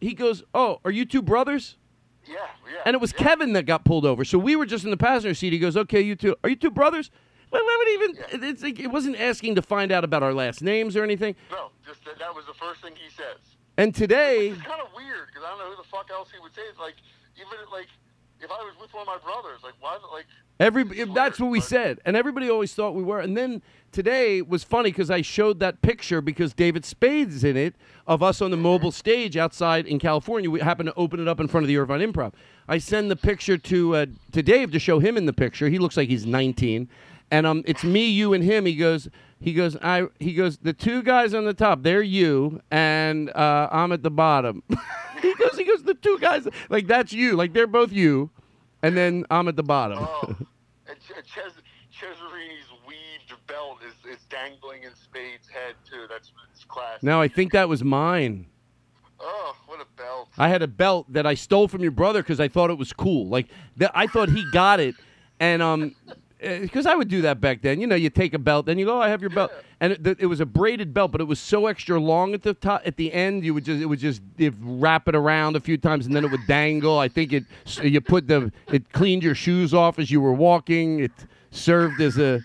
he 0.00 0.14
goes, 0.14 0.42
"Oh, 0.54 0.80
are 0.84 0.90
you 0.90 1.04
two 1.04 1.22
brothers?" 1.22 1.76
Yeah, 2.26 2.36
yeah. 2.72 2.80
And 2.86 2.94
it 2.94 3.00
was 3.00 3.12
yeah. 3.12 3.24
Kevin 3.24 3.52
that 3.52 3.64
got 3.66 3.84
pulled 3.84 4.06
over. 4.06 4.24
So 4.24 4.38
we 4.38 4.56
were 4.56 4.66
just 4.66 4.84
in 4.84 4.90
the 4.90 4.96
passenger 4.96 5.34
seat. 5.34 5.52
He 5.52 5.58
goes, 5.58 5.76
"Okay, 5.76 6.00
you 6.00 6.16
two, 6.16 6.36
are 6.42 6.50
you 6.50 6.56
two 6.56 6.70
brothers?" 6.70 7.10
Well, 7.50 7.62
I 7.62 7.76
would 7.78 7.88
even. 7.88 8.42
It's 8.48 8.62
like, 8.64 8.80
it 8.80 8.88
wasn't 8.88 9.20
asking 9.20 9.54
to 9.54 9.62
find 9.62 9.92
out 9.92 10.02
about 10.02 10.24
our 10.24 10.34
last 10.34 10.60
names 10.60 10.96
or 10.96 11.04
anything. 11.04 11.36
No, 11.52 11.70
just 11.86 12.04
that, 12.04 12.18
that 12.18 12.34
was 12.34 12.44
the 12.46 12.54
first 12.54 12.82
thing 12.82 12.94
he 12.96 13.08
says. 13.10 13.53
And 13.76 13.94
today, 13.94 14.48
It's 14.48 14.62
kind 14.62 14.80
of 14.80 14.88
weird 14.94 15.26
because 15.28 15.42
I 15.44 15.50
don't 15.50 15.58
know 15.58 15.70
who 15.70 15.76
the 15.82 15.88
fuck 15.88 16.10
else 16.10 16.28
he 16.32 16.40
would 16.40 16.54
say. 16.54 16.62
It's 16.70 16.78
like 16.78 16.94
even 17.36 17.48
like 17.72 17.88
if 18.40 18.50
I 18.50 18.54
was 18.62 18.74
with 18.80 18.92
one 18.94 19.02
of 19.02 19.06
my 19.06 19.18
brothers, 19.18 19.60
like 19.62 19.74
why 19.80 19.98
like 20.12 20.26
every 20.60 20.84
It's 20.98 21.12
that's 21.14 21.40
what 21.40 21.50
we 21.50 21.58
but- 21.58 21.68
said, 21.68 22.00
and 22.04 22.16
everybody 22.16 22.48
always 22.50 22.72
thought 22.74 22.94
we 22.94 23.02
were. 23.02 23.18
And 23.20 23.36
then 23.36 23.62
today 23.90 24.42
was 24.42 24.62
funny 24.62 24.90
because 24.90 25.10
I 25.10 25.22
showed 25.22 25.58
that 25.60 25.82
picture 25.82 26.20
because 26.20 26.54
David 26.54 26.84
Spade's 26.84 27.42
in 27.42 27.56
it 27.56 27.74
of 28.06 28.22
us 28.22 28.40
on 28.40 28.50
the 28.52 28.56
mobile 28.56 28.92
stage 28.92 29.36
outside 29.36 29.86
in 29.86 29.98
California. 29.98 30.48
We 30.50 30.60
happened 30.60 30.88
to 30.88 30.94
open 30.94 31.18
it 31.18 31.26
up 31.26 31.40
in 31.40 31.48
front 31.48 31.64
of 31.64 31.68
the 31.68 31.76
Irvine 31.78 32.00
Improv. 32.00 32.32
I 32.68 32.78
send 32.78 33.10
the 33.10 33.16
picture 33.16 33.58
to 33.58 33.96
uh, 33.96 34.06
to 34.32 34.42
Dave 34.42 34.70
to 34.70 34.78
show 34.78 35.00
him 35.00 35.16
in 35.16 35.26
the 35.26 35.32
picture. 35.32 35.68
He 35.68 35.78
looks 35.80 35.96
like 35.96 36.08
he's 36.08 36.26
19, 36.26 36.88
and 37.32 37.46
um, 37.46 37.64
it's 37.66 37.82
me, 37.82 38.06
you, 38.08 38.32
and 38.34 38.44
him. 38.44 38.66
He 38.66 38.76
goes, 38.76 39.08
he 39.44 39.52
goes, 39.52 39.76
I, 39.82 40.06
he 40.18 40.32
goes. 40.32 40.56
The 40.56 40.72
two 40.72 41.02
guys 41.02 41.34
on 41.34 41.44
the 41.44 41.52
top, 41.52 41.82
they're 41.82 42.00
you, 42.00 42.62
and 42.70 43.28
uh, 43.28 43.68
I'm 43.70 43.92
at 43.92 44.02
the 44.02 44.10
bottom. 44.10 44.62
he 45.20 45.34
goes, 45.34 45.58
he 45.58 45.64
goes. 45.64 45.82
The 45.82 45.92
two 45.92 46.18
guys, 46.18 46.48
like 46.70 46.86
that's 46.86 47.12
you, 47.12 47.36
like 47.36 47.52
they're 47.52 47.66
both 47.66 47.92
you, 47.92 48.30
and 48.82 48.96
then 48.96 49.26
I'm 49.30 49.46
at 49.46 49.56
the 49.56 49.62
bottom. 49.62 49.98
oh, 50.00 50.22
and 50.88 50.98
Ch- 50.98 51.26
Ches- 51.26 51.60
Cesarini's 51.92 52.70
weaved 52.88 53.34
belt 53.46 53.80
is, 53.86 54.14
is 54.16 54.24
dangling 54.30 54.84
in 54.84 54.94
Spade's 54.94 55.46
head 55.46 55.74
too. 55.86 56.06
That's 56.08 56.32
it's 56.50 56.64
classic. 56.64 57.02
now 57.02 57.20
I 57.20 57.28
think 57.28 57.52
that 57.52 57.68
was 57.68 57.84
mine. 57.84 58.46
Oh, 59.20 59.54
what 59.66 59.78
a 59.78 59.86
belt! 60.02 60.30
I 60.38 60.48
had 60.48 60.62
a 60.62 60.68
belt 60.68 61.12
that 61.12 61.26
I 61.26 61.34
stole 61.34 61.68
from 61.68 61.82
your 61.82 61.90
brother 61.90 62.22
because 62.22 62.40
I 62.40 62.48
thought 62.48 62.70
it 62.70 62.78
was 62.78 62.94
cool. 62.94 63.28
Like 63.28 63.48
that, 63.76 63.90
I 63.94 64.06
thought 64.06 64.30
he 64.30 64.42
got 64.52 64.80
it, 64.80 64.94
and 65.38 65.60
um, 65.60 65.94
because 66.44 66.86
I 66.86 66.94
would 66.94 67.08
do 67.08 67.22
that 67.22 67.40
back 67.40 67.62
then. 67.62 67.80
You 67.80 67.86
know, 67.86 67.94
you 67.94 68.10
take 68.10 68.34
a 68.34 68.38
belt, 68.38 68.66
then 68.66 68.78
you 68.78 68.84
go, 68.84 68.98
oh, 68.98 69.00
"I 69.00 69.08
have 69.08 69.20
your 69.20 69.30
belt," 69.30 69.52
and 69.80 69.92
it, 69.92 70.20
it 70.20 70.26
was 70.26 70.40
a 70.40 70.46
braided 70.46 70.92
belt, 70.92 71.12
but 71.12 71.20
it 71.20 71.24
was 71.24 71.40
so 71.40 71.66
extra 71.66 71.98
long 71.98 72.34
at 72.34 72.42
the 72.42 72.54
top. 72.54 72.82
At 72.84 72.96
the 72.96 73.12
end, 73.12 73.44
you 73.44 73.54
would 73.54 73.64
just 73.64 73.82
it 73.82 73.86
would 73.86 73.98
just 73.98 74.22
it 74.38 74.54
wrap 74.60 75.08
it 75.08 75.14
around 75.14 75.56
a 75.56 75.60
few 75.60 75.76
times, 75.76 76.06
and 76.06 76.14
then 76.14 76.24
it 76.24 76.30
would 76.30 76.46
dangle. 76.46 76.98
I 76.98 77.08
think 77.08 77.32
it 77.32 77.44
you 77.82 78.00
put 78.00 78.28
the 78.28 78.52
it 78.68 78.92
cleaned 78.92 79.22
your 79.22 79.34
shoes 79.34 79.74
off 79.74 79.98
as 79.98 80.10
you 80.10 80.20
were 80.20 80.32
walking. 80.34 81.00
It 81.00 81.12
served 81.50 82.00
as 82.00 82.18
a. 82.18 82.40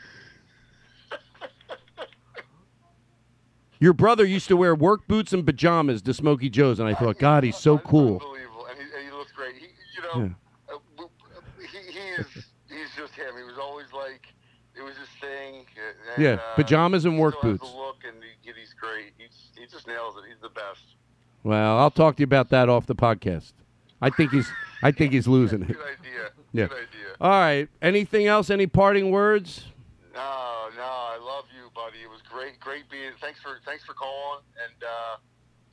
Your 3.81 3.93
brother 3.93 4.25
used 4.25 4.49
to 4.49 4.57
wear 4.57 4.75
work 4.75 5.07
boots 5.07 5.31
and 5.31 5.45
pajamas 5.45 6.01
to 6.01 6.13
Smokey 6.13 6.49
Joe's, 6.49 6.79
and 6.79 6.89
I 6.89 6.93
thought, 6.93 7.17
God, 7.17 7.45
he's 7.45 7.55
so 7.55 7.77
cool. 7.77 8.19
Unbelievable, 8.21 8.65
and 8.69 8.77
he, 8.77 8.83
and 8.83 9.05
he 9.05 9.11
looks 9.17 9.31
great. 9.31 9.55
He, 9.55 9.67
you 9.95 10.01
know, 10.03 10.35
uh, 10.67 11.03
he, 11.61 11.91
he 11.93 11.99
is 12.19 12.27
he's 12.67 12.91
just 12.97 13.13
him. 13.13 13.31
He 13.37 13.43
was 13.43 13.57
always 13.57 13.87
like 13.93 14.27
it 14.75 14.81
was 14.81 14.97
his 14.97 15.07
uh, 16.17 16.21
Yeah, 16.21 16.33
uh, 16.33 16.55
pajamas 16.55 17.05
and 17.05 17.19
work 17.19 17.41
boots. 17.41 17.63
Look 17.63 17.97
and 18.07 18.17
he, 18.23 18.51
he's 18.59 18.73
great. 18.73 19.13
He's, 19.17 19.49
he 19.57 19.65
just 19.67 19.87
nails 19.87 20.15
it. 20.17 20.23
He's 20.27 20.41
the 20.41 20.49
best. 20.49 20.81
Well, 21.43 21.77
I'll 21.77 21.91
talk 21.91 22.17
to 22.17 22.21
you 22.21 22.25
about 22.25 22.49
that 22.49 22.69
off 22.69 22.85
the 22.85 22.95
podcast. 22.95 23.53
I 24.01 24.09
think 24.09 24.31
he's 24.31 24.49
I 24.81 24.91
think 24.91 25.13
he's 25.13 25.27
losing 25.37 25.61
it. 25.61 25.67
Good 25.67 25.77
idea. 25.77 26.29
Yeah. 26.53 26.67
Good 26.67 26.77
idea. 26.77 27.15
All 27.21 27.29
right. 27.31 27.69
Anything 27.81 28.27
else? 28.27 28.49
Any 28.49 28.67
parting 28.67 29.11
words? 29.11 29.65
No, 30.13 30.69
no, 30.75 30.83
I 30.83 31.19
love 31.21 31.45
you, 31.55 31.69
buddy. 31.75 31.99
It 32.03 32.09
was 32.09 32.21
great, 32.21 32.59
great 32.59 32.89
being. 32.89 33.11
Thanks 33.21 33.39
for, 33.39 33.59
thanks 33.65 33.85
for 33.85 33.93
calling. 33.93 34.41
And 34.65 34.83
uh, 34.83 35.17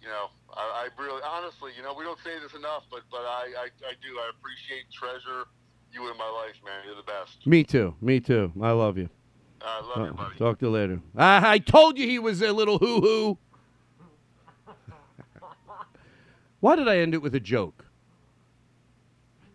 you 0.02 0.08
know, 0.08 0.26
I, 0.54 0.86
I 0.86 1.02
really, 1.02 1.20
honestly, 1.26 1.72
you 1.76 1.82
know, 1.82 1.94
we 1.98 2.04
don't 2.04 2.18
say 2.22 2.38
this 2.40 2.54
enough, 2.54 2.84
but 2.90 3.02
but 3.10 3.22
I, 3.22 3.50
I, 3.58 3.66
I 3.86 3.94
do. 4.02 4.18
I 4.18 4.30
appreciate, 4.38 4.90
treasure 4.92 5.46
you 5.92 6.10
in 6.10 6.16
my 6.18 6.28
life, 6.28 6.54
man. 6.64 6.82
You're 6.84 6.96
the 6.96 7.02
best. 7.02 7.46
Me 7.46 7.64
too. 7.64 7.94
Me 8.00 8.20
too. 8.20 8.52
I 8.62 8.70
love 8.72 8.98
you. 8.98 9.08
I 9.62 9.80
love 9.80 9.96
you, 9.98 10.04
Uh, 10.04 10.12
buddy. 10.12 10.36
talk 10.38 10.58
to 10.60 10.66
you 10.66 10.70
later. 10.70 11.00
I, 11.16 11.54
I 11.54 11.58
told 11.58 11.98
you 11.98 12.06
he 12.06 12.18
was 12.18 12.42
a 12.42 12.52
little 12.52 12.78
hoo 12.78 13.00
hoo. 13.00 13.38
Why 16.60 16.76
did 16.76 16.88
I 16.88 16.98
end 16.98 17.14
it 17.14 17.22
with 17.22 17.34
a 17.34 17.40
joke? 17.40 17.86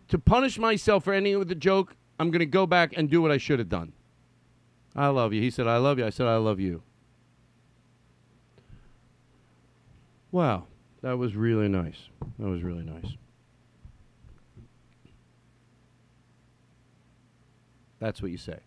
To 0.08 0.18
punish 0.18 0.58
myself 0.58 1.04
for 1.04 1.12
ending 1.14 1.32
it 1.34 1.36
with 1.36 1.50
a 1.50 1.54
joke, 1.56 1.96
I'm 2.18 2.30
going 2.30 2.40
to 2.40 2.46
go 2.46 2.66
back 2.66 2.92
and 2.96 3.08
do 3.08 3.22
what 3.22 3.30
I 3.30 3.38
should 3.38 3.58
have 3.58 3.68
done. 3.70 3.92
I 4.94 5.08
love 5.08 5.32
you. 5.32 5.40
He 5.40 5.50
said, 5.50 5.66
I 5.66 5.78
love 5.78 5.98
you. 5.98 6.04
I 6.06 6.10
said, 6.10 6.26
I 6.26 6.36
love 6.36 6.60
you. 6.60 6.82
Wow. 10.30 10.64
That 11.00 11.16
was 11.18 11.34
really 11.34 11.68
nice. 11.68 12.08
That 12.38 12.48
was 12.48 12.62
really 12.62 12.84
nice. 12.84 13.06
That's 17.98 18.20
what 18.20 18.30
you 18.30 18.38
say. 18.38 18.58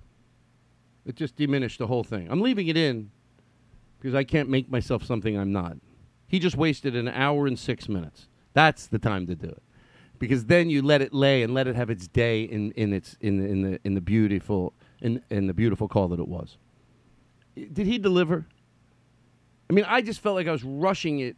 It 1.06 1.16
just 1.16 1.36
diminished 1.36 1.80
the 1.80 1.88
whole 1.88 2.04
thing. 2.04 2.28
I'm 2.30 2.42
leaving 2.42 2.68
it 2.68 2.78
in 2.78 3.12
because 4.00 4.16
I 4.16 4.24
can't 4.24 4.50
make 4.50 4.70
myself 4.70 5.04
something 5.04 5.38
I'm 5.38 5.52
not. 5.52 5.78
He 6.28 6.40
just 6.40 6.58
wasted 6.58 6.96
an 6.96 7.08
hour 7.08 7.48
and 7.48 7.58
six 7.58 7.88
minutes. 7.88 8.28
That's 8.54 8.88
the 8.88 9.00
time 9.00 9.28
to 9.28 9.36
do 9.36 9.48
it, 9.48 9.64
because 10.18 10.46
then 10.46 10.70
you 10.70 10.82
let 10.82 11.02
it 11.02 11.14
lay 11.14 11.44
and 11.44 11.54
let 11.54 11.68
it 11.68 11.76
have 11.76 11.90
its 11.90 12.08
day 12.08 12.44
in, 12.44 12.72
in 12.72 12.94
its 12.94 13.18
in 13.22 13.46
in 13.46 13.62
the 13.62 13.80
in 13.84 13.94
the 13.94 14.02
beautiful 14.02 14.74
in 15.02 15.22
in 15.30 15.48
the 15.48 15.54
beautiful 15.54 15.88
call 15.88 16.08
that 16.08 16.20
it 16.20 16.28
was. 16.28 16.58
Did 17.56 17.86
he 17.86 17.98
deliver? 17.98 18.46
I 19.70 19.74
mean, 19.74 19.86
I 19.88 20.02
just 20.02 20.20
felt 20.22 20.36
like 20.36 20.48
I 20.48 20.52
was 20.52 20.64
rushing 20.64 21.20
it 21.20 21.36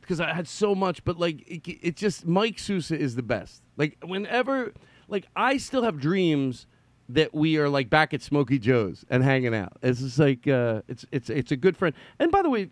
because 0.00 0.20
I 0.20 0.32
had 0.32 0.46
so 0.46 0.74
much, 0.74 1.04
but 1.04 1.18
like 1.18 1.40
it, 1.48 1.66
it 1.66 1.96
just 1.96 2.26
Mike 2.26 2.58
Sousa 2.58 2.98
is 2.98 3.14
the 3.14 3.22
best. 3.22 3.62
Like 3.76 3.96
whenever, 4.04 4.72
like 5.08 5.26
I 5.34 5.56
still 5.56 5.82
have 5.82 5.98
dreams 5.98 6.66
that 7.08 7.34
we 7.34 7.58
are 7.58 7.68
like 7.68 7.90
back 7.90 8.14
at 8.14 8.22
Smokey 8.22 8.58
Joe's 8.58 9.04
and 9.10 9.22
hanging 9.22 9.54
out. 9.54 9.76
It's 9.82 10.00
just 10.00 10.18
like 10.18 10.46
uh, 10.48 10.82
it's 10.88 11.04
it's 11.12 11.30
it's 11.30 11.52
a 11.52 11.56
good 11.56 11.76
friend. 11.76 11.94
And 12.18 12.30
by 12.30 12.42
the 12.42 12.50
way, 12.50 12.70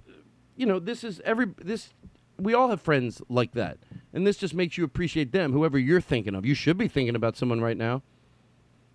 you 0.57 0.67
know 0.67 0.79
this 0.79 1.05
is 1.05 1.21
every 1.25 1.47
this 1.59 1.93
we 2.39 2.55
all 2.55 2.69
have 2.69 2.81
friends 2.81 3.21
like 3.29 3.53
that, 3.53 3.79
and 4.13 4.27
this 4.27 4.37
just 4.37 4.55
makes 4.55 4.79
you 4.79 4.85
appreciate 4.85 5.33
them. 5.33 5.53
Whoever 5.53 5.79
you're 5.79 6.01
thinking 6.01 6.35
of, 6.35 6.47
you 6.47 6.55
should 6.55 6.79
be 6.79 6.89
thinking 6.89 7.15
about 7.15 7.37
someone 7.37 7.61
right 7.61 7.77
now, 7.77 8.03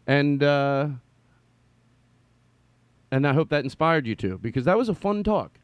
and 0.06 0.42
uh, 0.44 0.88
and 3.12 3.28
I 3.28 3.34
hope 3.34 3.50
that 3.50 3.64
inspired 3.64 4.08
you 4.08 4.16
to 4.16 4.38
because 4.38 4.66
that 4.66 4.78
was 4.78 4.90
a 4.90 4.96
fun 4.96 5.24
talk. 5.24 5.60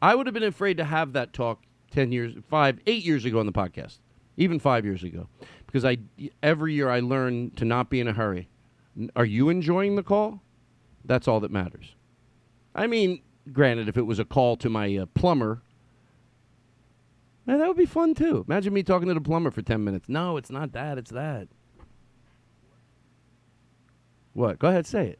I 0.00 0.14
would 0.14 0.26
have 0.26 0.34
been 0.34 0.42
afraid 0.42 0.76
to 0.78 0.84
have 0.84 1.12
that 1.12 1.32
talk 1.32 1.62
ten 1.90 2.12
years, 2.12 2.34
five, 2.48 2.78
eight 2.86 3.04
years 3.04 3.24
ago 3.24 3.40
on 3.40 3.46
the 3.46 3.52
podcast, 3.52 3.98
even 4.36 4.58
five 4.58 4.84
years 4.84 5.02
ago, 5.02 5.28
because 5.66 5.84
I 5.84 5.98
every 6.42 6.74
year 6.74 6.88
I 6.88 7.00
learn 7.00 7.50
to 7.56 7.64
not 7.64 7.90
be 7.90 8.00
in 8.00 8.08
a 8.08 8.12
hurry. 8.12 8.48
Are 9.16 9.24
you 9.24 9.48
enjoying 9.48 9.96
the 9.96 10.02
call? 10.02 10.42
That's 11.04 11.26
all 11.28 11.40
that 11.40 11.50
matters. 11.50 11.94
I 12.74 12.86
mean, 12.86 13.22
granted, 13.52 13.88
if 13.88 13.96
it 13.96 14.02
was 14.02 14.18
a 14.18 14.24
call 14.24 14.56
to 14.58 14.68
my 14.68 14.96
uh, 14.96 15.06
plumber, 15.06 15.62
man, 17.46 17.58
that 17.58 17.68
would 17.68 17.76
be 17.76 17.86
fun 17.86 18.14
too. 18.14 18.44
Imagine 18.46 18.74
me 18.74 18.82
talking 18.82 19.08
to 19.08 19.14
the 19.14 19.20
plumber 19.20 19.50
for 19.50 19.62
ten 19.62 19.82
minutes. 19.84 20.08
No, 20.08 20.36
it's 20.36 20.50
not 20.50 20.72
that. 20.72 20.98
It's 20.98 21.10
that. 21.10 21.48
What? 24.32 24.58
Go 24.58 24.68
ahead, 24.68 24.86
say 24.86 25.08
it. 25.08 25.18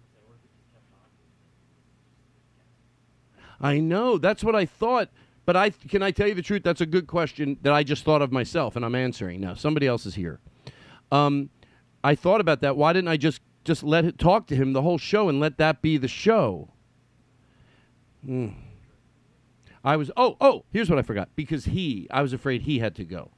I 3.60 3.78
know. 3.78 4.18
That's 4.18 4.44
what 4.44 4.54
I 4.54 4.64
thought. 4.64 5.10
But 5.46 5.56
I 5.56 5.70
can 5.70 6.02
I 6.02 6.12
tell 6.12 6.28
you 6.28 6.34
the 6.34 6.42
truth? 6.42 6.62
That's 6.62 6.80
a 6.80 6.86
good 6.86 7.06
question 7.06 7.58
that 7.62 7.72
I 7.72 7.82
just 7.82 8.04
thought 8.04 8.22
of 8.22 8.30
myself, 8.30 8.76
and 8.76 8.84
I'm 8.84 8.94
answering 8.94 9.40
now. 9.40 9.54
Somebody 9.54 9.86
else 9.86 10.06
is 10.06 10.14
here. 10.14 10.38
Um, 11.10 11.50
I 12.04 12.14
thought 12.14 12.40
about 12.40 12.60
that. 12.60 12.76
Why 12.76 12.92
didn't 12.92 13.08
I 13.08 13.16
just 13.16 13.40
just 13.64 13.82
let 13.82 14.04
it 14.04 14.18
talk 14.18 14.46
to 14.48 14.56
him 14.56 14.72
the 14.72 14.82
whole 14.82 14.98
show 14.98 15.28
and 15.28 15.40
let 15.40 15.58
that 15.58 15.82
be 15.82 15.96
the 15.96 16.08
show? 16.08 16.70
Hmm. 18.24 18.48
I 19.82 19.96
was 19.96 20.10
oh 20.16 20.36
oh 20.40 20.64
here's 20.72 20.90
what 20.90 20.98
I 20.98 21.02
forgot 21.02 21.30
because 21.36 21.64
he 21.64 22.06
I 22.10 22.22
was 22.22 22.32
afraid 22.32 22.62
he 22.62 22.78
had 22.78 22.94
to 22.96 23.04
go, 23.04 23.30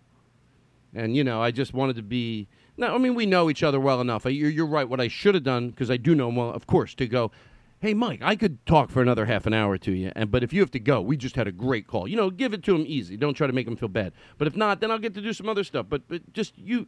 and 0.94 1.16
you 1.16 1.22
know 1.22 1.40
I 1.40 1.50
just 1.50 1.72
wanted 1.72 1.96
to 1.96 2.02
be 2.02 2.48
no 2.76 2.94
I 2.94 2.98
mean 2.98 3.14
we 3.14 3.26
know 3.26 3.48
each 3.48 3.62
other 3.62 3.78
well 3.78 4.00
enough. 4.00 4.24
You're, 4.24 4.50
you're 4.50 4.66
right. 4.66 4.88
What 4.88 5.00
I 5.00 5.08
should 5.08 5.34
have 5.34 5.44
done 5.44 5.70
because 5.70 5.90
I 5.90 5.96
do 5.96 6.14
know 6.14 6.28
him 6.28 6.36
well, 6.36 6.50
of 6.50 6.66
course, 6.66 6.94
to 6.96 7.06
go. 7.06 7.30
Hey 7.78 7.94
Mike, 7.94 8.20
I 8.22 8.36
could 8.36 8.64
talk 8.64 8.90
for 8.90 9.02
another 9.02 9.26
half 9.26 9.44
an 9.44 9.52
hour 9.52 9.76
to 9.78 9.92
you, 9.92 10.12
and 10.14 10.30
but 10.30 10.44
if 10.44 10.52
you 10.52 10.60
have 10.60 10.70
to 10.72 10.80
go, 10.80 11.00
we 11.00 11.16
just 11.16 11.34
had 11.34 11.48
a 11.48 11.52
great 11.52 11.86
call. 11.86 12.06
You 12.06 12.16
know, 12.16 12.30
give 12.30 12.52
it 12.54 12.62
to 12.64 12.74
him 12.74 12.84
easy. 12.86 13.16
Don't 13.16 13.34
try 13.34 13.48
to 13.48 13.52
make 13.52 13.66
him 13.66 13.76
feel 13.76 13.88
bad. 13.88 14.12
But 14.38 14.46
if 14.46 14.56
not, 14.56 14.80
then 14.80 14.92
I'll 14.92 14.98
get 14.98 15.14
to 15.14 15.20
do 15.20 15.32
some 15.32 15.48
other 15.48 15.64
stuff. 15.64 15.86
But 15.88 16.08
but 16.08 16.32
just 16.32 16.56
you, 16.58 16.86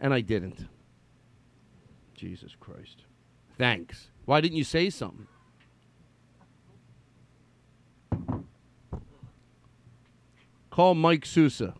and 0.00 0.12
I 0.12 0.20
didn't. 0.20 0.66
Jesus 2.24 2.56
Christ. 2.58 3.04
Thanks. 3.58 4.08
Why 4.24 4.40
didn't 4.40 4.56
you 4.56 4.64
say 4.64 4.88
something? 4.88 5.26
Call 10.70 10.94
Mike 10.94 11.26
Sousa. 11.26 11.74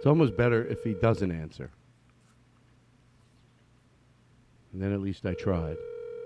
It's 0.00 0.06
almost 0.06 0.34
better 0.34 0.64
if 0.64 0.82
he 0.82 0.94
doesn't 0.94 1.30
answer. 1.30 1.68
And 4.72 4.80
then 4.80 4.94
at 4.94 5.00
least 5.02 5.26
I 5.26 5.34
tried. 5.34 5.76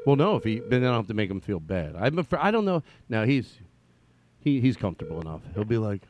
Well, 0.07 0.15
no, 0.15 0.37
if 0.37 0.45
he 0.45 0.61
then 0.61 0.85
I 0.85 0.87
don't 0.87 0.95
have 0.95 1.09
to 1.09 1.15
make 1.15 1.29
him 1.29 1.41
feel 1.41 1.59
bad. 1.59 1.97
I'm 1.99 2.17
afraid, 2.21 2.39
I 2.41 2.53
don't 2.53 2.65
know. 2.65 2.85
Now 3.09 3.25
he's 3.25 3.59
he 4.39 4.61
he's 4.61 4.77
comfortable 4.77 5.21
enough. 5.21 5.41
He'll 5.55 5.65
be 5.65 5.79
like, 5.79 6.03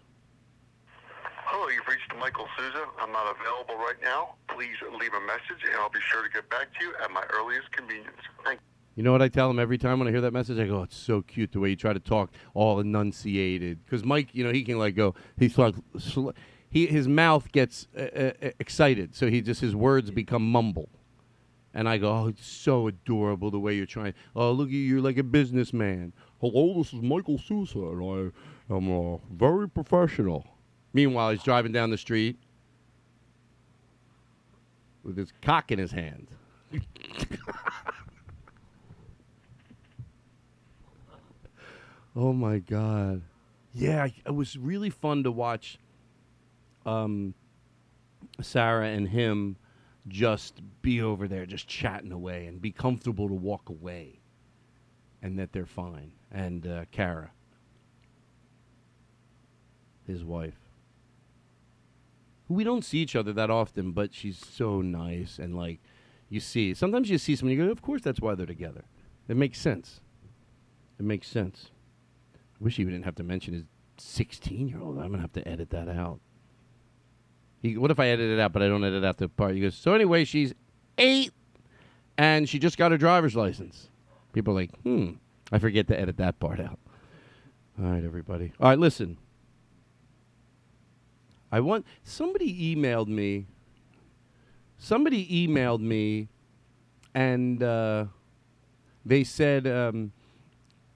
Hello, 1.47 1.67
you've 1.69 1.87
reached 1.89 2.13
Michael 2.21 2.47
Sousa. 2.55 2.85
I'm 3.01 3.13
not 3.13 3.35
available 3.35 3.77
right 3.77 3.97
now. 4.03 4.35
Please 4.55 4.77
leave 5.01 5.15
a 5.15 5.27
message, 5.27 5.65
and 5.65 5.75
I'll 5.77 5.89
be 5.89 6.01
sure 6.01 6.23
to 6.23 6.29
get 6.29 6.51
back 6.51 6.69
to 6.79 6.85
you 6.85 6.93
at 7.03 7.11
my 7.13 7.25
earliest 7.33 7.73
convenience. 7.73 8.21
Thank 8.45 8.61
you 8.61 8.67
You 8.97 9.05
know 9.05 9.13
what 9.13 9.23
I 9.23 9.29
tell 9.29 9.49
him 9.49 9.59
every 9.59 9.79
time 9.79 10.01
when 10.01 10.07
I 10.07 10.11
hear 10.11 10.21
that 10.21 10.35
message? 10.35 10.59
I 10.59 10.67
go, 10.67 10.83
it's 10.83 10.99
so 10.99 11.23
cute 11.23 11.53
the 11.53 11.61
way 11.61 11.71
you 11.71 11.77
try 11.77 11.95
to 11.95 11.99
talk 11.99 12.31
all 12.53 12.79
enunciated. 12.79 13.83
Because 13.87 14.05
Mike, 14.05 14.35
you 14.35 14.45
know, 14.45 14.53
he 14.53 14.65
can 14.65 14.79
like 14.79 14.97
go, 14.97 15.15
he's 15.39 15.57
like, 15.57 15.77
sl- 15.99 16.31
he 16.75 16.87
his 16.89 17.07
mouth 17.07 17.51
gets 17.53 17.87
uh, 17.97 18.01
uh, 18.03 18.33
excited, 18.59 19.15
so 19.15 19.31
he 19.31 19.41
just 19.41 19.61
his 19.61 19.77
words 19.77 20.11
become 20.11 20.51
mumble. 20.51 20.89
And 21.73 21.89
I 21.89 21.99
go, 21.99 22.11
oh, 22.11 22.27
it's 22.27 22.45
so 22.45 22.89
adorable 22.89 23.53
the 23.53 23.61
way 23.61 23.75
you're 23.75 23.87
trying. 23.87 24.15
Oh, 24.35 24.51
look 24.51 24.69
at 24.69 24.73
you, 24.73 24.81
you're 24.81 25.01
like 25.01 25.17
a 25.17 25.23
businessman. 25.23 26.13
Hello, 26.41 26.75
this 26.79 26.93
is 26.93 27.01
Michael 27.01 27.39
Sousa, 27.39 27.79
and 27.79 28.33
I 28.69 28.75
am 28.75 28.91
uh, 28.91 29.19
very 29.33 29.69
professional. 29.69 30.49
Meanwhile, 30.93 31.31
he's 31.31 31.45
driving 31.45 31.71
down 31.71 31.91
the 31.91 31.99
street 31.99 32.39
with 35.05 35.17
his 35.17 35.33
cock 35.43 35.71
in 35.71 35.79
his 35.79 35.93
hand. 35.93 36.27
oh 42.17 42.33
my 42.33 42.59
God! 42.59 43.23
Yeah, 43.73 44.09
it 44.27 44.35
was 44.35 44.59
really 44.59 44.91
fun 44.91 45.23
to 45.23 45.31
watch. 45.31 45.79
Um, 46.87 47.35
Sarah 48.41 48.89
and 48.89 49.09
him 49.09 49.57
just 50.09 50.61
be 50.83 51.01
over 51.01 51.27
there, 51.29 51.47
just 51.47 51.67
chatting 51.67 52.13
away, 52.13 52.47
and 52.47 52.61
be 52.61 52.73
comfortable 52.73 53.29
to 53.29 53.35
walk 53.35 53.69
away, 53.69 54.21
and 55.23 55.39
that 55.39 55.53
they're 55.53 55.67
fine. 55.67 56.13
And 56.31 56.67
uh, 56.67 56.85
Kara, 56.91 57.31
his 60.07 60.25
wife, 60.25 60.59
we 62.49 62.65
don't 62.65 62.85
see 62.85 62.99
each 62.99 63.17
other 63.17 63.33
that 63.33 63.51
often, 63.51 63.93
but 63.93 64.13
she's 64.13 64.39
so 64.39 64.83
nice, 64.83 65.39
and 65.39 65.57
like 65.57 65.81
you 66.29 66.41
see, 66.41 66.75
sometimes 66.75 67.11
you 67.11 67.19
see 67.19 67.37
someone, 67.37 67.57
you 67.57 67.65
go, 67.65 67.71
of 67.71 67.83
course, 67.83 68.03
that's 68.03 68.21
why 68.21 68.35
they're 68.35 68.47
together. 68.47 68.85
It 69.29 69.37
makes 69.37 69.59
sense. 69.59 70.01
It 70.99 71.05
makes 71.05 71.29
sense. 71.29 71.71
I 72.35 72.65
wish 72.65 72.77
he 72.77 72.85
didn't 72.85 73.05
have 73.05 73.15
to 73.17 73.23
mention 73.23 73.55
his 73.55 73.65
16 73.99 74.69
year 74.69 74.81
old. 74.81 74.99
I'm 74.99 75.11
gonna 75.11 75.21
have 75.21 75.33
to 75.35 75.47
edit 75.47 75.71
that 75.71 75.89
out. 75.89 76.21
He, 77.65 77.79
what 77.79 77.91
if 77.91 77.99
I 77.99 78.09
edit 78.09 78.31
it 78.31 78.39
out, 78.39 78.53
but 78.53 78.61
I 78.61 78.69
don't 78.69 78.85
edit 78.85 79.07
out 79.07 79.17
the 79.17 79.27
part? 79.27 79.55
He 79.55 79.61
goes, 79.63 79.75
so 79.75 79.95
anyway, 79.95 80.27
she's 80.27 80.53
eight, 80.99 81.33
and 82.19 82.47
she 82.47 82.59
just 82.59 82.77
got 82.77 82.91
her 82.91 82.99
driver's 82.99 83.35
license. 83.35 83.89
People 84.35 84.53
are 84.53 84.57
like, 84.57 84.71
hmm, 84.83 85.13
I 85.51 85.59
forget 85.59 85.89
to 85.89 85.99
edit 85.99 86.19
that 86.19 86.39
part 86.39 86.61
out. 86.61 86.79
All 87.83 87.91
right, 87.91 88.05
everybody. 88.05 88.53
All 88.61 88.69
right, 88.69 88.79
listen. 88.79 89.17
I 91.51 91.61
want 91.61 91.87
somebody 92.03 92.77
emailed 92.77 93.09
me. 93.09 93.47
Somebody 94.77 95.27
emailed 95.49 95.81
me, 95.81 96.29
and 97.15 97.63
uh, 97.63 98.05
they 99.07 99.25
said 99.25 99.67
um, 99.67 100.13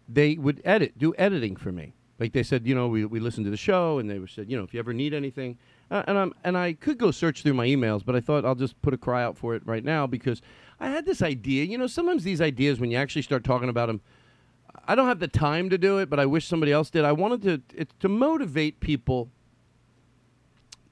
they 0.07 0.35
would 0.35 0.61
edit, 0.66 0.99
do 0.99 1.15
editing 1.16 1.57
for 1.57 1.73
me. 1.73 1.95
Like 2.19 2.35
they 2.35 2.43
said, 2.43 2.66
you 2.66 2.74
know, 2.74 2.89
we, 2.89 3.07
we 3.07 3.20
listened 3.20 3.47
to 3.47 3.51
the 3.51 3.57
show, 3.57 3.99
and 3.99 4.11
they 4.11 4.20
said, 4.27 4.51
you 4.51 4.59
know, 4.59 4.65
if 4.65 4.74
you 4.74 4.81
ever 4.81 4.93
need 4.93 5.15
anything, 5.15 5.57
uh, 5.90 6.02
and 6.06 6.19
I'm 6.19 6.35
and 6.44 6.56
I 6.56 6.74
could 6.74 6.98
go 6.98 7.10
search 7.10 7.43
through 7.43 7.55
my 7.55 7.66
emails, 7.66 8.05
but 8.05 8.15
I 8.15 8.20
thought 8.20 8.44
I'll 8.44 8.55
just 8.55 8.81
put 8.82 8.93
a 8.93 8.98
cry 8.98 9.23
out 9.23 9.36
for 9.36 9.55
it 9.55 9.62
right 9.66 9.85
now 9.85 10.06
because 10.06 10.43
I 10.78 10.89
had 10.89 11.06
this 11.06 11.23
idea. 11.23 11.65
You 11.65 11.78
know, 11.78 11.86
sometimes 11.86 12.24
these 12.24 12.40
ideas, 12.40 12.78
when 12.78 12.90
you 12.90 12.98
actually 12.98 13.23
start 13.23 13.43
talking 13.43 13.69
about 13.69 13.86
them, 13.86 14.01
I 14.86 14.94
don't 14.94 15.09
have 15.09 15.19
the 15.19 15.28
time 15.28 15.70
to 15.70 15.78
do 15.78 15.98
it, 15.98 16.10
but 16.10 16.20
I 16.20 16.27
wish 16.27 16.47
somebody 16.47 16.73
else 16.73 16.90
did. 16.90 17.05
I 17.05 17.12
wanted 17.12 17.43
to 17.43 17.81
it, 17.81 17.93
to 18.01 18.09
motivate 18.09 18.81
people 18.81 19.31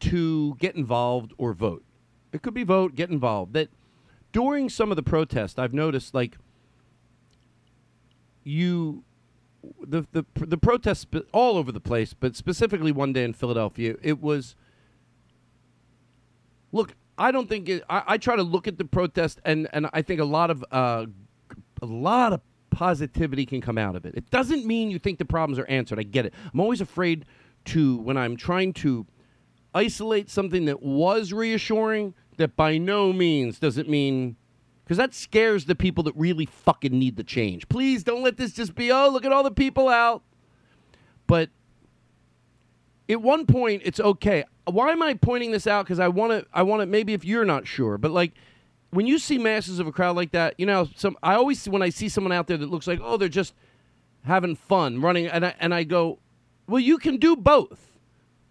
to 0.00 0.54
get 0.56 0.76
involved 0.76 1.32
or 1.36 1.52
vote. 1.52 1.84
It 2.32 2.42
could 2.42 2.54
be 2.54 2.64
vote, 2.64 2.94
get 2.94 3.10
involved. 3.10 3.52
That 3.52 3.68
during 4.32 4.68
some 4.68 4.90
of 4.90 4.96
the 4.96 5.02
protests, 5.02 5.58
I've 5.58 5.74
noticed 5.74 6.14
like 6.14 6.36
you 8.44 9.04
the 9.80 10.06
the 10.12 10.24
the 10.34 10.58
protests 10.58 11.06
all 11.32 11.58
over 11.58 11.70
the 11.70 11.80
place, 11.80 12.14
but 12.14 12.34
specifically 12.34 12.92
one 12.92 13.12
day 13.12 13.24
in 13.24 13.34
Philadelphia, 13.34 13.96
it 14.02 14.22
was. 14.22 14.54
Look, 16.72 16.94
I 17.18 17.30
don't 17.30 17.48
think 17.48 17.68
it. 17.68 17.84
I, 17.88 18.02
I 18.06 18.18
try 18.18 18.36
to 18.36 18.42
look 18.42 18.68
at 18.68 18.78
the 18.78 18.84
protest, 18.84 19.40
and 19.44 19.68
and 19.72 19.88
I 19.92 20.02
think 20.02 20.20
a 20.20 20.24
lot 20.24 20.50
of 20.50 20.64
uh, 20.70 21.06
a 21.82 21.86
lot 21.86 22.32
of 22.32 22.40
positivity 22.70 23.46
can 23.46 23.60
come 23.60 23.78
out 23.78 23.96
of 23.96 24.04
it. 24.04 24.14
It 24.14 24.30
doesn't 24.30 24.66
mean 24.66 24.90
you 24.90 24.98
think 24.98 25.18
the 25.18 25.24
problems 25.24 25.58
are 25.58 25.66
answered. 25.66 25.98
I 25.98 26.02
get 26.02 26.26
it. 26.26 26.34
I'm 26.52 26.60
always 26.60 26.80
afraid 26.80 27.24
to 27.66 27.96
when 27.98 28.16
I'm 28.16 28.36
trying 28.36 28.72
to 28.74 29.06
isolate 29.74 30.30
something 30.30 30.66
that 30.66 30.82
was 30.82 31.32
reassuring. 31.32 32.14
That 32.36 32.54
by 32.54 32.76
no 32.76 33.14
means 33.14 33.58
does 33.58 33.78
it 33.78 33.88
mean 33.88 34.36
because 34.84 34.98
that 34.98 35.14
scares 35.14 35.64
the 35.64 35.74
people 35.74 36.04
that 36.04 36.14
really 36.14 36.46
fucking 36.46 36.96
need 36.96 37.16
the 37.16 37.24
change. 37.24 37.68
Please 37.68 38.04
don't 38.04 38.22
let 38.22 38.36
this 38.36 38.52
just 38.52 38.74
be, 38.74 38.92
oh, 38.92 39.08
look 39.08 39.24
at 39.24 39.32
all 39.32 39.42
the 39.42 39.50
people 39.50 39.88
out. 39.88 40.22
But 41.26 41.50
at 43.08 43.22
one 43.22 43.46
point, 43.46 43.82
it's 43.84 44.00
okay. 44.00 44.44
Why 44.64 44.90
am 44.90 45.02
I 45.02 45.14
pointing 45.14 45.52
this 45.52 45.66
out? 45.66 45.84
Because 45.84 46.00
I 46.00 46.08
want 46.08 46.32
to, 46.32 46.46
I 46.52 46.62
want 46.62 46.82
to, 46.82 46.86
maybe 46.86 47.12
if 47.12 47.24
you're 47.24 47.44
not 47.44 47.66
sure, 47.66 47.98
but 47.98 48.10
like 48.10 48.32
when 48.90 49.06
you 49.06 49.18
see 49.18 49.38
masses 49.38 49.78
of 49.78 49.86
a 49.86 49.92
crowd 49.92 50.16
like 50.16 50.32
that, 50.32 50.54
you 50.58 50.66
know, 50.66 50.88
some, 50.96 51.16
I 51.22 51.34
always, 51.34 51.68
when 51.68 51.82
I 51.82 51.90
see 51.90 52.08
someone 52.08 52.32
out 52.32 52.46
there 52.46 52.56
that 52.56 52.70
looks 52.70 52.86
like, 52.86 53.00
oh, 53.02 53.16
they're 53.16 53.28
just 53.28 53.54
having 54.24 54.56
fun 54.56 55.00
running, 55.00 55.26
and 55.26 55.46
I, 55.46 55.54
and 55.60 55.74
I 55.74 55.84
go, 55.84 56.18
well, 56.66 56.80
you 56.80 56.98
can 56.98 57.16
do 57.16 57.36
both. 57.36 57.98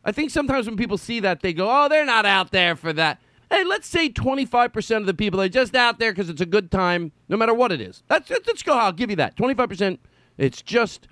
I 0.05 0.11
think 0.11 0.29
sometimes 0.31 0.67
when 0.67 0.77
people 0.77 0.97
see 0.97 1.19
that, 1.21 1.41
they 1.41 1.51
go, 1.51 1.67
oh, 1.69 1.89
they're 1.89 2.05
not 2.05 2.25
out 2.25 2.51
there 2.51 2.75
for 2.75 2.93
that. 2.93 3.19
Hey, 3.49 3.63
let's 3.63 3.87
say 3.87 4.09
25% 4.09 4.97
of 4.97 5.05
the 5.05 5.13
people 5.13 5.41
are 5.41 5.49
just 5.49 5.75
out 5.75 5.99
there 5.99 6.11
because 6.11 6.29
it's 6.29 6.41
a 6.41 6.45
good 6.45 6.71
time, 6.71 7.11
no 7.27 7.37
matter 7.37 7.53
what 7.53 7.71
it 7.71 7.81
is. 7.81 8.03
Let's, 8.09 8.29
let's 8.29 8.63
go. 8.63 8.73
I'll 8.73 8.91
give 8.91 9.09
you 9.09 9.15
that. 9.17 9.35
25%, 9.35 9.97
it's 10.37 10.61
just, 10.61 11.07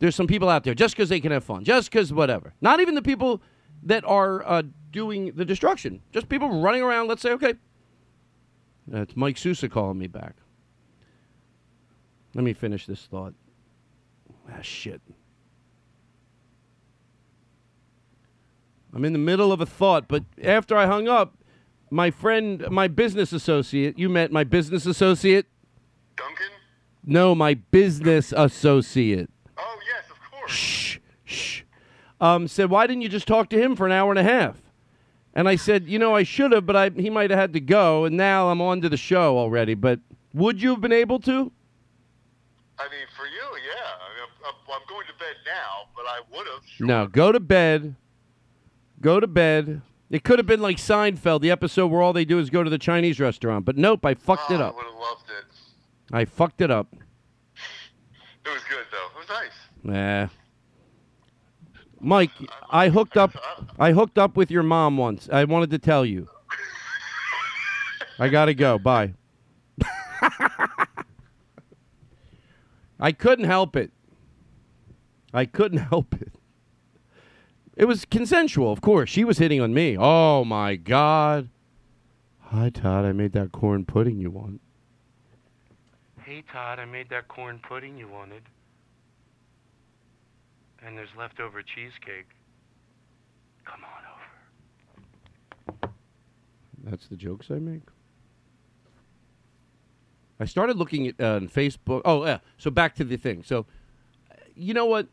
there's 0.00 0.16
some 0.16 0.26
people 0.26 0.48
out 0.48 0.64
there 0.64 0.74
just 0.74 0.96
because 0.96 1.08
they 1.08 1.20
can 1.20 1.30
have 1.30 1.44
fun, 1.44 1.62
just 1.62 1.90
because 1.90 2.12
whatever. 2.12 2.52
Not 2.60 2.80
even 2.80 2.94
the 2.94 3.02
people 3.02 3.40
that 3.84 4.04
are 4.04 4.46
uh, 4.46 4.62
doing 4.90 5.32
the 5.36 5.44
destruction, 5.44 6.02
just 6.12 6.28
people 6.28 6.60
running 6.60 6.82
around. 6.82 7.06
Let's 7.06 7.22
say, 7.22 7.30
okay, 7.32 7.54
that's 8.88 9.14
Mike 9.14 9.38
Sousa 9.38 9.68
calling 9.68 9.98
me 9.98 10.08
back. 10.08 10.34
Let 12.34 12.44
me 12.44 12.52
finish 12.52 12.86
this 12.86 13.06
thought. 13.06 13.34
Ah, 14.50 14.62
shit. 14.62 15.00
I'm 18.92 19.04
in 19.04 19.12
the 19.12 19.18
middle 19.18 19.52
of 19.52 19.60
a 19.60 19.66
thought, 19.66 20.08
but 20.08 20.24
after 20.42 20.76
I 20.76 20.86
hung 20.86 21.06
up, 21.08 21.36
my 21.90 22.10
friend, 22.10 22.66
my 22.70 22.88
business 22.88 23.32
associate, 23.32 23.98
you 23.98 24.08
met 24.08 24.32
my 24.32 24.44
business 24.44 24.86
associate? 24.86 25.46
Duncan? 26.16 26.46
No, 27.04 27.34
my 27.34 27.54
business 27.54 28.32
associate. 28.36 29.30
Oh, 29.56 29.78
yes, 29.86 30.10
of 30.10 30.30
course. 30.30 30.39
Shh, 30.50 30.98
shh. 31.24 31.62
Um, 32.20 32.46
said, 32.48 32.70
why 32.70 32.86
didn't 32.86 33.02
you 33.02 33.08
just 33.08 33.26
talk 33.26 33.48
to 33.50 33.58
him 33.62 33.74
for 33.76 33.86
an 33.86 33.92
hour 33.92 34.10
and 34.10 34.18
a 34.18 34.22
half? 34.22 34.60
And 35.34 35.48
I 35.48 35.56
said, 35.56 35.88
you 35.88 35.98
know, 35.98 36.14
I 36.14 36.22
should 36.24 36.52
have, 36.52 36.66
but 36.66 36.76
I, 36.76 36.90
he 36.90 37.08
might 37.08 37.30
have 37.30 37.38
had 37.38 37.52
to 37.54 37.60
go, 37.60 38.04
and 38.04 38.16
now 38.16 38.48
I'm 38.50 38.60
on 38.60 38.80
to 38.82 38.88
the 38.88 38.96
show 38.96 39.38
already. 39.38 39.74
But 39.74 40.00
would 40.34 40.60
you 40.60 40.70
have 40.70 40.80
been 40.80 40.92
able 40.92 41.18
to? 41.20 41.52
I 42.78 42.84
mean, 42.84 43.06
for 43.16 43.26
you, 43.26 43.58
yeah. 43.66 43.90
I 43.94 44.14
mean, 44.14 44.22
I'm, 44.22 44.46
I'm- 44.46 44.54
I'm 44.72 44.86
going 44.88 45.06
to 45.08 45.12
bed 45.14 45.34
now, 45.46 45.88
but 45.96 46.04
I 46.06 46.20
would 46.36 46.46
have. 46.46 46.62
No, 46.78 47.06
go 47.08 47.32
to 47.32 47.40
bed. 47.40 47.96
Go 49.00 49.18
to 49.18 49.26
bed. 49.26 49.82
It 50.10 50.22
could 50.24 50.38
have 50.38 50.46
been 50.46 50.60
like 50.60 50.76
Seinfeld, 50.76 51.40
the 51.40 51.50
episode 51.50 51.88
where 51.88 52.02
all 52.02 52.12
they 52.12 52.24
do 52.24 52.38
is 52.38 52.50
go 52.50 52.62
to 52.62 52.70
the 52.70 52.78
Chinese 52.78 53.18
restaurant. 53.18 53.64
But 53.64 53.76
nope, 53.76 54.04
I 54.06 54.14
fucked 54.14 54.50
it 54.52 54.60
Oh, 54.60 54.66
up. 54.66 54.74
I 54.74 54.76
would 54.76 54.84
have 54.86 54.94
loved 54.94 55.24
it. 55.30 55.44
I 56.14 56.24
fucked 56.24 56.60
it 56.60 56.70
up. 56.70 56.86
It 56.94 58.48
was 58.48 58.62
good, 58.68 58.84
though. 58.92 59.06
It 59.14 59.18
was 59.18 59.28
nice. 59.28 59.50
Nah. 59.82 60.28
Mike, 62.00 62.30
I 62.70 62.88
hooked 62.88 63.16
up 63.16 63.36
I 63.78 63.92
hooked 63.92 64.18
up 64.18 64.36
with 64.36 64.50
your 64.50 64.62
mom 64.62 64.96
once. 64.96 65.28
I 65.30 65.44
wanted 65.44 65.70
to 65.70 65.78
tell 65.78 66.04
you. 66.04 66.28
I 68.18 68.28
got 68.28 68.46
to 68.46 68.54
go. 68.54 68.78
Bye. 68.78 69.14
I 73.00 73.12
couldn't 73.12 73.46
help 73.46 73.76
it. 73.76 73.92
I 75.32 75.44
couldn't 75.46 75.78
help 75.90 76.14
it. 76.14 76.32
It 77.76 77.86
was 77.86 78.04
consensual, 78.04 78.72
of 78.72 78.80
course. 78.82 79.08
She 79.08 79.24
was 79.24 79.38
hitting 79.38 79.60
on 79.60 79.72
me. 79.72 79.96
Oh 79.98 80.44
my 80.44 80.76
god. 80.76 81.48
Hi 82.40 82.68
Todd, 82.68 83.04
I 83.04 83.12
made 83.12 83.32
that 83.32 83.52
corn 83.52 83.84
pudding 83.84 84.18
you 84.18 84.30
want. 84.30 84.60
Hey 86.22 86.42
Todd, 86.52 86.78
I 86.78 86.84
made 86.84 87.08
that 87.10 87.28
corn 87.28 87.60
pudding 87.62 87.96
you 87.96 88.08
wanted. 88.08 88.42
And 90.84 90.96
there's 90.96 91.10
leftover 91.16 91.62
cheesecake. 91.62 92.28
Come 93.64 93.80
on 93.84 95.78
over. 95.82 95.92
That's 96.84 97.06
the 97.06 97.16
jokes 97.16 97.50
I 97.50 97.58
make. 97.58 97.82
I 100.38 100.46
started 100.46 100.76
looking 100.76 101.06
at 101.06 101.20
uh, 101.20 101.40
Facebook. 101.40 102.00
Oh, 102.04 102.24
yeah. 102.24 102.38
So 102.56 102.70
back 102.70 102.94
to 102.94 103.04
the 103.04 103.16
thing. 103.16 103.42
So, 103.44 103.66
you 104.54 104.72
know 104.72 104.86
what? 104.86 105.08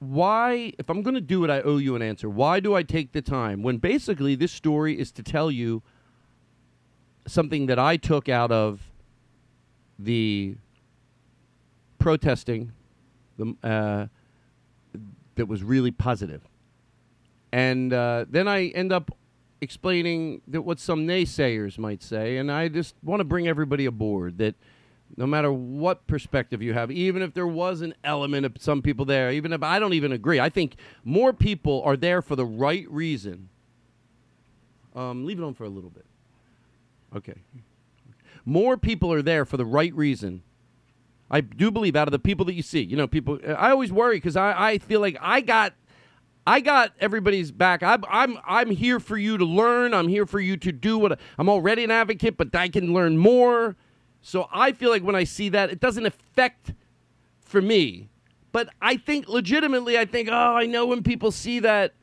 Why, 0.00 0.72
if 0.78 0.90
I'm 0.90 1.02
going 1.02 1.14
to 1.14 1.20
do 1.20 1.44
it, 1.44 1.50
I 1.50 1.60
owe 1.62 1.76
you 1.76 1.94
an 1.94 2.02
answer. 2.02 2.28
Why 2.28 2.58
do 2.58 2.74
I 2.74 2.82
take 2.82 3.12
the 3.12 3.22
time 3.22 3.62
when 3.62 3.78
basically 3.78 4.34
this 4.34 4.50
story 4.50 4.98
is 4.98 5.12
to 5.12 5.22
tell 5.22 5.50
you 5.50 5.82
something 7.26 7.66
that 7.66 7.78
I 7.78 7.96
took 7.96 8.28
out 8.28 8.50
of 8.50 8.90
the 9.98 10.56
protesting 11.98 12.72
the, 13.36 13.54
uh, 13.62 14.06
that 15.36 15.46
was 15.46 15.62
really 15.62 15.90
positive. 15.90 16.42
And 17.52 17.92
uh, 17.92 18.26
then 18.28 18.48
I 18.48 18.66
end 18.68 18.92
up 18.92 19.16
explaining 19.60 20.42
that 20.48 20.62
what 20.62 20.78
some 20.78 21.06
naysayers 21.06 21.78
might 21.78 22.02
say, 22.02 22.36
and 22.36 22.50
I 22.50 22.68
just 22.68 22.94
want 23.02 23.20
to 23.20 23.24
bring 23.24 23.48
everybody 23.48 23.86
aboard 23.86 24.38
that 24.38 24.54
no 25.16 25.26
matter 25.26 25.52
what 25.52 26.06
perspective 26.06 26.62
you 26.62 26.72
have, 26.72 26.90
even 26.90 27.22
if 27.22 27.34
there 27.34 27.46
was 27.46 27.80
an 27.80 27.94
element 28.02 28.46
of 28.46 28.52
some 28.58 28.82
people 28.82 29.04
there, 29.04 29.30
even 29.30 29.52
if 29.52 29.62
I 29.62 29.78
don't 29.78 29.92
even 29.92 30.12
agree, 30.12 30.40
I 30.40 30.48
think 30.48 30.76
more 31.04 31.32
people 31.32 31.82
are 31.84 31.96
there 31.96 32.22
for 32.22 32.36
the 32.36 32.44
right 32.44 32.90
reason. 32.90 33.48
Um, 34.94 35.24
leave 35.24 35.38
it 35.38 35.44
on 35.44 35.54
for 35.54 35.64
a 35.64 35.68
little 35.68 35.90
bit. 35.90 36.06
Okay. 37.16 37.34
More 38.44 38.76
people 38.76 39.12
are 39.12 39.22
there 39.22 39.44
for 39.44 39.56
the 39.56 39.64
right 39.64 39.94
reason. 39.94 40.42
I 41.34 41.40
do 41.40 41.72
believe 41.72 41.96
out 41.96 42.06
of 42.06 42.12
the 42.12 42.20
people 42.20 42.44
that 42.44 42.54
you 42.54 42.62
see, 42.62 42.80
you 42.80 42.96
know, 42.96 43.08
people. 43.08 43.40
I 43.44 43.70
always 43.70 43.90
worry 43.90 44.18
because 44.18 44.36
I, 44.36 44.70
I 44.70 44.78
feel 44.78 45.00
like 45.00 45.16
I 45.20 45.40
got 45.40 45.74
I 46.46 46.60
got 46.60 46.92
everybody's 47.00 47.50
back. 47.50 47.82
I'm, 47.82 48.04
I'm, 48.08 48.38
I'm 48.46 48.70
here 48.70 49.00
for 49.00 49.16
you 49.16 49.36
to 49.38 49.44
learn. 49.44 49.94
I'm 49.94 50.06
here 50.06 50.26
for 50.26 50.38
you 50.38 50.56
to 50.58 50.70
do 50.70 50.96
what 50.96 51.18
I'm 51.36 51.48
already 51.48 51.82
an 51.82 51.90
advocate, 51.90 52.36
but 52.36 52.54
I 52.54 52.68
can 52.68 52.94
learn 52.94 53.18
more. 53.18 53.74
So 54.22 54.48
I 54.52 54.70
feel 54.70 54.90
like 54.90 55.02
when 55.02 55.16
I 55.16 55.24
see 55.24 55.48
that, 55.48 55.70
it 55.70 55.80
doesn't 55.80 56.06
affect 56.06 56.72
for 57.40 57.60
me. 57.60 58.10
But 58.52 58.68
I 58.80 58.96
think 58.96 59.28
legitimately, 59.28 59.98
I 59.98 60.04
think, 60.04 60.28
oh, 60.30 60.56
I 60.56 60.66
know 60.66 60.86
when 60.86 61.02
people 61.02 61.32
see 61.32 61.58
that. 61.60 61.94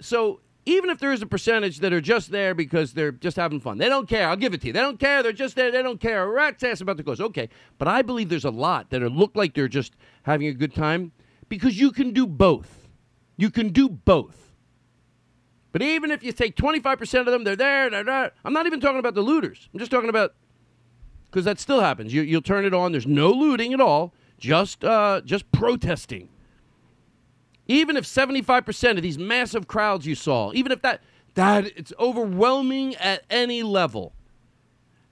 So 0.00 0.40
even 0.66 0.88
if 0.90 0.98
there 0.98 1.12
is 1.12 1.20
a 1.20 1.26
percentage 1.26 1.80
that 1.80 1.92
are 1.92 2.00
just 2.00 2.30
there 2.30 2.54
because 2.54 2.92
they're 2.92 3.12
just 3.12 3.36
having 3.36 3.60
fun, 3.60 3.78
they 3.78 3.88
don't 3.88 4.08
care. 4.08 4.28
I'll 4.28 4.36
give 4.36 4.54
it 4.54 4.60
to 4.62 4.68
you. 4.68 4.72
They 4.72 4.80
don't 4.80 4.98
care. 4.98 5.22
They're 5.22 5.32
just 5.32 5.56
there. 5.56 5.70
They 5.70 5.82
don't 5.82 6.00
care. 6.00 6.26
Rat's 6.28 6.62
ass 6.62 6.80
about 6.80 6.96
the 6.96 7.02
cause. 7.02 7.20
Okay. 7.20 7.48
But 7.78 7.88
I 7.88 8.02
believe 8.02 8.28
there's 8.28 8.44
a 8.44 8.50
lot 8.50 8.90
that 8.90 9.02
are, 9.02 9.10
look 9.10 9.32
like 9.34 9.54
they're 9.54 9.68
just 9.68 9.94
having 10.22 10.46
a 10.46 10.54
good 10.54 10.74
time 10.74 11.12
because 11.48 11.78
you 11.78 11.92
can 11.92 12.12
do 12.12 12.26
both. 12.26 12.88
You 13.36 13.50
can 13.50 13.70
do 13.70 13.88
both. 13.88 14.54
But 15.72 15.82
even 15.82 16.10
if 16.10 16.22
you 16.22 16.32
take 16.32 16.56
25% 16.56 17.20
of 17.20 17.26
them, 17.26 17.44
they're 17.44 17.56
there, 17.56 17.90
they're 17.90 18.04
there. 18.04 18.32
I'm 18.44 18.52
not 18.52 18.66
even 18.66 18.80
talking 18.80 19.00
about 19.00 19.14
the 19.14 19.22
looters. 19.22 19.68
I'm 19.72 19.80
just 19.80 19.90
talking 19.90 20.08
about, 20.08 20.34
because 21.26 21.44
that 21.46 21.58
still 21.58 21.80
happens. 21.80 22.14
You, 22.14 22.22
you'll 22.22 22.42
turn 22.42 22.64
it 22.64 22.72
on, 22.72 22.92
there's 22.92 23.08
no 23.08 23.30
looting 23.30 23.74
at 23.74 23.80
all, 23.80 24.14
just, 24.38 24.84
uh, 24.84 25.20
just 25.24 25.50
protesting. 25.50 26.28
Even 27.66 27.96
if 27.96 28.04
75% 28.04 28.96
of 28.96 29.02
these 29.02 29.18
massive 29.18 29.66
crowds 29.66 30.06
you 30.06 30.14
saw, 30.14 30.52
even 30.52 30.70
if 30.72 30.82
that, 30.82 31.00
that 31.34 31.66
it's 31.76 31.92
overwhelming 31.98 32.94
at 32.96 33.22
any 33.30 33.62
level. 33.62 34.12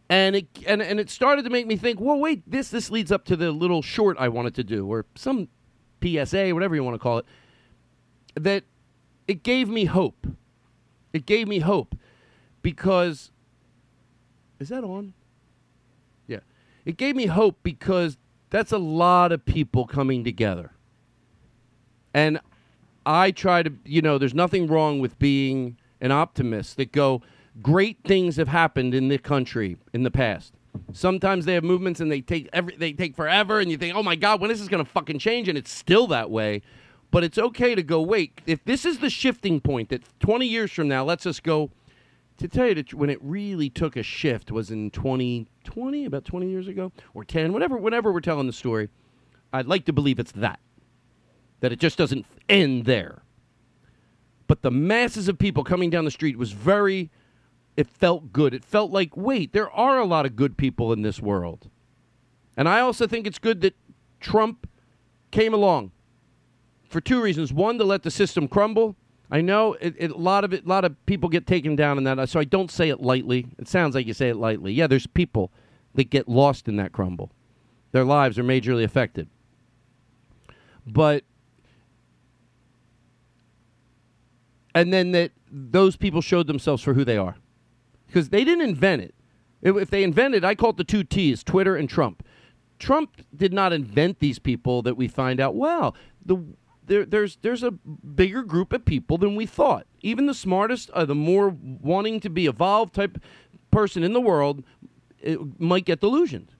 And 0.08 0.36
it, 0.36 0.46
and, 0.66 0.82
and 0.82 1.00
it 1.00 1.08
started 1.08 1.44
to 1.44 1.50
make 1.50 1.66
me 1.66 1.76
think, 1.76 1.98
well, 1.98 2.18
wait, 2.18 2.42
this, 2.46 2.68
this 2.68 2.90
leads 2.90 3.10
up 3.10 3.24
to 3.26 3.36
the 3.36 3.50
little 3.50 3.80
short 3.80 4.16
I 4.18 4.28
wanted 4.28 4.54
to 4.56 4.64
do, 4.64 4.86
or 4.86 5.06
some 5.14 5.48
PSA, 6.02 6.50
whatever 6.50 6.74
you 6.74 6.84
want 6.84 6.94
to 6.94 6.98
call 6.98 7.18
it 7.18 7.26
that 8.34 8.64
it 9.26 9.42
gave 9.42 9.68
me 9.68 9.84
hope. 9.84 10.26
It 11.12 11.26
gave 11.26 11.48
me 11.48 11.58
hope 11.58 11.94
because 12.62 13.30
is 14.58 14.68
that 14.68 14.84
on? 14.84 15.14
Yeah. 16.26 16.40
It 16.84 16.96
gave 16.96 17.16
me 17.16 17.26
hope 17.26 17.58
because 17.62 18.16
that's 18.50 18.72
a 18.72 18.78
lot 18.78 19.32
of 19.32 19.44
people 19.44 19.86
coming 19.86 20.24
together. 20.24 20.72
And 22.14 22.40
I 23.04 23.30
try 23.30 23.62
to, 23.62 23.72
you 23.84 24.02
know, 24.02 24.18
there's 24.18 24.34
nothing 24.34 24.66
wrong 24.66 25.00
with 25.00 25.18
being 25.18 25.76
an 26.00 26.12
optimist 26.12 26.76
that 26.76 26.92
go, 26.92 27.22
great 27.60 27.98
things 28.04 28.36
have 28.36 28.48
happened 28.48 28.94
in 28.94 29.08
the 29.08 29.18
country 29.18 29.76
in 29.92 30.02
the 30.02 30.10
past. 30.10 30.54
Sometimes 30.92 31.44
they 31.44 31.54
have 31.54 31.64
movements 31.64 32.00
and 32.00 32.10
they 32.10 32.20
take 32.20 32.48
every 32.52 32.74
they 32.76 32.92
take 32.92 33.14
forever 33.14 33.60
and 33.60 33.70
you 33.70 33.76
think, 33.76 33.94
"Oh 33.94 34.02
my 34.02 34.16
god, 34.16 34.40
when 34.40 34.50
is 34.50 34.58
this 34.58 34.68
going 34.68 34.84
to 34.84 34.90
fucking 34.90 35.18
change?" 35.18 35.48
and 35.48 35.58
it's 35.58 35.70
still 35.70 36.06
that 36.06 36.30
way. 36.30 36.62
But 37.10 37.24
it's 37.24 37.36
okay 37.36 37.74
to 37.74 37.82
go, 37.82 38.00
"Wait, 38.00 38.40
if 38.46 38.64
this 38.64 38.86
is 38.86 39.00
the 39.00 39.10
shifting 39.10 39.60
point 39.60 39.90
that 39.90 40.02
20 40.20 40.46
years 40.46 40.72
from 40.72 40.88
now, 40.88 41.04
lets 41.04 41.26
us 41.26 41.40
go 41.40 41.70
to 42.38 42.48
tell 42.48 42.68
you 42.68 42.74
that 42.74 42.94
when 42.94 43.10
it 43.10 43.18
really 43.20 43.68
took 43.68 43.96
a 43.96 44.02
shift 44.02 44.50
was 44.50 44.70
in 44.70 44.90
2020, 44.90 46.04
about 46.06 46.24
20 46.24 46.48
years 46.48 46.68
ago 46.68 46.90
or 47.12 47.22
10, 47.22 47.52
whatever 47.52 47.76
whenever 47.76 48.10
we're 48.10 48.20
telling 48.20 48.46
the 48.46 48.52
story. 48.52 48.88
I'd 49.52 49.66
like 49.66 49.84
to 49.84 49.92
believe 49.92 50.18
it's 50.18 50.32
that. 50.32 50.58
That 51.62 51.72
it 51.72 51.80
just 51.80 51.96
doesn't 51.96 52.26
end 52.48 52.84
there. 52.84 53.22
But 54.46 54.60
the 54.60 54.70
masses 54.70 55.28
of 55.28 55.38
people 55.38 55.64
coming 55.64 55.88
down 55.88 56.04
the 56.04 56.10
street 56.10 56.36
was 56.36 56.52
very 56.52 57.10
it 57.76 57.88
felt 57.88 58.32
good. 58.32 58.52
It 58.52 58.64
felt 58.64 58.90
like, 58.90 59.16
wait, 59.16 59.52
there 59.52 59.70
are 59.70 59.98
a 59.98 60.04
lot 60.04 60.26
of 60.26 60.36
good 60.36 60.56
people 60.56 60.92
in 60.92 61.02
this 61.02 61.20
world. 61.20 61.70
And 62.56 62.68
I 62.68 62.80
also 62.80 63.06
think 63.06 63.26
it's 63.26 63.38
good 63.38 63.62
that 63.62 63.74
Trump 64.20 64.68
came 65.30 65.54
along 65.54 65.90
for 66.88 67.00
two 67.00 67.22
reasons. 67.22 67.52
One, 67.52 67.78
to 67.78 67.84
let 67.84 68.02
the 68.02 68.10
system 68.10 68.46
crumble. 68.46 68.96
I 69.30 69.40
know 69.40 69.72
it, 69.80 69.94
it, 69.98 70.10
a 70.10 70.16
lot 70.16 70.44
of 70.44 70.52
it, 70.52 70.66
a 70.66 70.68
lot 70.68 70.84
of 70.84 70.94
people 71.06 71.30
get 71.30 71.46
taken 71.46 71.74
down 71.74 71.96
in 71.96 72.04
that, 72.04 72.28
so 72.28 72.38
I 72.38 72.44
don't 72.44 72.70
say 72.70 72.90
it 72.90 73.00
lightly. 73.00 73.46
It 73.58 73.66
sounds 73.66 73.94
like 73.94 74.06
you 74.06 74.12
say 74.12 74.28
it 74.28 74.36
lightly. 74.36 74.74
Yeah, 74.74 74.86
there's 74.86 75.06
people 75.06 75.50
that 75.94 76.10
get 76.10 76.28
lost 76.28 76.68
in 76.68 76.76
that 76.76 76.92
crumble. 76.92 77.32
Their 77.92 78.04
lives 78.04 78.38
are 78.38 78.44
majorly 78.44 78.84
affected. 78.84 79.28
But 80.86 81.24
and 84.74 84.92
then 84.92 85.12
that 85.12 85.32
those 85.50 85.96
people 85.96 86.20
showed 86.20 86.46
themselves 86.46 86.82
for 86.82 86.94
who 86.94 87.04
they 87.04 87.16
are. 87.16 87.36
Because 88.06 88.28
they 88.28 88.44
didn't 88.44 88.68
invent 88.68 89.02
it. 89.02 89.14
If 89.62 89.90
they 89.90 90.02
invented, 90.02 90.44
I 90.44 90.54
call 90.54 90.70
it 90.70 90.76
the 90.76 90.84
two 90.84 91.04
T's: 91.04 91.42
Twitter 91.44 91.76
and 91.76 91.88
Trump. 91.88 92.26
Trump 92.78 93.22
did 93.34 93.52
not 93.52 93.72
invent 93.72 94.18
these 94.18 94.38
people 94.38 94.82
that 94.82 94.96
we 94.96 95.06
find 95.06 95.40
out. 95.40 95.54
Well, 95.54 95.94
the 96.24 96.42
there, 96.84 97.04
there's 97.04 97.36
there's 97.42 97.62
a 97.62 97.70
bigger 97.70 98.42
group 98.42 98.72
of 98.72 98.84
people 98.84 99.18
than 99.18 99.36
we 99.36 99.46
thought. 99.46 99.86
Even 100.00 100.26
the 100.26 100.34
smartest, 100.34 100.90
uh, 100.90 101.04
the 101.04 101.14
more 101.14 101.50
wanting 101.50 102.18
to 102.20 102.28
be 102.28 102.46
evolved 102.46 102.94
type 102.94 103.18
person 103.70 104.02
in 104.02 104.12
the 104.12 104.20
world, 104.20 104.64
might 105.58 105.84
get 105.84 106.00
delusioned. 106.00 106.50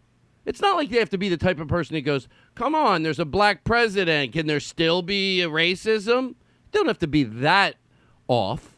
It's 0.45 0.61
not 0.61 0.77
like 0.77 0.91
they 0.91 0.99
have 0.99 1.11
to 1.11 1.19
be 1.19 1.29
the 1.29 1.37
type 1.37 1.61
of 1.61 1.69
person 1.69 1.95
that 1.95 2.03
goes, 2.03 2.29
"Come 2.55 2.75
on, 2.75 3.03
there's 3.03 3.19
a 3.19 3.25
black 3.25 3.65
president. 3.65 4.33
Can 4.33 4.47
there 4.47 4.61
still 4.61 5.03
be 5.03 5.41
racism?" 5.41 6.37
Don't 6.71 6.87
have 6.87 7.01
to 7.01 7.09
be 7.09 7.25
that 7.25 7.77
off, 8.29 8.77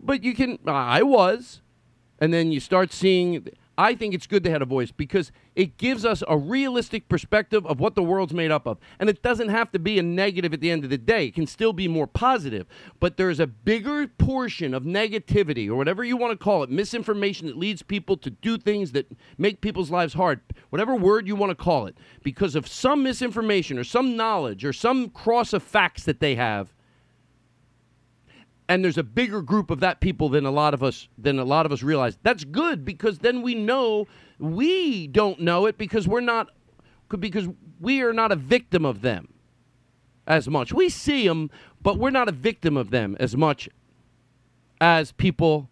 but 0.00 0.22
you 0.22 0.34
can. 0.34 0.58
I 0.66 1.02
was, 1.02 1.60
and 2.18 2.32
then 2.32 2.52
you 2.52 2.60
start 2.60 2.92
seeing. 2.92 3.48
I 3.78 3.94
think 3.94 4.12
it's 4.12 4.26
good 4.26 4.44
they 4.44 4.50
had 4.50 4.60
a 4.60 4.66
voice 4.66 4.92
because 4.92 5.32
it 5.56 5.78
gives 5.78 6.04
us 6.04 6.22
a 6.28 6.36
realistic 6.36 7.08
perspective 7.08 7.66
of 7.66 7.80
what 7.80 7.94
the 7.94 8.02
world's 8.02 8.34
made 8.34 8.50
up 8.50 8.66
of. 8.66 8.78
And 9.00 9.08
it 9.08 9.22
doesn't 9.22 9.48
have 9.48 9.72
to 9.72 9.78
be 9.78 9.98
a 9.98 10.02
negative 10.02 10.52
at 10.52 10.60
the 10.60 10.70
end 10.70 10.84
of 10.84 10.90
the 10.90 10.98
day. 10.98 11.26
It 11.26 11.34
can 11.34 11.46
still 11.46 11.72
be 11.72 11.88
more 11.88 12.06
positive. 12.06 12.66
But 13.00 13.16
there's 13.16 13.40
a 13.40 13.46
bigger 13.46 14.06
portion 14.06 14.74
of 14.74 14.84
negativity 14.84 15.68
or 15.68 15.74
whatever 15.74 16.04
you 16.04 16.18
want 16.18 16.38
to 16.38 16.44
call 16.44 16.62
it, 16.62 16.70
misinformation 16.70 17.46
that 17.46 17.56
leads 17.56 17.82
people 17.82 18.18
to 18.18 18.30
do 18.30 18.58
things 18.58 18.92
that 18.92 19.10
make 19.38 19.62
people's 19.62 19.90
lives 19.90 20.12
hard, 20.12 20.40
whatever 20.68 20.94
word 20.94 21.26
you 21.26 21.34
want 21.34 21.50
to 21.50 21.56
call 21.56 21.86
it, 21.86 21.96
because 22.22 22.54
of 22.54 22.68
some 22.68 23.02
misinformation 23.02 23.78
or 23.78 23.84
some 23.84 24.16
knowledge 24.16 24.66
or 24.66 24.74
some 24.74 25.08
cross 25.08 25.54
of 25.54 25.62
facts 25.62 26.04
that 26.04 26.20
they 26.20 26.34
have 26.34 26.74
and 28.72 28.82
there's 28.82 28.96
a 28.96 29.02
bigger 29.02 29.42
group 29.42 29.70
of 29.70 29.80
that 29.80 30.00
people 30.00 30.30
than 30.30 30.46
a 30.46 30.50
lot 30.50 30.72
of 30.72 30.82
us 30.82 31.06
than 31.18 31.38
a 31.38 31.44
lot 31.44 31.66
of 31.66 31.72
us 31.72 31.82
realize. 31.82 32.16
That's 32.22 32.42
good 32.42 32.86
because 32.86 33.18
then 33.18 33.42
we 33.42 33.54
know 33.54 34.06
we 34.38 35.08
don't 35.08 35.40
know 35.40 35.66
it 35.66 35.76
because 35.76 36.08
we're 36.08 36.22
not 36.22 36.48
because 37.18 37.50
we 37.80 38.00
are 38.00 38.14
not 38.14 38.32
a 38.32 38.36
victim 38.36 38.86
of 38.86 39.02
them 39.02 39.34
as 40.26 40.48
much. 40.48 40.72
We 40.72 40.88
see 40.88 41.28
them, 41.28 41.50
but 41.82 41.98
we're 41.98 42.08
not 42.08 42.30
a 42.30 42.32
victim 42.32 42.78
of 42.78 42.88
them 42.88 43.14
as 43.20 43.36
much 43.36 43.68
as 44.80 45.12
people. 45.12 45.68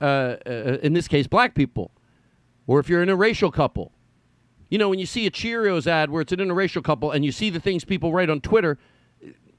Uh, 0.00 0.36
uh, 0.46 0.78
in 0.82 0.94
this 0.94 1.06
case, 1.06 1.26
black 1.26 1.54
people, 1.54 1.90
or 2.66 2.80
if 2.80 2.88
you're 2.88 3.02
in 3.02 3.10
a 3.10 3.16
racial 3.16 3.50
couple. 3.50 3.92
You 4.70 4.78
know, 4.78 4.88
when 4.88 4.98
you 4.98 5.06
see 5.06 5.26
a 5.26 5.30
Cheerios 5.30 5.86
ad 5.86 6.10
where 6.10 6.22
it's 6.22 6.32
an 6.32 6.38
interracial 6.38 6.82
couple, 6.82 7.10
and 7.10 7.24
you 7.26 7.32
see 7.32 7.50
the 7.50 7.60
things 7.60 7.84
people 7.84 8.12
write 8.12 8.30
on 8.30 8.40
Twitter, 8.40 8.78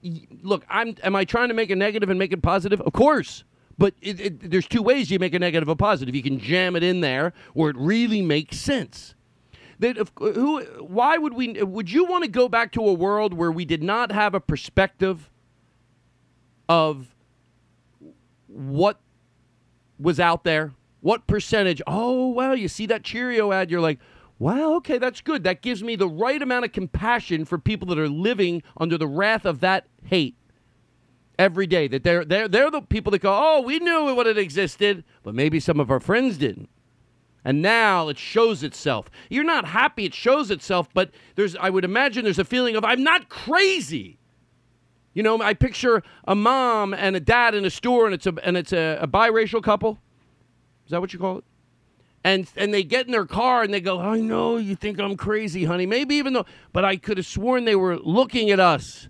look, 0.02 0.66
I'm 0.70 0.96
am 1.04 1.16
I 1.16 1.26
trying 1.26 1.50
to 1.50 1.54
make 1.54 1.70
a 1.70 1.76
negative 1.76 2.10
and 2.10 2.20
make 2.20 2.32
it 2.32 2.42
positive? 2.42 2.82
Of 2.82 2.94
course. 2.94 3.44
But 3.78 3.94
it, 4.02 4.20
it, 4.20 4.52
there's 4.52 4.68
two 4.68 4.82
ways 4.82 5.10
you 5.10 5.20
make 5.20 5.34
a 5.34 5.40
negative 5.40 5.70
a 5.70 5.76
positive. 5.76 6.14
You 6.14 6.24
can 6.24 6.38
jam 6.38 6.76
it 6.76 6.84
in 6.84 7.00
there 7.00 7.34
where 7.54 7.70
it 7.70 7.78
really 7.78 8.22
makes 8.22 8.58
sense. 8.58 9.16
That 9.80 9.98
if, 9.98 10.12
who? 10.18 10.62
Why 10.82 11.18
would 11.18 11.34
we? 11.34 11.64
Would 11.64 11.90
you 11.90 12.06
want 12.06 12.26
to 12.26 12.30
go 12.30 12.50
back 12.50 12.74
to 12.74 12.82
a 12.82 12.94
world 12.94 13.34
where 13.34 13.52
we 13.52 13.64
did 13.64 13.82
not 13.82 14.12
have 14.12 14.36
a 14.36 14.42
perspective 14.42 15.30
of 16.68 17.16
what 18.48 19.00
was 19.98 20.20
out 20.20 20.44
there? 20.44 20.74
What 21.00 21.28
percentage? 21.28 21.82
Oh, 21.88 22.32
well, 22.32 22.58
you 22.58 22.68
see 22.68 22.86
that 22.88 23.04
Cheerio 23.04 23.54
ad, 23.54 23.72
you're 23.72 23.80
like, 23.80 24.00
Wow, 24.40 24.76
okay, 24.76 24.98
that's 24.98 25.20
good. 25.20 25.44
That 25.44 25.62
gives 25.62 25.84
me 25.84 25.98
the 25.98 26.08
right 26.08 26.42
amount 26.42 26.64
of 26.64 26.72
compassion 26.72 27.44
for 27.44 27.58
people 27.58 27.88
that 27.90 28.00
are 28.00 28.08
living 28.08 28.64
under 28.78 28.98
the 28.98 29.08
wrath 29.08 29.46
of 29.46 29.60
that 29.60 29.86
hate 30.06 30.38
every 31.38 31.68
day. 31.68 31.90
That 31.90 32.04
they're 32.04 32.24
they're 32.24 32.48
they're 32.48 32.72
the 32.72 32.82
people 32.82 33.12
that 33.12 33.22
go, 33.22 33.38
"Oh, 33.38 33.62
we 33.62 33.80
knew 33.80 34.16
what 34.16 34.28
it 34.28 34.38
existed, 34.38 35.04
but 35.24 35.36
maybe 35.36 35.60
some 35.60 35.80
of 35.82 35.92
our 35.92 36.00
friends 36.00 36.38
didn't." 36.38 36.70
And 37.44 37.62
now 37.62 38.08
it 38.08 38.18
shows 38.18 38.64
itself. 38.64 39.10
You're 39.30 39.44
not 39.44 39.66
happy 39.66 40.06
it 40.06 40.14
shows 40.14 40.52
itself, 40.52 40.88
but 40.94 41.12
there's 41.36 41.58
I 41.58 41.70
would 41.70 41.84
imagine 41.84 42.24
there's 42.24 42.40
a 42.40 42.46
feeling 42.46 42.78
of 42.78 42.86
I'm 42.86 43.04
not 43.04 43.28
crazy. 43.28 44.20
You 45.14 45.24
know, 45.24 45.42
I 45.42 45.54
picture 45.54 46.02
a 46.26 46.36
mom 46.36 46.94
and 46.94 47.16
a 47.16 47.20
dad 47.20 47.56
in 47.56 47.66
a 47.66 47.70
store 47.70 48.06
and 48.06 48.14
it's 48.14 48.26
a 48.26 48.34
and 48.42 48.56
it's 48.56 48.72
a, 48.72 49.00
a 49.02 49.08
biracial 49.08 49.62
couple. 49.62 50.00
Is 50.86 50.92
that 50.92 51.02
what 51.02 51.12
you 51.12 51.20
call 51.20 51.40
it? 51.40 51.44
And 52.30 52.48
and 52.56 52.74
they 52.74 52.84
get 52.84 53.08
in 53.08 53.12
their 53.12 53.26
car 53.26 53.64
and 53.64 53.74
they 53.74 53.82
go, 53.82 54.00
"I 54.00 54.20
know 54.20 54.58
you 54.58 54.76
think 54.76 55.00
I'm 55.00 55.18
crazy, 55.18 55.66
honey. 55.66 55.86
Maybe 55.86 56.16
even 56.16 56.34
though, 56.34 56.46
but 56.72 56.86
I 56.86 56.96
could 56.96 57.18
have 57.18 57.26
sworn 57.26 57.66
they 57.66 57.76
were 57.76 57.98
looking 57.98 58.52
at 58.52 58.60
us." 58.60 59.10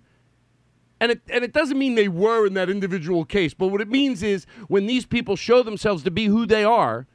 And 1.00 1.12
it 1.12 1.20
and 1.28 1.44
it 1.44 1.52
doesn't 1.52 1.78
mean 1.78 1.94
they 1.94 2.08
were 2.08 2.46
in 2.46 2.54
that 2.54 2.70
individual 2.70 3.24
case, 3.24 3.52
but 3.54 3.68
what 3.68 3.80
it 3.80 3.88
means 3.88 4.22
is 4.22 4.46
when 4.68 4.86
these 4.86 5.06
people 5.06 5.36
show 5.36 5.62
themselves 5.62 6.02
to 6.04 6.10
be 6.10 6.26
who 6.26 6.46
they 6.46 6.64
are, 6.64 7.06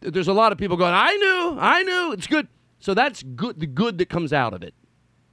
there's 0.00 0.28
a 0.28 0.32
lot 0.32 0.50
of 0.52 0.58
people 0.58 0.76
going, 0.76 0.94
"I 0.94 1.14
knew, 1.14 1.58
I 1.60 1.82
knew." 1.82 2.12
It's 2.12 2.26
good. 2.26 2.48
So 2.78 2.94
that's 2.94 3.22
good. 3.22 3.60
The 3.60 3.66
good 3.66 3.98
that 3.98 4.08
comes 4.08 4.32
out 4.32 4.54
of 4.54 4.62
it, 4.62 4.74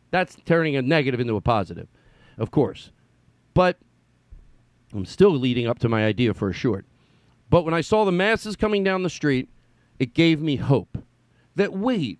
that's 0.09 0.35
turning 0.45 0.75
a 0.75 0.81
negative 0.81 1.19
into 1.19 1.35
a 1.35 1.41
positive, 1.41 1.87
of 2.37 2.51
course. 2.51 2.91
But 3.53 3.77
I'm 4.93 5.05
still 5.05 5.31
leading 5.31 5.67
up 5.67 5.79
to 5.79 5.89
my 5.89 6.05
idea 6.05 6.33
for 6.33 6.49
a 6.49 6.53
short. 6.53 6.85
But 7.51 7.65
when 7.65 7.73
I 7.73 7.81
saw 7.81 8.05
the 8.05 8.13
masses 8.13 8.55
coming 8.55 8.81
down 8.81 9.03
the 9.03 9.09
street, 9.09 9.49
it 9.99 10.13
gave 10.13 10.41
me 10.41 10.55
hope 10.55 10.97
that 11.57 11.73
wait, 11.73 12.17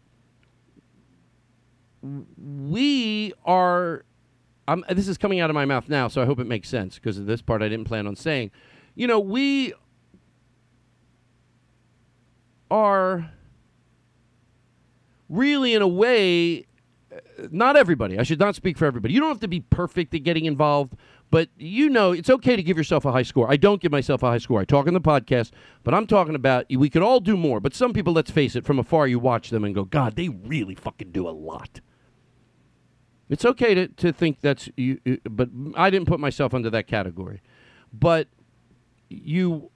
we 2.04 3.34
are. 3.46 4.04
I'm, 4.68 4.84
this 4.90 5.08
is 5.08 5.18
coming 5.18 5.40
out 5.40 5.50
of 5.50 5.54
my 5.54 5.64
mouth 5.64 5.88
now, 5.88 6.10
so 6.10 6.22
I 6.22 6.26
hope 6.26 6.40
it 6.40 6.48
makes 6.48 6.68
sense 6.68 6.96
because 6.96 7.18
of 7.18 7.28
this 7.28 7.42
part 7.42 7.62
I 7.62 7.70
didn't 7.70 7.86
plan 7.86 8.08
on 8.08 8.16
saying. 8.18 8.52
You 8.94 9.08
know, 9.08 9.22
we 9.22 9.74
are 12.70 13.32
really, 15.30 15.74
in 15.74 15.82
a 15.82 15.88
way, 15.88 16.66
uh, 17.14 17.48
not 17.52 17.78
everybody. 17.78 18.20
I 18.20 18.24
should 18.24 18.40
not 18.40 18.56
speak 18.56 18.78
for 18.78 18.86
everybody. 18.86 19.14
You 19.14 19.22
don't 19.22 19.30
have 19.30 19.40
to 19.40 19.48
be 19.48 19.62
perfect 19.62 20.14
at 20.14 20.24
getting 20.24 20.44
involved, 20.44 20.96
but 21.32 21.50
you 21.58 21.90
know 21.90 22.12
it's 22.12 22.30
okay 22.30 22.56
to 22.56 22.62
give 22.62 22.78
yourself 22.78 23.06
a 23.06 23.12
high 23.12 23.24
score. 23.24 23.50
I 23.50 23.56
don't 23.56 23.82
give 23.82 23.92
myself 23.92 24.22
a 24.22 24.28
high 24.28 24.38
score. 24.38 24.60
I 24.60 24.66
talk 24.66 24.86
in 24.86 24.94
the 24.94 25.02
podcast, 25.02 25.52
but 25.84 25.94
I'm 25.94 26.06
talking 26.06 26.36
about 26.36 26.66
we 26.70 26.90
could 26.90 27.02
all 27.02 27.22
do 27.22 27.38
more. 27.38 27.60
But 27.60 27.74
some 27.74 27.94
people, 27.94 28.14
let's 28.14 28.30
face 28.30 28.56
it, 28.56 28.66
from 28.66 28.78
afar 28.78 29.08
you 29.08 29.18
watch 29.18 29.50
them 29.50 29.64
and 29.64 29.74
go, 29.74 29.86
God, 29.86 30.18
they 30.18 30.28
really 30.28 30.76
fucking 30.76 31.12
do 31.12 31.28
a 31.28 31.32
lot. 31.32 31.80
It's 33.30 33.46
okay 33.46 33.74
to, 33.74 33.88
to 33.88 34.12
think 34.12 34.42
that's 34.42 34.70
you, 34.76 35.00
but 35.24 35.50
I 35.76 35.90
didn't 35.90 36.08
put 36.08 36.20
myself 36.20 36.54
under 36.54 36.70
that 36.70 36.86
category. 36.86 37.42
But 37.94 38.28
you 39.10 39.72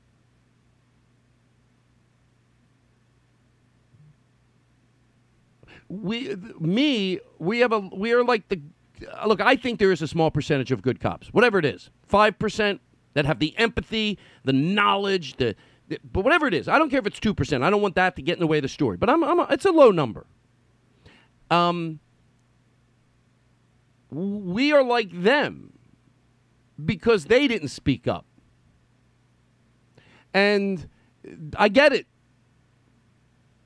we 5.87 6.35
me 6.59 7.19
we 7.39 7.59
have 7.59 7.71
a 7.71 7.79
we 7.79 8.11
are 8.11 8.23
like 8.25 8.49
the 8.49 8.59
look 9.25 9.41
i 9.41 9.55
think 9.55 9.79
there 9.79 9.91
is 9.91 10.01
a 10.01 10.07
small 10.07 10.31
percentage 10.31 10.71
of 10.71 10.81
good 10.81 10.99
cops 10.99 11.27
whatever 11.27 11.59
it 11.59 11.65
is. 11.65 11.89
5% 12.11 12.79
that 13.13 13.25
have 13.25 13.39
the 13.39 13.57
empathy 13.57 14.17
the 14.43 14.53
knowledge 14.53 15.37
the, 15.37 15.55
the 15.87 15.99
but 16.11 16.23
whatever 16.23 16.47
it 16.47 16.53
is 16.53 16.67
i 16.67 16.77
don't 16.77 16.89
care 16.89 16.99
if 16.99 17.07
it's 17.07 17.19
2% 17.19 17.63
i 17.63 17.69
don't 17.69 17.81
want 17.81 17.95
that 17.95 18.15
to 18.15 18.21
get 18.21 18.33
in 18.33 18.39
the 18.39 18.47
way 18.47 18.57
of 18.57 18.63
the 18.63 18.69
story 18.69 18.97
but 18.97 19.09
i'm, 19.09 19.23
I'm 19.23 19.39
a, 19.39 19.47
it's 19.49 19.65
a 19.65 19.71
low 19.71 19.91
number. 19.91 20.25
Um 21.51 21.99
we 24.11 24.71
are 24.71 24.83
like 24.83 25.09
them 25.11 25.73
because 26.83 27.25
they 27.25 27.47
didn't 27.47 27.69
speak 27.69 28.07
up. 28.07 28.25
And 30.33 30.89
i 31.57 31.69
get 31.69 31.91
it 31.91 32.07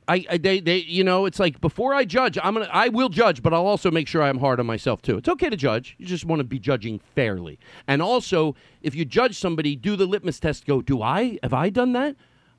I, 0.10 0.26
I 0.30 0.38
they, 0.38 0.60
they 0.60 0.78
you 0.78 1.04
know 1.04 1.26
it's 1.26 1.40
like 1.40 1.62
before 1.62 1.94
I 1.94 2.04
judge 2.04 2.38
I'm 2.42 2.56
gonna 2.56 2.70
I 2.72 2.90
will 2.90 3.10
judge 3.10 3.44
but 3.44 3.54
I'll 3.54 3.68
also 3.68 3.92
make 3.92 4.08
sure 4.08 4.24
I'm 4.24 4.40
hard 4.40 4.60
on 4.60 4.66
myself 4.66 5.02
too. 5.02 5.18
It's 5.18 5.30
okay 5.30 5.50
to 5.50 5.56
judge. 5.56 5.96
You 6.00 6.06
just 6.06 6.26
want 6.26 6.40
to 6.40 6.44
be 6.44 6.58
judging 6.60 7.00
fairly. 7.16 7.60
And 7.88 8.02
also 8.02 8.56
if 8.82 8.96
you 8.96 9.06
judge 9.06 9.38
somebody, 9.38 9.76
do 9.76 9.96
the 9.96 10.08
litmus 10.08 10.40
test. 10.40 10.66
Go, 10.66 10.82
do 10.82 11.02
I 11.02 11.38
have 11.44 11.54
I 11.54 11.70
done 11.70 11.94
that? 11.94 12.16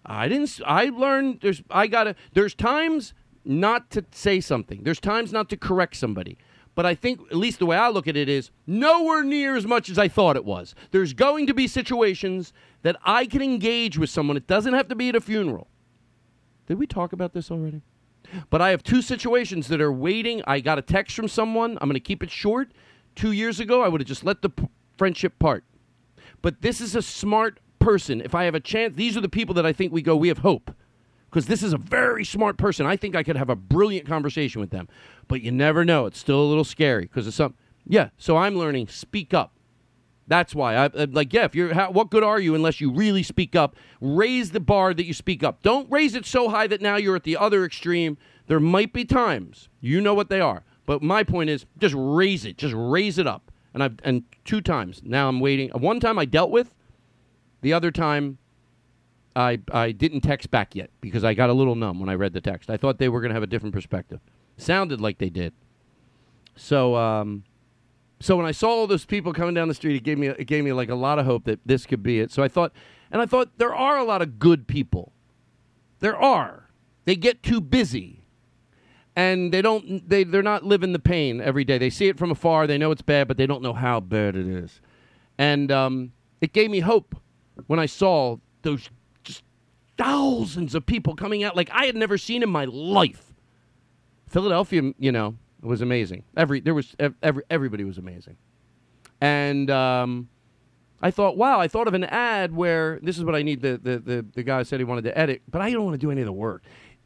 I 0.07 0.29
didn't. 0.29 0.61
I 0.65 0.87
learned 0.87 1.41
there's 1.43 1.63
I 1.71 1.89
gotta 1.89 2.15
there's 2.35 2.55
times 2.55 3.15
not 3.45 3.91
to 3.91 4.05
say 4.13 4.41
something. 4.41 4.85
There's 4.85 5.01
times 5.01 5.33
not 5.33 5.49
to 5.51 5.57
correct 5.57 5.97
somebody. 5.97 6.39
But 6.77 6.87
I 6.87 6.95
think 6.95 7.21
at 7.31 7.37
least 7.37 7.59
the 7.59 7.67
way 7.67 7.77
I 7.77 7.89
look 7.89 8.07
at 8.07 8.17
it 8.17 8.29
is 8.29 8.51
nowhere 8.67 9.25
near 9.25 9.57
as 9.57 9.67
much 9.67 9.91
as 9.91 9.99
I 9.99 10.07
thought 10.07 10.37
it 10.37 10.45
was. 10.45 10.75
There's 10.93 11.13
going 11.13 11.49
to 11.49 11.55
be 11.55 11.67
situations 11.67 12.53
that 12.83 12.97
I 13.05 13.27
can 13.27 13.43
engage 13.43 13.99
with 13.99 14.09
someone. 14.09 14.37
It 14.37 14.47
doesn't 14.47 14.73
have 14.73 14.89
to 14.89 14.95
be 14.95 15.09
at 15.09 15.17
a 15.17 15.21
funeral. 15.21 15.67
Did 16.71 16.79
we 16.79 16.87
talk 16.87 17.13
about 17.13 17.33
this 17.33 17.51
already? 17.51 17.83
But 18.49 18.63
I 18.63 18.71
have 18.71 18.85
two 18.85 19.03
situations 19.03 19.67
that 19.67 19.81
are 19.81 19.93
waiting. 19.93 20.41
I 20.47 20.61
got 20.61 20.79
a 20.79 20.83
text 20.83 21.17
from 21.17 21.27
someone. 21.27 21.77
I'm 21.81 21.89
going 21.89 21.95
to 21.95 21.99
keep 21.99 22.23
it 22.23 22.31
short. 22.31 22.71
Two 23.17 23.33
years 23.33 23.59
ago, 23.59 23.83
I 23.83 23.89
would 23.89 24.01
have 24.01 24.07
just 24.07 24.23
let 24.23 24.41
the 24.41 24.51
p- 24.51 24.69
friendship 24.97 25.37
part. 25.41 25.65
But 26.43 26.63
this 26.63 26.81
is 26.81 26.95
a 26.95 27.03
smart 27.03 27.59
person. 27.81 28.21
If 28.21 28.37
I 28.37 28.45
have 28.45 28.55
a 28.55 28.61
chance, 28.61 28.95
these 28.95 29.17
are 29.17 29.21
the 29.21 29.29
people 29.29 29.53
that 29.57 29.67
I 29.67 29.73
think 29.73 29.93
we 29.93 30.01
go, 30.01 30.15
we 30.15 30.29
have 30.29 30.39
hope. 30.39 30.71
Because 31.29 31.47
this 31.47 31.65
is 31.65 31.73
a 31.73 31.77
very 31.77 32.25
smart 32.25 32.57
person. 32.57 32.87
I 32.87 32.97
think 32.97 33.17
I 33.17 33.25
could 33.25 33.37
have 33.37 33.51
a 33.51 33.57
brilliant 33.57 34.07
conversation 34.07 34.61
with 34.61 34.71
them. 34.71 34.87
But 35.27 35.43
you 35.43 35.51
never 35.51 35.85
know. 35.85 36.07
It's 36.07 36.21
still 36.21 36.41
a 36.41 36.47
little 36.47 36.63
scary 36.63 37.07
because 37.07 37.27
of 37.27 37.35
some. 37.35 37.57
Yeah, 37.85 38.11
so 38.17 38.37
I'm 38.37 38.55
learning 38.55 38.87
speak 38.87 39.35
up. 39.35 39.55
That's 40.27 40.55
why. 40.55 40.77
I, 40.77 40.91
I'm 40.95 41.13
like, 41.13 41.33
yeah, 41.33 41.45
if 41.45 41.55
you're, 41.55 41.75
how, 41.75 41.91
what 41.91 42.11
good 42.11 42.23
are 42.23 42.39
you 42.39 42.55
unless 42.55 42.81
you 42.81 42.93
really 42.93 43.23
speak 43.23 43.57
up? 43.57 43.77
Raise 44.01 44.53
the 44.53 44.61
bar 44.61 44.95
that 44.95 45.05
you 45.05 45.13
speak 45.13 45.43
up. 45.43 45.63
Don't 45.63 45.91
raise 45.91 46.15
it 46.15 46.25
so 46.25 46.49
high 46.49 46.67
that 46.69 46.81
now 46.81 46.97
you're 46.97 47.17
at 47.17 47.25
the 47.25 47.37
other 47.37 47.65
extreme. 47.65 48.17
There 48.47 48.61
might 48.61 48.93
be 48.93 49.05
times, 49.05 49.69
you 49.81 50.01
know 50.01 50.15
what 50.15 50.29
they 50.29 50.41
are. 50.41 50.63
But 50.87 51.03
my 51.03 51.23
point 51.23 51.51
is, 51.51 51.67
just 51.79 51.95
raise 51.97 52.45
it. 52.45 52.59
Just 52.59 52.75
raise 52.77 53.19
it 53.19 53.27
up. 53.27 53.51
And 53.73 53.83
I've 53.83 53.99
and 54.03 54.25
two 54.45 54.61
times 54.61 55.03
now 55.05 55.29
I'm 55.29 55.39
waiting. 55.39 55.71
One 55.71 56.01
time 56.01 56.19
I 56.19 56.25
dealt 56.25 56.51
with. 56.51 56.75
The 57.63 57.73
other 57.73 57.91
time, 57.91 58.39
I 59.37 59.61
I 59.71 59.93
didn't 59.93 60.23
text 60.23 60.51
back 60.51 60.75
yet 60.75 60.91
because 61.01 61.23
I 61.23 61.35
got 61.35 61.51
a 61.51 61.53
little 61.53 61.77
numb 61.77 62.01
when 62.01 62.09
I 62.09 62.15
read 62.15 62.33
the 62.33 62.41
text. 62.41 62.71
I 62.71 62.77
thought 62.77 62.99
they 62.99 63.09
were 63.09 63.21
going 63.21 63.31
to 63.31 63.35
have 63.35 63.43
a 63.43 63.47
different 63.47 63.75
perspective. 63.75 64.21
Sounded 64.57 65.01
like 65.01 65.19
they 65.19 65.31
did. 65.31 65.53
So 66.57 66.97
um, 66.97 67.45
so 68.21 68.37
when 68.37 68.45
I 68.45 68.53
saw 68.53 68.69
all 68.69 68.87
those 68.87 69.07
people 69.07 69.33
coming 69.33 69.55
down 69.55 69.69
the 69.69 69.75
street, 69.75 69.97
it 69.97 70.03
gave 70.03 70.19
me 70.19 70.29
it 70.29 70.45
gave 70.45 70.63
me 70.63 70.73
like 70.73 70.91
a 70.91 70.95
lot 70.95 71.19
of 71.19 71.25
hope 71.25 71.45
that 71.45 71.61
this 71.65 71.87
could 71.87 72.03
be 72.03 72.21
it. 72.21 72.31
So 72.31 72.43
I 72.43 72.49
thought, 72.49 72.73
and 73.11 73.23
I 73.23 73.27
thought 73.27 73.57
there 73.57 73.75
are 73.75 73.97
a 73.97 74.05
lot 74.05 74.21
of 74.21 74.39
good 74.39 74.67
people. 74.67 75.13
There 76.01 76.17
are. 76.17 76.69
They 77.07 77.17
get 77.17 77.43
too 77.43 77.63
busy, 77.63 78.25
and 79.17 79.53
they 79.53 79.63
don't. 79.63 80.07
They 80.07 80.25
they're 80.25 80.43
not 80.43 80.65
living 80.65 80.93
the 80.93 80.99
pain 80.99 81.41
every 81.41 81.65
day. 81.65 81.79
They 81.79 81.89
see 81.89 82.09
it 82.09 82.19
from 82.19 82.31
afar. 82.31 82.67
They 82.67 82.77
know 82.77 82.91
it's 82.91 83.03
bad, 83.03 83.27
but 83.27 83.39
they 83.39 83.47
don't 83.47 83.63
know 83.63 83.73
how 83.73 84.01
bad 84.01 84.37
it 84.37 84.47
is. 84.47 84.83
And 85.39 85.73
um, 85.73 86.13
it 86.43 86.53
gave 86.53 86.71
me 86.71 86.81
hope 86.81 87.17
when 87.69 87.79
I 87.79 87.87
saw 87.87 88.37
those 88.63 88.91
just 89.25 89.43
thousands 89.97 90.75
of 90.75 90.85
people 90.85 91.15
coming 91.15 91.43
out 91.43 91.57
like 91.57 91.71
I 91.73 91.87
had 91.87 91.97
never 91.97 92.19
seen 92.19 92.43
in 92.43 92.51
my 92.51 92.67
life. 92.67 93.33
Philadelphia, 94.29 94.93
you 94.99 95.11
know, 95.11 95.37
was 95.63 95.81
amazing. 95.81 96.25
Every 96.37 96.61
there 96.61 96.75
was 96.75 96.95
every 97.23 97.43
everybody 97.51 97.85
was 97.85 97.99
amazing, 97.99 98.37
and 99.21 99.71
um, 99.71 100.29
I 101.03 101.11
thought, 101.11 101.37
wow, 101.37 101.61
I 101.61 101.69
thought 101.69 101.89
of 101.89 101.95
an 101.95 102.05
ad 102.05 102.55
where 102.55 102.99
this 103.03 103.17
is 103.17 103.25
what 103.25 103.35
I 103.35 103.43
need. 103.43 103.63
The 103.63 103.79
the 103.83 103.99
the, 103.99 104.27
the 104.35 104.43
guy 104.43 104.63
said 104.63 104.81
he 104.81 104.85
wanted 104.85 105.05
to 105.05 105.19
edit, 105.19 105.43
but 105.51 105.61
I 105.61 105.71
don't 105.71 105.85
want 105.85 105.95
to 105.95 105.99
do 105.99 106.11
any 106.11 106.21
of 106.21 106.27
the 106.27 106.33
work. 106.33 106.63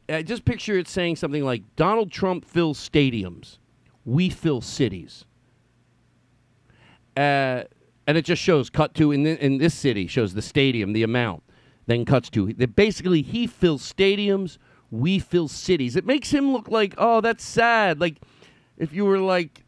Uh, 0.08 0.20
just 0.22 0.44
picture 0.44 0.76
it 0.76 0.86
saying 0.86 1.16
something 1.16 1.44
like 1.44 1.62
Donald 1.76 2.10
Trump 2.10 2.44
fills 2.44 2.78
stadiums, 2.78 3.58
we 4.04 4.28
fill 4.28 4.60
cities. 4.60 5.24
Uh, 7.16 7.62
and 8.06 8.18
it 8.18 8.24
just 8.24 8.42
shows 8.42 8.68
cut 8.68 8.94
to 8.94 9.12
in, 9.12 9.22
the, 9.22 9.42
in 9.42 9.58
this 9.58 9.72
city 9.72 10.06
shows 10.06 10.34
the 10.34 10.42
stadium, 10.42 10.92
the 10.92 11.04
amount. 11.04 11.42
Then 11.86 12.04
cuts 12.04 12.30
to 12.30 12.52
that 12.54 12.74
basically 12.76 13.22
he 13.22 13.46
fills 13.46 13.90
stadiums, 13.90 14.58
we 14.90 15.18
fill 15.18 15.48
cities. 15.48 15.96
It 15.96 16.06
makes 16.06 16.30
him 16.30 16.52
look 16.52 16.68
like 16.68 16.94
oh 16.98 17.20
that's 17.20 17.44
sad. 17.44 18.00
Like 18.00 18.20
if 18.84 18.92
you 18.92 19.04
were 19.04 19.18
like 19.18 19.64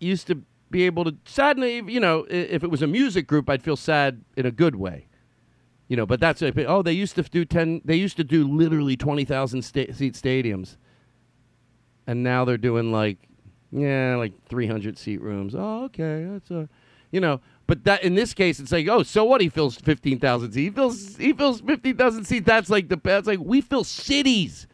used 0.00 0.26
to 0.26 0.42
be 0.70 0.84
able 0.84 1.04
to 1.04 1.16
sadly 1.24 1.82
you 1.86 2.00
know 2.00 2.26
if 2.30 2.62
it 2.64 2.70
was 2.70 2.82
a 2.82 2.86
music 2.86 3.26
group 3.26 3.48
I'd 3.48 3.62
feel 3.62 3.76
sad 3.76 4.24
in 4.36 4.46
a 4.46 4.50
good 4.50 4.76
way. 4.76 5.06
You 5.88 5.96
know, 5.96 6.06
but 6.06 6.20
that's 6.20 6.40
oh 6.42 6.82
they 6.82 6.92
used 6.92 7.16
to 7.16 7.22
do 7.22 7.44
ten 7.44 7.82
they 7.84 7.96
used 7.96 8.16
to 8.16 8.24
do 8.24 8.46
literally 8.46 8.96
twenty 8.96 9.24
thousand 9.24 9.62
sta- 9.62 9.92
seat 9.92 10.14
stadiums, 10.14 10.76
and 12.06 12.22
now 12.22 12.44
they're 12.44 12.56
doing 12.56 12.92
like 12.92 13.18
yeah 13.72 14.14
like 14.16 14.32
three 14.48 14.68
hundred 14.68 14.96
seat 14.98 15.20
rooms. 15.20 15.54
Oh 15.56 15.84
okay 15.86 16.26
that's 16.30 16.50
a 16.52 16.68
you 17.10 17.20
know. 17.20 17.40
But 17.66 17.84
that 17.84 18.02
in 18.02 18.14
this 18.14 18.34
case, 18.34 18.58
it's 18.58 18.72
like, 18.72 18.88
oh, 18.88 19.04
so 19.04 19.24
what? 19.24 19.40
He 19.40 19.48
fills 19.48 19.76
fifteen 19.76 20.18
thousand 20.18 20.52
seats. 20.52 20.64
He 20.64 20.70
fills 20.70 21.16
he 21.16 21.32
fills 21.32 21.60
fifteen 21.60 21.96
thousand 21.96 22.24
seats. 22.24 22.46
That's 22.46 22.70
like 22.70 22.88
the 22.88 23.00
that's 23.02 23.26
like 23.26 23.38
we 23.40 23.60
fill 23.60 23.84
cities. 23.84 24.66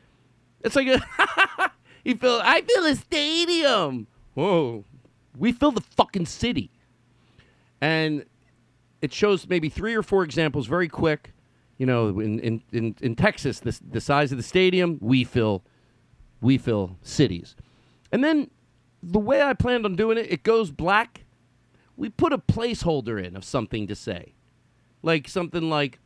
It's 0.62 0.76
like 0.76 0.88
a 0.88 1.70
he 2.06 2.14
fill 2.14 2.40
I 2.42 2.62
fill 2.62 2.86
a 2.86 2.94
stadium. 2.94 4.06
Whoa, 4.34 4.84
we 5.36 5.52
fill 5.52 5.72
the 5.72 5.80
fucking 5.80 6.26
city, 6.26 6.70
and 7.80 8.24
it 9.00 9.12
shows 9.12 9.48
maybe 9.48 9.68
three 9.68 9.94
or 9.94 10.02
four 10.02 10.22
examples 10.22 10.66
very 10.66 10.88
quick. 10.88 11.32
You 11.78 11.86
know, 11.86 12.20
in 12.20 12.38
in 12.40 12.62
in, 12.72 12.94
in 13.00 13.16
Texas, 13.16 13.60
the 13.60 13.78
the 13.90 14.00
size 14.00 14.32
of 14.32 14.38
the 14.38 14.44
stadium, 14.44 14.98
we 15.00 15.24
fill 15.24 15.62
we 16.40 16.58
fill 16.58 16.96
cities, 17.02 17.56
and 18.12 18.22
then 18.22 18.50
the 19.02 19.18
way 19.18 19.42
I 19.42 19.54
planned 19.54 19.84
on 19.84 19.96
doing 19.96 20.18
it, 20.18 20.30
it 20.30 20.42
goes 20.42 20.70
black 20.70 21.26
we 21.96 22.10
put 22.10 22.32
a 22.32 22.38
placeholder 22.38 23.22
in 23.22 23.36
of 23.36 23.44
something 23.44 23.86
to 23.86 23.94
say. 23.94 24.34
Like 25.02 25.28
something 25.28 25.68
like 25.68 25.98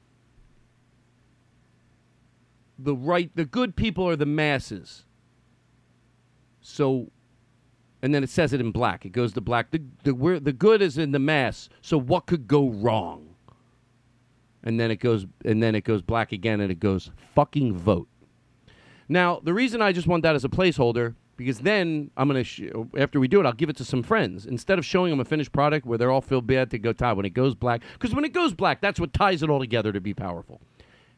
the 2.78 2.94
right 2.94 3.31
the 3.35 3.44
good 3.44 3.77
people 3.77 4.09
are 4.09 4.16
the 4.16 4.27
masses. 4.27 5.05
So 6.70 7.10
and 8.02 8.14
then 8.14 8.22
it 8.22 8.30
says 8.30 8.52
it 8.52 8.60
in 8.60 8.72
black. 8.72 9.05
It 9.05 9.12
goes 9.12 9.32
to 9.34 9.40
black. 9.40 9.70
The 9.70 9.82
the 10.05 10.40
the 10.42 10.52
good 10.52 10.82
is 10.82 10.98
in 10.98 11.12
the 11.12 11.18
mass. 11.18 11.68
So 11.82 11.98
what 11.98 12.26
could 12.26 12.47
go 12.47 12.68
wrong? 12.68 13.34
And 14.62 14.78
then 14.78 14.90
it 14.90 14.97
goes 14.97 15.26
and 15.44 15.62
then 15.62 15.74
it 15.74 15.84
goes 15.84 16.02
black 16.02 16.32
again 16.32 16.60
and 16.60 16.70
it 16.70 16.80
goes 16.80 17.10
fucking 17.34 17.76
vote. 17.76 18.09
Now, 19.09 19.40
the 19.42 19.52
reason 19.52 19.82
I 19.82 19.92
just 19.92 20.06
want 20.06 20.22
that 20.22 20.36
as 20.36 20.44
a 20.44 20.48
placeholder 20.48 21.14
because 21.36 21.60
then 21.60 22.10
I'm 22.18 22.28
gonna 22.28 22.44
sh- 22.44 22.68
after 22.98 23.18
we 23.18 23.26
do 23.26 23.40
it, 23.40 23.47
I'll 23.47 23.55
give 23.55 23.70
it 23.70 23.76
to 23.78 23.84
some 23.84 24.02
friends 24.02 24.44
instead 24.44 24.78
of 24.78 24.84
showing 24.84 25.10
them 25.10 25.20
a 25.20 25.24
finished 25.24 25.52
product 25.52 25.86
where 25.86 25.97
they're 25.97 26.10
all 26.10 26.20
feel 26.20 26.42
bad 26.42 26.70
to 26.70 26.78
go 26.78 26.92
tie 26.92 27.14
when 27.14 27.24
it 27.24 27.30
goes 27.30 27.55
black. 27.55 27.82
Because 27.94 28.14
when 28.14 28.26
it 28.26 28.34
goes 28.34 28.52
black, 28.52 28.82
that's 28.82 29.01
what 29.01 29.14
ties 29.14 29.42
it 29.42 29.48
all 29.48 29.59
together 29.59 29.90
to 29.90 30.02
be 30.02 30.12
powerful. 30.12 30.60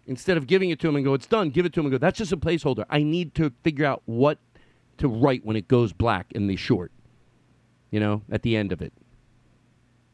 Instead 0.07 0.37
of 0.37 0.47
giving 0.47 0.70
it 0.70 0.79
to 0.81 0.87
them 0.87 0.95
and 0.95 1.05
go, 1.05 1.15
it's 1.15 1.27
done, 1.27 1.51
give 1.51 1.66
it 1.66 1.73
to 1.73 1.81
them 1.81 1.87
and 1.87 1.93
go, 1.93 1.99
that's 1.99 2.19
just 2.19 2.31
a 2.31 2.37
placeholder. 2.37 2.85
I 2.89 3.03
need 3.03 3.35
to 3.35 3.53
figure 3.65 3.85
out 3.85 4.03
what 4.05 4.39
to 5.03 5.09
write 5.09 5.45
when 5.45 5.57
it 5.57 5.69
goes 5.69 5.93
black 5.93 6.33
in 6.33 6.47
the 6.47 6.57
short. 6.57 6.91
You 7.91 8.01
know, 8.01 8.23
at 8.31 8.43
the 8.43 8.57
end 8.57 8.73
of 8.73 8.81
it. 8.81 8.93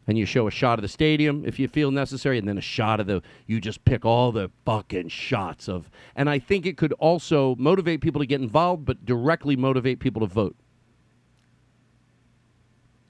And 0.08 0.18
you 0.18 0.24
show 0.24 0.48
a 0.48 0.50
shot 0.50 0.78
of 0.78 0.82
the 0.82 0.88
stadium 0.88 1.44
if 1.46 1.58
you 1.58 1.68
feel 1.68 1.90
necessary, 1.90 2.38
and 2.38 2.48
then 2.48 2.58
a 2.58 2.62
shot 2.62 2.98
of 2.98 3.06
the. 3.06 3.22
You 3.46 3.60
just 3.60 3.84
pick 3.84 4.04
all 4.04 4.32
the 4.32 4.50
fucking 4.64 5.08
shots 5.08 5.68
of. 5.68 5.90
And 6.16 6.28
I 6.28 6.38
think 6.38 6.66
it 6.66 6.76
could 6.76 6.92
also 6.94 7.54
motivate 7.56 8.00
people 8.00 8.20
to 8.20 8.26
get 8.26 8.40
involved, 8.40 8.84
but 8.84 9.04
directly 9.04 9.54
motivate 9.54 10.00
people 10.00 10.20
to 10.20 10.26
vote. 10.26 10.56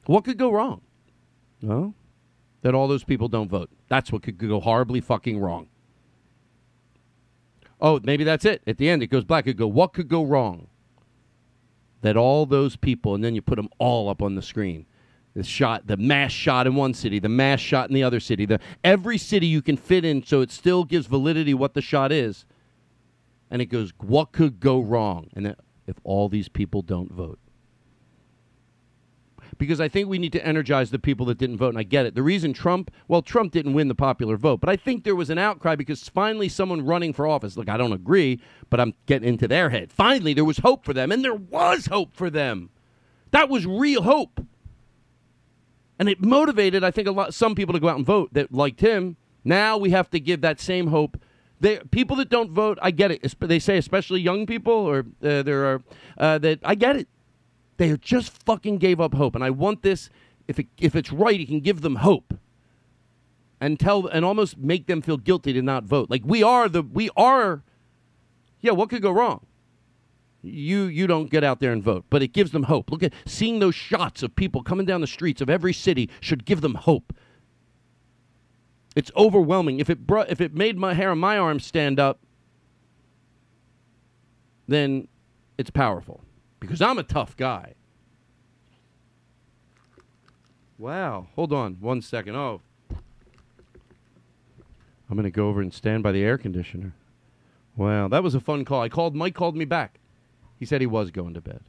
What 0.06 0.24
could 0.24 0.38
go 0.38 0.50
wrong? 0.50 0.80
Well, 1.62 1.94
that 2.62 2.74
all 2.74 2.88
those 2.88 3.04
people 3.04 3.28
don't 3.28 3.50
vote. 3.50 3.70
That's 3.88 4.10
what 4.10 4.22
could 4.22 4.38
go 4.38 4.60
horribly 4.60 5.00
fucking 5.00 5.38
wrong. 5.38 5.68
Oh, 7.80 8.00
maybe 8.02 8.24
that's 8.24 8.44
it. 8.44 8.62
At 8.66 8.78
the 8.78 8.88
end, 8.88 9.02
it 9.02 9.08
goes 9.08 9.24
black. 9.24 9.46
It 9.46 9.56
go, 9.56 9.68
what 9.68 9.92
could 9.92 10.08
go 10.08 10.24
wrong? 10.24 10.67
That 12.02 12.16
all 12.16 12.46
those 12.46 12.76
people, 12.76 13.14
and 13.14 13.24
then 13.24 13.34
you 13.34 13.42
put 13.42 13.56
them 13.56 13.68
all 13.78 14.08
up 14.08 14.22
on 14.22 14.34
the 14.34 14.42
screen. 14.42 14.86
The 15.34 15.42
shot, 15.42 15.86
the 15.86 15.96
mass 15.96 16.32
shot 16.32 16.66
in 16.66 16.74
one 16.74 16.94
city, 16.94 17.18
the 17.18 17.28
mass 17.28 17.60
shot 17.60 17.88
in 17.88 17.94
the 17.94 18.02
other 18.02 18.20
city. 18.20 18.46
The 18.46 18.60
every 18.82 19.18
city 19.18 19.46
you 19.46 19.62
can 19.62 19.76
fit 19.76 20.04
in, 20.04 20.24
so 20.24 20.40
it 20.40 20.50
still 20.50 20.84
gives 20.84 21.06
validity 21.06 21.54
what 21.54 21.74
the 21.74 21.82
shot 21.82 22.12
is. 22.12 22.44
And 23.50 23.62
it 23.62 23.66
goes, 23.66 23.92
what 23.98 24.32
could 24.32 24.60
go 24.60 24.80
wrong? 24.80 25.28
And 25.34 25.54
if 25.86 25.96
all 26.04 26.28
these 26.28 26.48
people 26.48 26.82
don't 26.82 27.12
vote, 27.12 27.38
because 29.58 29.80
I 29.80 29.88
think 29.88 30.08
we 30.08 30.18
need 30.18 30.32
to 30.32 30.46
energize 30.46 30.90
the 30.90 30.98
people 30.98 31.26
that 31.26 31.38
didn't 31.38 31.58
vote. 31.58 31.70
And 31.70 31.78
I 31.78 31.82
get 31.82 32.06
it. 32.06 32.14
The 32.14 32.22
reason 32.22 32.52
Trump, 32.52 32.90
well, 33.08 33.22
Trump 33.22 33.52
didn't 33.52 33.74
win 33.74 33.88
the 33.88 33.94
popular 33.94 34.36
vote, 34.36 34.60
but 34.60 34.70
I 34.70 34.76
think 34.76 35.04
there 35.04 35.16
was 35.16 35.30
an 35.30 35.38
outcry 35.38 35.76
because 35.76 36.08
finally 36.08 36.48
someone 36.48 36.84
running 36.86 37.12
for 37.12 37.26
office. 37.26 37.56
Look, 37.56 37.68
I 37.68 37.76
don't 37.76 37.92
agree, 37.92 38.40
but 38.70 38.80
I'm 38.80 38.94
getting 39.06 39.28
into 39.28 39.48
their 39.48 39.70
head. 39.70 39.92
Finally, 39.92 40.34
there 40.34 40.44
was 40.44 40.58
hope 40.58 40.84
for 40.84 40.92
them, 40.92 41.12
and 41.12 41.24
there 41.24 41.34
was 41.34 41.86
hope 41.86 42.14
for 42.14 42.30
them. 42.30 42.70
That 43.30 43.48
was 43.48 43.66
real 43.66 44.02
hope. 44.02 44.40
And 45.98 46.08
it 46.08 46.22
motivated, 46.22 46.84
I 46.84 46.90
think, 46.90 47.08
a 47.08 47.10
lot 47.10 47.34
some 47.34 47.54
people 47.54 47.72
to 47.72 47.80
go 47.80 47.88
out 47.88 47.96
and 47.96 48.06
vote 48.06 48.32
that 48.32 48.52
liked 48.52 48.80
him. 48.80 49.16
Now 49.44 49.76
we 49.76 49.90
have 49.90 50.10
to 50.10 50.20
give 50.20 50.40
that 50.42 50.60
same 50.60 50.88
hope. 50.88 51.20
They, 51.60 51.78
people 51.90 52.14
that 52.16 52.28
don't 52.28 52.52
vote, 52.52 52.78
I 52.80 52.92
get 52.92 53.10
it. 53.10 53.34
They 53.40 53.58
say, 53.58 53.78
especially 53.78 54.20
young 54.20 54.46
people, 54.46 54.72
or 54.72 55.00
uh, 55.22 55.42
there 55.42 55.66
are 55.66 55.82
uh, 56.16 56.38
that 56.38 56.60
I 56.62 56.76
get 56.76 56.96
it. 56.96 57.08
They 57.78 57.96
just 57.96 58.30
fucking 58.44 58.78
gave 58.78 59.00
up 59.00 59.14
hope, 59.14 59.34
and 59.34 59.42
I 59.42 59.50
want 59.50 59.82
this. 59.82 60.10
If 60.46 60.58
it, 60.58 60.66
if 60.78 60.94
it's 60.94 61.12
right, 61.12 61.38
you 61.38 61.46
can 61.46 61.60
give 61.60 61.80
them 61.80 61.96
hope, 61.96 62.34
and 63.60 63.78
tell 63.78 64.06
and 64.06 64.24
almost 64.24 64.58
make 64.58 64.86
them 64.86 65.00
feel 65.00 65.16
guilty 65.16 65.52
to 65.52 65.62
not 65.62 65.84
vote. 65.84 66.10
Like 66.10 66.22
we 66.24 66.42
are 66.42 66.68
the 66.68 66.82
we 66.82 67.08
are. 67.16 67.62
Yeah, 68.60 68.72
what 68.72 68.90
could 68.90 69.00
go 69.00 69.12
wrong? 69.12 69.46
You 70.42 70.84
you 70.84 71.06
don't 71.06 71.30
get 71.30 71.44
out 71.44 71.60
there 71.60 71.72
and 71.72 71.82
vote, 71.82 72.04
but 72.10 72.20
it 72.20 72.32
gives 72.32 72.50
them 72.50 72.64
hope. 72.64 72.90
Look 72.90 73.04
at 73.04 73.12
seeing 73.26 73.60
those 73.60 73.76
shots 73.76 74.24
of 74.24 74.34
people 74.34 74.64
coming 74.64 74.84
down 74.84 75.00
the 75.00 75.06
streets 75.06 75.40
of 75.40 75.48
every 75.48 75.72
city 75.72 76.10
should 76.20 76.44
give 76.44 76.60
them 76.62 76.74
hope. 76.74 77.12
It's 78.96 79.12
overwhelming. 79.16 79.78
If 79.78 79.88
it 79.88 80.04
brought, 80.04 80.30
if 80.30 80.40
it 80.40 80.52
made 80.52 80.76
my 80.76 80.94
hair 80.94 81.12
on 81.12 81.18
my 81.18 81.38
arms 81.38 81.64
stand 81.64 82.00
up, 82.00 82.18
then 84.66 85.06
it's 85.56 85.70
powerful 85.70 86.24
because 86.60 86.82
I'm 86.82 86.98
a 86.98 87.02
tough 87.02 87.36
guy. 87.36 87.74
Wow. 90.76 91.28
Hold 91.34 91.52
on 91.52 91.76
one 91.80 92.02
second. 92.02 92.36
Oh. 92.36 92.60
I'm 95.10 95.16
going 95.16 95.24
to 95.24 95.30
go 95.30 95.48
over 95.48 95.60
and 95.60 95.72
stand 95.72 96.02
by 96.02 96.12
the 96.12 96.22
air 96.22 96.36
conditioner. 96.36 96.94
Wow, 97.76 98.08
that 98.08 98.24
was 98.24 98.34
a 98.34 98.40
fun 98.40 98.64
call. 98.64 98.82
I 98.82 98.88
called 98.88 99.14
Mike 99.14 99.34
called 99.34 99.56
me 99.56 99.64
back. 99.64 100.00
He 100.58 100.66
said 100.66 100.80
he 100.80 100.86
was 100.86 101.10
going 101.12 101.34
to 101.34 101.40
bed. 101.40 101.60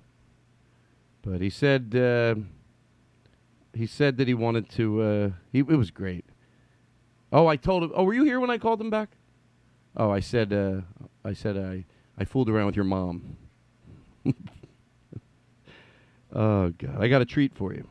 But 1.22 1.40
he 1.40 1.52
said 1.52 1.96
uh, 1.96 2.36
he 3.74 3.86
said 3.86 4.18
that 4.18 4.28
he 4.28 4.34
wanted 4.34 4.70
to. 4.72 5.02
Uh, 5.02 5.30
he, 5.52 5.60
it 5.60 5.78
was 5.78 5.92
great. 5.92 6.26
Oh, 7.32 7.46
I 7.46 7.58
told 7.58 7.84
him. 7.84 7.92
Oh, 7.94 8.04
were 8.04 8.14
you 8.16 8.24
here 8.24 8.40
when 8.40 8.50
I 8.50 8.58
called 8.58 8.82
him 8.82 8.90
back? 8.90 9.10
Oh, 9.96 10.10
I 10.10 10.20
said. 10.20 10.52
Uh, 10.52 10.82
I 11.24 11.34
said 11.34 11.58
I 11.58 11.86
I 12.18 12.26
fooled 12.26 12.50
around 12.50 12.66
with 12.66 12.76
your 12.76 12.86
mom. 12.86 13.38
oh 16.34 16.70
God, 16.70 16.98
I 17.00 17.08
got 17.08 17.22
a 17.22 17.26
treat 17.26 17.54
for 17.56 17.74
you. 17.74 17.88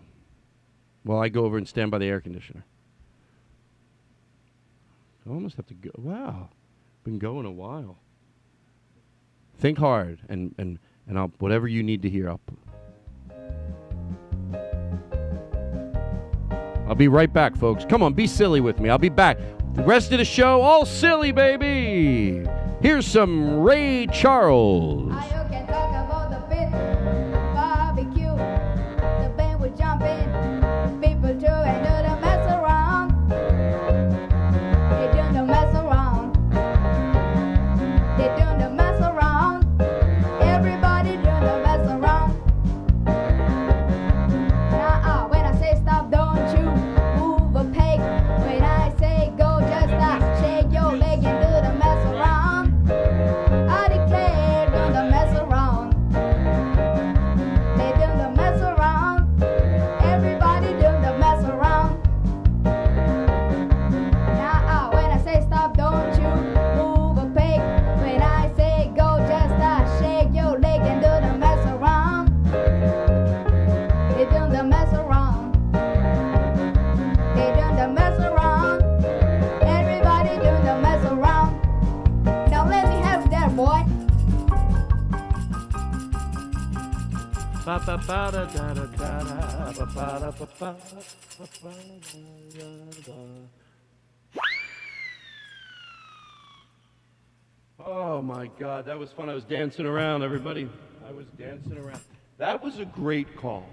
While 1.05 1.21
I 1.21 1.29
go 1.29 1.45
over 1.45 1.57
and 1.57 1.67
stand 1.67 1.91
by 1.91 1.99
the 1.99 2.07
air 2.07 2.21
conditioner. 2.21 2.65
I 5.27 5.31
almost 5.31 5.57
have 5.57 5.67
to 5.67 5.75
go. 5.75 5.91
Wow, 5.97 6.49
been 7.05 7.19
going 7.19 7.47
a 7.47 7.51
while. 7.51 7.99
Think 9.59 9.79
hard, 9.79 10.21
and 10.29 10.55
and 10.59 10.79
and 11.07 11.19
I'll 11.19 11.33
whatever 11.39 11.69
you 11.69 11.83
need 11.83 12.03
to 12.03 12.11
hear. 12.11 12.29
I'll. 12.29 12.41
I'll 16.89 16.95
be 16.95 17.09
right 17.09 17.31
back, 17.31 17.55
folks. 17.55 17.85
Come 17.85 18.03
on, 18.03 18.15
be 18.15 18.27
silly 18.27 18.61
with 18.61 18.81
me. 18.81 18.89
I'll 18.89 18.97
be 18.97 19.11
back. 19.11 19.39
The 19.75 19.83
rest 19.83 20.11
of 20.13 20.19
the 20.19 20.25
show, 20.25 20.63
all 20.63 20.87
silly, 20.87 21.33
baby. 21.33 22.47
Here's 22.81 23.07
some 23.07 23.61
Ray 23.61 24.07
Charles. 24.07 25.13
Oh 97.83 98.21
my 98.21 98.51
God, 98.59 98.85
that 98.85 98.99
was 98.99 99.11
fun. 99.13 99.31
I 99.31 99.35
was 99.35 99.45
dancing 99.45 99.87
around, 99.87 100.23
everybody. 100.23 100.69
I 101.09 101.13
was 101.13 101.25
dancing 101.39 101.79
around. 101.79 102.03
That 102.37 102.63
was 102.63 102.79
a 102.79 102.85
great 102.85 103.35
call. 103.39 103.67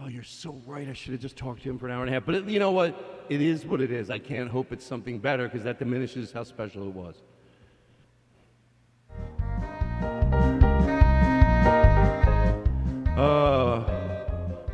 Oh, 0.00 0.08
you're 0.08 0.24
so 0.24 0.60
right. 0.66 0.88
I 0.88 0.92
should 0.92 1.12
have 1.12 1.22
just 1.22 1.36
talked 1.36 1.62
to 1.62 1.70
him 1.70 1.78
for 1.78 1.86
an 1.86 1.92
hour 1.92 2.00
and 2.00 2.10
a 2.10 2.14
half. 2.14 2.26
But 2.26 2.34
it, 2.34 2.48
you 2.48 2.58
know 2.58 2.72
what? 2.72 3.24
It 3.28 3.40
is 3.40 3.64
what 3.64 3.80
it 3.80 3.92
is. 3.92 4.10
I 4.10 4.18
can't 4.18 4.50
hope 4.50 4.72
it's 4.72 4.84
something 4.84 5.20
better 5.20 5.44
because 5.44 5.62
that 5.62 5.78
diminishes 5.78 6.32
how 6.32 6.42
special 6.42 6.82
it 6.88 6.94
was. 6.94 7.22
Uh, 13.18 13.82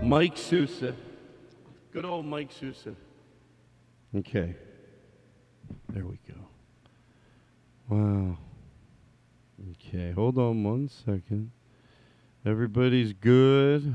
Mike 0.03 0.37
Sousa. 0.37 0.95
Good 1.93 2.05
old 2.05 2.27
Mike 2.27 2.53
Sousa. 2.53 2.95
Okay. 4.15 4.55
There 5.89 6.05
we 6.05 6.19
go. 6.29 6.35
Wow. 7.89 8.37
Okay, 9.71 10.11
hold 10.11 10.37
on 10.37 10.63
one 10.63 10.91
second. 10.91 11.53
Everybody's 12.45 13.15
good. 13.15 13.95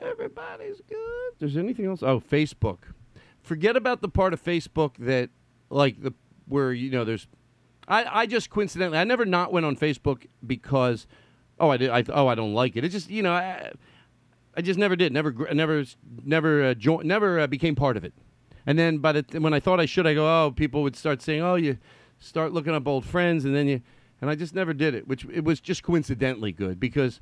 Everybody's 0.00 0.80
good. 0.88 1.32
There's 1.38 1.58
anything 1.58 1.84
else? 1.84 2.02
Oh, 2.02 2.20
Facebook. 2.20 2.78
Forget 3.42 3.76
about 3.76 4.00
the 4.00 4.08
part 4.08 4.32
of 4.32 4.42
Facebook 4.42 4.92
that, 4.98 5.28
like 5.68 6.02
the 6.02 6.14
where 6.48 6.72
you 6.72 6.90
know 6.90 7.04
there's. 7.04 7.26
I 7.86 8.22
I 8.22 8.26
just 8.26 8.48
coincidentally 8.48 8.96
I 8.96 9.04
never 9.04 9.26
not 9.26 9.52
went 9.52 9.66
on 9.66 9.76
Facebook 9.76 10.26
because, 10.46 11.06
oh 11.60 11.70
I 11.70 11.76
did 11.76 11.90
I 11.90 12.04
oh 12.08 12.26
I 12.26 12.34
don't 12.34 12.54
like 12.54 12.76
it. 12.76 12.84
It 12.84 12.88
just 12.88 13.10
you 13.10 13.22
know 13.22 13.32
I, 13.32 13.72
I 14.56 14.62
just 14.62 14.78
never 14.78 14.96
did. 14.96 15.12
Never 15.12 15.32
never 15.52 15.84
never 16.24 16.64
uh, 16.64 16.74
joined. 16.74 17.06
Never 17.06 17.40
uh, 17.40 17.46
became 17.46 17.76
part 17.76 17.96
of 17.96 18.04
it. 18.04 18.14
And 18.66 18.78
then 18.78 18.98
by 18.98 19.12
the 19.12 19.40
when 19.40 19.54
I 19.54 19.60
thought 19.60 19.78
I 19.78 19.86
should, 19.86 20.06
I 20.06 20.14
go 20.14 20.26
oh 20.26 20.50
people 20.50 20.82
would 20.82 20.96
start 20.96 21.22
saying 21.22 21.42
oh 21.42 21.54
you 21.54 21.78
start 22.18 22.52
looking 22.52 22.74
up 22.74 22.88
old 22.88 23.04
friends 23.04 23.44
and 23.44 23.54
then 23.54 23.68
you 23.68 23.82
and 24.20 24.28
I 24.28 24.34
just 24.34 24.54
never 24.54 24.74
did 24.74 24.94
it, 24.94 25.08
which 25.08 25.24
it 25.32 25.44
was 25.44 25.60
just 25.60 25.82
coincidentally 25.82 26.52
good 26.52 26.78
because. 26.78 27.20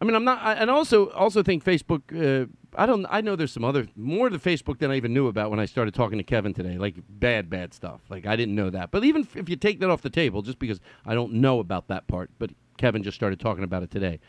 I 0.00 0.04
mean, 0.04 0.14
I'm 0.14 0.22
not, 0.22 0.40
I, 0.40 0.52
and 0.54 0.70
also 0.70 1.10
also 1.10 1.42
think 1.42 1.64
Facebook. 1.64 2.02
Uh, 2.14 2.46
I 2.76 2.86
don't. 2.86 3.04
I 3.10 3.20
know 3.20 3.34
there's 3.34 3.50
some 3.50 3.64
other 3.64 3.88
more 3.96 4.30
to 4.30 4.38
Facebook 4.38 4.78
than 4.78 4.92
I 4.92 4.96
even 4.96 5.12
knew 5.12 5.26
about 5.26 5.50
when 5.50 5.58
I 5.58 5.64
started 5.64 5.92
talking 5.92 6.18
to 6.18 6.24
Kevin 6.24 6.54
today. 6.54 6.78
Like 6.78 6.94
bad, 7.08 7.50
bad 7.50 7.74
stuff. 7.74 8.02
Like 8.08 8.24
I 8.24 8.36
didn't 8.36 8.54
know 8.54 8.70
that. 8.70 8.92
But 8.92 9.02
even 9.02 9.26
if 9.34 9.48
you 9.48 9.56
take 9.56 9.80
that 9.80 9.90
off 9.90 10.02
the 10.02 10.10
table, 10.10 10.42
just 10.42 10.60
because 10.60 10.78
I 11.04 11.14
don't 11.14 11.32
know 11.34 11.58
about 11.58 11.88
that 11.88 12.06
part, 12.06 12.30
but 12.38 12.50
Kevin 12.78 13.02
just 13.02 13.16
started 13.16 13.38
talking 13.38 13.64
about 13.64 13.82
it 13.82 13.90
today. 13.90 14.20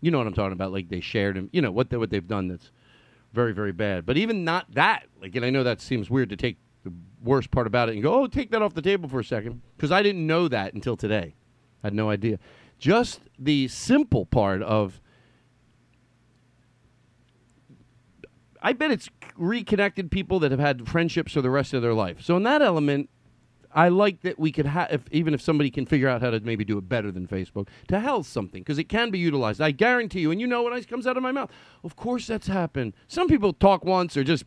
You 0.00 0.10
know 0.10 0.18
what 0.18 0.26
I'm 0.26 0.32
talking 0.32 0.52
about? 0.52 0.72
Like 0.72 0.88
they 0.88 1.00
shared 1.00 1.36
him. 1.36 1.50
You 1.52 1.60
know 1.60 1.70
what 1.70 1.90
they, 1.90 1.98
what 1.98 2.08
they've 2.08 2.26
done 2.26 2.48
that's 2.48 2.70
very 3.34 3.52
very 3.52 3.72
bad. 3.72 4.06
But 4.06 4.16
even 4.16 4.44
not 4.44 4.72
that. 4.74 5.04
Like, 5.20 5.36
and 5.36 5.44
I 5.44 5.50
know 5.50 5.62
that 5.64 5.80
seems 5.80 6.08
weird 6.08 6.30
to 6.30 6.36
take 6.36 6.56
the 6.84 6.92
worst 7.22 7.50
part 7.50 7.66
about 7.66 7.90
it 7.90 7.92
and 7.92 8.02
go, 8.02 8.14
oh, 8.22 8.26
take 8.26 8.50
that 8.52 8.62
off 8.62 8.72
the 8.72 8.82
table 8.82 9.08
for 9.08 9.20
a 9.20 9.24
second, 9.24 9.60
because 9.76 9.92
I 9.92 10.02
didn't 10.02 10.26
know 10.26 10.48
that 10.48 10.72
until 10.72 10.96
today. 10.96 11.34
I 11.82 11.88
had 11.88 11.94
no 11.94 12.08
idea. 12.08 12.38
Just 12.78 13.20
the 13.38 13.68
simple 13.68 14.24
part 14.24 14.62
of 14.62 15.00
I 18.62 18.72
bet 18.72 18.90
it's 18.90 19.08
reconnected 19.36 20.10
people 20.10 20.38
that 20.40 20.50
have 20.50 20.60
had 20.60 20.86
friendships 20.86 21.32
for 21.32 21.40
the 21.40 21.50
rest 21.50 21.72
of 21.72 21.82
their 21.82 21.94
life. 21.94 22.20
So 22.20 22.36
in 22.36 22.42
that 22.42 22.60
element, 22.60 23.08
I 23.72 23.88
like 23.88 24.22
that 24.22 24.38
we 24.38 24.50
could 24.50 24.66
have, 24.66 25.04
even 25.10 25.34
if 25.34 25.40
somebody 25.40 25.70
can 25.70 25.86
figure 25.86 26.08
out 26.08 26.22
how 26.22 26.30
to 26.30 26.40
maybe 26.40 26.64
do 26.64 26.78
it 26.78 26.88
better 26.88 27.12
than 27.12 27.26
Facebook, 27.26 27.68
to 27.88 28.00
hell 28.00 28.22
something 28.22 28.62
because 28.62 28.78
it 28.78 28.88
can 28.88 29.10
be 29.10 29.18
utilized. 29.18 29.60
I 29.60 29.70
guarantee 29.70 30.20
you, 30.20 30.30
and 30.30 30.40
you 30.40 30.46
know 30.46 30.62
what 30.62 30.88
comes 30.88 31.06
out 31.06 31.16
of 31.16 31.22
my 31.22 31.32
mouth. 31.32 31.50
Of 31.84 31.96
course, 31.96 32.26
that's 32.26 32.48
happened. 32.48 32.94
Some 33.06 33.28
people 33.28 33.52
talk 33.52 33.84
once 33.84 34.16
or 34.16 34.24
just, 34.24 34.44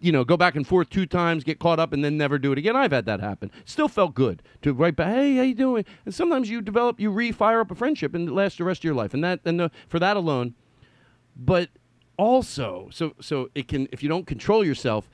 you 0.00 0.12
know, 0.12 0.24
go 0.24 0.36
back 0.36 0.56
and 0.56 0.66
forth 0.66 0.88
two 0.88 1.06
times, 1.06 1.44
get 1.44 1.58
caught 1.58 1.78
up, 1.78 1.92
and 1.92 2.02
then 2.02 2.16
never 2.16 2.38
do 2.38 2.52
it 2.52 2.58
again. 2.58 2.74
I've 2.74 2.92
had 2.92 3.06
that 3.06 3.20
happen. 3.20 3.50
Still 3.64 3.88
felt 3.88 4.14
good 4.14 4.42
to 4.62 4.72
write 4.72 4.96
back. 4.96 5.14
Hey, 5.14 5.36
how 5.36 5.42
you 5.42 5.54
doing? 5.54 5.84
And 6.04 6.14
sometimes 6.14 6.48
you 6.48 6.60
develop, 6.60 6.98
you 6.98 7.10
re-fire 7.10 7.60
up 7.60 7.70
a 7.70 7.74
friendship, 7.74 8.14
and 8.14 8.28
it 8.28 8.32
lasts 8.32 8.58
the 8.58 8.64
rest 8.64 8.80
of 8.80 8.84
your 8.84 8.94
life. 8.94 9.14
And 9.14 9.22
that, 9.22 9.40
and 9.44 9.60
the, 9.60 9.70
for 9.88 9.98
that 9.98 10.16
alone, 10.16 10.54
but 11.36 11.68
also 12.18 12.88
so 12.92 13.14
so 13.20 13.48
it 13.54 13.66
can 13.66 13.88
if 13.90 14.02
you 14.02 14.08
don't 14.08 14.26
control 14.26 14.64
yourself 14.64 15.08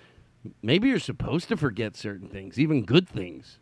maybe 0.63 0.89
you're 0.89 0.99
supposed 0.99 1.49
to 1.49 1.57
forget 1.57 1.97
certain 1.97 2.29
things 2.29 2.59
even 2.59 2.85
good 2.85 3.09
things. 3.09 3.59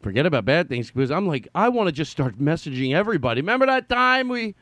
Forget 0.00 0.26
about 0.26 0.44
bad 0.44 0.68
things 0.68 0.90
because 0.90 1.10
i'm 1.10 1.26
like 1.26 1.48
i 1.54 1.68
want 1.68 1.88
to 1.88 1.92
just 1.92 2.10
start 2.10 2.38
messaging 2.38 2.94
everybody. 2.94 3.40
Remember 3.40 3.66
that 3.66 3.88
time 3.88 4.28
we 4.28 4.54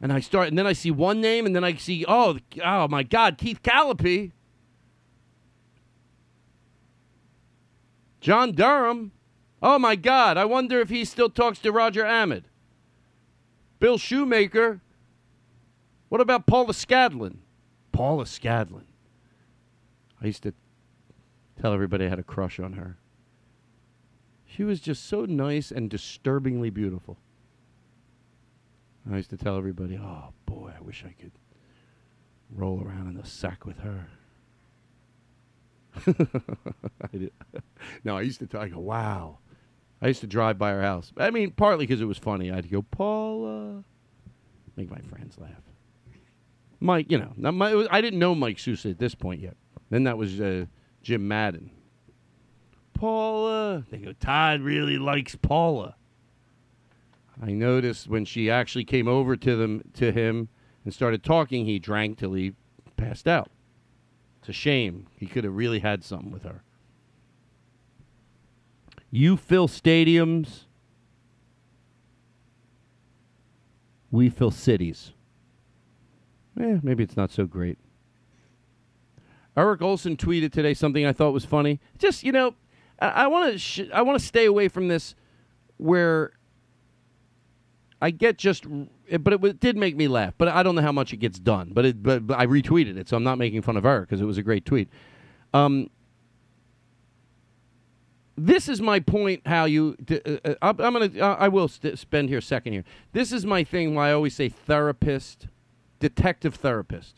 and 0.00 0.12
i 0.12 0.20
start 0.20 0.48
and 0.48 0.58
then 0.58 0.66
i 0.66 0.72
see 0.72 0.90
one 0.90 1.20
name 1.20 1.46
and 1.46 1.54
then 1.54 1.64
i 1.64 1.74
see 1.74 2.04
oh 2.06 2.38
oh 2.62 2.88
my 2.88 3.02
god 3.02 3.38
keith 3.38 3.62
Callipy, 3.62 4.32
john 8.20 8.52
durham. 8.52 9.12
Oh 9.62 9.78
my 9.78 9.96
god 9.96 10.36
i 10.36 10.44
wonder 10.44 10.80
if 10.80 10.90
he 10.90 11.04
still 11.04 11.30
talks 11.30 11.58
to 11.60 11.72
roger 11.72 12.04
ahmed. 12.04 12.44
Bill 13.80 13.98
shoemaker. 13.98 14.80
What 16.08 16.20
about 16.20 16.46
Paula 16.46 16.72
Scadlin? 16.72 17.38
Paula 17.92 18.24
Scadlin. 18.24 18.84
I 20.24 20.28
used 20.28 20.42
to 20.44 20.54
tell 21.60 21.74
everybody 21.74 22.06
I 22.06 22.08
had 22.08 22.18
a 22.18 22.22
crush 22.22 22.58
on 22.58 22.72
her. 22.72 22.96
She 24.46 24.64
was 24.64 24.80
just 24.80 25.04
so 25.04 25.26
nice 25.26 25.70
and 25.70 25.90
disturbingly 25.90 26.70
beautiful. 26.70 27.18
I 29.12 29.16
used 29.16 29.28
to 29.30 29.36
tell 29.36 29.58
everybody, 29.58 29.98
oh 29.98 30.32
boy, 30.46 30.72
I 30.74 30.80
wish 30.80 31.04
I 31.06 31.12
could 31.20 31.32
roll 32.50 32.82
around 32.82 33.08
in 33.08 33.16
the 33.20 33.28
sack 33.28 33.66
with 33.66 33.80
her. 33.80 34.06
I 37.02 37.30
no, 38.02 38.16
I 38.16 38.22
used 38.22 38.38
to 38.38 38.46
tell, 38.46 38.62
I 38.62 38.68
go, 38.68 38.78
wow. 38.78 39.40
I 40.00 40.06
used 40.08 40.22
to 40.22 40.26
drive 40.26 40.56
by 40.56 40.70
her 40.70 40.80
house. 40.80 41.12
I 41.18 41.32
mean, 41.32 41.50
partly 41.50 41.86
because 41.86 42.00
it 42.00 42.06
was 42.06 42.16
funny. 42.16 42.50
I'd 42.50 42.70
go, 42.70 42.80
Paula. 42.80 43.84
Make 44.74 44.90
my 44.90 45.00
friends 45.00 45.36
laugh. 45.38 45.73
Mike, 46.80 47.10
you 47.10 47.18
know, 47.18 47.32
not 47.36 47.54
my, 47.54 47.74
was- 47.74 47.88
I 47.90 48.00
didn't 48.00 48.18
know 48.18 48.34
Mike 48.34 48.58
Sousa 48.58 48.90
at 48.90 48.98
this 48.98 49.14
point 49.14 49.40
yet. 49.40 49.56
Then 49.90 50.04
that 50.04 50.18
was 50.18 50.40
uh, 50.40 50.66
Jim 51.02 51.26
Madden. 51.28 51.70
Paula. 52.94 53.84
They 53.90 53.98
go, 53.98 54.12
Todd 54.12 54.60
really 54.60 54.98
likes 54.98 55.36
Paula. 55.36 55.96
I 57.42 57.50
noticed 57.50 58.08
when 58.08 58.24
she 58.24 58.50
actually 58.50 58.84
came 58.84 59.08
over 59.08 59.36
to 59.36 59.56
them 59.56 59.82
to 59.94 60.12
him 60.12 60.48
and 60.84 60.94
started 60.94 61.24
talking, 61.24 61.66
he 61.66 61.78
drank 61.78 62.18
till 62.18 62.32
he 62.32 62.54
passed 62.96 63.26
out. 63.26 63.50
It's 64.40 64.48
a 64.50 64.52
shame. 64.52 65.06
He 65.16 65.26
could 65.26 65.44
have 65.44 65.54
really 65.54 65.80
had 65.80 66.04
something 66.04 66.30
with 66.30 66.44
her. 66.44 66.62
You 69.10 69.36
fill 69.36 69.68
stadiums. 69.68 70.64
We 74.10 74.28
fill 74.28 74.50
cities. 74.50 75.12
Eh, 76.60 76.78
maybe 76.82 77.02
it's 77.02 77.16
not 77.16 77.30
so 77.30 77.46
great. 77.46 77.78
Eric 79.56 79.82
Olson 79.82 80.16
tweeted 80.16 80.52
today 80.52 80.74
something 80.74 81.06
I 81.06 81.12
thought 81.12 81.32
was 81.32 81.44
funny. 81.44 81.80
Just 81.98 82.24
you 82.24 82.32
know, 82.32 82.54
I, 82.98 83.26
want 83.26 83.52
to 83.52 83.58
sh- 83.58 83.90
I 83.92 84.02
want 84.02 84.18
to 84.18 84.24
stay 84.24 84.46
away 84.46 84.68
from 84.68 84.88
this 84.88 85.14
where 85.76 86.32
I 88.00 88.10
get 88.10 88.36
just, 88.36 88.64
but 88.68 89.32
it, 89.32 89.36
w- 89.36 89.54
did 89.54 89.76
make 89.76 89.96
me 89.96 90.08
laugh. 90.08 90.34
But 90.36 90.48
I 90.48 90.62
don't 90.62 90.74
know 90.74 90.82
how 90.82 90.92
much 90.92 91.12
it 91.12 91.18
gets 91.18 91.38
done. 91.38 91.70
But 91.72 91.84
it, 91.86 92.02
but, 92.02 92.26
but 92.26 92.38
I 92.38 92.46
retweeted 92.46 92.96
it, 92.96 93.08
so 93.08 93.16
I'm 93.16 93.22
not 93.24 93.38
making 93.38 93.62
fun 93.62 93.76
of 93.76 93.84
Eric 93.84 94.08
because 94.08 94.20
it 94.20 94.24
was 94.24 94.38
a 94.38 94.42
great 94.42 94.64
tweet. 94.64 94.88
Um, 95.52 95.88
this 98.36 98.68
is 98.68 98.80
my 98.80 98.98
point. 98.98 99.42
How 99.46 99.64
you? 99.66 99.96
Uh, 100.10 100.16
uh, 100.44 100.54
I'm 100.60 100.80
I'm 100.80 100.92
gonna. 100.92 101.10
Uh, 101.18 101.36
I 101.38 101.46
will 101.48 101.68
st- 101.68 101.98
spend 101.98 102.28
here 102.28 102.38
a 102.38 102.42
second 102.42 102.72
here. 102.72 102.84
This 103.12 103.30
is 103.30 103.46
my 103.46 103.62
thing. 103.62 103.94
Why 103.94 104.10
I 104.10 104.12
always 104.12 104.34
say 104.34 104.48
therapist, 104.48 105.46
detective 106.04 106.56
therapist. 106.56 107.14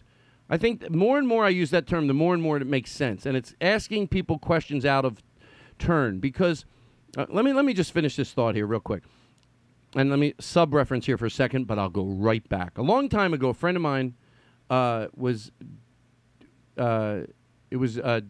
I 0.48 0.56
think 0.56 0.88
more 0.90 1.18
and 1.18 1.26
more 1.26 1.44
I 1.44 1.48
use 1.48 1.70
that 1.70 1.88
term, 1.88 2.06
the 2.06 2.14
more 2.14 2.34
and 2.34 2.40
more 2.40 2.56
it 2.56 2.66
makes 2.68 2.92
sense, 2.92 3.26
and 3.26 3.36
it's 3.36 3.52
asking 3.60 4.06
people 4.08 4.38
questions 4.38 4.84
out 4.84 5.04
of 5.04 5.24
turn. 5.80 6.20
Because 6.20 6.64
uh, 7.18 7.26
let 7.28 7.44
me 7.44 7.52
let 7.52 7.64
me 7.64 7.74
just 7.74 7.90
finish 7.92 8.14
this 8.14 8.32
thought 8.32 8.54
here 8.54 8.64
real 8.64 8.78
quick, 8.78 9.02
and 9.96 10.08
let 10.08 10.20
me 10.20 10.34
sub 10.38 10.72
reference 10.72 11.06
here 11.06 11.18
for 11.18 11.26
a 11.26 11.30
second, 11.30 11.66
but 11.66 11.80
I'll 11.80 11.88
go 11.88 12.04
right 12.04 12.48
back. 12.48 12.78
A 12.78 12.82
long 12.82 13.08
time 13.08 13.34
ago, 13.34 13.48
a 13.48 13.54
friend 13.54 13.76
of 13.76 13.82
mine 13.82 14.14
uh, 14.70 15.08
was 15.16 15.50
uh, 16.78 17.22
it 17.72 17.78
was 17.78 17.98
uh, 17.98 18.20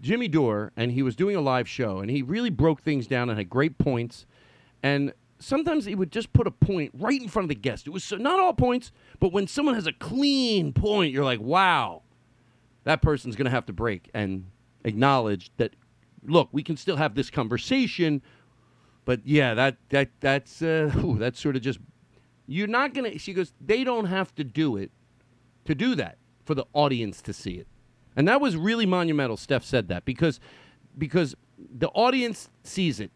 Jimmy 0.00 0.28
Dore, 0.28 0.72
and 0.74 0.90
he 0.90 1.02
was 1.02 1.14
doing 1.16 1.36
a 1.36 1.42
live 1.42 1.68
show, 1.68 1.98
and 1.98 2.10
he 2.10 2.22
really 2.22 2.50
broke 2.50 2.80
things 2.80 3.06
down 3.06 3.28
and 3.28 3.38
had 3.38 3.50
great 3.50 3.76
points. 3.76 4.24
And 4.82 5.12
sometimes 5.38 5.84
he 5.84 5.94
would 5.94 6.12
just 6.12 6.32
put 6.32 6.46
a 6.46 6.50
point 6.50 6.92
right 6.94 7.20
in 7.20 7.28
front 7.28 7.44
of 7.44 7.48
the 7.48 7.54
guest. 7.54 7.86
It 7.86 7.90
was 7.90 8.04
so, 8.04 8.16
not 8.16 8.40
all 8.40 8.52
points, 8.52 8.92
but 9.20 9.32
when 9.32 9.46
someone 9.46 9.74
has 9.74 9.86
a 9.86 9.92
clean 9.92 10.72
point, 10.72 11.12
you're 11.12 11.24
like, 11.24 11.40
wow, 11.40 12.02
that 12.84 13.02
person's 13.02 13.36
going 13.36 13.46
to 13.46 13.50
have 13.50 13.66
to 13.66 13.72
break 13.72 14.10
and 14.14 14.46
acknowledge 14.84 15.50
that. 15.56 15.74
Look, 16.24 16.48
we 16.50 16.64
can 16.64 16.76
still 16.76 16.96
have 16.96 17.14
this 17.14 17.30
conversation, 17.30 18.20
but 19.04 19.20
yeah, 19.24 19.54
that 19.54 19.76
that 19.90 20.10
that's 20.18 20.60
uh, 20.60 20.90
that's 21.18 21.40
sort 21.40 21.54
of 21.54 21.62
just. 21.62 21.78
You're 22.48 22.66
not 22.66 22.94
gonna. 22.94 23.18
She 23.18 23.32
goes. 23.32 23.52
They 23.60 23.84
don't 23.84 24.06
have 24.06 24.34
to 24.34 24.42
do 24.42 24.76
it 24.76 24.90
to 25.66 25.74
do 25.74 25.94
that 25.94 26.18
for 26.44 26.54
the 26.54 26.64
audience 26.72 27.22
to 27.22 27.32
see 27.32 27.54
it. 27.54 27.68
And 28.16 28.26
that 28.26 28.40
was 28.40 28.56
really 28.56 28.86
monumental. 28.86 29.36
Steph 29.36 29.64
said 29.64 29.88
that 29.88 30.04
because 30.04 30.40
because 30.98 31.36
the 31.58 31.88
audience 31.88 32.48
sees 32.64 32.98
it. 33.00 33.10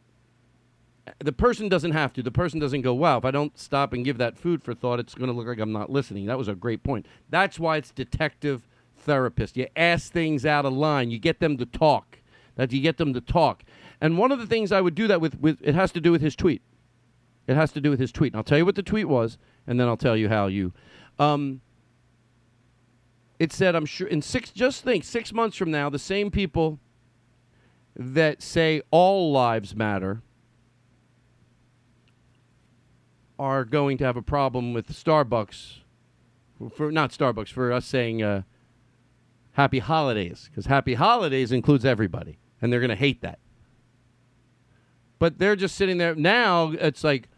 The 1.18 1.32
person 1.32 1.68
doesn't 1.68 1.92
have 1.92 2.12
to. 2.14 2.22
The 2.22 2.30
person 2.30 2.60
doesn't 2.60 2.82
go, 2.82 2.94
wow, 2.94 3.18
if 3.18 3.24
I 3.24 3.30
don't 3.30 3.58
stop 3.58 3.92
and 3.92 4.04
give 4.04 4.18
that 4.18 4.38
food 4.38 4.62
for 4.62 4.74
thought, 4.74 5.00
it's 5.00 5.14
going 5.14 5.30
to 5.30 5.36
look 5.36 5.46
like 5.46 5.58
I'm 5.58 5.72
not 5.72 5.90
listening. 5.90 6.26
That 6.26 6.38
was 6.38 6.48
a 6.48 6.54
great 6.54 6.82
point. 6.82 7.06
That's 7.28 7.58
why 7.58 7.78
it's 7.78 7.90
detective 7.90 8.68
therapist. 8.98 9.56
You 9.56 9.66
ask 9.76 10.12
things 10.12 10.46
out 10.46 10.66
of 10.66 10.72
line, 10.72 11.10
you 11.10 11.18
get 11.18 11.40
them 11.40 11.56
to 11.58 11.66
talk. 11.66 12.18
That 12.56 12.72
you 12.72 12.82
get 12.82 12.98
them 12.98 13.14
to 13.14 13.20
talk. 13.20 13.62
And 14.00 14.18
one 14.18 14.32
of 14.32 14.38
the 14.38 14.46
things 14.46 14.72
I 14.72 14.80
would 14.80 14.94
do 14.94 15.06
that 15.06 15.20
with, 15.20 15.40
with 15.40 15.58
it 15.62 15.74
has 15.74 15.92
to 15.92 16.00
do 16.00 16.12
with 16.12 16.20
his 16.20 16.36
tweet. 16.36 16.60
It 17.46 17.54
has 17.54 17.72
to 17.72 17.80
do 17.80 17.90
with 17.90 17.98
his 17.98 18.12
tweet. 18.12 18.32
And 18.32 18.38
I'll 18.38 18.44
tell 18.44 18.58
you 18.58 18.66
what 18.66 18.74
the 18.74 18.82
tweet 18.82 19.08
was, 19.08 19.38
and 19.66 19.80
then 19.80 19.88
I'll 19.88 19.96
tell 19.96 20.16
you 20.16 20.28
how 20.28 20.46
you. 20.46 20.72
Um, 21.18 21.62
it 23.38 23.52
said, 23.52 23.74
I'm 23.74 23.86
sure 23.86 24.06
in 24.06 24.20
six, 24.20 24.50
just 24.50 24.84
think, 24.84 25.04
six 25.04 25.32
months 25.32 25.56
from 25.56 25.70
now, 25.70 25.88
the 25.88 25.98
same 25.98 26.30
people 26.30 26.78
that 27.96 28.42
say 28.42 28.82
all 28.90 29.32
lives 29.32 29.74
matter 29.74 30.22
are 33.40 33.64
going 33.64 33.96
to 33.96 34.04
have 34.04 34.18
a 34.18 34.22
problem 34.22 34.74
with 34.74 34.88
Starbucks, 34.88 35.78
for 36.76 36.92
not 36.92 37.10
Starbucks, 37.10 37.48
for 37.48 37.72
us 37.72 37.86
saying 37.86 38.22
uh, 38.22 38.42
happy 39.52 39.78
holidays, 39.78 40.50
because 40.50 40.66
happy 40.66 40.92
holidays 40.92 41.50
includes 41.50 41.86
everybody, 41.86 42.38
and 42.60 42.70
they're 42.70 42.80
going 42.80 42.90
to 42.90 42.96
hate 42.96 43.22
that. 43.22 43.38
But 45.18 45.38
they're 45.38 45.56
just 45.56 45.74
sitting 45.74 45.96
there 45.96 46.14
now. 46.14 46.72
It's 46.72 47.02
like 47.02 47.28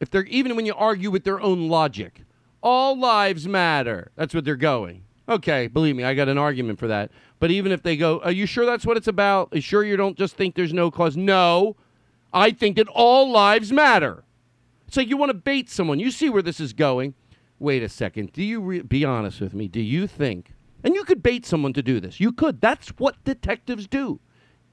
if 0.00 0.10
they're 0.10 0.24
even 0.24 0.56
when 0.56 0.66
you 0.66 0.74
argue 0.74 1.12
with 1.12 1.22
their 1.22 1.40
own 1.40 1.68
logic, 1.68 2.22
all 2.64 2.98
lives 2.98 3.46
matter. 3.46 4.10
That's 4.16 4.34
what 4.34 4.44
they're 4.44 4.56
going. 4.56 5.04
Okay, 5.28 5.68
believe 5.68 5.94
me, 5.94 6.02
I 6.02 6.14
got 6.14 6.28
an 6.28 6.38
argument 6.38 6.80
for 6.80 6.88
that. 6.88 7.12
But 7.38 7.52
even 7.52 7.70
if 7.70 7.84
they 7.84 7.96
go, 7.96 8.20
are 8.24 8.32
you 8.32 8.46
sure 8.46 8.66
that's 8.66 8.84
what 8.84 8.96
it's 8.96 9.06
about? 9.06 9.50
Are 9.52 9.56
you 9.56 9.62
sure 9.62 9.84
you 9.84 9.96
don't 9.96 10.18
just 10.18 10.34
think 10.34 10.56
there's 10.56 10.72
no 10.72 10.90
cause? 10.90 11.16
No, 11.16 11.76
I 12.32 12.50
think 12.50 12.76
that 12.76 12.88
all 12.88 13.30
lives 13.30 13.72
matter. 13.72 14.24
It's 14.86 14.96
like 14.96 15.08
you 15.08 15.16
want 15.16 15.30
to 15.30 15.34
bait 15.34 15.70
someone. 15.70 16.00
You 16.00 16.10
see 16.10 16.28
where 16.28 16.42
this 16.42 16.60
is 16.60 16.72
going. 16.72 17.14
Wait 17.58 17.82
a 17.82 17.88
second. 17.88 18.32
Do 18.32 18.42
you 18.42 18.60
re- 18.60 18.80
be 18.82 19.04
honest 19.04 19.40
with 19.40 19.54
me? 19.54 19.68
Do 19.68 19.80
you 19.80 20.06
think? 20.06 20.54
And 20.82 20.94
you 20.94 21.04
could 21.04 21.22
bait 21.22 21.44
someone 21.44 21.72
to 21.74 21.82
do 21.82 22.00
this. 22.00 22.20
You 22.20 22.32
could. 22.32 22.60
That's 22.60 22.88
what 22.98 23.22
detectives 23.24 23.86
do. 23.86 24.20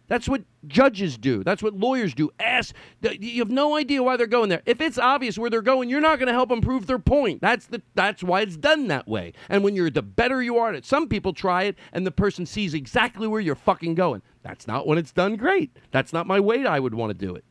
That's 0.08 0.30
what 0.30 0.44
judges 0.68 1.18
do. 1.18 1.44
That's 1.44 1.62
what 1.62 1.74
lawyers 1.74 2.14
do. 2.14 2.30
Ask. 2.40 2.74
You 3.02 3.40
have 3.40 3.52
no 3.52 3.76
idea 3.76 4.02
why 4.02 4.16
they're 4.16 4.26
going 4.26 4.50
there. 4.50 4.62
If 4.66 4.80
it's 4.80 4.98
obvious 4.98 5.38
where 5.38 5.50
they're 5.50 5.62
going, 5.62 5.90
you're 5.90 6.02
not 6.02 6.18
going 6.18 6.28
to 6.28 6.34
help 6.34 6.50
them 6.50 6.62
prove 6.62 6.88
their 6.88 7.00
point. 7.00 7.42
That's 7.42 7.66
the. 7.66 7.82
That's 7.94 8.24
why 8.24 8.42
it's 8.42 8.56
done 8.56 8.88
that 8.88 9.08
way. 9.08 9.34
And 9.50 9.64
when 9.64 9.76
you're 9.76 9.90
the 9.90 10.02
better 10.02 10.42
you 10.42 10.58
are 10.58 10.70
at 10.70 10.76
it, 10.76 10.86
some 10.86 11.10
people 11.10 11.34
try 11.34 11.64
it, 11.64 11.76
and 11.92 12.06
the 12.06 12.12
person 12.12 12.46
sees 12.46 12.74
exactly 12.74 13.28
where 13.28 13.42
you're 13.42 13.56
fucking 13.56 13.96
going. 13.96 14.22
That's 14.44 14.66
not 14.66 14.88
when 14.88 14.98
it's 14.98 15.12
done 15.12 15.36
great. 15.36 15.76
That's 15.92 16.14
not 16.14 16.26
my 16.26 16.40
way. 16.40 16.66
I 16.66 16.80
would 16.80 16.94
want 16.94 17.10
to 17.10 17.26
do 17.26 17.36
it. 17.36 17.44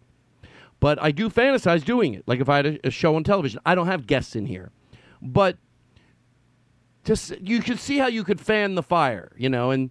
But 0.80 1.02
I 1.02 1.10
do 1.10 1.28
fantasize 1.28 1.84
doing 1.84 2.14
it. 2.14 2.24
Like 2.26 2.40
if 2.40 2.48
I 2.48 2.56
had 2.56 2.66
a, 2.66 2.86
a 2.86 2.90
show 2.90 3.16
on 3.16 3.24
television, 3.24 3.60
I 3.66 3.74
don't 3.74 3.86
have 3.86 4.06
guests 4.06 4.34
in 4.34 4.46
here, 4.46 4.70
but 5.20 5.58
just 7.04 7.38
you 7.40 7.60
could 7.60 7.78
see 7.78 7.98
how 7.98 8.08
you 8.08 8.24
could 8.24 8.40
fan 8.40 8.74
the 8.74 8.82
fire, 8.82 9.32
you 9.36 9.48
know, 9.48 9.70
and 9.70 9.90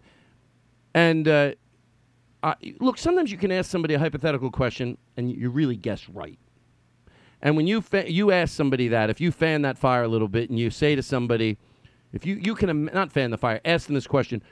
and 0.94 1.28
uh, 1.28 1.52
uh, 2.46 2.54
look, 2.80 3.00
sometimes 3.00 3.32
you 3.32 3.40
can 3.40 3.52
ask 3.52 3.72
somebody 3.72 3.96
a 3.96 4.00
hypothetical 4.00 4.52
question 4.52 5.00
and 5.18 5.32
you 5.32 5.50
really 5.50 5.76
guess 5.76 6.08
right. 6.08 6.38
And 7.42 7.58
when 7.58 7.66
you 7.66 7.82
fa- 7.82 8.12
you 8.12 8.32
ask 8.32 8.56
somebody 8.56 8.88
that, 8.90 9.10
if 9.10 9.20
you 9.20 9.32
fan 9.32 9.64
that 9.64 9.80
fire 9.80 10.04
a 10.04 10.08
little 10.08 10.28
bit 10.28 10.52
and 10.52 10.60
you 10.60 10.70
say 10.70 10.96
to 10.96 11.02
somebody, 11.02 11.58
if 12.14 12.24
you 12.24 12.36
you 12.36 12.54
can 12.54 12.70
im- 12.70 12.90
not 12.94 13.12
fan 13.12 13.32
the 13.32 13.38
fire, 13.38 13.60
ask 13.66 13.88
them 13.88 13.96
this 13.96 14.06
question. 14.06 14.44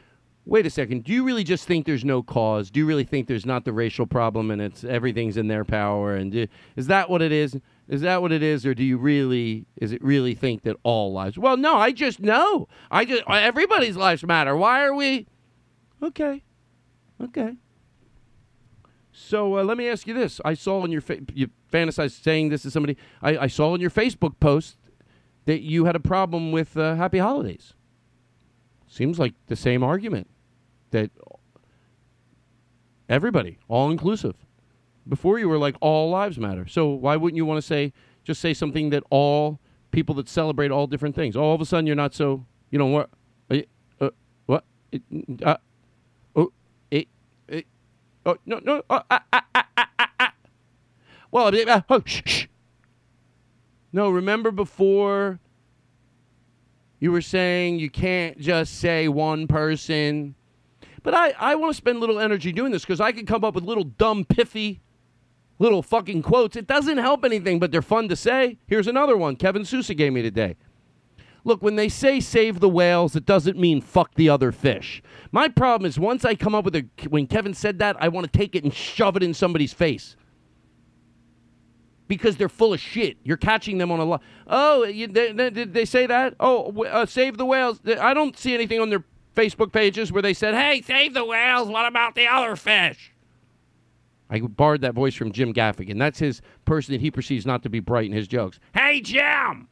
Wait 0.46 0.66
a 0.66 0.72
second. 0.72 1.04
Do 1.04 1.14
you 1.14 1.24
really 1.24 1.44
just 1.44 1.68
think 1.68 1.86
there's 1.86 2.04
no 2.04 2.24
cause? 2.24 2.72
Do 2.72 2.80
you 2.80 2.88
really 2.88 3.04
think 3.04 3.28
there's 3.28 3.46
not 3.46 3.64
the 3.64 3.72
racial 3.72 4.08
problem 4.08 4.50
and 4.50 4.60
it's 4.60 4.84
everything's 4.84 5.38
in 5.38 5.48
their 5.48 5.64
power? 5.64 6.16
And 6.16 6.32
do, 6.32 6.48
is 6.76 6.88
that 6.88 7.12
what 7.12 7.22
it 7.22 7.32
is? 7.32 7.56
Is 7.88 8.02
that 8.02 8.24
what 8.24 8.32
it 8.32 8.42
is, 8.42 8.66
or 8.66 8.74
do 8.74 8.84
you 8.84 8.98
really? 8.98 9.68
Is 9.78 9.92
it 9.92 10.04
really 10.04 10.34
think 10.34 10.64
that 10.64 10.78
all 10.82 11.14
lives? 11.14 11.38
Well, 11.38 11.58
no. 11.58 11.76
I 11.76 11.92
just 11.92 12.20
know. 12.20 12.68
I 12.90 13.06
just 13.06 13.24
everybody's 13.30 13.96
lives 13.96 14.24
matter. 14.24 14.58
Why 14.58 14.84
are 14.84 14.96
we? 14.96 15.28
Okay. 16.02 16.42
Okay. 17.22 17.56
So 19.14 19.60
uh, 19.60 19.64
let 19.64 19.78
me 19.78 19.88
ask 19.88 20.08
you 20.08 20.14
this: 20.14 20.42
I 20.44 20.56
saw 20.56 20.84
in 20.84 20.92
your 20.92 21.02
fa- 21.02 21.20
you 21.34 21.50
fantasize 21.72 22.12
saying 22.12 22.50
this 22.50 22.64
to 22.64 22.72
somebody. 22.72 22.98
I, 23.22 23.38
I 23.38 23.48
saw 23.48 23.76
in 23.76 23.82
your 23.82 23.92
Facebook 23.92 24.40
post 24.40 24.78
that 25.46 25.62
you 25.62 25.86
had 25.86 25.96
a 25.96 26.00
problem 26.00 26.52
with 26.52 26.76
uh, 26.76 26.96
Happy 26.96 27.20
Holidays. 27.20 27.74
Seems 28.88 29.20
like 29.20 29.34
the 29.48 29.56
same 29.56 29.84
argument 29.84 30.30
that 30.92 31.12
everybody, 33.08 33.60
all 33.68 33.92
inclusive. 33.92 34.36
Before 35.08 35.38
you 35.38 35.50
were 35.50 35.58
like 35.58 35.76
all 35.82 36.10
lives 36.10 36.40
matter. 36.40 36.66
So 36.66 36.88
why 36.88 37.16
wouldn't 37.16 37.38
you 37.38 37.46
want 37.46 37.58
to 37.58 37.62
say 37.62 37.94
just 38.24 38.40
say 38.42 38.54
something 38.54 38.90
that 38.92 39.04
all 39.10 39.60
people 39.92 40.16
that 40.16 40.30
celebrate 40.30 40.72
all 40.72 40.88
different 40.88 41.14
things? 41.14 41.36
All 41.36 41.54
of 41.54 41.62
a 41.62 41.66
sudden 41.66 41.86
you're 41.86 41.96
not 41.96 42.14
so 42.14 42.46
you 42.72 42.80
know 42.80 42.88
what? 42.88 43.10
Uh, 44.02 44.10
what? 44.48 44.64
Uh, 45.44 45.58
oh 48.26 48.38
no 48.46 48.60
no. 48.64 48.84
Uh, 48.90 49.02
ah, 49.10 49.24
ah, 49.34 49.46
ah, 49.56 49.68
ah, 49.78 49.90
ah, 50.00 50.10
ah. 50.20 50.34
Well, 51.32 51.48
uh, 51.48 51.82
oh, 51.90 52.02
shh, 52.06 52.22
shh. 52.26 52.46
No, 53.92 54.10
remember 54.10 54.52
before 54.52 55.40
you 57.00 57.12
were 57.12 57.22
saying 57.22 57.80
you 57.80 57.90
can't 57.90 58.40
just 58.40 58.80
say 58.80 59.08
one 59.08 59.48
person. 59.48 60.36
But 61.04 61.14
I, 61.14 61.34
I 61.38 61.56
want 61.56 61.72
to 61.74 61.78
spend 61.78 62.00
little 62.00 62.20
energy 62.20 62.52
doing 62.52 62.72
this 62.72 62.84
because 62.84 63.02
I 63.02 63.12
can 63.12 63.26
come 63.26 63.44
up 63.44 63.56
with 63.56 63.66
little 63.66 63.84
dumb, 63.84 64.24
piffy, 64.24 64.80
little 65.60 65.84
fucking 65.84 66.22
quotes. 66.22 66.56
It 66.56 66.66
doesn't 66.66 66.98
help 66.98 67.26
anything, 67.26 67.60
but 67.60 67.72
they're 67.72 67.82
fun 67.82 68.08
to 68.08 68.16
say. 68.16 68.58
Here's 68.68 68.88
another 68.88 69.18
one 69.18 69.36
Kevin 69.36 69.66
Sousa 69.66 69.94
gave 69.94 70.14
me 70.14 70.22
today. 70.22 70.56
Look, 71.46 71.62
when 71.62 71.76
they 71.76 71.90
say 71.90 72.20
save 72.20 72.60
the 72.60 72.70
whales, 72.70 73.16
it 73.16 73.26
doesn't 73.26 73.58
mean 73.58 73.82
fuck 73.82 74.16
the 74.16 74.30
other 74.30 74.52
fish. 74.52 75.04
My 75.32 75.50
problem 75.50 75.88
is 75.88 76.00
once 76.00 76.24
I 76.24 76.36
come 76.36 76.56
up 76.56 76.64
with 76.64 76.76
a 76.76 76.86
when 77.10 77.28
Kevin 77.28 77.54
said 77.54 77.80
that, 77.80 77.98
I 78.00 78.08
want 78.08 78.32
to 78.32 78.38
take 78.38 78.56
it 78.56 78.64
and 78.64 78.74
shove 78.74 79.18
it 79.18 79.24
in 79.24 79.34
somebody's 79.34 79.74
face. 79.74 80.16
Because 82.08 82.38
they're 82.38 82.50
full 82.50 82.74
of 82.74 82.80
shit. 82.80 83.18
You're 83.24 83.38
catching 83.38 83.78
them 83.78 83.92
on 83.92 84.00
a 84.00 84.06
lot. 84.06 84.22
Oh, 84.48 84.84
you, 84.84 85.08
they, 85.08 85.32
they, 85.32 85.50
did 85.50 85.74
they 85.74 85.86
say 85.86 86.06
that? 86.06 86.36
Oh, 86.40 86.84
uh, 86.84 87.06
save 87.06 87.38
the 87.38 87.46
whales. 87.46 87.80
I 88.00 88.14
don't 88.14 88.38
see 88.38 88.54
anything 88.54 88.80
on 88.80 88.90
their 88.90 89.04
Facebook 89.36 89.72
pages 89.72 90.12
where 90.12 90.22
they 90.22 90.34
said, 90.34 90.54
"Hey, 90.54 90.82
save 90.82 91.14
the 91.14 91.26
whales. 91.26 91.68
What 91.68 91.88
about 91.88 92.16
the 92.16 92.28
other 92.28 92.56
fish?" 92.56 93.14
I 94.30 94.40
borrowed 94.40 94.82
that 94.82 94.94
voice 94.94 95.16
from 95.16 95.32
Jim 95.32 95.54
Gaffigan. 95.54 96.00
That's 96.00 96.20
his 96.20 96.42
person 96.66 96.94
that 96.94 97.02
he 97.02 97.12
perceives 97.12 97.46
not 97.46 97.64
to 97.64 97.70
be 97.70 97.80
bright 97.80 98.06
in 98.06 98.14
his 98.14 98.28
jokes. 98.28 98.60
Hey, 98.74 99.02
Jim, 99.02 99.68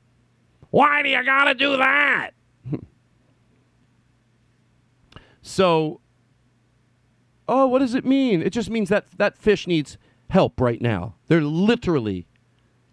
why 0.72 1.04
do 1.04 1.10
you 1.10 1.24
gotta 1.24 1.54
do 1.54 1.78
that? 1.78 2.32
so, 5.42 6.02
oh, 7.48 7.68
what 7.68 7.80
does 7.80 7.94
it 7.94 8.06
mean? 8.06 8.42
It 8.42 8.52
just 8.52 8.70
means 8.70 8.90
that 8.90 9.06
that 9.18 9.38
fish 9.38 9.68
needs 9.68 9.98
help 10.30 10.60
right 10.60 10.82
now. 10.82 11.16
They're 11.28 11.42
literally 11.42 12.26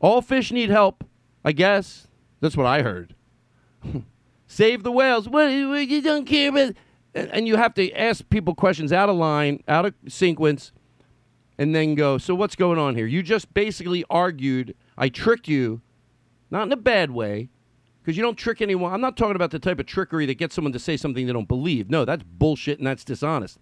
all 0.01 0.21
fish 0.23 0.53
need 0.53 0.71
help. 0.71 1.05
I 1.45 1.53
guess 1.53 2.09
that's 2.41 2.57
what 2.57 2.67
I 2.67 2.83
heard. 2.83 3.15
Save 4.47 4.83
the 4.83 4.93
whales. 4.93 5.29
What 5.29 5.47
you 5.47 6.03
don't 6.03 6.25
care 6.25 6.51
about? 6.51 6.75
And 7.15 7.49
you 7.49 7.57
have 7.57 7.75
to 7.75 7.93
ask 7.93 8.29
people 8.29 8.55
questions 8.55 8.93
out 8.93 9.09
of 9.09 9.17
line, 9.17 9.63
out 9.67 9.87
of 9.87 9.95
sequence, 10.09 10.73
and 11.59 11.75
then 11.75 11.95
go. 11.95 12.19
So 12.19 12.35
what's 12.35 12.57
going 12.57 12.79
on 12.79 12.95
here? 12.95 13.07
You 13.07 13.23
just 13.23 13.53
basically 13.55 14.05
argued. 14.09 14.75
I 14.97 15.09
tricked 15.09 15.49
you, 15.49 15.81
not 16.51 16.67
in 16.67 16.73
a 16.73 16.77
bad 16.77 17.11
way, 17.11 17.51
because 18.09 18.17
you 18.17 18.23
don't 18.23 18.39
trick 18.39 18.63
anyone. 18.63 18.91
I'm 18.91 19.03
not 19.03 19.19
talking 19.19 19.37
about 19.37 19.51
the 19.51 19.59
type 19.59 19.79
of 19.79 19.85
trickery 19.85 20.25
that 20.25 20.39
gets 20.39 20.55
someone 20.55 20.73
to 20.73 20.79
say 20.79 20.97
something 20.97 21.27
they 21.27 21.33
don't 21.35 21.47
believe. 21.47 21.91
No, 21.91 22.07
that's 22.07 22.23
bullshit 22.23 22.79
and 22.79 22.87
that's 22.87 23.05
dishonest. 23.05 23.59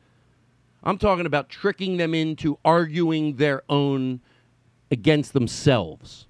I'm 0.85 0.98
talking 0.98 1.27
about 1.27 1.48
tricking 1.48 1.97
them 1.97 2.14
into 2.14 2.56
arguing 2.64 3.39
their 3.39 3.64
own 3.68 4.20
against 4.89 5.32
themselves. 5.32 6.28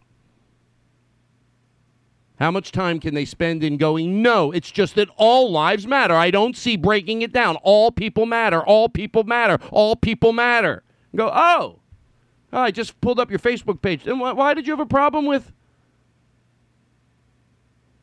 How 2.39 2.51
much 2.51 2.73
time 2.73 3.01
can 3.01 3.13
they 3.13 3.27
spend 3.27 3.63
in 3.63 3.77
going, 3.77 4.23
no, 4.23 4.51
it's 4.51 4.71
just 4.71 4.95
that 4.95 5.11
all 5.19 5.53
lives 5.53 5.87
matter. 5.87 6.15
I 6.15 6.31
don't 6.31 6.57
see 6.57 6.79
breaking 6.79 7.21
it 7.21 7.35
down. 7.35 7.57
All 7.57 7.91
people 7.91 8.25
matter. 8.25 8.65
All 8.65 8.89
people 8.89 9.25
matter. 9.25 9.59
All 9.71 9.95
people 9.95 10.33
matter. 10.33 10.85
Go, 11.15 11.31
oh, 11.31 11.81
oh, 12.51 12.61
I 12.63 12.71
just 12.71 12.99
pulled 13.03 13.21
up 13.21 13.29
your 13.29 13.41
Facebook 13.41 13.83
page. 13.83 14.05
Then 14.05 14.21
why, 14.21 14.33
why 14.33 14.55
did 14.55 14.67
you 14.67 14.73
have 14.73 14.81
a 14.81 14.87
problem 14.87 15.27
with 15.27 15.53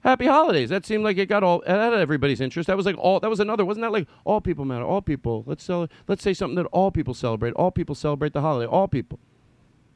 Happy 0.04 0.26
Holidays? 0.26 0.70
That 0.70 0.86
seemed 0.86 1.04
like 1.04 1.18
it 1.18 1.28
got 1.28 1.44
all 1.44 1.64
that 1.66 1.94
everybody's 1.94 2.42
interest. 2.42 2.68
That 2.68 2.76
was 2.76 2.86
like 2.86 2.98
all. 2.98 3.22
That 3.22 3.30
was 3.30 3.40
another. 3.40 3.64
Wasn't 3.64 3.82
that 3.84 3.92
like 3.92 4.08
all 4.26 4.42
people 4.42 4.66
matter? 4.66 4.84
All 4.84 5.02
people. 5.02 5.44
Let's. 5.48 5.70
Let's 5.70 6.22
say 6.22 6.34
something 6.34 6.56
that 6.56 6.66
all 6.68 6.92
people 6.92 7.14
celebrate. 7.14 7.54
All 7.54 7.72
people 7.72 7.96
celebrate 7.96 8.34
the 8.34 8.42
holiday. 8.42 8.70
All 8.70 8.88
people. 8.90 9.20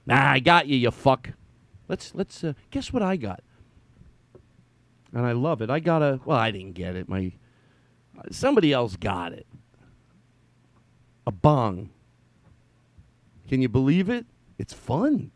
Nah, 0.05 0.31
I 0.31 0.39
got 0.39 0.67
you, 0.67 0.77
you 0.77 0.91
fuck. 0.91 1.31
Let's 1.89 2.15
let's 2.15 2.43
uh, 2.43 2.53
guess 2.71 2.93
what 2.93 3.03
I 3.03 3.17
got. 3.17 3.43
And 5.13 5.25
I 5.25 5.33
love 5.33 5.61
it. 5.61 5.69
I 5.69 5.79
got 5.79 6.01
a. 6.01 6.21
Well, 6.23 6.37
I 6.37 6.51
didn't 6.51 6.73
get 6.73 6.95
it. 6.95 7.09
My 7.09 7.33
somebody 8.31 8.71
else 8.71 8.95
got 8.95 9.33
it. 9.33 9.45
A 11.25 11.31
bong. 11.31 11.89
Can 13.49 13.61
you 13.61 13.67
believe 13.67 14.09
it? 14.09 14.25
It's 14.57 14.73
fun. 14.73 15.31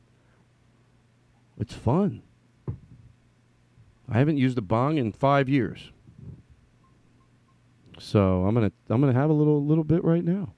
It's 1.60 1.74
fun. 1.74 2.24
I 4.12 4.18
haven't 4.20 4.38
used 4.38 4.58
a 4.58 4.62
bong 4.62 4.98
in 4.98 5.14
five 5.14 5.48
years. 5.48 5.90
So 7.98 8.46
I'm 8.46 8.54
gonna 8.54 8.74
I'm 8.90 9.00
gonna 9.00 9.14
have 9.14 9.30
a 9.30 9.34
little 9.34 9.66
little 9.66 9.86
bit 9.86 10.04
right 10.04 10.24
now. 10.24 10.54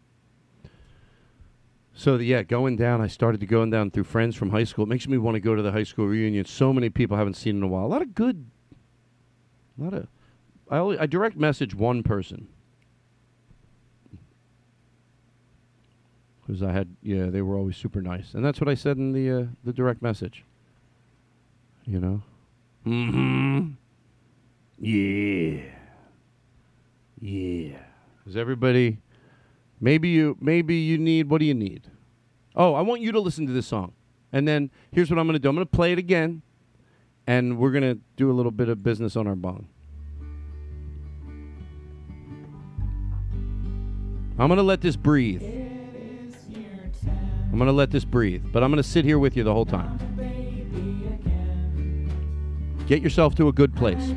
So 1.96 2.18
the, 2.18 2.26
yeah, 2.26 2.42
going 2.42 2.76
down, 2.76 3.02
I 3.02 3.08
started 3.08 3.40
to 3.42 3.46
going 3.46 3.70
down 3.70 3.92
through 3.92 4.06
friends 4.06 4.36
from 4.36 4.50
high 4.50 4.64
school. 4.64 4.86
It 4.86 4.90
makes 4.90 5.08
me 5.08 5.20
want 5.20 5.36
to 5.36 5.40
go 5.40 5.54
to 5.54 5.62
the 5.62 5.72
high 5.72 5.84
school 5.84 6.08
reunion. 6.08 6.46
So 6.46 6.74
many 6.74 6.90
people 6.90 7.16
I 7.16 7.20
haven't 7.20 7.36
seen 7.36 7.58
in 7.58 7.62
a 7.62 7.68
while. 7.68 7.86
A 7.86 7.88
lot 7.88 8.02
of 8.02 8.16
good, 8.16 8.50
a 9.80 9.84
lot 9.84 9.94
of. 9.94 10.08
I 10.72 10.78
only, 10.78 10.98
I 10.98 11.06
direct 11.06 11.38
message 11.38 11.76
one 11.76 12.02
person 12.02 12.48
because 16.42 16.64
I 16.64 16.72
had 16.72 16.96
yeah 17.04 17.28
they 17.28 17.44
were 17.44 17.56
always 17.56 17.78
super 17.78 18.02
nice, 18.02 18.34
and 18.34 18.44
that's 18.44 18.60
what 18.60 18.68
I 18.68 18.74
said 18.74 18.98
in 18.98 19.12
the 19.12 19.42
uh, 19.42 19.46
the 19.64 19.74
direct 19.74 20.02
message. 20.02 20.44
You 21.86 22.00
know. 22.00 22.24
Mm-hmm. 22.86 23.72
Yeah. 24.80 25.62
Yeah. 27.20 27.78
Is 28.26 28.36
everybody? 28.36 29.00
Maybe 29.80 30.10
you. 30.10 30.38
Maybe 30.40 30.76
you 30.76 30.98
need. 30.98 31.30
What 31.30 31.40
do 31.40 31.46
you 31.46 31.54
need? 31.54 31.90
Oh, 32.56 32.74
I 32.74 32.82
want 32.82 33.02
you 33.02 33.12
to 33.12 33.20
listen 33.20 33.48
to 33.48 33.54
this 33.54 33.66
song, 33.68 33.94
and 34.32 34.48
then 34.48 34.70
here's 34.92 35.10
what 35.10 35.18
I'm 35.18 35.26
going 35.26 35.34
to 35.34 35.40
do. 35.40 35.50
I'm 35.50 35.56
going 35.56 35.66
to 35.66 35.72
play 35.72 35.92
it 35.92 35.98
again, 35.98 36.42
and 37.26 37.58
we're 37.58 37.72
going 37.72 37.84
to 37.84 38.00
do 38.16 38.30
a 38.30 38.34
little 38.34 38.52
bit 38.52 38.70
of 38.70 38.84
business 38.84 39.16
on 39.16 39.28
our 39.28 39.36
bong. 39.36 39.68
I'm 44.38 44.48
going 44.48 44.58
to 44.58 44.64
let 44.64 44.82
this 44.82 44.96
breathe. 44.96 45.44
I'm 47.52 47.60
going 47.60 47.68
to 47.68 47.72
let 47.72 47.92
this 47.92 48.04
breathe, 48.04 48.44
but 48.52 48.64
I'm 48.64 48.72
going 48.72 48.82
to 48.82 48.88
sit 48.88 49.06
here 49.06 49.20
with 49.20 49.38
you 49.38 49.44
the 49.44 49.54
whole 49.54 49.66
time. 49.66 50.13
Get 52.94 53.02
yourself 53.02 53.34
to 53.38 53.48
a 53.48 53.52
good 53.52 53.76
place. 53.76 54.14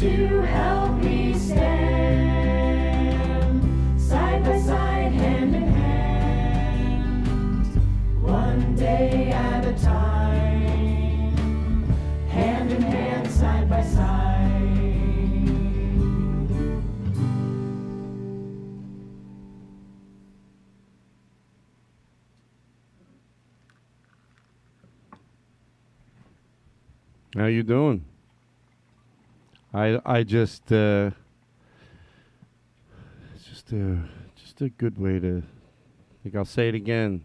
To 0.00 0.40
help 0.40 0.96
me 1.02 1.34
stand 1.34 2.00
side 4.00 4.42
by 4.42 4.58
side, 4.58 5.12
hand 5.12 5.54
in 5.54 5.68
hand, 5.68 7.26
one 8.22 8.74
day 8.76 9.28
at 9.30 9.62
a 9.66 9.74
time, 9.74 11.36
hand 12.30 12.72
in 12.72 12.80
hand, 12.80 13.30
side 13.30 13.68
by 13.68 13.82
side. 13.82 14.46
How 27.36 27.44
you 27.48 27.62
doing? 27.62 28.09
I 29.72 30.00
I 30.04 30.22
just 30.24 30.72
uh, 30.72 31.10
it's 33.34 33.44
just 33.44 33.72
a 33.72 33.98
just 34.36 34.60
a 34.60 34.68
good 34.68 34.98
way 34.98 35.20
to. 35.20 35.42
I 35.42 36.22
think 36.22 36.34
I'll 36.34 36.44
say 36.44 36.68
it 36.68 36.74
again, 36.74 37.22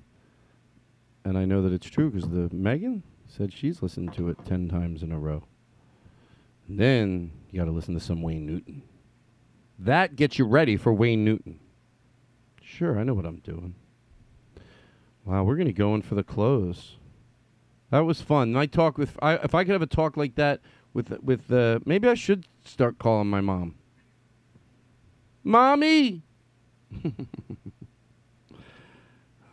and 1.24 1.38
I 1.38 1.46
know 1.46 1.62
that 1.64 1.74
it's 1.74 1.90
true 1.90 2.12
because 2.12 2.30
the 2.30 2.50
Megan 2.56 3.04
said 3.28 3.52
she's 3.52 3.82
listened 3.82 4.14
to 4.14 4.30
it 4.30 4.38
ten 4.46 4.70
times 4.70 5.02
in 5.02 5.12
a 5.12 5.20
row. 5.20 5.44
And 6.68 6.80
then 6.80 7.32
you 7.52 7.60
got 7.60 7.66
to 7.66 7.72
listen 7.72 7.94
to 7.94 8.00
some 8.00 8.22
Wayne 8.22 8.46
Newton. 8.46 8.84
That 9.78 10.16
gets 10.16 10.40
you 10.40 10.46
ready 10.46 10.78
for 10.78 10.94
Wayne 10.94 11.26
Newton. 11.26 11.60
Sure, 12.62 12.98
I 12.98 13.04
know 13.04 13.14
what 13.14 13.26
I'm 13.26 13.38
doing. 13.38 13.76
Wow, 15.26 15.44
we're 15.44 15.58
gonna 15.58 15.74
go 15.74 15.96
in 15.96 16.04
for 16.04 16.14
the 16.14 16.24
close. 16.24 16.98
That 17.90 18.00
was 18.00 18.22
fun. 18.22 18.56
I 18.56 18.68
talk 18.68 19.00
with. 19.00 19.18
I, 19.22 19.36
if 19.36 19.56
I 19.56 19.64
could 19.64 19.74
have 19.74 19.82
a 19.82 19.88
talk 19.88 20.16
like 20.16 20.36
that 20.36 20.62
with 20.96 21.12
with 21.22 21.52
uh, 21.52 21.80
maybe 21.86 22.08
I 22.08 22.14
should 22.16 22.48
start 22.64 22.98
calling 22.98 23.28
my 23.30 23.42
mom. 23.42 23.76
Mommy. 25.44 26.24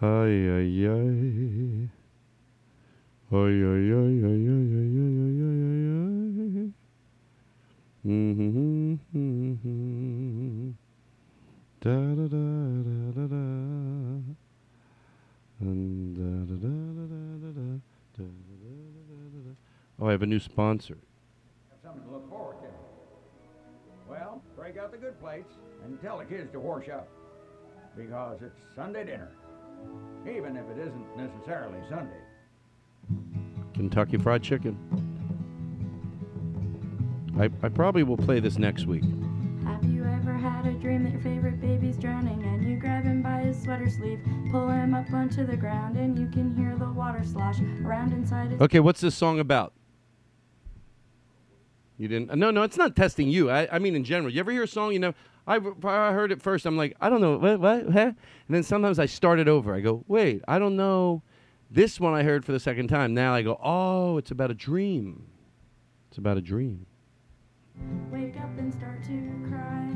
Ay 0.00 0.34
ay 0.56 0.86
ay. 0.86 1.90
Ay 3.30 3.54
ay 3.72 3.86
ay 4.00 4.14
ay 4.30 4.42
ay 4.50 4.66
ay 4.72 4.98
ay 4.98 5.42
ay 5.42 5.82
ay. 5.92 6.72
Mhm, 8.04 8.98
mhm, 9.14 9.58
mhm. 9.62 10.74
Da 11.82 11.94
da 12.18 12.26
da 12.26 12.46
da 12.86 12.96
da 13.14 13.26
da 13.26 13.42
da 13.42 13.58
da 16.16 16.28
da 16.46 16.54
da. 16.54 16.62
Da, 16.62 16.62
da, 16.62 16.62
da, 16.62 16.72
da, 17.38 17.50
da, 17.52 17.68
da. 19.38 19.54
Oh, 19.98 20.06
I 20.08 20.12
have 20.12 20.22
a 20.22 20.26
new 20.26 20.40
sponsor. 20.40 20.98
Good 25.02 25.20
plates 25.20 25.52
and 25.84 26.00
tell 26.00 26.18
the 26.18 26.24
kids 26.24 26.52
to 26.52 26.60
wash 26.60 26.88
up. 26.88 27.08
Because 27.96 28.40
it's 28.40 28.60
Sunday 28.76 29.04
dinner. 29.04 29.32
Even 30.24 30.56
if 30.56 30.64
it 30.70 30.78
isn't 30.78 31.16
necessarily 31.16 31.80
Sunday. 31.90 32.20
Kentucky 33.74 34.16
Fried 34.16 34.44
Chicken. 34.44 34.78
I, 37.36 37.50
I 37.66 37.68
probably 37.68 38.04
will 38.04 38.16
play 38.16 38.38
this 38.38 38.58
next 38.58 38.86
week. 38.86 39.02
Have 39.64 39.82
you 39.84 40.04
ever 40.04 40.34
had 40.34 40.66
a 40.66 40.72
dream 40.74 41.02
that 41.02 41.12
your 41.12 41.20
favorite 41.20 41.60
baby's 41.60 41.96
drowning 41.96 42.40
and 42.44 42.62
you 42.62 42.76
grab 42.76 43.02
him 43.02 43.22
by 43.22 43.40
his 43.40 43.60
sweater 43.60 43.90
sleeve, 43.90 44.20
pull 44.52 44.68
him 44.68 44.94
up 44.94 45.12
onto 45.12 45.44
the 45.44 45.56
ground, 45.56 45.96
and 45.96 46.16
you 46.16 46.28
can 46.28 46.54
hear 46.54 46.76
the 46.76 46.88
water 46.92 47.24
slosh 47.24 47.58
around 47.84 48.12
inside 48.12 48.52
his 48.52 48.60
Okay, 48.60 48.78
what's 48.78 49.00
this 49.00 49.16
song 49.16 49.40
about? 49.40 49.72
You 52.02 52.08
didn't? 52.08 52.32
Uh, 52.32 52.34
no, 52.34 52.50
no, 52.50 52.64
it's 52.64 52.76
not 52.76 52.96
testing 52.96 53.28
you. 53.28 53.48
I, 53.48 53.76
I 53.76 53.78
mean, 53.78 53.94
in 53.94 54.02
general. 54.02 54.32
You 54.32 54.40
ever 54.40 54.50
hear 54.50 54.64
a 54.64 54.66
song? 54.66 54.92
You 54.92 54.98
know, 54.98 55.14
I, 55.46 55.54
I 55.84 56.12
heard 56.12 56.32
it 56.32 56.42
first. 56.42 56.66
I'm 56.66 56.76
like, 56.76 56.96
I 57.00 57.08
don't 57.08 57.20
know 57.20 57.38
what, 57.38 57.60
what, 57.60 57.92
huh? 57.92 58.00
And 58.00 58.16
then 58.48 58.64
sometimes 58.64 58.98
I 58.98 59.06
start 59.06 59.38
it 59.38 59.46
over. 59.46 59.72
I 59.72 59.78
go, 59.78 60.02
wait, 60.08 60.42
I 60.48 60.58
don't 60.58 60.74
know. 60.74 61.22
This 61.70 62.00
one 62.00 62.12
I 62.12 62.24
heard 62.24 62.44
for 62.44 62.50
the 62.50 62.58
second 62.58 62.88
time. 62.88 63.14
Now 63.14 63.34
I 63.34 63.42
go, 63.42 63.56
oh, 63.62 64.18
it's 64.18 64.32
about 64.32 64.50
a 64.50 64.54
dream. 64.54 65.28
It's 66.08 66.18
about 66.18 66.38
a 66.38 66.40
dream. 66.40 66.86
Wake 68.10 68.36
up 68.36 68.50
and 68.58 68.74
start 68.74 69.04
to 69.04 69.46
cry. 69.48 69.94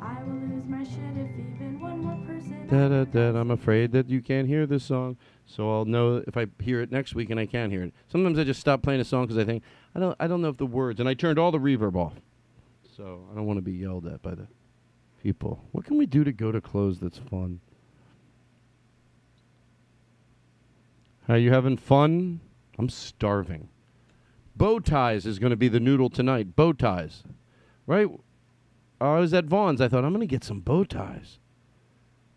I 0.00 0.22
will 0.22 0.56
lose 0.56 0.66
my 0.66 0.84
shit 0.84 1.18
if 1.18 1.28
even 1.38 1.80
one 1.82 2.02
more 2.02 2.26
person. 2.26 2.66
Da, 2.66 2.88
da, 2.88 3.04
da, 3.04 3.38
I'm 3.38 3.50
afraid 3.50 3.92
that 3.92 4.08
you 4.08 4.22
can't 4.22 4.48
hear 4.48 4.64
this 4.64 4.84
song, 4.84 5.18
so 5.46 5.70
I'll 5.70 5.84
know 5.84 6.22
if 6.26 6.36
I 6.36 6.46
hear 6.60 6.80
it 6.80 6.90
next 6.90 7.14
week 7.14 7.30
and 7.30 7.38
I 7.38 7.46
can't 7.46 7.70
hear 7.70 7.82
it. 7.82 7.94
Sometimes 8.08 8.38
I 8.38 8.44
just 8.44 8.60
stop 8.60 8.82
playing 8.82 9.00
a 9.00 9.04
song 9.04 9.24
because 9.26 9.38
I 9.38 9.44
think 9.44 9.62
I 9.94 10.00
don't 10.00 10.16
I 10.18 10.26
don't 10.26 10.42
know 10.42 10.48
if 10.48 10.56
the 10.56 10.66
words, 10.66 11.00
and 11.00 11.08
I 11.08 11.14
turned 11.14 11.38
all 11.38 11.52
the 11.52 11.58
reverb 11.58 11.96
off, 11.96 12.14
so 12.96 13.26
I 13.30 13.34
don't 13.34 13.46
want 13.46 13.58
to 13.58 13.62
be 13.62 13.72
yelled 13.72 14.06
at 14.06 14.22
by 14.22 14.34
the 14.34 14.46
people. 15.22 15.64
What 15.72 15.84
can 15.84 15.98
we 15.98 16.06
do 16.06 16.24
to 16.24 16.32
go 16.32 16.52
to 16.52 16.60
close 16.60 17.00
that's 17.00 17.18
fun? 17.18 17.60
Are 21.28 21.38
you 21.38 21.52
having 21.52 21.76
fun? 21.76 22.40
I'm 22.78 22.88
starving. 22.88 23.68
Bow 24.56 24.78
ties 24.78 25.26
is 25.26 25.38
going 25.38 25.50
to 25.50 25.56
be 25.56 25.68
the 25.68 25.80
noodle 25.80 26.10
tonight. 26.10 26.54
Bow 26.54 26.72
ties, 26.72 27.24
right? 27.86 28.08
I 29.00 29.18
was 29.18 29.34
at 29.34 29.46
Vaughn's. 29.46 29.80
I 29.80 29.88
thought 29.88 30.04
I'm 30.04 30.12
going 30.12 30.20
to 30.20 30.26
get 30.26 30.44
some 30.44 30.60
bow 30.60 30.84
ties. 30.84 31.38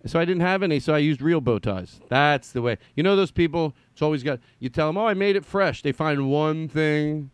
So 0.07 0.19
I 0.19 0.25
didn't 0.25 0.41
have 0.41 0.63
any, 0.63 0.79
so 0.79 0.93
I 0.93 0.99
used 0.99 1.21
real 1.21 1.41
bow 1.41 1.59
ties. 1.59 1.99
That's 2.09 2.51
the 2.51 2.61
way. 2.61 2.77
You 2.95 3.03
know 3.03 3.15
those 3.15 3.31
people? 3.31 3.75
It's 3.93 4.01
always 4.01 4.23
got. 4.23 4.39
You 4.59 4.69
tell 4.69 4.87
them, 4.87 4.97
"Oh, 4.97 5.05
I 5.05 5.13
made 5.13 5.35
it 5.35 5.45
fresh." 5.45 5.81
They 5.81 5.91
find 5.91 6.29
one 6.31 6.67
thing. 6.67 7.31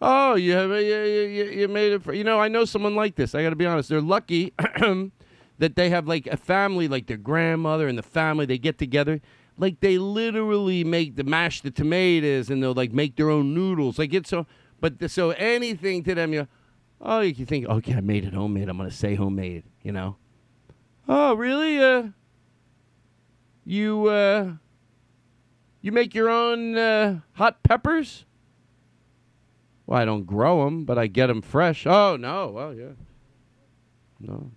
Oh, 0.00 0.36
you 0.36 0.52
have 0.52 0.70
you, 0.70 0.76
you, 0.76 1.44
you 1.44 1.68
made 1.68 1.92
it. 1.92 2.02
Fr-. 2.02 2.12
You 2.12 2.24
know, 2.24 2.38
I 2.38 2.48
know 2.48 2.64
someone 2.64 2.94
like 2.94 3.16
this. 3.16 3.34
I 3.34 3.42
got 3.42 3.50
to 3.50 3.56
be 3.56 3.66
honest. 3.66 3.88
They're 3.88 4.00
lucky 4.00 4.52
that 5.58 5.74
they 5.74 5.90
have 5.90 6.06
like 6.06 6.26
a 6.28 6.36
family, 6.36 6.86
like 6.86 7.06
their 7.06 7.16
grandmother 7.16 7.88
and 7.88 7.98
the 7.98 8.02
family. 8.02 8.46
They 8.46 8.58
get 8.58 8.78
together. 8.78 9.20
Like 9.56 9.80
they 9.80 9.98
literally 9.98 10.84
make 10.84 11.16
the 11.16 11.24
mash 11.24 11.62
the 11.62 11.72
tomatoes 11.72 12.48
and 12.48 12.62
they'll 12.62 12.74
like 12.74 12.92
make 12.92 13.16
their 13.16 13.30
own 13.30 13.54
noodles. 13.54 13.98
Like 13.98 14.14
it's 14.14 14.30
so. 14.30 14.46
But 14.80 15.00
the, 15.00 15.08
so 15.08 15.30
anything 15.30 16.04
to 16.04 16.14
them, 16.14 16.32
you. 16.32 16.46
Oh, 17.00 17.20
you 17.20 17.46
think, 17.46 17.66
okay, 17.66 17.94
I 17.94 18.00
made 18.00 18.24
it 18.24 18.34
homemade. 18.34 18.68
I'm 18.68 18.76
gonna 18.76 18.90
say 18.90 19.16
homemade. 19.16 19.64
You 19.82 19.92
know. 19.92 20.16
Oh, 21.08 21.34
really? 21.34 21.78
Uh, 21.78 22.08
you 23.64 24.06
uh, 24.06 24.52
you 25.80 25.92
make 25.92 26.14
your 26.14 26.28
own 26.28 26.76
uh, 26.76 27.20
hot 27.32 27.62
peppers? 27.62 28.26
Well, 29.86 30.00
I 30.00 30.04
don't 30.04 30.26
grow 30.26 30.64
them, 30.64 30.84
but 30.84 30.98
I 30.98 31.06
get 31.06 31.28
them 31.28 31.40
fresh. 31.40 31.86
Oh 31.86 32.16
no, 32.16 32.48
well 32.48 32.74
yeah, 32.74 32.92
no. 34.20 34.50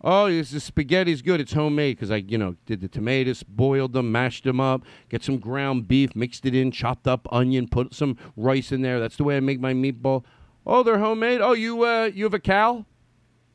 Oh, 0.00 0.28
this 0.28 0.50
the 0.50 0.58
spaghetti's 0.58 1.22
good. 1.22 1.40
It's 1.40 1.52
homemade 1.52 1.96
because 1.96 2.10
I, 2.10 2.16
you 2.16 2.38
know, 2.38 2.56
did 2.66 2.80
the 2.80 2.88
tomatoes, 2.88 3.42
boiled 3.42 3.92
them, 3.92 4.10
mashed 4.10 4.44
them 4.44 4.60
up, 4.60 4.82
get 5.08 5.22
some 5.22 5.38
ground 5.38 5.86
beef, 5.86 6.14
mixed 6.16 6.46
it 6.46 6.54
in, 6.54 6.70
chopped 6.70 7.06
up 7.06 7.26
onion, 7.32 7.68
put 7.68 7.94
some 7.94 8.16
rice 8.36 8.72
in 8.72 8.82
there. 8.82 8.98
That's 8.98 9.16
the 9.16 9.24
way 9.24 9.36
I 9.36 9.40
make 9.40 9.60
my 9.60 9.74
meatball. 9.74 10.24
Oh, 10.66 10.82
they're 10.82 10.98
homemade. 10.98 11.40
Oh, 11.40 11.52
you 11.52 11.84
uh, 11.84 12.10
you 12.12 12.24
have 12.24 12.34
a 12.34 12.40
cow? 12.40 12.84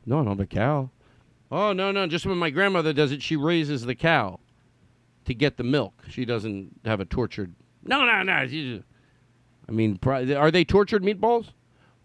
No, 0.06 0.20
I 0.20 0.24
don't 0.24 0.28
have 0.28 0.40
a 0.40 0.46
cow. 0.46 0.90
Oh 1.54 1.72
no, 1.72 1.92
no. 1.92 2.08
Just 2.08 2.26
when 2.26 2.36
my 2.36 2.50
grandmother 2.50 2.92
does 2.92 3.12
it, 3.12 3.22
she 3.22 3.36
raises 3.36 3.86
the 3.86 3.94
cow 3.94 4.40
to 5.24 5.34
get 5.34 5.56
the 5.56 5.62
milk. 5.62 6.02
She 6.10 6.24
doesn't 6.24 6.80
have 6.84 6.98
a 6.98 7.04
tortured. 7.04 7.54
No, 7.84 8.04
no, 8.04 8.24
no. 8.24 8.44
just- 8.44 8.82
I 9.68 9.72
mean, 9.72 10.00
are 10.04 10.50
they 10.50 10.64
tortured 10.64 11.04
meatballs? 11.04 11.52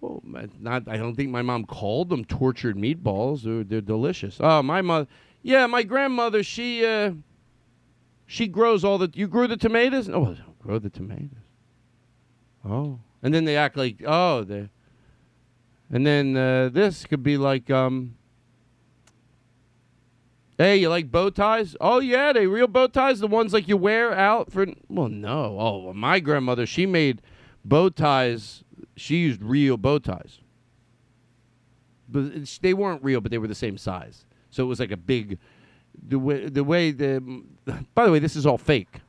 Well, 0.01 0.21
not. 0.23 0.88
I 0.88 0.97
don't 0.97 1.15
think 1.15 1.31
my 1.31 1.41
mom 1.41 1.65
called 1.65 2.09
them 2.09 2.26
tortured 2.26 2.77
meatballs. 2.77 3.41
They're, 3.41 3.63
they're 3.63 3.81
delicious. 3.81 4.38
Oh, 4.39 4.61
my 4.61 4.84
mother. 4.84 5.07
Yeah, 5.41 5.65
my 5.65 5.81
grandmother. 5.81 6.43
She 6.43 6.85
uh, 6.85 7.13
she 8.27 8.47
grows 8.47 8.84
all 8.84 8.99
the. 8.99 9.09
You 9.15 9.27
grew 9.27 9.47
the 9.47 9.57
tomatoes? 9.57 10.07
Don't 10.07 10.38
grow 10.59 10.77
the 10.77 10.91
tomatoes. 10.91 11.30
Oh, 12.63 12.99
and 13.23 13.34
then 13.34 13.45
they 13.45 13.57
act 13.57 13.76
like 13.76 14.03
oh 14.05 14.43
they. 14.43 14.69
And 15.91 16.05
then 16.05 16.38
uh, 16.38 16.69
this 16.69 17.05
could 17.07 17.23
be 17.23 17.35
like 17.35 17.71
um. 17.71 18.15
Hey, 20.60 20.76
you 20.76 20.90
like 20.90 21.10
bow 21.10 21.30
ties? 21.30 21.77
Oh 21.80 21.99
yeah, 21.99 22.34
they 22.34 22.45
real 22.45 22.68
bow 22.68 22.88
ties, 22.88 23.22
the 23.22 23.27
ones 23.27 23.53
like 23.53 23.69
you 23.69 23.77
wear 23.77 24.14
out 24.14 24.52
for. 24.52 24.68
Well, 24.90 25.07
no. 25.07 25.57
Oh, 25.57 25.77
well, 25.86 25.94
my 25.94 26.19
grandmother, 26.19 26.65
she 26.65 26.86
made 26.86 27.22
bow 27.64 27.88
ties. 27.88 28.65
She 28.98 29.15
used 29.19 29.41
real 29.41 29.77
bow 29.77 29.99
ties, 29.99 30.40
but 32.10 32.26
uh, 32.26 32.40
they 32.61 32.73
weren't 32.73 33.02
real, 33.02 33.22
but 33.22 33.31
they 33.31 33.38
were 33.38 33.48
the 33.48 33.56
same 33.56 33.77
size. 33.77 34.26
So 34.49 34.65
it 34.65 34.68
was 34.68 34.81
like 34.81 34.91
a 34.91 34.98
big. 34.98 35.40
The 36.07 36.19
way 36.19 36.49
the 36.49 36.65
way 36.65 36.91
the. 36.91 37.44
By 37.95 38.06
the 38.06 38.11
way, 38.11 38.19
this 38.19 38.36
is 38.36 38.45
all 38.45 38.57
fake. 38.57 38.99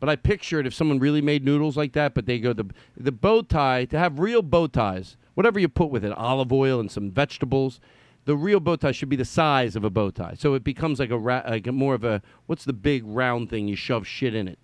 But 0.00 0.10
I 0.10 0.16
pictured 0.16 0.66
if 0.66 0.74
someone 0.74 0.98
really 0.98 1.22
made 1.22 1.46
noodles 1.46 1.78
like 1.78 1.94
that, 1.94 2.12
but 2.12 2.26
they 2.26 2.38
go 2.38 2.52
the 2.52 2.66
the 2.94 3.10
bow 3.10 3.40
tie 3.40 3.86
to 3.86 3.98
have 3.98 4.18
real 4.18 4.42
bow 4.42 4.66
ties, 4.66 5.16
whatever 5.32 5.58
you 5.58 5.70
put 5.70 5.88
with 5.88 6.04
it, 6.04 6.12
olive 6.12 6.52
oil 6.52 6.78
and 6.78 6.90
some 6.90 7.10
vegetables. 7.10 7.80
The 8.28 8.36
real 8.36 8.60
bow 8.60 8.76
tie 8.76 8.92
should 8.92 9.08
be 9.08 9.16
the 9.16 9.24
size 9.24 9.74
of 9.74 9.84
a 9.84 9.88
bow 9.88 10.10
tie, 10.10 10.34
so 10.36 10.52
it 10.52 10.62
becomes 10.62 11.00
like 11.00 11.08
a 11.08 11.16
ra- 11.16 11.44
like 11.48 11.66
a 11.66 11.72
more 11.72 11.94
of 11.94 12.04
a 12.04 12.20
what's 12.44 12.66
the 12.66 12.74
big 12.74 13.02
round 13.06 13.48
thing 13.48 13.66
you 13.68 13.74
shove 13.74 14.06
shit 14.06 14.34
in 14.34 14.46
it. 14.46 14.58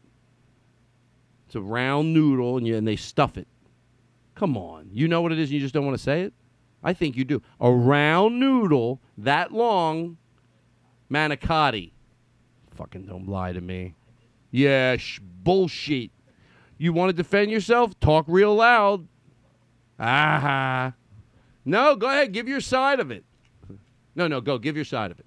It's 1.47 1.55
a 1.55 1.63
round 1.63 2.13
noodle, 2.13 2.59
and 2.59 2.67
you 2.67 2.77
and 2.77 2.87
they 2.87 2.97
stuff 2.97 3.39
it. 3.39 3.49
Come 4.35 4.59
on. 4.59 4.91
You 4.93 5.09
know 5.09 5.23
what 5.23 5.33
it 5.33 5.39
is 5.39 5.49
and 5.49 5.55
you 5.55 5.61
just 5.61 5.73
don't 5.73 5.87
want 5.87 5.97
to 5.97 6.03
say 6.03 6.21
it? 6.21 6.35
I 6.83 6.93
think 6.93 7.17
you 7.17 7.25
do. 7.25 7.41
A 7.59 7.73
round 7.73 8.39
noodle 8.39 9.01
that 9.17 9.51
long, 9.51 10.19
manicotti. 11.11 11.93
Fucking 12.75 13.07
don't 13.07 13.31
lie 13.31 13.53
to 13.53 13.63
me. 13.63 13.95
Yeah, 14.51 14.99
sh- 14.99 15.21
bullshit. 15.23 16.11
You 16.77 16.93
want 16.93 17.09
to 17.09 17.15
defend 17.15 17.51
yourself? 17.51 17.99
Talk 17.99 18.27
real 18.29 18.55
loud. 18.57 19.09
Ah. 19.99 20.93
No, 21.65 21.97
go 21.97 22.11
ahead. 22.11 22.33
Give 22.33 22.47
your 22.47 22.61
side 22.61 23.01
of 23.01 23.11
it. 23.11 23.25
No, 24.15 24.27
no, 24.29 24.41
go. 24.41 24.59
Give 24.59 24.77
your 24.77 24.85
side 24.85 25.11
of 25.11 25.19
it. 25.19 25.27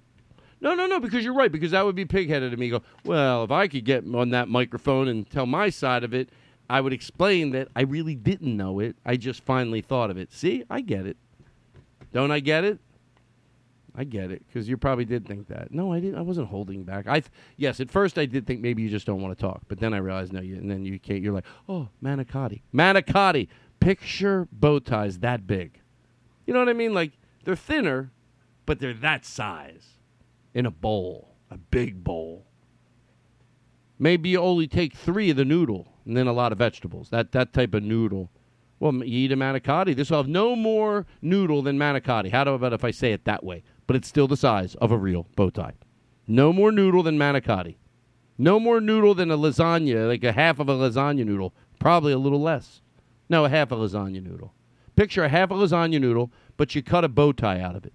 No, 0.60 0.74
no, 0.74 0.86
no, 0.86 0.98
because 0.98 1.24
you're 1.24 1.34
right. 1.34 1.52
Because 1.52 1.70
that 1.70 1.84
would 1.84 1.94
be 1.94 2.04
pigheaded 2.04 2.52
of 2.52 2.58
me. 2.58 2.70
Go, 2.70 2.82
well, 3.04 3.44
if 3.44 3.50
I 3.50 3.68
could 3.68 3.84
get 3.84 4.04
on 4.12 4.30
that 4.30 4.48
microphone 4.48 5.08
and 5.08 5.28
tell 5.28 5.46
my 5.46 5.70
side 5.70 6.04
of 6.04 6.14
it, 6.14 6.30
I 6.70 6.80
would 6.80 6.92
explain 6.92 7.50
that 7.52 7.68
I 7.74 7.82
really 7.82 8.14
didn't 8.14 8.56
know 8.56 8.80
it. 8.80 8.96
I 9.06 9.16
just 9.16 9.42
finally 9.44 9.80
thought 9.80 10.10
of 10.10 10.18
it. 10.18 10.32
See, 10.32 10.64
I 10.68 10.80
get 10.80 11.06
it. 11.06 11.16
Don't 12.12 12.30
I 12.30 12.40
get 12.40 12.64
it? 12.64 12.78
I 13.94 14.04
get 14.04 14.30
it 14.30 14.46
because 14.46 14.68
you 14.68 14.76
probably 14.76 15.04
did 15.04 15.26
think 15.26 15.48
that. 15.48 15.72
No, 15.72 15.92
I 15.92 15.98
didn't. 15.98 16.18
I 16.18 16.20
wasn't 16.20 16.48
holding 16.48 16.84
back. 16.84 17.08
I 17.08 17.20
th- 17.20 17.32
yes, 17.56 17.80
at 17.80 17.90
first 17.90 18.16
I 18.16 18.26
did 18.26 18.46
think 18.46 18.60
maybe 18.60 18.80
you 18.80 18.88
just 18.88 19.06
don't 19.06 19.20
want 19.20 19.36
to 19.36 19.42
talk, 19.42 19.62
but 19.66 19.80
then 19.80 19.92
I 19.92 19.96
realized 19.96 20.32
no, 20.32 20.40
you. 20.40 20.54
And 20.54 20.70
then 20.70 20.84
you 20.84 21.00
can't. 21.00 21.20
You're 21.20 21.32
like, 21.32 21.46
oh, 21.68 21.88
manicotti, 22.02 22.62
manicotti. 22.72 23.48
Picture 23.80 24.46
bow 24.52 24.78
ties 24.78 25.18
that 25.18 25.48
big. 25.48 25.80
You 26.46 26.54
know 26.54 26.60
what 26.60 26.68
I 26.68 26.74
mean? 26.74 26.94
Like 26.94 27.12
they're 27.44 27.56
thinner, 27.56 28.12
but 28.68 28.80
they're 28.80 28.92
that 28.92 29.24
size 29.24 29.96
in 30.52 30.66
a 30.66 30.70
bowl, 30.70 31.34
a 31.50 31.56
big 31.56 32.04
bowl. 32.04 32.46
Maybe 33.98 34.28
you 34.28 34.40
only 34.40 34.66
take 34.68 34.94
three 34.94 35.30
of 35.30 35.38
the 35.38 35.44
noodle 35.46 35.88
and 36.04 36.14
then 36.14 36.26
a 36.26 36.34
lot 36.34 36.52
of 36.52 36.58
vegetables. 36.58 37.08
That 37.08 37.32
that 37.32 37.54
type 37.54 37.72
of 37.72 37.82
noodle. 37.82 38.30
Well, 38.78 38.92
you 38.96 39.24
eat 39.24 39.32
a 39.32 39.36
manicotti. 39.36 39.96
This 39.96 40.10
will 40.10 40.18
have 40.18 40.28
no 40.28 40.54
more 40.54 41.06
noodle 41.22 41.62
than 41.62 41.78
manicotti. 41.78 42.30
How 42.30 42.42
about 42.42 42.74
if 42.74 42.84
I 42.84 42.90
say 42.90 43.12
it 43.12 43.24
that 43.24 43.42
way? 43.42 43.62
But 43.86 43.96
it's 43.96 44.06
still 44.06 44.28
the 44.28 44.36
size 44.36 44.74
of 44.74 44.92
a 44.92 44.98
real 44.98 45.26
bow 45.34 45.48
tie. 45.48 45.72
No 46.26 46.52
more 46.52 46.70
noodle 46.70 47.02
than 47.02 47.18
manicotti. 47.18 47.76
No 48.36 48.60
more 48.60 48.82
noodle 48.82 49.14
than 49.14 49.30
a 49.30 49.38
lasagna, 49.38 50.06
like 50.06 50.24
a 50.24 50.32
half 50.32 50.58
of 50.58 50.68
a 50.68 50.74
lasagna 50.74 51.24
noodle. 51.24 51.54
Probably 51.78 52.12
a 52.12 52.18
little 52.18 52.42
less. 52.42 52.82
No, 53.30 53.46
a 53.46 53.48
half 53.48 53.72
a 53.72 53.76
lasagna 53.76 54.22
noodle. 54.22 54.52
Picture 54.94 55.24
a 55.24 55.30
half 55.30 55.50
a 55.50 55.54
lasagna 55.54 55.98
noodle, 55.98 56.30
but 56.58 56.74
you 56.74 56.82
cut 56.82 57.02
a 57.02 57.08
bow 57.08 57.32
tie 57.32 57.60
out 57.60 57.74
of 57.74 57.86
it. 57.86 57.94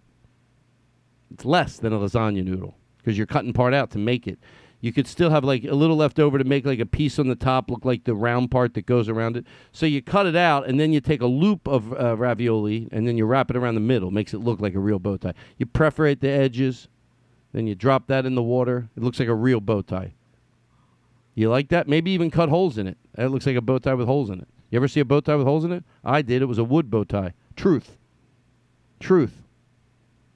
It's 1.34 1.46
less 1.46 1.78
than 1.78 1.94
a 1.94 1.98
lasagna 1.98 2.44
noodle 2.44 2.76
because 2.98 3.18
you're 3.18 3.28
cutting 3.28 3.54
part 3.54 3.74
out 3.74 3.90
to 3.92 3.98
make 3.98 4.28
it. 4.28 4.40
You 4.82 4.92
could 4.92 5.08
still 5.08 5.30
have 5.30 5.44
like 5.44 5.64
a 5.64 5.74
little 5.74 5.96
left 5.96 6.20
over 6.20 6.38
to 6.38 6.44
make 6.44 6.66
like 6.66 6.80
a 6.80 6.86
piece 6.86 7.18
on 7.18 7.28
the 7.28 7.36
top 7.36 7.72
look 7.72 7.86
like 7.86 8.04
the 8.04 8.14
round 8.14 8.52
part 8.52 8.74
that 8.74 8.86
goes 8.86 9.08
around 9.08 9.38
it. 9.38 9.46
So 9.72 9.86
you 9.86 10.02
cut 10.02 10.26
it 10.26 10.36
out 10.36 10.68
and 10.68 10.80
then 10.80 10.92
you 10.92 11.00
take 11.00 11.22
a 11.22 11.26
loop 11.26 11.68
of 11.68 11.94
uh, 11.94 12.18
ravioli 12.18 12.90
and 12.92 13.08
then 13.08 13.18
you 13.18 13.26
wrap 13.26 13.50
it 13.50 13.56
around 13.56 13.76
the 13.76 13.82
middle. 13.82 14.12
Makes 14.12 14.34
it 14.34 14.40
look 14.40 14.60
like 14.60 14.76
a 14.76 14.80
real 14.80 15.00
bow 15.00 15.18
tie. 15.18 15.34
You 15.58 15.66
perforate 15.66 16.20
the 16.20 16.30
edges, 16.30 16.90
then 17.54 17.66
you 17.66 17.76
drop 17.76 18.08
that 18.08 18.26
in 18.26 18.36
the 18.36 18.44
water. 18.44 18.90
It 18.98 19.04
looks 19.04 19.20
like 19.20 19.30
a 19.30 19.34
real 19.34 19.62
bow 19.62 19.84
tie. 19.84 20.14
You 21.34 21.50
like 21.50 21.70
that? 21.70 21.88
Maybe 21.88 22.12
even 22.12 22.30
cut 22.30 22.50
holes 22.50 22.78
in 22.78 22.86
it. 22.86 22.98
It 23.18 23.28
looks 23.28 23.48
like 23.48 23.56
a 23.56 23.62
bow 23.62 23.80
tie 23.80 23.94
with 23.94 24.08
holes 24.08 24.30
in 24.30 24.42
it. 24.42 24.48
You 24.70 24.78
ever 24.78 24.88
see 24.88 25.00
a 25.00 25.06
bow 25.06 25.22
tie 25.22 25.36
with 25.36 25.48
holes 25.48 25.64
in 25.64 25.72
it? 25.72 25.84
I 26.04 26.22
did. 26.22 26.42
It 26.42 26.46
was 26.48 26.58
a 26.58 26.64
wood 26.64 26.92
bow 26.92 27.06
tie. 27.06 27.34
Truth. 27.56 27.96
Truth. 29.00 29.43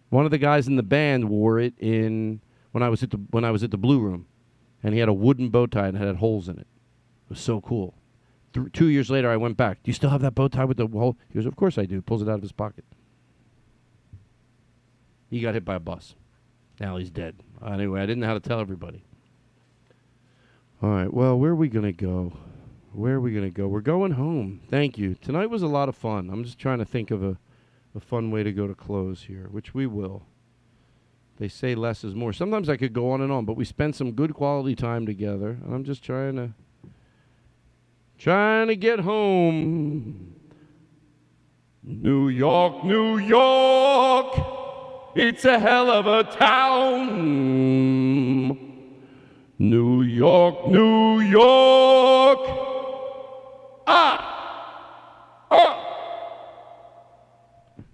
One 0.09 0.25
of 0.25 0.31
the 0.31 0.37
guys 0.37 0.67
in 0.67 0.75
the 0.75 0.83
band 0.83 1.29
wore 1.29 1.59
it 1.59 1.73
in 1.79 2.41
when 2.71 2.83
I 2.83 2.89
was 2.89 3.03
at 3.03 3.11
the 3.11 3.17
when 3.31 3.43
I 3.43 3.51
was 3.51 3.63
at 3.63 3.71
the 3.71 3.77
Blue 3.77 3.99
Room, 3.99 4.27
and 4.83 4.93
he 4.93 4.99
had 4.99 5.09
a 5.09 5.13
wooden 5.13 5.49
bow 5.49 5.65
tie 5.67 5.87
and 5.87 5.97
had 5.97 6.15
holes 6.17 6.47
in 6.47 6.57
it. 6.57 6.67
It 7.25 7.29
was 7.29 7.39
so 7.39 7.59
cool. 7.61 7.95
Th- 8.53 8.71
two 8.71 8.87
years 8.87 9.09
later, 9.09 9.29
I 9.29 9.37
went 9.37 9.57
back. 9.57 9.83
Do 9.83 9.89
you 9.89 9.93
still 9.93 10.09
have 10.09 10.21
that 10.21 10.35
bow 10.35 10.47
tie 10.47 10.65
with 10.65 10.77
the 10.77 10.87
hole? 10.87 11.17
He 11.29 11.35
goes, 11.35 11.45
"Of 11.45 11.55
course 11.55 11.77
I 11.77 11.85
do." 11.85 12.01
Pulls 12.01 12.21
it 12.21 12.29
out 12.29 12.35
of 12.35 12.41
his 12.41 12.51
pocket. 12.53 12.85
He 15.29 15.41
got 15.41 15.55
hit 15.55 15.65
by 15.65 15.75
a 15.75 15.79
bus. 15.79 16.15
Now 16.79 16.97
he's 16.97 17.09
dead. 17.09 17.35
Anyway, 17.65 17.99
I 17.99 18.05
didn't 18.05 18.21
know 18.21 18.27
how 18.27 18.33
to 18.33 18.39
tell 18.39 18.59
everybody. 18.59 19.03
All 20.81 20.89
right. 20.89 21.11
Well, 21.11 21.37
where 21.37 21.51
are 21.51 21.55
we 21.55 21.69
gonna 21.69 21.91
go? 21.91 22.33
Where 22.93 23.15
are 23.15 23.21
we 23.21 23.33
gonna 23.33 23.49
go? 23.49 23.67
We're 23.67 23.81
going 23.81 24.11
home. 24.11 24.61
Thank 24.69 24.97
you. 24.97 25.15
Tonight 25.15 25.49
was 25.49 25.63
a 25.63 25.67
lot 25.67 25.89
of 25.89 25.95
fun. 25.95 26.29
I'm 26.29 26.43
just 26.43 26.59
trying 26.59 26.79
to 26.79 26.85
think 26.85 27.11
of 27.11 27.23
a, 27.23 27.37
a 27.97 27.99
fun 27.99 28.29
way 28.29 28.43
to 28.43 28.53
go 28.53 28.67
to 28.67 28.75
close 28.75 29.23
here, 29.23 29.47
which 29.49 29.73
we 29.73 29.87
will. 29.87 30.21
They 31.39 31.47
say 31.47 31.73
less 31.75 32.03
is 32.03 32.13
more. 32.13 32.31
Sometimes 32.31 32.69
I 32.69 32.77
could 32.77 32.93
go 32.93 33.09
on 33.11 33.21
and 33.21 33.31
on, 33.31 33.45
but 33.45 33.57
we 33.57 33.65
spent 33.65 33.95
some 33.95 34.11
good 34.11 34.35
quality 34.35 34.75
time 34.75 35.07
together, 35.07 35.57
and 35.63 35.73
I'm 35.73 35.83
just 35.83 36.03
trying 36.03 36.35
to 36.35 36.53
trying 38.17 38.67
to 38.67 38.75
get 38.75 38.99
home. 38.99 40.35
New 41.83 42.29
York, 42.29 42.83
New 42.83 43.17
York, 43.17 44.35
it's 45.15 45.45
a 45.45 45.59
hell 45.59 45.89
of 45.89 46.05
a 46.05 46.23
town. 46.23 47.37
New 49.59 50.01
York, 50.03 50.67
New 50.67 51.21
York. 51.21 52.39
Ah! 53.87 55.47
Ah! 55.49 55.86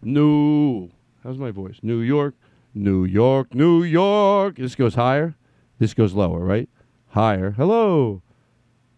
New. 0.06 0.90
How's 1.24 1.38
my 1.38 1.52
voice? 1.52 1.80
New 1.82 2.00
York, 2.00 2.36
New 2.74 3.06
York, 3.06 3.54
New 3.54 3.84
York. 3.84 4.58
This 4.58 4.76
goes 4.76 4.96
higher. 4.96 5.36
This 5.80 5.94
goes 5.94 6.14
lower, 6.14 6.40
right? 6.40 6.70
Higher. 7.10 7.52
Hello. 7.52 8.22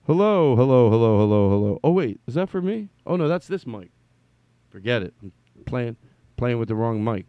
Hello, 0.07 0.55
hello, 0.55 0.89
hello, 0.91 1.17
hello, 1.17 1.49
hello. 1.49 1.79
Oh 1.83 1.91
wait, 1.91 2.19
is 2.27 2.35
that 2.35 2.49
for 2.49 2.61
me? 2.61 2.89
Oh 3.07 3.15
no, 3.15 3.27
that's 3.27 3.47
this 3.47 3.65
mic. 3.65 3.89
Forget 4.69 5.01
it. 5.01 5.13
I'm 5.23 5.31
playing 5.65 5.97
playing 6.37 6.59
with 6.59 6.67
the 6.67 6.75
wrong 6.75 7.03
mic. 7.03 7.25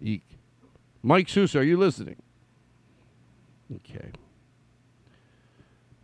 Eek. 0.00 0.22
Mike 1.02 1.28
Sousa, 1.28 1.58
are 1.58 1.62
you 1.64 1.76
listening? 1.76 2.16
Okay. 3.74 4.10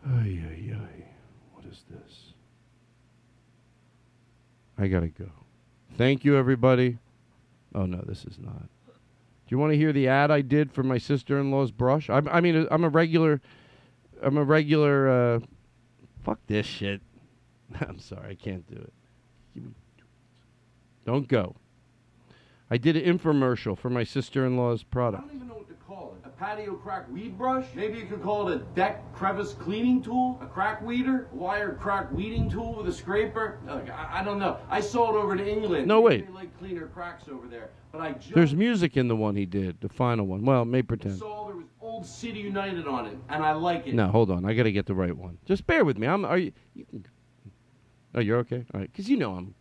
Ay, 0.05 0.39
ay, 0.49 0.73
ay. 0.73 1.05
What 1.53 1.65
is 1.65 1.83
this? 1.89 2.33
I 4.77 4.87
gotta 4.87 5.07
go. 5.07 5.29
Thank 5.97 6.25
you, 6.25 6.35
everybody. 6.35 6.97
Oh 7.73 7.85
no, 7.85 8.01
this 8.05 8.25
is 8.25 8.37
not. 8.39 8.69
Do 8.87 9.49
you 9.49 9.59
want 9.59 9.73
to 9.73 9.77
hear 9.77 9.93
the 9.93 10.07
ad 10.07 10.31
I 10.31 10.41
did 10.41 10.71
for 10.71 10.81
my 10.81 10.97
sister-in-law's 10.97 11.71
brush? 11.71 12.09
I'm, 12.09 12.27
I 12.29 12.41
mean, 12.41 12.67
I'm 12.71 12.83
a 12.83 12.89
regular. 12.89 13.41
I'm 14.21 14.37
a 14.37 14.43
regular. 14.43 15.09
Uh, 15.09 15.39
fuck 16.23 16.39
this 16.47 16.65
shit. 16.65 17.01
I'm 17.87 17.99
sorry, 17.99 18.31
I 18.31 18.35
can't 18.35 18.67
do 18.67 18.77
it. 18.77 18.93
Don't 21.05 21.27
go. 21.27 21.55
I 22.69 22.77
did 22.77 22.95
an 22.95 23.17
infomercial 23.17 23.77
for 23.77 23.89
my 23.89 24.03
sister-in-law's 24.03 24.83
product. 24.83 25.23
I 25.23 25.27
don't 25.27 25.35
even 25.35 25.47
know 25.47 25.53
what 25.55 25.67
to 25.67 25.75
call 25.75 26.15
it. 26.17 26.27
A 26.27 26.29
patio 26.29 26.73
crack 26.75 27.09
weed 27.11 27.37
brush? 27.37 27.65
Maybe 27.75 27.99
you 27.99 28.05
could 28.05 28.23
call 28.23 28.49
it 28.49 28.55
a 28.55 28.59
deck 28.75 29.03
crevice 29.13 29.53
cleaning 29.53 30.01
tool? 30.01 30.39
A 30.41 30.47
crack 30.47 30.81
weeder? 30.81 31.27
A 31.31 31.35
wired 31.35 31.79
crack 31.79 32.11
weeding 32.11 32.49
tool 32.49 32.75
with 32.75 32.87
a 32.87 32.93
scraper? 32.93 33.59
Look, 33.67 33.89
I, 33.89 34.21
I 34.21 34.23
don't 34.23 34.39
know. 34.39 34.57
I 34.69 34.81
saw 34.81 35.13
it 35.13 35.15
over 35.15 35.35
to 35.35 35.47
England. 35.47 35.87
No, 35.87 36.01
wait. 36.01 36.25
They 36.25 36.33
like 36.33 36.57
cleaner 36.57 36.87
cracks 36.87 37.25
over 37.31 37.47
there. 37.47 37.69
But 37.91 38.01
I 38.01 38.15
There's 38.33 38.55
music 38.55 38.97
in 38.97 39.07
the 39.07 39.15
one 39.15 39.35
he 39.35 39.45
did, 39.45 39.79
the 39.79 39.89
final 39.89 40.25
one. 40.25 40.43
Well, 40.43 40.65
may 40.65 40.81
pretend. 40.81 41.19
saw 41.19 41.45
there 41.45 41.55
was 41.55 41.67
Old 41.79 42.05
City 42.05 42.39
United 42.39 42.87
on 42.87 43.05
it, 43.05 43.17
and 43.29 43.43
I 43.43 43.53
like 43.53 43.87
it. 43.87 43.93
No, 43.93 44.07
hold 44.07 44.31
on. 44.31 44.43
I 44.43 44.53
got 44.53 44.63
to 44.63 44.71
get 44.71 44.85
the 44.87 44.95
right 44.95 45.15
one. 45.15 45.37
Just 45.45 45.65
bear 45.67 45.85
with 45.85 45.97
me. 45.97 46.07
I'm. 46.07 46.25
Are 46.25 46.37
you? 46.37 46.51
you 46.73 46.83
can, 46.85 47.05
oh, 48.15 48.19
you're 48.19 48.39
okay. 48.39 48.65
All 48.73 48.81
right, 48.81 48.91
because 48.91 49.07
you 49.07 49.15
know 49.17 49.35
I'm. 49.35 49.55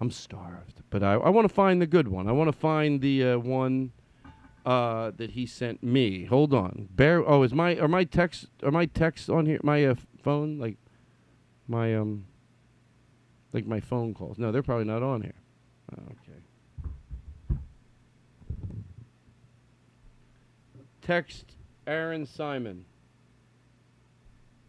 I'm 0.00 0.10
starved, 0.10 0.82
but 0.90 1.02
I, 1.02 1.14
I 1.14 1.28
want 1.28 1.48
to 1.48 1.54
find 1.54 1.80
the 1.80 1.86
good 1.86 2.08
one. 2.08 2.28
I 2.28 2.32
want 2.32 2.48
to 2.48 2.58
find 2.58 3.00
the 3.00 3.24
uh, 3.24 3.38
one 3.38 3.92
uh, 4.66 5.12
that 5.16 5.30
he 5.30 5.46
sent 5.46 5.82
me. 5.82 6.24
Hold 6.24 6.52
on. 6.52 6.88
Bear. 6.90 7.26
Oh, 7.26 7.42
is 7.42 7.52
my 7.52 7.76
are 7.78 7.88
my 7.88 8.04
text 8.04 8.46
are 8.62 8.70
my 8.70 8.86
texts 8.86 9.28
on 9.28 9.46
here? 9.46 9.60
My 9.62 9.84
uh, 9.84 9.94
phone 10.22 10.58
like 10.58 10.76
my 11.68 11.94
um 11.94 12.26
like 13.52 13.66
my 13.66 13.80
phone 13.80 14.14
calls. 14.14 14.38
No, 14.38 14.50
they're 14.50 14.62
probably 14.62 14.86
not 14.86 15.02
on 15.02 15.22
here. 15.22 15.34
Oh, 15.96 16.02
okay. 16.12 17.58
Text 21.02 21.56
Aaron 21.86 22.26
Simon. 22.26 22.84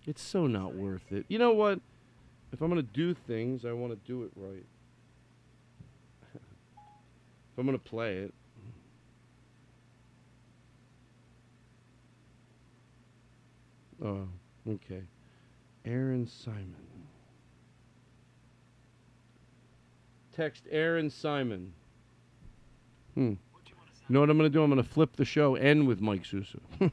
It's 0.05 0.21
so 0.21 0.45
not 0.45 0.75
worth 0.75 1.11
it. 1.11 1.25
You 1.29 1.39
know 1.39 1.53
what? 1.53 1.79
If 2.51 2.61
I'm 2.61 2.73
to 2.75 2.83
do 2.83 3.13
things, 3.13 3.65
I 3.65 3.71
want 3.71 3.91
to 3.91 4.07
do 4.07 4.23
it 4.23 4.31
right. 4.35 4.65
If 7.55 7.59
I'm 7.59 7.67
to 7.67 7.79
play 7.79 8.17
it. 8.17 8.33
Oh, 14.03 14.27
okay. 14.69 15.03
Aaron 15.85 16.27
Simon. 16.27 16.75
Text 20.35 20.67
Aaron 20.69 21.09
Simon. 21.09 21.71
Hmm. 23.13 23.21
You 23.29 23.37
know 24.09 24.19
what 24.19 24.29
I'm 24.29 24.37
going 24.37 24.51
to 24.51 24.53
do? 24.53 24.61
I'm 24.61 24.69
going 24.69 24.83
to 24.83 24.89
flip 24.89 25.15
the 25.15 25.23
show 25.23 25.55
end 25.55 25.87
with 25.87 26.01
Mike 26.01 26.25
Sousa. 26.25 26.59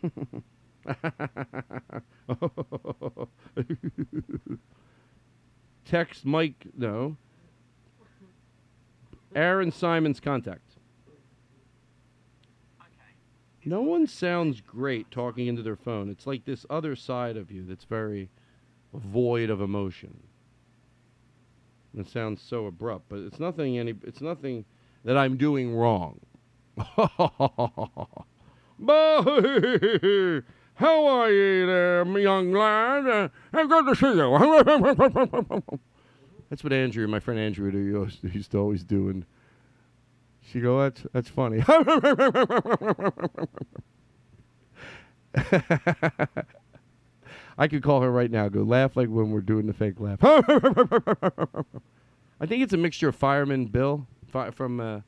text 5.85 6.25
Mike. 6.25 6.69
No. 6.77 7.17
Aaron 9.35 9.73
Simon's 9.73 10.21
contact. 10.21 10.61
No 13.65 13.81
one 13.81 14.09
sounds 14.09 14.61
great 14.61 15.09
talking 15.11 15.47
into 15.47 15.63
their 15.63 15.77
phone. 15.77 16.11
It's 16.11 16.27
like 16.27 16.45
this 16.45 16.67
other 16.69 16.97
side 16.97 17.37
of 17.37 17.53
you 17.53 17.65
that's 17.65 17.85
very 17.85 18.29
void 18.93 19.51
of 19.51 19.61
emotion. 19.61 20.21
It 21.97 22.09
sounds 22.09 22.43
so 22.43 22.67
abrupt, 22.67 23.05
but 23.09 23.21
it's 23.21 23.39
nothing 23.39 23.79
any 23.79 23.95
it's 24.03 24.21
nothing 24.21 24.65
that 25.05 25.17
I'm 25.17 25.37
doing 25.37 25.77
wrong. 25.77 26.19
How 30.75 31.07
are 31.07 31.31
you 31.31 31.67
there, 31.67 32.05
young 32.19 32.51
lad? 32.53 33.07
Uh, 33.07 33.29
good 33.67 33.87
to 33.87 33.95
see 33.95 34.07
you. 34.07 35.73
That's 36.53 36.63
what 36.63 36.75
Andrew, 36.75 37.09
my 37.09 37.19
friend 37.19 37.41
Andrew, 37.41 38.07
used 38.23 38.51
to 38.51 38.59
always 38.59 38.85
do. 38.85 39.09
And 39.09 39.25
she 40.43 40.61
go, 40.61 40.83
that's, 40.83 41.07
that's 41.15 41.31
funny. 41.31 41.65
I 47.57 47.69
could 47.69 47.83
call 47.83 48.03
her 48.03 48.11
right 48.11 48.31
now. 48.31 48.51
Go 48.51 48.65
laugh 48.65 48.99
like 48.99 49.09
when 49.09 49.31
we're 49.31 49.41
doing 49.41 49.65
the 49.65 49.73
fake 49.73 49.99
laugh. 49.99 50.19
I 52.39 52.45
think 52.45 52.63
it's 52.63 52.75
a 52.75 52.77
mixture 52.77 53.09
of 53.09 53.17
Fireman 53.17 53.65
Bill 53.69 54.07
fi- 54.27 54.51
from 54.51 54.79
uh, 54.79 55.01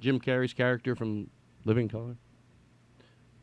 Jim 0.00 0.18
Carrey's 0.18 0.52
character 0.52 0.96
from 0.96 1.30
Living 1.64 1.88
Color. 1.88 2.16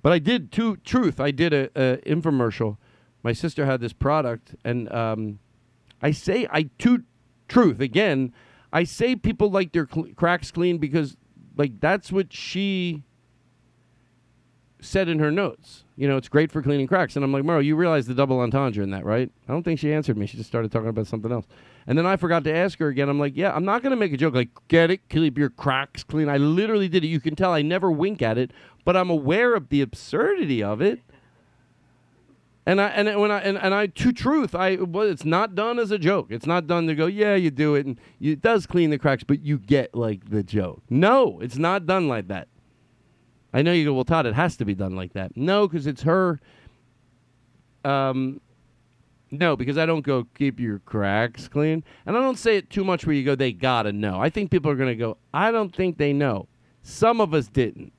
But 0.01 0.11
I 0.11 0.19
did 0.19 0.51
two 0.51 0.75
truth. 0.75 1.21
I 1.21 1.31
did 1.31 1.53
a, 1.53 1.69
a 1.73 1.99
infomercial. 2.05 2.75
My 3.23 3.31
sister 3.31 3.65
had 3.65 3.79
this 3.79 3.93
product, 3.93 4.55
and 4.65 4.91
um, 4.91 5.39
I 6.01 6.11
say 6.11 6.47
I 6.51 6.63
two 6.77 7.05
truth 7.47 7.79
again. 7.79 8.33
I 8.73 8.83
say 8.83 9.15
people 9.15 9.49
like 9.49 9.71
their 9.71 9.87
cl- 9.91 10.07
cracks 10.15 10.51
clean 10.51 10.77
because 10.77 11.15
like 11.55 11.79
that's 11.79 12.11
what 12.11 12.33
she 12.33 13.03
said 14.81 15.07
in 15.07 15.19
her 15.19 15.31
notes. 15.31 15.83
You 15.95 16.07
know, 16.07 16.17
it's 16.17 16.27
great 16.27 16.51
for 16.51 16.61
cleaning 16.61 16.87
cracks. 16.87 17.15
And 17.15 17.23
I'm 17.23 17.31
like, 17.31 17.43
Maro, 17.43 17.59
you 17.59 17.75
realize 17.75 18.05
the 18.05 18.13
double 18.13 18.39
entendre 18.39 18.83
in 18.83 18.91
that, 18.91 19.05
right? 19.05 19.31
I 19.47 19.51
don't 19.51 19.63
think 19.63 19.79
she 19.79 19.93
answered 19.93 20.17
me. 20.17 20.25
She 20.25 20.37
just 20.37 20.49
started 20.49 20.71
talking 20.71 20.89
about 20.89 21.07
something 21.07 21.31
else. 21.31 21.45
And 21.87 21.97
then 21.97 22.05
I 22.05 22.17
forgot 22.17 22.43
to 22.45 22.53
ask 22.53 22.79
her 22.79 22.87
again. 22.87 23.09
I'm 23.09 23.19
like, 23.19 23.35
yeah, 23.35 23.55
I'm 23.55 23.65
not 23.65 23.81
going 23.81 23.91
to 23.91 23.97
make 23.97 24.11
a 24.11 24.17
joke 24.17 24.33
like, 24.33 24.49
get 24.67 24.91
it, 24.91 25.07
keep 25.09 25.37
your 25.37 25.49
cracks 25.49 26.03
clean. 26.03 26.29
I 26.29 26.37
literally 26.37 26.89
did 26.89 27.03
it. 27.03 27.07
You 27.07 27.19
can 27.19 27.35
tell 27.35 27.53
I 27.53 27.61
never 27.61 27.91
wink 27.91 28.21
at 28.21 28.37
it, 28.37 28.51
but 28.83 28.97
I'm 28.97 29.09
aware 29.09 29.55
of 29.55 29.69
the 29.69 29.81
absurdity 29.81 30.61
of 30.61 30.81
it. 30.81 30.99
And 32.65 32.81
I 32.81 32.87
and 32.87 33.19
when 33.19 33.29
I 33.29 33.41
and, 33.41 33.57
and 33.57 33.75
I 33.75 33.87
to 33.87 34.11
truth, 34.11 34.55
I 34.55 34.77
well, 34.77 35.07
it's 35.07 35.25
not 35.25 35.53
done 35.53 35.77
as 35.77 35.91
a 35.91 35.99
joke. 35.99 36.27
It's 36.31 36.47
not 36.47 36.65
done 36.65 36.87
to 36.87 36.95
go, 36.95 37.05
yeah, 37.05 37.35
you 37.35 37.51
do 37.51 37.75
it, 37.75 37.85
and 37.85 37.99
it 38.19 38.41
does 38.41 38.65
clean 38.65 38.89
the 38.89 38.97
cracks, 38.97 39.23
but 39.23 39.41
you 39.41 39.59
get 39.59 39.93
like 39.93 40.31
the 40.31 40.41
joke. 40.41 40.81
No, 40.89 41.39
it's 41.41 41.57
not 41.57 41.85
done 41.85 42.07
like 42.07 42.27
that. 42.29 42.47
I 43.53 43.61
know 43.61 43.71
you 43.71 43.85
go, 43.85 43.93
well, 43.93 44.03
Todd, 44.03 44.25
it 44.25 44.33
has 44.33 44.57
to 44.57 44.65
be 44.65 44.73
done 44.73 44.95
like 44.95 45.13
that. 45.13 45.37
No, 45.37 45.67
because 45.67 45.85
it's 45.85 46.01
her. 46.01 46.39
Um, 47.85 48.41
no, 49.29 49.55
because 49.55 49.77
I 49.77 49.85
don't 49.85 50.01
go 50.01 50.25
keep 50.35 50.59
your 50.59 50.79
cracks 50.79 51.47
clean, 51.47 51.83
and 52.07 52.17
I 52.17 52.19
don't 52.19 52.39
say 52.39 52.57
it 52.57 52.71
too 52.71 52.83
much 52.83 53.05
where 53.05 53.15
you 53.15 53.23
go, 53.23 53.35
they 53.35 53.51
gotta 53.51 53.93
know. 53.93 54.19
I 54.19 54.31
think 54.31 54.49
people 54.49 54.71
are 54.71 54.75
gonna 54.75 54.95
go, 54.95 55.17
I 55.33 55.51
don't 55.51 55.73
think 55.73 55.99
they 55.99 56.13
know. 56.13 56.47
Some 56.81 57.21
of 57.21 57.33
us 57.35 57.47
didn't. 57.47 57.93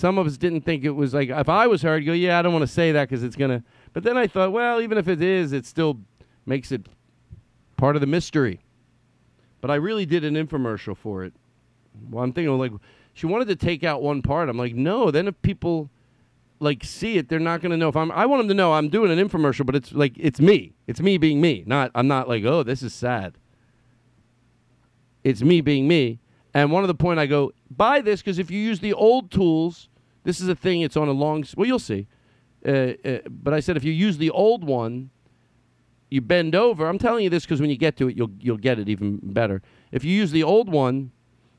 Some 0.00 0.16
of 0.16 0.26
us 0.26 0.38
didn't 0.38 0.62
think 0.62 0.84
it 0.84 0.92
was 0.92 1.12
like 1.12 1.28
if 1.28 1.50
I 1.50 1.66
was 1.66 1.82
her, 1.82 1.96
I'd 1.96 2.06
go, 2.06 2.14
yeah, 2.14 2.38
I 2.38 2.42
don't 2.42 2.54
want 2.54 2.62
to 2.62 2.72
say 2.72 2.90
that 2.92 3.06
because 3.06 3.22
it's 3.22 3.36
gonna. 3.36 3.62
But 3.92 4.02
then 4.02 4.16
I 4.16 4.26
thought, 4.26 4.50
well, 4.50 4.80
even 4.80 4.96
if 4.96 5.08
it 5.08 5.20
is, 5.20 5.52
it 5.52 5.66
still 5.66 6.00
makes 6.46 6.72
it 6.72 6.86
part 7.76 7.96
of 7.96 8.00
the 8.00 8.06
mystery. 8.06 8.60
But 9.60 9.70
I 9.70 9.74
really 9.74 10.06
did 10.06 10.24
an 10.24 10.36
infomercial 10.36 10.96
for 10.96 11.22
it. 11.22 11.34
Well, 12.08 12.24
I'm 12.24 12.32
thinking 12.32 12.58
like 12.58 12.72
she 13.12 13.26
wanted 13.26 13.48
to 13.48 13.56
take 13.56 13.84
out 13.84 14.00
one 14.00 14.22
part. 14.22 14.48
I'm 14.48 14.56
like, 14.56 14.74
no. 14.74 15.10
Then 15.10 15.28
if 15.28 15.42
people 15.42 15.90
like 16.60 16.82
see 16.82 17.18
it, 17.18 17.28
they're 17.28 17.38
not 17.38 17.60
going 17.60 17.72
to 17.72 17.76
know 17.76 17.90
if 17.90 17.96
I'm. 17.96 18.10
I 18.12 18.24
want 18.24 18.40
them 18.40 18.48
to 18.48 18.54
know 18.54 18.72
I'm 18.72 18.88
doing 18.88 19.10
an 19.10 19.28
infomercial, 19.28 19.66
but 19.66 19.76
it's 19.76 19.92
like 19.92 20.14
it's 20.16 20.40
me. 20.40 20.72
It's 20.86 21.02
me 21.02 21.18
being 21.18 21.42
me. 21.42 21.62
Not 21.66 21.90
I'm 21.94 22.08
not 22.08 22.26
like 22.26 22.42
oh 22.44 22.62
this 22.62 22.82
is 22.82 22.94
sad. 22.94 23.34
It's 25.24 25.42
me 25.42 25.60
being 25.60 25.86
me. 25.86 26.20
And 26.54 26.72
one 26.72 26.82
of 26.82 26.88
the 26.88 26.94
point 26.94 27.20
I 27.20 27.26
go 27.26 27.52
buy 27.70 28.00
this 28.00 28.22
because 28.22 28.38
if 28.38 28.50
you 28.50 28.58
use 28.58 28.80
the 28.80 28.94
old 28.94 29.30
tools, 29.30 29.89
this 30.24 30.40
is 30.40 30.48
a 30.48 30.54
thing. 30.54 30.82
It's 30.82 30.96
on 30.96 31.08
a 31.08 31.12
long. 31.12 31.44
Well, 31.56 31.66
you'll 31.66 31.78
see. 31.78 32.06
Uh, 32.66 32.92
uh, 33.04 33.18
but 33.28 33.54
I 33.54 33.60
said 33.60 33.76
if 33.76 33.84
you 33.84 33.92
use 33.92 34.18
the 34.18 34.30
old 34.30 34.64
one, 34.64 35.10
you 36.10 36.20
bend 36.20 36.54
over. 36.54 36.86
I'm 36.86 36.98
telling 36.98 37.24
you 37.24 37.30
this 37.30 37.44
because 37.44 37.60
when 37.60 37.70
you 37.70 37.76
get 37.76 37.96
to 37.98 38.08
it, 38.08 38.16
you'll 38.16 38.32
you'll 38.40 38.58
get 38.58 38.78
it 38.78 38.88
even 38.88 39.20
better. 39.22 39.62
If 39.92 40.04
you 40.04 40.12
use 40.12 40.30
the 40.30 40.42
old 40.42 40.68
one, 40.68 41.12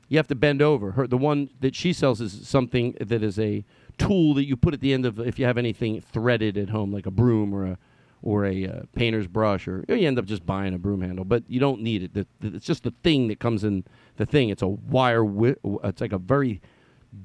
you 0.08 0.18
have 0.18 0.28
to 0.28 0.34
bend 0.34 0.62
over. 0.62 0.92
Her 0.92 1.06
the 1.06 1.18
one 1.18 1.50
that 1.60 1.74
she 1.74 1.92
sells 1.92 2.20
is 2.20 2.46
something 2.46 2.94
that 3.00 3.22
is 3.22 3.38
a 3.38 3.64
tool 3.98 4.34
that 4.34 4.44
you 4.44 4.56
put 4.56 4.74
at 4.74 4.80
the 4.80 4.92
end 4.92 5.06
of 5.06 5.18
if 5.18 5.38
you 5.38 5.46
have 5.46 5.58
anything 5.58 6.00
threaded 6.00 6.56
at 6.56 6.70
home, 6.70 6.92
like 6.92 7.06
a 7.06 7.10
broom 7.10 7.52
or 7.54 7.64
a 7.64 7.78
or 8.22 8.44
a 8.44 8.66
uh, 8.66 8.82
painter's 8.94 9.26
brush, 9.26 9.66
or 9.66 9.84
you 9.88 10.06
end 10.06 10.18
up 10.18 10.26
just 10.26 10.46
buying 10.46 10.74
a 10.74 10.78
broom 10.78 11.00
handle. 11.00 11.24
But 11.24 11.42
you 11.48 11.58
don't 11.58 11.80
need 11.80 12.04
it. 12.04 12.14
The, 12.14 12.26
the, 12.40 12.56
it's 12.56 12.66
just 12.66 12.84
the 12.84 12.94
thing 13.02 13.26
that 13.28 13.40
comes 13.40 13.64
in 13.64 13.84
the 14.16 14.26
thing. 14.26 14.48
It's 14.48 14.62
a 14.62 14.68
wire. 14.68 15.24
Wi- 15.24 15.56
it's 15.82 16.00
like 16.00 16.12
a 16.12 16.18
very 16.18 16.60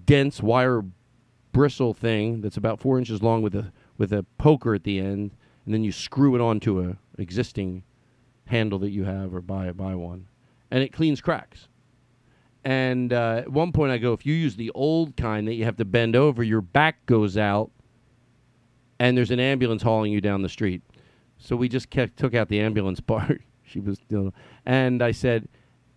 dense 0.05 0.41
wire 0.41 0.84
bristle 1.52 1.94
thing 1.94 2.41
that's 2.41 2.57
about 2.57 2.80
four 2.80 2.98
inches 2.98 3.22
long 3.22 3.41
with 3.41 3.56
a 3.56 3.72
with 3.98 4.14
a 4.14 4.24
poker 4.38 4.76
at 4.76 4.84
the 4.84 4.99
end, 4.99 5.32
and 5.65 5.74
then 5.74 5.84
you 5.84 5.91
screw 5.91 6.36
it 6.36 6.41
onto 6.41 6.82
a 6.82 6.98
existing 7.22 7.84
handle 8.45 8.80
that 8.80 8.91
you 8.91 9.03
have, 9.03 9.34
or 9.34 9.41
buy 9.41 9.72
buy 9.72 9.95
one, 9.95 10.28
and 10.72 10.84
it 10.84 10.94
cleans 10.94 11.22
cracks. 11.22 11.68
And 12.64 13.14
uh, 13.14 13.44
at 13.44 13.52
one 13.52 13.72
point, 13.72 13.91
I 13.91 13.98
go, 13.98 14.11
if 14.14 14.26
you 14.26 14.34
use 14.34 14.56
the 14.56 14.72
old 14.72 15.15
kind 15.15 15.48
that 15.48 15.53
you 15.53 15.64
have 15.64 15.78
to 15.78 15.86
bend 15.86 16.15
over, 16.15 16.44
your 16.44 16.61
back 16.61 17.06
goes 17.06 17.38
out, 17.38 17.72
and 18.99 19.18
there's 19.18 19.32
an 19.32 19.40
ambulance 19.40 19.82
hauling 19.82 20.11
you 20.11 20.19
down 20.19 20.41
the 20.41 20.49
street. 20.49 20.82
So 21.38 21.56
we 21.56 21.69
just 21.69 21.90
kept, 21.90 22.18
took 22.18 22.34
out 22.34 22.49
the 22.49 22.60
ambulance 22.60 22.99
part. 23.07 23.41
she 23.64 23.80
was, 23.80 23.99
you 24.10 24.34
and 24.65 25.02
I 25.02 25.11
said, 25.11 25.48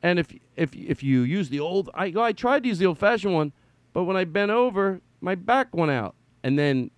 and 0.03 0.19
if 0.19 0.33
if 0.57 0.75
if 0.75 1.03
you 1.03 1.23
use 1.23 1.49
the 1.49 1.61
old, 1.61 1.91
I 1.95 2.13
I 2.17 2.33
tried 2.33 2.63
to 2.63 2.69
use 2.69 2.79
the 2.79 2.87
old 2.87 2.99
fashioned 2.99 3.35
one, 3.35 3.53
but 3.93 4.05
when 4.05 4.17
I 4.17 4.25
bent 4.25 4.51
over, 4.51 5.01
my 5.21 5.35
back 5.35 5.75
went 5.75 5.91
out, 5.91 6.15
and 6.43 6.59
then 6.59 6.91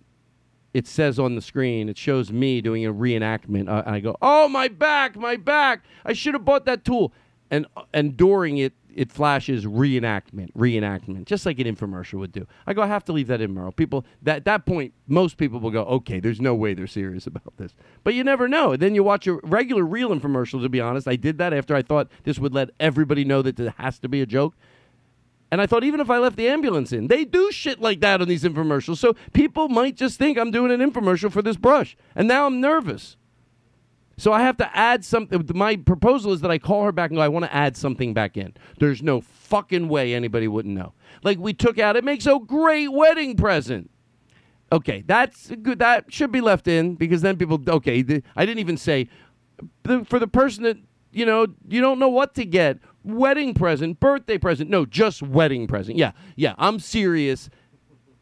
it 0.73 0.87
says 0.87 1.19
on 1.19 1.35
the 1.35 1.41
screen, 1.41 1.87
it 1.87 1.97
shows 1.97 2.31
me 2.31 2.61
doing 2.61 2.85
a 2.85 2.93
reenactment, 2.93 3.69
uh, 3.69 3.83
and 3.85 3.95
I 3.95 3.99
go, 3.99 4.15
"Oh, 4.21 4.47
my 4.47 4.67
back, 4.67 5.15
my 5.15 5.35
back! 5.35 5.83
I 6.05 6.13
should 6.13 6.33
have 6.33 6.45
bought 6.45 6.65
that 6.65 6.83
tool." 6.83 7.13
And 7.51 7.67
and 7.93 8.17
during 8.17 8.57
it, 8.57 8.73
it 8.95 9.11
flashes 9.11 9.65
reenactment, 9.65 10.51
reenactment, 10.53 11.25
just 11.25 11.45
like 11.45 11.59
an 11.59 11.67
infomercial 11.67 12.19
would 12.19 12.31
do. 12.31 12.47
I 12.65 12.73
go, 12.73 12.81
I 12.81 12.87
have 12.87 13.05
to 13.05 13.13
leave 13.13 13.27
that 13.27 13.41
in, 13.41 13.53
Merle. 13.53 13.71
People, 13.71 14.05
that 14.21 14.37
at 14.37 14.45
that 14.45 14.65
point, 14.65 14.93
most 15.07 15.37
people 15.37 15.59
will 15.59 15.71
go, 15.71 15.83
"Okay, 15.83 16.19
there's 16.19 16.41
no 16.41 16.55
way 16.55 16.73
they're 16.73 16.87
serious 16.87 17.27
about 17.27 17.57
this." 17.57 17.75
But 18.03 18.15
you 18.15 18.23
never 18.23 18.47
know. 18.47 18.75
Then 18.75 18.95
you 18.95 19.03
watch 19.03 19.27
a 19.27 19.35
regular, 19.43 19.83
real 19.83 20.09
infomercial. 20.09 20.61
To 20.61 20.69
be 20.69 20.81
honest, 20.81 21.07
I 21.07 21.15
did 21.15 21.37
that 21.37 21.53
after 21.53 21.75
I 21.75 21.83
thought 21.83 22.09
this 22.23 22.39
would 22.39 22.53
let 22.53 22.71
everybody 22.79 23.23
know 23.23 23.41
that 23.43 23.57
there 23.57 23.73
has 23.77 23.99
to 23.99 24.09
be 24.09 24.21
a 24.21 24.25
joke. 24.25 24.55
And 25.53 25.61
I 25.61 25.67
thought 25.67 25.83
even 25.83 25.99
if 25.99 26.09
I 26.09 26.17
left 26.17 26.35
the 26.35 26.47
ambulance 26.47 26.91
in, 26.91 27.09
they 27.09 27.25
do 27.25 27.51
shit 27.51 27.79
like 27.79 27.99
that 27.99 28.23
on 28.23 28.27
these 28.27 28.43
infomercials. 28.43 28.97
So 28.97 29.15
people 29.33 29.69
might 29.69 29.95
just 29.95 30.17
think 30.17 30.35
I'm 30.35 30.49
doing 30.49 30.71
an 30.71 30.79
infomercial 30.79 31.31
for 31.31 31.43
this 31.43 31.57
brush. 31.57 31.95
And 32.15 32.27
now 32.27 32.47
I'm 32.47 32.59
nervous. 32.59 33.17
So 34.17 34.33
I 34.33 34.41
have 34.41 34.57
to 34.57 34.75
add 34.75 35.05
something. 35.05 35.47
My 35.53 35.75
proposal 35.75 36.31
is 36.31 36.41
that 36.41 36.49
I 36.49 36.57
call 36.57 36.85
her 36.85 36.91
back 36.91 37.11
and 37.11 37.17
go, 37.17 37.21
I 37.21 37.27
want 37.27 37.45
to 37.45 37.53
add 37.53 37.77
something 37.77 38.15
back 38.15 38.35
in. 38.35 38.55
There's 38.79 39.03
no 39.03 39.21
fucking 39.21 39.89
way 39.89 40.15
anybody 40.15 40.47
wouldn't 40.47 40.73
know. 40.73 40.93
Like 41.21 41.37
we 41.37 41.53
took 41.53 41.77
out, 41.77 41.95
it 41.95 42.03
makes 42.03 42.25
a 42.25 42.39
great 42.39 42.91
wedding 42.91 43.37
present. 43.37 43.91
Okay, 44.71 45.03
that's 45.05 45.51
good. 45.61 45.77
That 45.77 46.11
should 46.11 46.31
be 46.31 46.41
left 46.41 46.67
in 46.67 46.95
because 46.95 47.21
then 47.21 47.37
people, 47.37 47.61
okay, 47.67 48.01
the, 48.01 48.23
I 48.35 48.47
didn't 48.47 48.61
even 48.61 48.77
say 48.77 49.07
the, 49.83 50.03
for 50.03 50.17
the 50.17 50.27
person 50.27 50.63
that, 50.63 50.77
you 51.11 51.27
know, 51.27 51.45
you 51.67 51.79
don't 51.79 51.99
know 51.99 52.09
what 52.09 52.33
to 52.33 52.43
get 52.43 52.79
wedding 53.03 53.53
present, 53.53 53.99
birthday 53.99 54.37
present. 54.37 54.69
No, 54.69 54.85
just 54.85 55.21
wedding 55.21 55.67
present. 55.67 55.97
Yeah, 55.97 56.11
yeah, 56.35 56.55
I'm 56.57 56.79
serious. 56.79 57.49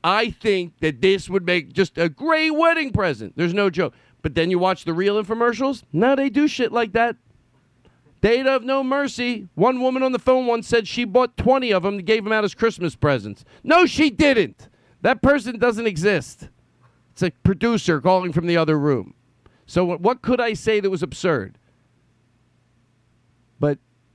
I 0.04 0.32
think 0.32 0.80
that 0.80 1.02
this 1.02 1.30
would 1.30 1.46
make 1.46 1.74
just 1.74 1.98
a 1.98 2.10
great 2.10 2.52
wedding 2.52 2.92
present. 2.92 3.34
There's 3.36 3.54
no 3.54 3.70
joke. 3.70 3.94
But 4.22 4.36
then 4.36 4.50
you 4.50 4.60
watch 4.60 4.86
the 4.86 4.94
real 4.94 5.22
infomercials. 5.22 5.84
Now 5.92 6.16
they 6.16 6.30
do 6.30 6.48
shit 6.48 6.72
like 6.72 6.94
that. 6.94 7.16
They'd 8.22 8.46
have 8.46 8.64
no 8.64 8.84
mercy. 8.84 9.48
One 9.56 9.82
woman 9.82 10.04
on 10.04 10.12
the 10.12 10.20
phone 10.20 10.46
once 10.46 10.68
said 10.68 10.88
she 10.88 11.06
bought 11.06 11.38
20 11.38 11.72
of 11.72 11.84
them 11.84 11.96
and 11.96 12.06
gave 12.06 12.24
them 12.24 12.34
out 12.34 12.44
as 12.44 12.54
Christmas 12.54 12.96
presents. 12.96 13.44
No, 13.64 13.88
she 13.88 14.12
didn't. 14.12 14.70
That 15.02 15.24
person 15.24 15.58
doesn't 15.58 15.88
exist. 15.88 16.50
It's 17.12 17.24
a 17.24 17.32
producer 17.44 18.00
calling 18.00 18.32
from 18.32 18.46
the 18.46 18.58
other 18.58 18.78
room. 18.78 19.16
So 19.66 19.98
what 19.98 20.22
could 20.22 20.40
I 20.40 20.54
say 20.54 20.80
that 20.80 20.90
was 20.90 21.02
absurd? 21.02 21.58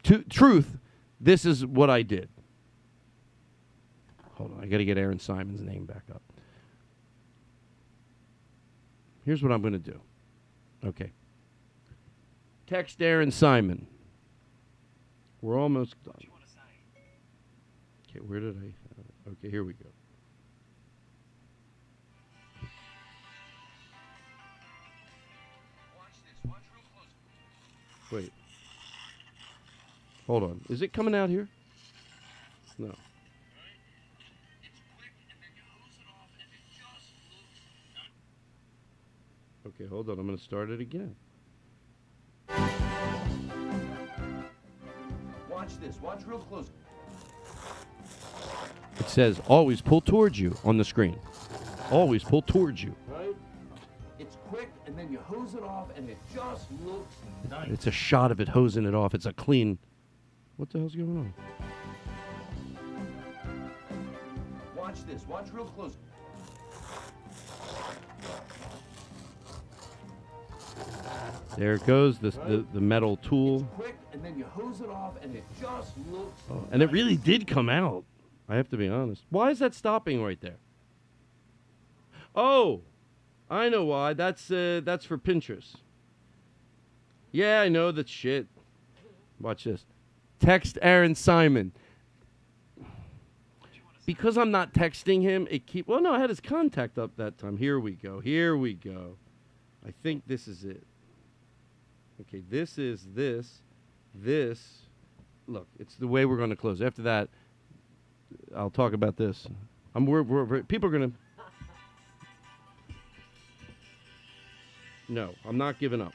To, 0.06 0.22
truth, 0.22 0.78
this 1.20 1.44
is 1.44 1.66
what 1.66 1.90
I 1.90 2.02
did. 2.02 2.28
Hold 4.34 4.52
on, 4.52 4.62
I 4.62 4.66
got 4.66 4.78
to 4.78 4.84
get 4.84 4.98
Aaron 4.98 5.18
Simon's 5.18 5.62
name 5.62 5.84
back 5.84 6.04
up. 6.14 6.22
Here's 9.24 9.42
what 9.42 9.50
I'm 9.50 9.60
going 9.60 9.72
to 9.72 9.78
do. 9.80 10.00
Okay. 10.84 11.10
Text 12.68 13.02
Aaron 13.02 13.32
Simon. 13.32 13.88
We're 15.40 15.58
almost 15.58 16.00
done. 16.04 16.14
Okay, 18.08 18.20
where 18.20 18.38
did 18.38 18.56
I? 18.56 19.00
uh, 19.00 19.32
Okay, 19.32 19.50
here 19.50 19.64
we 19.64 19.72
go. 19.72 19.86
Wait. 28.12 28.32
Hold 30.26 30.42
on. 30.42 30.60
Is 30.68 30.82
it 30.82 30.92
coming 30.92 31.14
out 31.14 31.30
here? 31.30 31.48
No. 32.78 32.94
Okay, 39.66 39.86
hold 39.86 40.08
on. 40.10 40.18
I'm 40.18 40.26
going 40.26 40.36
to 40.36 40.42
start 40.42 40.70
it 40.70 40.80
again. 40.80 41.14
Watch 45.48 45.78
this. 45.80 46.00
Watch 46.02 46.22
real 46.26 46.38
close. 46.38 46.70
It 48.98 49.08
says 49.08 49.40
always 49.46 49.80
pull 49.80 50.00
towards 50.00 50.38
you 50.40 50.56
on 50.64 50.76
the 50.76 50.84
screen. 50.84 51.18
Always 51.90 52.24
pull 52.24 52.42
towards 52.42 52.82
you. 52.82 52.94
Right? 53.08 53.34
It's 54.18 54.36
quick, 54.48 54.70
and 54.86 54.98
then 54.98 55.12
you 55.12 55.18
hose 55.18 55.54
it 55.54 55.62
off, 55.62 55.88
and 55.96 56.08
it 56.10 56.18
just 56.34 56.66
looks 56.84 57.14
nice. 57.48 57.68
It's 57.70 57.86
a 57.86 57.92
shot 57.92 58.32
of 58.32 58.40
it 58.40 58.48
hosing 58.48 58.86
it 58.86 58.94
off. 58.94 59.14
It's 59.14 59.26
a 59.26 59.32
clean. 59.32 59.78
What 60.56 60.70
the 60.70 60.78
hell's 60.78 60.94
going 60.94 61.16
on? 61.16 61.34
Watch 64.76 65.04
this. 65.06 65.26
Watch 65.28 65.48
real 65.52 65.66
close. 65.66 65.96
There 71.58 71.74
it 71.74 71.86
goes. 71.86 72.18
The, 72.18 72.30
the, 72.30 72.64
the 72.74 72.80
metal 72.80 73.16
tool. 73.16 73.62
Quick, 73.76 73.96
and 74.12 74.24
then 74.24 74.38
you 74.38 74.44
hose 74.44 74.80
it 74.80 74.90
off, 74.90 75.14
and 75.22 75.34
it 75.34 75.44
just 75.60 75.92
looks. 76.10 76.42
Oh, 76.50 76.64
and 76.70 76.82
it 76.82 76.90
really 76.90 77.16
did 77.16 77.46
come 77.46 77.68
out. 77.68 78.04
I 78.48 78.56
have 78.56 78.68
to 78.70 78.76
be 78.76 78.88
honest. 78.88 79.24
Why 79.30 79.50
is 79.50 79.58
that 79.58 79.74
stopping 79.74 80.22
right 80.22 80.40
there? 80.40 80.58
Oh, 82.34 82.82
I 83.50 83.68
know 83.68 83.84
why. 83.84 84.12
That's 84.12 84.50
uh, 84.50 84.80
that's 84.84 85.04
for 85.04 85.18
Pinterest. 85.18 85.76
Yeah, 87.32 87.60
I 87.60 87.68
know 87.68 87.90
that 87.90 88.08
shit. 88.08 88.46
Watch 89.40 89.64
this. 89.64 89.84
Text 90.38 90.78
Aaron 90.82 91.14
Simon. 91.14 91.72
Because 94.04 94.38
I'm 94.38 94.52
not 94.52 94.72
texting 94.72 95.22
him, 95.22 95.48
it 95.50 95.66
keep. 95.66 95.88
Well, 95.88 96.00
no, 96.00 96.14
I 96.14 96.20
had 96.20 96.30
his 96.30 96.40
contact 96.40 96.96
up 96.96 97.16
that 97.16 97.38
time. 97.38 97.56
Here 97.56 97.80
we 97.80 97.92
go. 97.92 98.20
Here 98.20 98.56
we 98.56 98.74
go. 98.74 99.16
I 99.84 99.92
think 100.02 100.22
this 100.26 100.46
is 100.46 100.64
it. 100.64 100.84
Okay, 102.20 102.42
this 102.48 102.78
is 102.78 103.06
this, 103.14 103.62
this. 104.14 104.86
Look, 105.48 105.66
it's 105.78 105.96
the 105.96 106.06
way 106.06 106.24
we're 106.24 106.36
going 106.36 106.50
to 106.50 106.56
close. 106.56 106.80
After 106.80 107.02
that, 107.02 107.28
I'll 108.54 108.70
talk 108.70 108.92
about 108.92 109.16
this. 109.16 109.46
I'm 109.94 110.06
we're, 110.06 110.22
we're, 110.22 110.62
people 110.62 110.88
are 110.88 110.92
going 110.98 111.12
to. 111.12 111.18
No, 115.08 115.34
I'm 115.44 115.58
not 115.58 115.78
giving 115.78 116.00
up. 116.00 116.12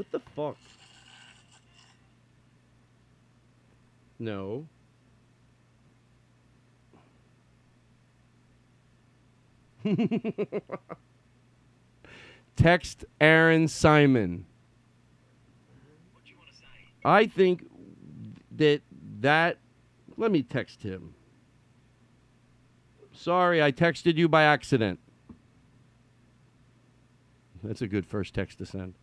What 0.00 0.10
the 0.12 0.20
fuck? 0.34 0.56
No. 4.18 4.66
Text 12.56 13.04
Aaron 13.20 13.68
Simon. 13.68 14.46
I 17.04 17.26
think 17.26 17.66
that 18.56 18.80
that 19.20 19.58
let 20.16 20.30
me 20.30 20.42
text 20.42 20.82
him. 20.82 21.14
Sorry, 23.12 23.62
I 23.62 23.70
texted 23.70 24.16
you 24.16 24.30
by 24.30 24.44
accident. 24.44 24.98
That's 27.62 27.82
a 27.82 27.86
good 27.86 28.06
first 28.06 28.32
text 28.32 28.56
to 28.56 28.64
send. 28.64 28.94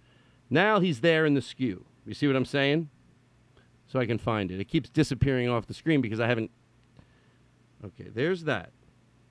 Now 0.49 0.79
he's 0.79 1.01
there 1.01 1.25
in 1.25 1.33
the 1.33 1.41
skew. 1.41 1.85
You 2.05 2.13
see 2.13 2.27
what 2.27 2.35
I'm 2.35 2.45
saying? 2.45 2.89
So 3.87 3.99
I 3.99 4.05
can 4.05 4.17
find 4.17 4.51
it. 4.51 4.59
It 4.59 4.65
keeps 4.65 4.89
disappearing 4.89 5.49
off 5.49 5.65
the 5.65 5.73
screen 5.73 6.01
because 6.01 6.19
I 6.19 6.27
haven't. 6.27 6.51
Okay, 7.83 8.09
there's 8.13 8.43
that. 8.43 8.71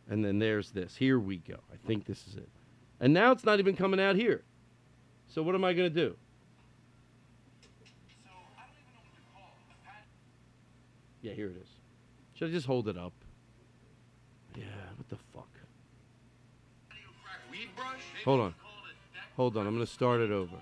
And 0.08 0.24
then 0.24 0.38
there's 0.38 0.70
this. 0.70 0.96
Here 0.96 1.18
we 1.18 1.38
go. 1.38 1.56
I 1.72 1.76
think 1.86 2.06
this 2.06 2.26
is 2.26 2.36
it. 2.36 2.48
And 3.00 3.12
now 3.12 3.32
it's 3.32 3.44
not 3.44 3.58
even 3.58 3.76
coming 3.76 4.00
out 4.00 4.16
here. 4.16 4.44
So 5.28 5.42
what 5.42 5.54
am 5.54 5.64
I 5.64 5.72
going 5.72 5.92
to 5.92 5.94
do? 5.94 6.16
Yeah, 11.22 11.32
here 11.32 11.48
it 11.48 11.56
is. 11.60 11.68
Should 12.34 12.50
I 12.50 12.52
just 12.52 12.66
hold 12.66 12.88
it 12.88 12.96
up? 12.96 13.12
Yeah, 14.56 14.64
what 14.96 15.08
the 15.08 15.16
fuck? 15.34 15.48
Hold 18.24 18.40
on. 18.40 18.54
Hold 19.36 19.56
on, 19.56 19.66
I'm 19.66 19.74
going 19.74 19.84
to 19.84 19.92
start 19.92 20.20
it 20.20 20.30
over. 20.30 20.56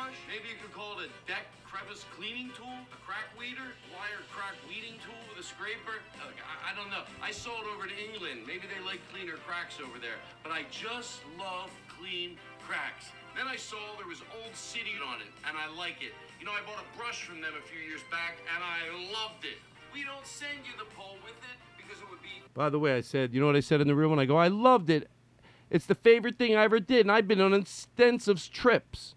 Brush? 0.00 0.16
Maybe 0.24 0.48
you 0.48 0.56
could 0.56 0.72
call 0.72 0.96
it 1.04 1.12
a 1.12 1.12
deck 1.28 1.44
crevice 1.68 2.08
cleaning 2.16 2.48
tool? 2.56 2.72
A 2.72 2.98
crack 3.04 3.28
weeder? 3.36 3.76
wire 3.92 4.24
crack 4.32 4.56
weeding 4.64 4.96
tool 5.04 5.20
with 5.28 5.36
a 5.36 5.46
scraper? 5.46 6.00
Look, 6.24 6.40
I, 6.40 6.72
I 6.72 6.76
don't 6.76 6.88
know. 6.88 7.04
I 7.20 7.30
saw 7.30 7.52
it 7.60 7.68
over 7.68 7.84
to 7.84 7.92
England. 7.92 8.48
Maybe 8.48 8.64
they 8.64 8.80
like 8.80 9.04
cleaner 9.12 9.36
cracks 9.44 9.76
over 9.76 10.00
there. 10.00 10.16
But 10.40 10.56
I 10.56 10.64
just 10.72 11.20
love 11.36 11.68
clean 11.92 12.40
cracks. 12.64 13.12
Then 13.36 13.44
I 13.44 13.60
saw 13.60 13.76
there 14.00 14.08
was 14.08 14.24
Old 14.40 14.56
City 14.56 14.96
on 15.04 15.20
it, 15.20 15.32
and 15.44 15.54
I 15.60 15.68
like 15.76 16.00
it. 16.00 16.16
You 16.40 16.48
know, 16.48 16.56
I 16.56 16.64
bought 16.64 16.80
a 16.80 16.88
brush 16.96 17.28
from 17.28 17.44
them 17.44 17.52
a 17.52 17.64
few 17.68 17.80
years 17.84 18.00
back, 18.08 18.40
and 18.56 18.64
I 18.64 18.88
loved 19.12 19.44
it. 19.44 19.60
We 19.92 20.02
don't 20.02 20.24
send 20.24 20.64
you 20.64 20.72
the 20.80 20.88
pole 20.96 21.20
with 21.20 21.36
it 21.44 21.56
because 21.76 22.00
it 22.00 22.08
would 22.08 22.22
be 22.24 22.40
By 22.54 22.72
the 22.72 22.80
way, 22.80 22.96
I 22.96 23.04
said, 23.04 23.34
you 23.34 23.40
know 23.40 23.46
what 23.46 23.56
I 23.56 23.60
said 23.60 23.84
in 23.84 23.86
the 23.86 23.94
room 23.94 24.10
when 24.10 24.18
I 24.18 24.24
go, 24.24 24.40
I 24.40 24.48
loved 24.48 24.88
it. 24.88 25.10
It's 25.68 25.86
the 25.86 25.94
favorite 25.94 26.38
thing 26.38 26.56
I 26.56 26.64
ever 26.64 26.80
did, 26.80 27.06
and 27.06 27.12
I've 27.12 27.28
been 27.28 27.40
on 27.40 27.54
extensive 27.54 28.42
trips. 28.50 29.14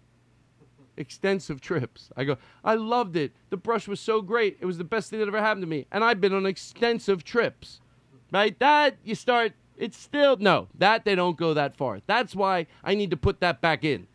Extensive 0.96 1.60
trips. 1.60 2.10
I 2.16 2.24
go, 2.24 2.38
I 2.62 2.74
loved 2.74 3.16
it. 3.16 3.32
The 3.50 3.56
brush 3.56 3.88
was 3.88 4.00
so 4.00 4.22
great. 4.22 4.58
It 4.60 4.66
was 4.66 4.78
the 4.78 4.84
best 4.84 5.10
thing 5.10 5.18
that 5.18 5.28
ever 5.28 5.40
happened 5.40 5.62
to 5.62 5.68
me. 5.68 5.86
And 5.90 6.04
I've 6.04 6.20
been 6.20 6.34
on 6.34 6.46
extensive 6.46 7.24
trips. 7.24 7.80
Right? 8.32 8.58
That 8.58 8.96
you 9.04 9.14
start 9.14 9.52
it's 9.76 9.98
still 9.98 10.36
no, 10.36 10.68
that 10.78 11.04
they 11.04 11.14
don't 11.14 11.36
go 11.36 11.54
that 11.54 11.76
far. 11.76 12.00
That's 12.06 12.34
why 12.34 12.66
I 12.82 12.94
need 12.94 13.10
to 13.10 13.16
put 13.16 13.40
that 13.40 13.60
back 13.60 13.84
in. 13.84 14.06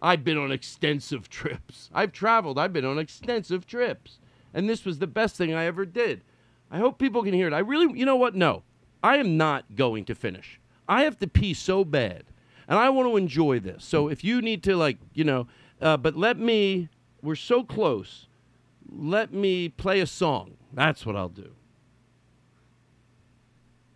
I've 0.00 0.22
been 0.22 0.38
on 0.38 0.52
extensive 0.52 1.28
trips. 1.28 1.90
I've 1.94 2.12
traveled. 2.12 2.58
I've 2.58 2.72
been 2.72 2.84
on 2.84 2.98
extensive 2.98 3.66
trips. 3.66 4.18
And 4.52 4.68
this 4.68 4.84
was 4.84 4.98
the 4.98 5.06
best 5.06 5.36
thing 5.36 5.54
I 5.54 5.64
ever 5.64 5.86
did. 5.86 6.22
I 6.70 6.78
hope 6.78 6.98
people 6.98 7.22
can 7.22 7.34
hear 7.34 7.46
it. 7.46 7.52
I 7.52 7.60
really, 7.60 7.98
you 7.98 8.04
know 8.04 8.16
what? 8.16 8.34
No, 8.34 8.62
I 9.02 9.16
am 9.16 9.36
not 9.36 9.74
going 9.74 10.04
to 10.06 10.14
finish. 10.14 10.60
I 10.88 11.04
have 11.04 11.18
to 11.20 11.26
pee 11.26 11.54
so 11.54 11.84
bad, 11.84 12.24
and 12.68 12.78
I 12.78 12.90
want 12.90 13.08
to 13.08 13.16
enjoy 13.16 13.58
this. 13.60 13.84
So 13.84 14.08
if 14.08 14.22
you 14.22 14.42
need 14.42 14.62
to, 14.64 14.76
like, 14.76 14.98
you 15.14 15.24
know, 15.24 15.46
uh, 15.84 15.96
but 15.98 16.16
let 16.16 16.38
me, 16.38 16.88
we're 17.22 17.36
so 17.36 17.62
close. 17.62 18.26
Let 18.90 19.32
me 19.32 19.68
play 19.68 20.00
a 20.00 20.06
song. 20.06 20.56
That's 20.72 21.06
what 21.06 21.14
I'll 21.14 21.28
do. 21.28 21.50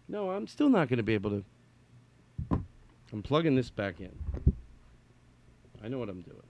No, 0.09 0.31
I'm 0.31 0.47
still 0.47 0.69
not 0.69 0.89
going 0.89 0.99
to 0.99 1.03
be 1.03 1.15
able 1.15 1.31
to. 1.31 1.45
I'm 3.13 3.23
plugging 3.23 3.57
this 3.57 3.71
back 3.71 4.01
in. 4.01 4.13
I 5.83 5.89
know 5.89 5.99
what 5.99 6.09
I'm 6.09 6.21
doing. 6.21 6.43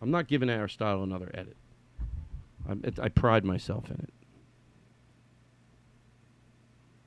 I'm 0.00 0.10
not 0.10 0.28
giving 0.28 0.48
Aristotle 0.48 1.02
another 1.02 1.30
edit. 1.34 1.56
It, 2.84 2.98
I 3.00 3.08
pride 3.08 3.44
myself 3.44 3.90
in 3.90 3.96
it. 3.96 4.12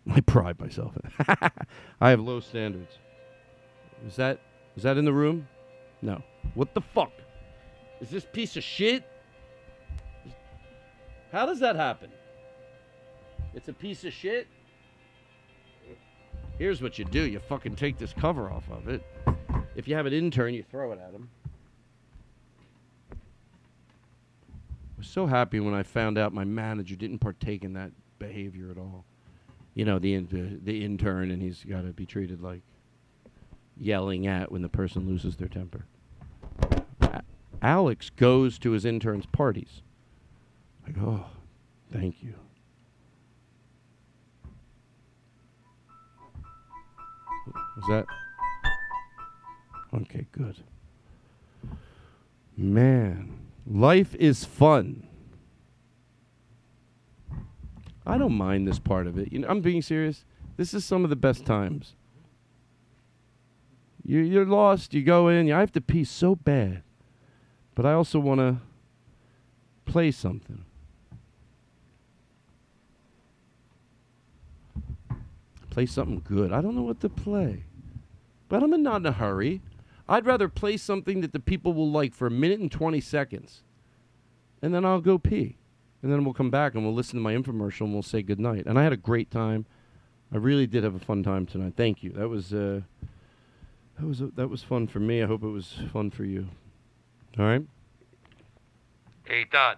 I 0.15 0.19
pride 0.21 0.59
myself 0.59 0.93
in 0.97 1.11
it. 1.11 1.51
I 2.01 2.09
have 2.09 2.19
low 2.19 2.39
standards. 2.39 2.97
Is 4.07 4.15
that 4.15 4.39
is 4.75 4.83
that 4.83 4.97
in 4.97 5.05
the 5.05 5.13
room? 5.13 5.47
No. 6.01 6.23
What 6.55 6.73
the 6.73 6.81
fuck? 6.81 7.11
Is 8.01 8.09
this 8.09 8.25
piece 8.25 8.57
of 8.57 8.63
shit? 8.63 9.03
How 11.31 11.45
does 11.45 11.59
that 11.59 11.75
happen? 11.75 12.09
It's 13.53 13.67
a 13.67 13.73
piece 13.73 14.03
of 14.03 14.11
shit. 14.11 14.47
Here's 16.57 16.81
what 16.81 16.97
you 16.99 17.05
do: 17.05 17.21
you 17.21 17.39
fucking 17.39 17.75
take 17.75 17.97
this 17.97 18.11
cover 18.13 18.49
off 18.49 18.69
of 18.69 18.89
it. 18.89 19.03
If 19.75 19.87
you 19.87 19.95
have 19.95 20.05
an 20.07 20.13
intern, 20.13 20.53
you 20.53 20.63
throw 20.63 20.91
it 20.91 20.99
at 20.99 21.13
him. 21.13 21.29
I 23.11 23.15
was 24.97 25.07
so 25.07 25.25
happy 25.25 25.59
when 25.59 25.73
I 25.73 25.83
found 25.83 26.17
out 26.17 26.33
my 26.33 26.43
manager 26.43 26.95
didn't 26.95 27.19
partake 27.19 27.63
in 27.63 27.73
that 27.73 27.91
behavior 28.19 28.69
at 28.71 28.77
all. 28.77 29.05
You 29.73 29.85
know, 29.85 29.99
the 29.99 30.15
in, 30.15 30.27
the, 30.27 30.59
the 30.63 30.83
intern, 30.83 31.31
and 31.31 31.41
he's 31.41 31.63
got 31.63 31.81
to 31.81 31.93
be 31.93 32.05
treated 32.05 32.41
like 32.41 32.61
yelling 33.77 34.27
at 34.27 34.51
when 34.51 34.61
the 34.61 34.69
person 34.69 35.07
loses 35.07 35.37
their 35.37 35.47
temper. 35.47 35.85
Alex 37.61 38.09
goes 38.09 38.57
to 38.59 38.71
his 38.71 38.85
interns' 38.85 39.25
parties. 39.27 39.81
Like, 40.85 40.97
oh, 40.99 41.25
thank 41.91 42.23
you. 42.23 42.33
Was 47.75 47.85
that? 47.87 48.05
Okay, 49.93 50.25
good. 50.31 50.57
Man, 52.57 53.37
life 53.67 54.15
is 54.15 54.45
fun. 54.45 55.07
I 58.05 58.17
don't 58.17 58.33
mind 58.33 58.67
this 58.67 58.79
part 58.79 59.07
of 59.07 59.17
it. 59.17 59.31
You 59.31 59.39
know, 59.39 59.47
I'm 59.47 59.61
being 59.61 59.81
serious. 59.81 60.25
This 60.57 60.73
is 60.73 60.83
some 60.83 61.03
of 61.03 61.09
the 61.09 61.15
best 61.15 61.45
times. 61.45 61.95
You, 64.03 64.19
you're 64.19 64.45
lost. 64.45 64.93
You 64.93 65.03
go 65.03 65.27
in. 65.27 65.51
I 65.51 65.59
have 65.59 65.71
to 65.73 65.81
pee 65.81 66.03
so 66.03 66.35
bad 66.35 66.83
but 67.75 67.85
I 67.85 67.93
also 67.93 68.19
want 68.19 68.39
to 68.39 68.57
play 69.85 70.11
something. 70.11 70.65
Play 75.69 75.85
something 75.85 76.21
good. 76.27 76.51
I 76.51 76.61
don't 76.61 76.75
know 76.75 76.81
what 76.81 76.99
to 77.01 77.09
play, 77.09 77.63
but 78.49 78.61
I'm 78.61 78.83
not 78.83 78.97
in 78.97 79.05
a 79.05 79.11
hurry. 79.13 79.61
I'd 80.09 80.25
rather 80.25 80.49
play 80.49 80.75
something 80.75 81.21
that 81.21 81.31
the 81.31 81.39
people 81.39 81.73
will 81.73 81.89
like 81.89 82.13
for 82.13 82.27
a 82.27 82.31
minute 82.31 82.59
and 82.59 82.69
20 82.69 82.99
seconds, 82.99 83.63
and 84.61 84.73
then 84.73 84.83
I'll 84.83 84.99
go 84.99 85.17
pee. 85.17 85.57
And 86.03 86.11
then 86.11 86.23
we'll 86.23 86.33
come 86.33 86.49
back 86.49 86.73
and 86.73 86.83
we'll 86.83 86.95
listen 86.95 87.15
to 87.15 87.21
my 87.21 87.33
infomercial 87.33 87.81
and 87.81 87.93
we'll 87.93 88.01
say 88.01 88.23
goodnight. 88.23 88.65
And 88.65 88.79
I 88.79 88.83
had 88.83 88.91
a 88.91 88.97
great 88.97 89.29
time. 89.29 89.67
I 90.33 90.37
really 90.37 90.65
did 90.65 90.83
have 90.83 90.95
a 90.95 90.99
fun 90.99 91.23
time 91.23 91.45
tonight. 91.45 91.73
Thank 91.77 92.03
you. 92.03 92.11
That 92.11 92.27
was 92.27 92.53
uh, 92.53 92.81
that 93.99 94.07
was 94.07 94.19
that 94.35 94.49
was 94.49 94.63
fun 94.63 94.87
for 94.87 94.99
me. 94.99 95.21
I 95.21 95.27
hope 95.27 95.43
it 95.43 95.47
was 95.47 95.75
fun 95.91 96.09
for 96.09 96.23
you. 96.23 96.47
All 97.39 97.45
right. 97.45 97.63
Hey, 99.25 99.45
Todd. 99.45 99.77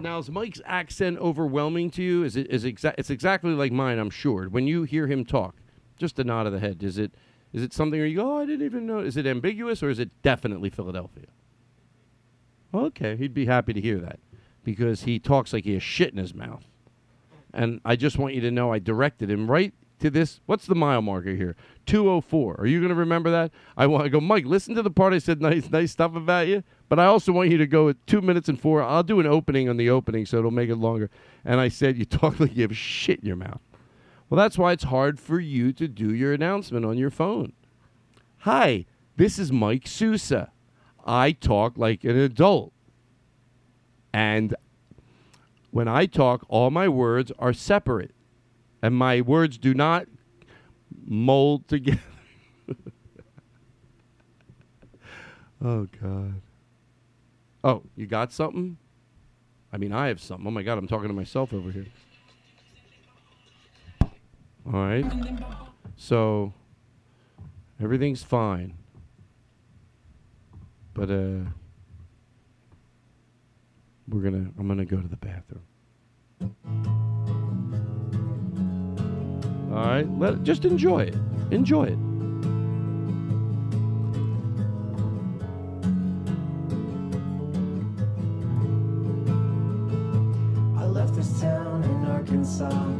Now 0.00 0.18
is 0.18 0.30
Mike's 0.30 0.60
accent 0.64 1.18
overwhelming 1.18 1.90
to 1.92 2.02
you? 2.02 2.24
Is 2.24 2.36
it 2.36 2.50
is 2.50 2.64
exa- 2.64 2.94
it's 2.96 3.10
exactly 3.10 3.52
like 3.52 3.72
mine, 3.72 3.98
I'm 3.98 4.10
sure. 4.10 4.48
When 4.48 4.66
you 4.66 4.84
hear 4.84 5.06
him 5.06 5.24
talk, 5.24 5.56
just 5.96 6.18
a 6.18 6.24
nod 6.24 6.46
of 6.46 6.52
the 6.52 6.58
head. 6.58 6.82
Is 6.82 6.98
it 6.98 7.12
is 7.52 7.62
it 7.62 7.72
something 7.72 7.98
where 7.98 8.06
you 8.06 8.16
go, 8.16 8.32
oh, 8.32 8.38
I 8.38 8.46
didn't 8.46 8.64
even 8.64 8.86
know? 8.86 9.00
Is 9.00 9.16
it 9.16 9.26
ambiguous 9.26 9.82
or 9.82 9.90
is 9.90 9.98
it 9.98 10.10
definitely 10.22 10.70
Philadelphia? 10.70 11.26
Okay, 12.72 13.16
he'd 13.16 13.34
be 13.34 13.46
happy 13.46 13.72
to 13.72 13.80
hear 13.80 13.98
that 13.98 14.20
because 14.62 15.02
he 15.02 15.18
talks 15.18 15.52
like 15.52 15.64
he 15.64 15.74
has 15.74 15.82
shit 15.82 16.12
in 16.12 16.18
his 16.18 16.34
mouth. 16.34 16.64
And 17.52 17.80
I 17.84 17.96
just 17.96 18.16
want 18.18 18.34
you 18.34 18.40
to 18.42 18.50
know 18.50 18.72
I 18.72 18.78
directed 18.78 19.28
him 19.30 19.50
right 19.50 19.74
to 20.00 20.10
this. 20.10 20.40
What's 20.46 20.66
the 20.66 20.74
mile 20.74 21.02
marker 21.02 21.34
here? 21.34 21.56
204. 21.86 22.56
Are 22.58 22.66
you 22.66 22.80
going 22.80 22.90
to 22.90 22.94
remember 22.94 23.30
that? 23.30 23.52
I 23.76 23.86
want 23.86 24.04
to 24.04 24.10
go, 24.10 24.20
Mike, 24.20 24.44
listen 24.44 24.74
to 24.74 24.82
the 24.82 24.90
part 24.90 25.12
I 25.12 25.18
said 25.18 25.40
nice, 25.40 25.70
nice 25.70 25.92
stuff 25.92 26.14
about 26.14 26.48
you. 26.48 26.62
But 26.88 26.98
I 26.98 27.06
also 27.06 27.32
want 27.32 27.50
you 27.50 27.58
to 27.58 27.66
go 27.66 27.88
at 27.88 28.06
two 28.06 28.20
minutes 28.20 28.48
and 28.48 28.60
four. 28.60 28.82
I'll 28.82 29.02
do 29.02 29.20
an 29.20 29.26
opening 29.26 29.68
on 29.68 29.76
the 29.76 29.90
opening 29.90 30.26
so 30.26 30.38
it'll 30.38 30.50
make 30.50 30.70
it 30.70 30.76
longer. 30.76 31.10
And 31.44 31.60
I 31.60 31.68
said, 31.68 31.96
you 31.96 32.04
talk 32.04 32.40
like 32.40 32.56
you 32.56 32.62
have 32.62 32.76
shit 32.76 33.20
in 33.20 33.26
your 33.26 33.36
mouth. 33.36 33.60
Well, 34.28 34.38
that's 34.38 34.58
why 34.58 34.72
it's 34.72 34.84
hard 34.84 35.18
for 35.18 35.40
you 35.40 35.72
to 35.72 35.88
do 35.88 36.14
your 36.14 36.32
announcement 36.32 36.84
on 36.84 36.98
your 36.98 37.10
phone. 37.10 37.52
Hi, 38.38 38.86
this 39.16 39.38
is 39.38 39.52
Mike 39.52 39.86
Sousa. 39.86 40.52
I 41.04 41.32
talk 41.32 41.76
like 41.76 42.04
an 42.04 42.16
adult. 42.16 42.72
And 44.12 44.54
when 45.70 45.88
I 45.88 46.06
talk, 46.06 46.44
all 46.48 46.70
my 46.70 46.88
words 46.88 47.32
are 47.38 47.52
separate. 47.52 48.12
And 48.82 48.94
my 48.94 49.20
words 49.20 49.58
do 49.58 49.74
not 49.74 50.06
mold 51.04 51.68
together. 51.68 52.00
oh, 55.64 55.86
God. 56.00 56.40
Oh, 57.62 57.82
you 57.96 58.06
got 58.06 58.32
something? 58.32 58.78
I 59.72 59.76
mean, 59.76 59.92
I 59.92 60.08
have 60.08 60.20
something. 60.20 60.46
Oh, 60.46 60.50
my 60.50 60.62
God, 60.62 60.78
I'm 60.78 60.88
talking 60.88 61.08
to 61.08 61.14
myself 61.14 61.52
over 61.52 61.70
here. 61.70 61.86
All 64.00 64.72
right. 64.72 65.04
So, 65.96 66.54
everything's 67.80 68.22
fine. 68.22 68.74
But, 70.94 71.10
uh, 71.10 71.50
we're 74.10 74.22
gonna 74.22 74.50
i'm 74.58 74.66
gonna 74.66 74.84
go 74.84 75.00
to 75.00 75.08
the 75.08 75.16
bathroom 75.16 75.62
all 79.70 79.76
right? 79.76 80.08
Let 80.18 80.42
just 80.42 80.64
enjoy 80.64 81.00
it. 81.00 81.16
Enjoy 81.50 81.84
it. 81.84 81.98
I 90.76 90.84
left 90.86 91.14
this 91.14 91.40
town 91.40 91.84
in 91.84 92.04
Arkansas 92.10 92.99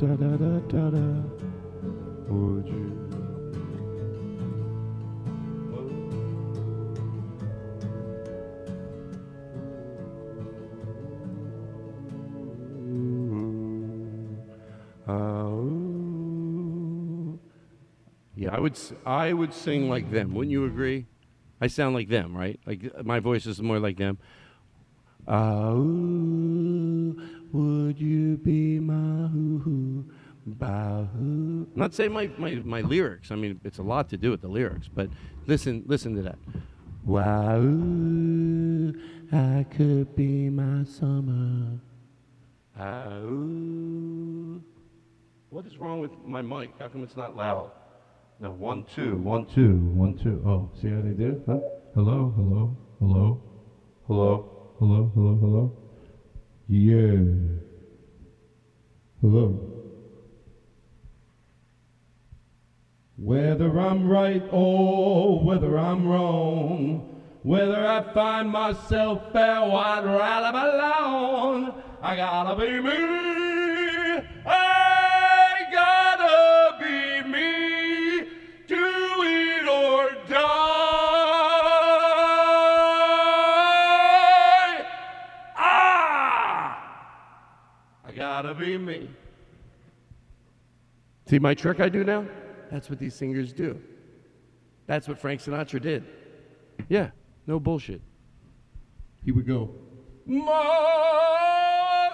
da 0.00 0.16
da 0.16 0.36
da 0.36 0.58
da 0.72 0.90
da. 0.90 1.06
Would 2.28 2.66
you? 2.68 2.96
Uh, 16.10 17.36
yeah, 18.36 18.54
I 18.54 18.60
would. 18.60 18.72
s- 18.72 18.92
I 19.04 19.32
would 19.32 19.52
sing 19.52 19.88
like 19.88 20.10
them. 20.10 20.34
Wouldn't 20.34 20.52
you 20.52 20.64
agree? 20.64 21.06
I 21.60 21.66
sound 21.66 21.94
like 21.94 22.08
them, 22.08 22.36
right? 22.36 22.58
Like 22.66 23.04
my 23.04 23.20
voice 23.20 23.46
is 23.46 23.60
more 23.60 23.78
like 23.78 23.96
them. 23.98 24.18
Ah, 25.28 25.72
ooh, 25.72 26.59
would 27.52 27.98
you 28.00 28.36
be 28.38 28.78
my 28.80 29.28
hoo-hoo, 29.28 30.04
I'm 30.62 31.66
not 31.74 31.94
saying 31.94 32.12
my, 32.12 32.30
my, 32.38 32.54
my 32.64 32.80
lyrics. 32.80 33.30
I 33.30 33.34
mean, 33.36 33.60
it's 33.64 33.78
a 33.78 33.82
lot 33.82 34.08
to 34.10 34.16
do 34.16 34.30
with 34.30 34.40
the 34.40 34.48
lyrics, 34.48 34.88
but 34.88 35.08
listen 35.46 35.84
listen 35.86 36.14
to 36.16 36.22
that. 36.22 36.38
Wow, 37.04 37.60
I 39.32 39.64
could 39.64 40.16
be 40.16 40.50
my 40.50 40.84
summer. 40.84 41.78
Ah. 42.78 43.20
What 45.50 45.66
is 45.66 45.76
wrong 45.78 46.00
with 46.00 46.12
my 46.24 46.42
mic? 46.42 46.70
How 46.78 46.88
come 46.88 47.02
it's 47.02 47.16
not 47.16 47.36
loud? 47.36 47.72
No, 48.38 48.52
one, 48.52 48.84
two, 48.94 49.16
one, 49.16 49.46
two, 49.46 49.76
one, 49.94 50.16
two. 50.16 50.42
Oh, 50.46 50.70
see 50.80 50.88
how 50.88 51.02
they 51.02 51.10
did? 51.10 51.42
Huh? 51.46 51.58
Hello, 51.94 52.32
hello, 52.36 52.76
hello, 52.98 53.42
hello, 54.06 54.74
hello, 54.78 55.10
hello, 55.14 55.38
hello. 55.40 55.79
Yeah. 56.72 57.24
Hello. 59.20 59.58
Whether 63.16 63.80
I'm 63.80 64.08
right 64.08 64.44
or 64.52 65.40
whether 65.40 65.76
I'm 65.76 66.06
wrong, 66.06 67.02
whether 67.42 67.84
I 67.84 68.14
find 68.14 68.48
myself 68.50 69.32
fair, 69.32 69.58
I'd 69.58 70.04
rather. 70.04 70.56
I 72.02 72.16
gotta 72.16 72.54
be 72.54 72.80
me. 72.80 74.22
I 74.46 75.64
gotta 75.72 76.78
be 76.78 77.28
me. 77.28 78.28
Do 78.68 78.76
it 78.76 79.66
or 79.68 80.28
die. 80.28 80.79
Gotta 88.42 88.54
be 88.54 88.78
me. 88.78 89.06
See 91.26 91.38
my 91.38 91.52
trick 91.52 91.78
I 91.78 91.90
do 91.90 92.04
now? 92.04 92.24
That's 92.70 92.88
what 92.88 92.98
these 92.98 93.14
singers 93.14 93.52
do. 93.52 93.78
That's 94.86 95.06
what 95.06 95.18
Frank 95.18 95.42
Sinatra 95.42 95.80
did. 95.80 96.04
Yeah, 96.88 97.10
no 97.46 97.60
bullshit. 97.60 98.00
He 99.22 99.30
would 99.30 99.46
go, 99.46 99.74
Ma! 100.24 102.12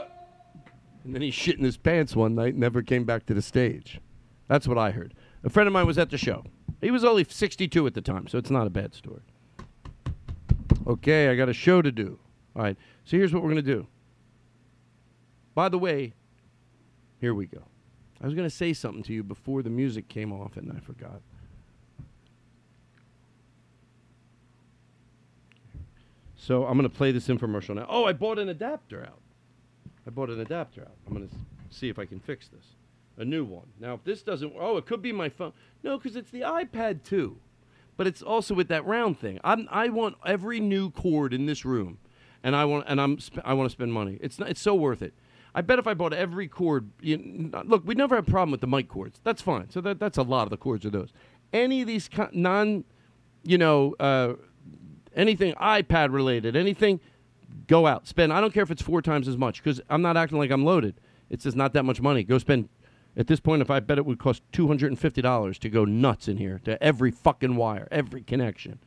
And 1.04 1.14
then 1.14 1.22
he 1.22 1.30
shit 1.30 1.58
in 1.58 1.64
his 1.64 1.76
pants 1.76 2.16
one 2.16 2.34
night 2.34 2.54
and 2.54 2.58
never 2.58 2.82
came 2.82 3.04
back 3.04 3.24
to 3.26 3.34
the 3.34 3.42
stage. 3.42 4.00
That's 4.48 4.66
what 4.66 4.78
I 4.78 4.90
heard. 4.90 5.14
A 5.44 5.48
friend 5.48 5.68
of 5.68 5.72
mine 5.72 5.86
was 5.86 5.98
at 5.98 6.10
the 6.10 6.18
show. 6.18 6.42
He 6.80 6.90
was 6.90 7.04
only 7.04 7.22
62 7.22 7.86
at 7.86 7.94
the 7.94 8.02
time, 8.02 8.26
so 8.26 8.36
it's 8.36 8.50
not 8.50 8.66
a 8.66 8.70
bad 8.70 8.94
story. 8.94 9.22
Okay, 10.88 11.28
I 11.28 11.36
got 11.36 11.48
a 11.48 11.54
show 11.54 11.82
to 11.82 11.92
do. 11.92 12.18
All 12.56 12.62
right, 12.62 12.76
so 13.04 13.16
here's 13.16 13.32
what 13.32 13.44
we're 13.44 13.50
going 13.50 13.64
to 13.64 13.74
do. 13.74 13.86
By 15.56 15.70
the 15.70 15.78
way, 15.78 16.12
here 17.18 17.32
we 17.32 17.46
go. 17.46 17.62
I 18.20 18.26
was 18.26 18.34
going 18.34 18.46
to 18.46 18.54
say 18.54 18.74
something 18.74 19.02
to 19.04 19.14
you 19.14 19.22
before 19.22 19.62
the 19.62 19.70
music 19.70 20.06
came 20.06 20.30
off, 20.30 20.58
and 20.58 20.70
I 20.70 20.80
forgot. 20.80 21.22
So 26.36 26.66
I'm 26.66 26.76
going 26.76 26.88
to 26.88 26.94
play 26.94 27.10
this 27.10 27.28
infomercial 27.28 27.74
now. 27.74 27.86
Oh, 27.88 28.04
I 28.04 28.12
bought 28.12 28.38
an 28.38 28.50
adapter 28.50 29.02
out. 29.02 29.22
I 30.06 30.10
bought 30.10 30.28
an 30.28 30.40
adapter 30.40 30.82
out. 30.82 30.94
I'm 31.06 31.14
going 31.14 31.26
to 31.26 31.34
see 31.70 31.88
if 31.88 31.98
I 31.98 32.04
can 32.04 32.20
fix 32.20 32.48
this. 32.48 32.76
A 33.16 33.24
new 33.24 33.42
one. 33.42 33.68
Now, 33.80 33.94
if 33.94 34.04
this 34.04 34.22
doesn't, 34.22 34.52
oh, 34.60 34.76
it 34.76 34.84
could 34.84 35.00
be 35.00 35.10
my 35.10 35.30
phone. 35.30 35.54
No, 35.82 35.96
because 35.96 36.16
it's 36.16 36.30
the 36.30 36.42
iPad 36.42 37.02
too, 37.02 37.38
but 37.96 38.06
it's 38.06 38.20
also 38.20 38.54
with 38.54 38.68
that 38.68 38.84
round 38.84 39.18
thing. 39.18 39.40
I'm, 39.42 39.66
I 39.70 39.88
want 39.88 40.16
every 40.26 40.60
new 40.60 40.90
cord 40.90 41.32
in 41.32 41.46
this 41.46 41.64
room, 41.64 41.96
and 42.42 42.54
I 42.54 42.66
want, 42.66 42.84
and 42.88 43.00
I'm, 43.00 43.18
sp- 43.24 43.40
I 43.42 43.54
want 43.54 43.70
to 43.70 43.72
spend 43.72 43.94
money. 43.94 44.18
It's 44.20 44.38
not, 44.38 44.50
it's 44.50 44.60
so 44.60 44.74
worth 44.74 45.00
it. 45.00 45.14
I 45.56 45.62
bet 45.62 45.78
if 45.78 45.86
I 45.86 45.94
bought 45.94 46.12
every 46.12 46.48
cord, 46.48 46.90
you, 47.00 47.50
look, 47.64 47.82
we 47.86 47.94
never 47.94 48.14
have 48.14 48.28
a 48.28 48.30
problem 48.30 48.50
with 48.50 48.60
the 48.60 48.66
mic 48.66 48.88
cords. 48.88 49.20
That's 49.24 49.40
fine. 49.40 49.70
So 49.70 49.80
that, 49.80 49.98
that's 49.98 50.18
a 50.18 50.22
lot 50.22 50.42
of 50.42 50.50
the 50.50 50.58
cords 50.58 50.84
are 50.84 50.90
those. 50.90 51.14
Any 51.50 51.80
of 51.80 51.86
these 51.86 52.10
co- 52.10 52.28
non, 52.30 52.84
you 53.42 53.56
know, 53.56 53.96
uh, 53.98 54.34
anything 55.14 55.54
iPad 55.54 56.12
related, 56.12 56.56
anything, 56.56 57.00
go 57.68 57.86
out, 57.86 58.06
spend. 58.06 58.34
I 58.34 58.40
don't 58.42 58.52
care 58.52 58.64
if 58.64 58.70
it's 58.70 58.82
four 58.82 59.00
times 59.00 59.28
as 59.28 59.38
much 59.38 59.62
because 59.62 59.80
I'm 59.88 60.02
not 60.02 60.18
acting 60.18 60.36
like 60.36 60.50
I'm 60.50 60.66
loaded. 60.66 61.00
It's 61.30 61.44
just 61.44 61.56
not 61.56 61.72
that 61.72 61.84
much 61.84 62.02
money. 62.02 62.22
Go 62.22 62.36
spend. 62.36 62.68
At 63.16 63.26
this 63.26 63.40
point, 63.40 63.62
if 63.62 63.70
I 63.70 63.80
bet 63.80 63.96
it 63.96 64.04
would 64.04 64.18
cost 64.18 64.42
two 64.52 64.66
hundred 64.68 64.88
and 64.88 64.98
fifty 64.98 65.22
dollars 65.22 65.58
to 65.60 65.70
go 65.70 65.86
nuts 65.86 66.28
in 66.28 66.36
here 66.36 66.60
to 66.66 66.80
every 66.82 67.10
fucking 67.10 67.56
wire, 67.56 67.88
every 67.90 68.20
connection, 68.20 68.78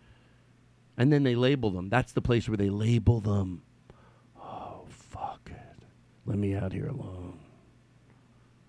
and 0.96 1.12
then 1.12 1.24
they 1.24 1.34
label 1.34 1.72
them. 1.72 1.90
That's 1.90 2.12
the 2.12 2.22
place 2.22 2.48
where 2.48 2.58
they 2.58 2.70
label 2.70 3.22
them. 3.22 3.64
Let 6.30 6.38
me 6.38 6.54
out 6.54 6.72
here 6.72 6.86
alone. 6.86 7.40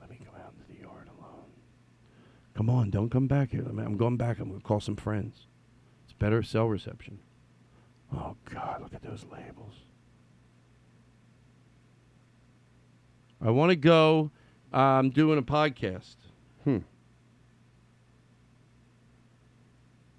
Let 0.00 0.08
me 0.08 0.18
go 0.24 0.30
out 0.42 0.54
into 0.54 0.72
the 0.72 0.80
yard 0.80 1.08
alone. 1.18 1.44
Come 2.54 2.70
on, 2.70 2.88
don't 2.88 3.10
come 3.10 3.26
back 3.26 3.50
here. 3.50 3.66
I'm 3.68 3.98
going 3.98 4.16
back. 4.16 4.38
I'm 4.38 4.48
going 4.48 4.60
to 4.62 4.66
call 4.66 4.80
some 4.80 4.96
friends. 4.96 5.46
It's 6.04 6.14
better 6.14 6.42
cell 6.42 6.68
reception. 6.68 7.18
Oh 8.16 8.34
God, 8.50 8.80
look 8.80 8.94
at 8.94 9.02
those 9.02 9.26
labels. 9.30 9.74
I 13.42 13.50
want 13.50 13.68
to 13.68 13.76
go. 13.76 14.30
I'm 14.72 15.10
doing 15.10 15.38
a 15.38 15.42
podcast. 15.42 16.16
Hmm. 16.64 16.78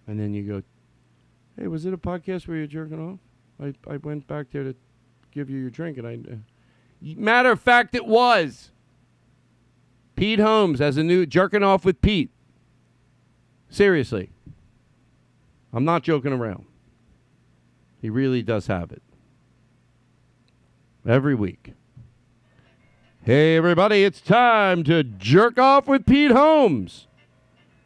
And 0.05 0.19
then 0.19 0.35
you 0.35 0.43
go, 0.43 0.61
hey, 1.57 1.67
was 1.67 1.87
it 1.87 1.93
a 1.93 1.97
podcast 1.97 2.47
where 2.47 2.57
you're 2.57 2.67
jerking 2.67 2.99
off? 2.99 3.19
I, 3.59 3.91
I 3.91 3.97
went 3.97 4.27
back 4.27 4.51
there 4.51 4.63
to 4.63 4.75
give 5.31 5.49
you 5.49 5.57
your 5.57 5.71
drink, 5.71 5.97
and 5.97 6.07
I. 6.07 6.13
Uh, 6.31 6.35
matter 7.01 7.51
of 7.51 7.59
fact, 7.59 7.95
it 7.95 8.05
was. 8.05 8.71
Pete 10.15 10.39
Holmes 10.39 10.79
has 10.79 10.97
a 10.97 11.03
new 11.03 11.25
jerking 11.25 11.63
off 11.63 11.83
with 11.83 12.01
Pete. 12.01 12.29
Seriously. 13.69 14.29
I'm 15.73 15.85
not 15.85 16.03
joking 16.03 16.33
around. 16.33 16.65
He 18.01 18.09
really 18.09 18.41
does 18.41 18.67
have 18.67 18.91
it. 18.91 19.01
Every 21.07 21.33
week. 21.33 21.73
Hey, 23.23 23.55
everybody, 23.55 24.03
it's 24.03 24.19
time 24.19 24.83
to 24.85 25.03
jerk 25.03 25.57
off 25.57 25.87
with 25.87 26.05
Pete 26.05 26.31
Holmes. 26.31 27.07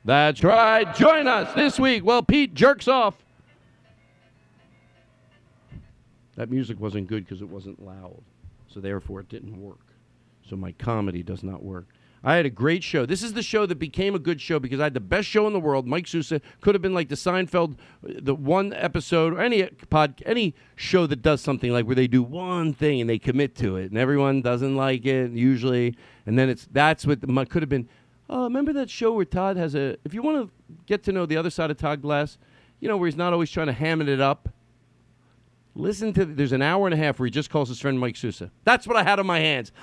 That's 0.04 0.44
right. 0.44 0.94
Join 0.96 1.28
us 1.28 1.54
this 1.56 1.80
week. 1.80 2.06
Well, 2.06 2.24
Pete 2.24 2.54
jerks 2.54 2.88
off. 2.88 3.16
That 6.36 6.50
music 6.50 6.80
wasn't 6.80 7.08
good 7.08 7.26
because 7.26 7.42
it 7.42 7.50
wasn't 7.50 7.84
loud. 7.84 8.22
So, 8.76 8.82
therefore, 8.82 9.22
it 9.22 9.30
didn't 9.30 9.58
work. 9.62 9.94
So, 10.46 10.58
my 10.58 10.74
comedy 10.74 11.24
does 11.24 11.44
not 11.44 11.64
work. 11.64 11.88
I 12.26 12.36
had 12.36 12.46
a 12.46 12.50
great 12.50 12.84
show. 12.84 13.06
This 13.06 13.24
is 13.24 13.32
the 13.32 13.42
show 13.42 13.66
that 13.68 13.76
became 13.76 14.16
a 14.16 14.20
good 14.20 14.42
show 14.42 14.60
because 14.60 14.82
I 14.82 14.84
had 14.86 14.94
the 14.96 15.00
best 15.00 15.30
show 15.30 15.48
in 15.48 15.54
the 15.54 15.60
world. 15.62 15.88
Mike 15.88 16.08
Sousa 16.08 16.42
could 16.60 16.76
have 16.76 16.82
been 16.82 16.94
like 16.94 17.08
the 17.08 17.16
Seinfeld, 17.16 17.78
the 18.02 18.36
one 18.36 18.74
episode, 18.74 19.34
or 19.34 19.40
any 19.40 19.64
pod, 19.90 20.22
any 20.26 20.56
show 20.76 21.08
that 21.08 21.22
does 21.22 21.40
something 21.40 21.72
like 21.72 21.86
where 21.86 21.96
they 21.96 22.08
do 22.08 22.22
one 22.22 22.74
thing 22.74 23.00
and 23.00 23.10
they 23.10 23.18
commit 23.18 23.56
to 23.58 23.78
it, 23.78 23.92
and 23.92 23.98
everyone 23.98 24.42
doesn't 24.42 24.76
like 24.76 25.06
it 25.06 25.32
usually, 25.32 25.96
and 26.26 26.38
then 26.38 26.50
it's 26.50 26.68
that's 26.72 27.06
what 27.06 27.22
the, 27.22 27.46
could 27.46 27.62
have 27.62 27.70
been. 27.70 27.88
Oh, 28.28 28.44
remember 28.44 28.74
that 28.74 28.90
show 28.90 29.14
where 29.14 29.24
Todd 29.24 29.56
has 29.56 29.74
a? 29.74 29.96
If 30.04 30.14
you 30.14 30.22
want 30.22 30.48
to 30.48 30.54
get 30.88 31.04
to 31.04 31.14
know 31.14 31.26
the 31.26 31.38
other 31.38 31.52
side 31.52 31.70
of 31.70 31.78
Todd 31.78 32.02
Glass, 32.02 32.40
you 32.82 32.90
know 32.90 32.98
where 32.98 33.08
he's 33.08 33.16
not 33.16 33.32
always 33.32 33.52
trying 33.52 33.68
to 33.68 33.74
ham 33.74 34.02
it 34.02 34.20
up. 34.20 34.50
Listen 35.76 36.14
to 36.14 36.26
there's 36.26 36.54
an 36.54 36.62
hour 36.62 36.88
and 36.88 36.94
a 36.94 36.98
half 36.98 37.20
where 37.20 37.26
he 37.26 37.32
just 37.32 37.50
calls 37.50 37.68
his 37.68 37.82
friend 37.82 38.00
Mike 38.00 38.16
Sousa. 38.16 38.50
That's 38.64 38.88
what 38.88 38.96
I 38.96 39.04
had 39.04 39.20
on 39.20 39.28
my 39.28 39.40
hands. 39.40 39.74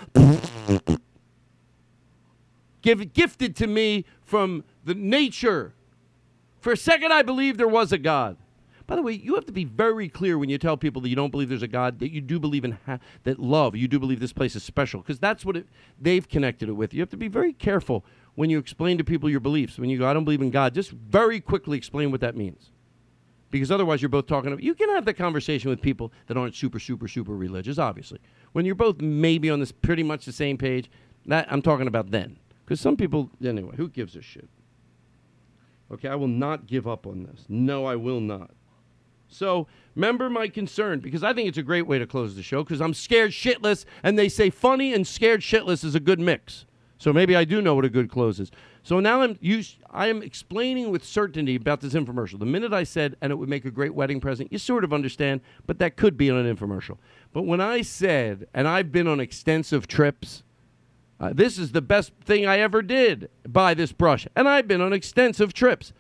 Give, 2.81 3.13
gifted 3.13 3.55
to 3.57 3.67
me 3.67 4.07
from 4.25 4.65
the 4.85 4.95
nature. 4.95 5.75
For 6.61 6.73
a 6.73 6.77
second, 6.77 7.13
I 7.13 7.23
believed 7.23 7.59
there 7.59 7.69
was 7.69 7.93
a 7.93 7.99
God. 7.99 8.37
By 8.87 8.97
the 8.97 9.03
way, 9.03 9.13
you 9.13 9.35
have 9.37 9.47
to 9.47 9.53
be 9.53 9.65
very 9.65 10.09
clear 10.09 10.37
when 10.37 10.49
you 10.49 10.59
tell 10.59 10.77
people 10.77 11.01
that 11.03 11.09
you 11.09 11.17
don't 11.17 11.31
believe 11.31 11.49
there's 11.49 11.63
a 11.63 11.69
God, 11.69 12.01
that 12.01 12.11
you 12.11 12.21
do 12.21 12.41
believe 12.41 12.65
in 12.65 12.79
ha- 12.87 12.99
that 13.23 13.39
love. 13.39 13.77
You 13.77 13.87
do 13.87 13.99
believe 13.99 14.19
this 14.19 14.33
place 14.33 14.57
is 14.57 14.65
special, 14.65 15.01
because 15.01 15.21
that's 15.21 15.45
what 15.45 15.57
it, 15.57 15.67
they've 16.01 16.29
connected 16.29 16.69
it 16.69 16.73
with. 16.73 16.93
You 16.93 17.01
have 17.01 17.11
to 17.11 17.17
be 17.17 17.29
very 17.29 17.53
careful 17.53 18.05
when 18.35 18.51
you 18.51 18.59
explain 18.59 18.99
to 18.99 19.05
people 19.05 19.31
your 19.31 19.41
beliefs. 19.41 19.79
When 19.79 19.89
you 19.89 19.99
go, 19.99 20.09
I 20.09 20.13
don't 20.13 20.25
believe 20.25 20.43
in 20.43 20.51
God, 20.51 20.75
just 20.75 20.91
very 20.91 21.41
quickly 21.41 21.79
explain 21.79 22.11
what 22.11 22.21
that 22.23 22.37
means. 22.37 22.71
Because 23.53 23.71
otherwise, 23.71 24.01
you're 24.01 24.09
both 24.09 24.27
talking. 24.27 24.51
About 24.51 24.65
you 24.65 24.75
can 24.75 24.89
have 24.89 25.05
the 25.05 25.15
conversation 25.15 25.71
with 25.71 25.81
people 25.81 26.11
that 26.27 26.37
aren't 26.37 26.57
super, 26.57 26.81
super, 26.81 27.07
super 27.07 27.37
religious. 27.37 27.79
Obviously, 27.79 28.19
when 28.53 28.65
you're 28.65 28.75
both 28.75 29.01
maybe 29.01 29.51
on 29.51 29.61
this 29.61 29.71
pretty 29.71 30.03
much 30.03 30.25
the 30.25 30.33
same 30.33 30.57
page, 30.57 30.91
that 31.27 31.47
I'm 31.53 31.63
talking 31.63 31.87
about 31.87 32.11
then. 32.11 32.39
Because 32.65 32.81
some 32.81 32.97
people, 32.97 33.31
anyway, 33.45 33.77
who 33.77 33.89
gives 33.89 34.17
a 34.17 34.23
shit? 34.23 34.49
Okay, 35.93 36.09
I 36.09 36.15
will 36.15 36.29
not 36.29 36.67
give 36.67 36.89
up 36.89 37.07
on 37.07 37.25
this. 37.25 37.45
No, 37.49 37.85
I 37.85 37.95
will 37.95 38.21
not. 38.21 38.51
So, 39.29 39.67
remember 39.95 40.31
my 40.31 40.49
concern 40.49 41.01
because 41.01 41.23
I 41.23 41.35
think 41.35 41.49
it's 41.49 41.59
a 41.59 41.63
great 41.63 41.87
way 41.87 41.99
to 41.99 42.07
close 42.07 42.35
the 42.35 42.43
show 42.43 42.65
because 42.65 42.81
I'm 42.81 42.95
scared 42.95 43.33
shitless, 43.33 43.85
and 44.03 44.19
they 44.19 44.31
say 44.31 44.49
funny 44.49 44.95
and 44.95 45.07
scared 45.07 45.43
shitless 45.43 45.85
is 45.85 45.95
a 45.95 46.01
good 46.01 46.19
mix. 46.19 46.65
So 47.03 47.13
maybe 47.13 47.35
I 47.35 47.43
do 47.43 47.61
know 47.61 47.75
what 47.75 47.85
a 47.85 47.89
good 47.89 48.09
close 48.09 48.39
is. 48.39 48.53
So 48.85 49.01
now 49.01 49.23
I'm 49.23 49.37
you 49.41 49.65
I 49.91 50.07
am 50.07 50.23
explaining 50.23 50.93
with 50.93 51.05
certainty 51.05 51.57
about 51.57 51.81
this 51.81 51.95
infomercial. 51.95 52.39
The 52.39 52.47
minute 52.47 52.73
I 52.73 52.85
said 52.85 53.17
and 53.21 53.33
it 53.33 53.35
would 53.35 53.49
make 53.49 53.65
a 53.65 53.73
great 53.73 53.93
wedding 53.93 54.21
present, 54.21 54.53
you 54.53 54.59
sort 54.59 54.85
of 54.85 54.93
understand, 54.93 55.41
but 55.67 55.81
that 55.81 55.97
could 55.97 56.17
be 56.17 56.31
on 56.31 56.37
an 56.37 56.57
infomercial. 56.57 56.99
But 57.33 57.43
when 57.43 57.61
I 57.61 57.83
said 57.83 58.47
and 58.55 58.69
I've 58.69 58.93
been 58.93 59.09
on 59.09 59.19
extensive 59.19 59.89
trips, 59.89 60.45
uh, 61.19 61.33
this 61.35 61.59
is 61.59 61.73
the 61.73 61.83
best 61.83 62.13
thing 62.25 62.47
I 62.47 62.61
ever 62.61 62.83
did. 62.83 63.31
Buy 63.49 63.75
this 63.75 63.91
brush, 63.91 64.29
and 64.37 64.49
I've 64.49 64.69
been 64.69 64.81
on 64.81 64.93
extensive 64.93 65.53
trips. 65.53 65.93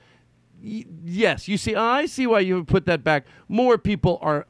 Y- 0.63 0.85
yes, 1.05 1.49
you 1.49 1.59
see, 1.59 1.75
I 1.75 2.07
see 2.07 2.29
why 2.29 2.39
you 2.39 2.63
put 2.63 2.87
that 2.87 3.03
back. 3.03 3.27
More 3.49 3.77
people 3.77 4.21
are. 4.23 4.47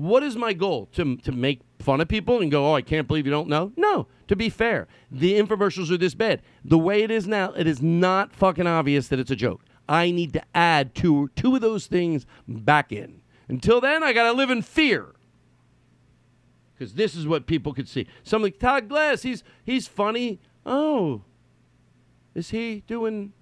What 0.00 0.22
is 0.22 0.34
my 0.34 0.54
goal? 0.54 0.86
To 0.92 1.16
to 1.18 1.30
make 1.30 1.60
fun 1.78 2.00
of 2.00 2.08
people 2.08 2.40
and 2.40 2.50
go, 2.50 2.70
oh, 2.70 2.74
I 2.74 2.80
can't 2.80 3.06
believe 3.06 3.26
you 3.26 3.32
don't 3.32 3.48
know? 3.48 3.70
No. 3.76 4.06
To 4.28 4.36
be 4.36 4.48
fair, 4.48 4.88
the 5.10 5.38
infomercials 5.38 5.90
are 5.90 5.98
this 5.98 6.14
bad. 6.14 6.40
The 6.64 6.78
way 6.78 7.02
it 7.02 7.10
is 7.10 7.28
now, 7.28 7.52
it 7.52 7.66
is 7.66 7.82
not 7.82 8.32
fucking 8.32 8.66
obvious 8.66 9.08
that 9.08 9.18
it's 9.18 9.30
a 9.30 9.36
joke. 9.36 9.62
I 9.90 10.10
need 10.10 10.32
to 10.32 10.42
add 10.54 10.94
two 10.94 11.28
two 11.36 11.54
of 11.54 11.60
those 11.60 11.86
things 11.86 12.24
back 12.48 12.92
in. 12.92 13.20
Until 13.46 13.78
then, 13.78 14.02
I 14.02 14.14
gotta 14.14 14.32
live 14.32 14.48
in 14.48 14.62
fear 14.62 15.14
because 16.72 16.94
this 16.94 17.14
is 17.14 17.26
what 17.26 17.46
people 17.46 17.74
could 17.74 17.88
see. 17.88 18.06
Some 18.22 18.40
like 18.40 18.58
Todd 18.58 18.88
Glass, 18.88 19.20
he's 19.20 19.44
he's 19.64 19.86
funny. 19.86 20.40
Oh, 20.64 21.24
is 22.34 22.48
he 22.48 22.84
doing? 22.86 23.34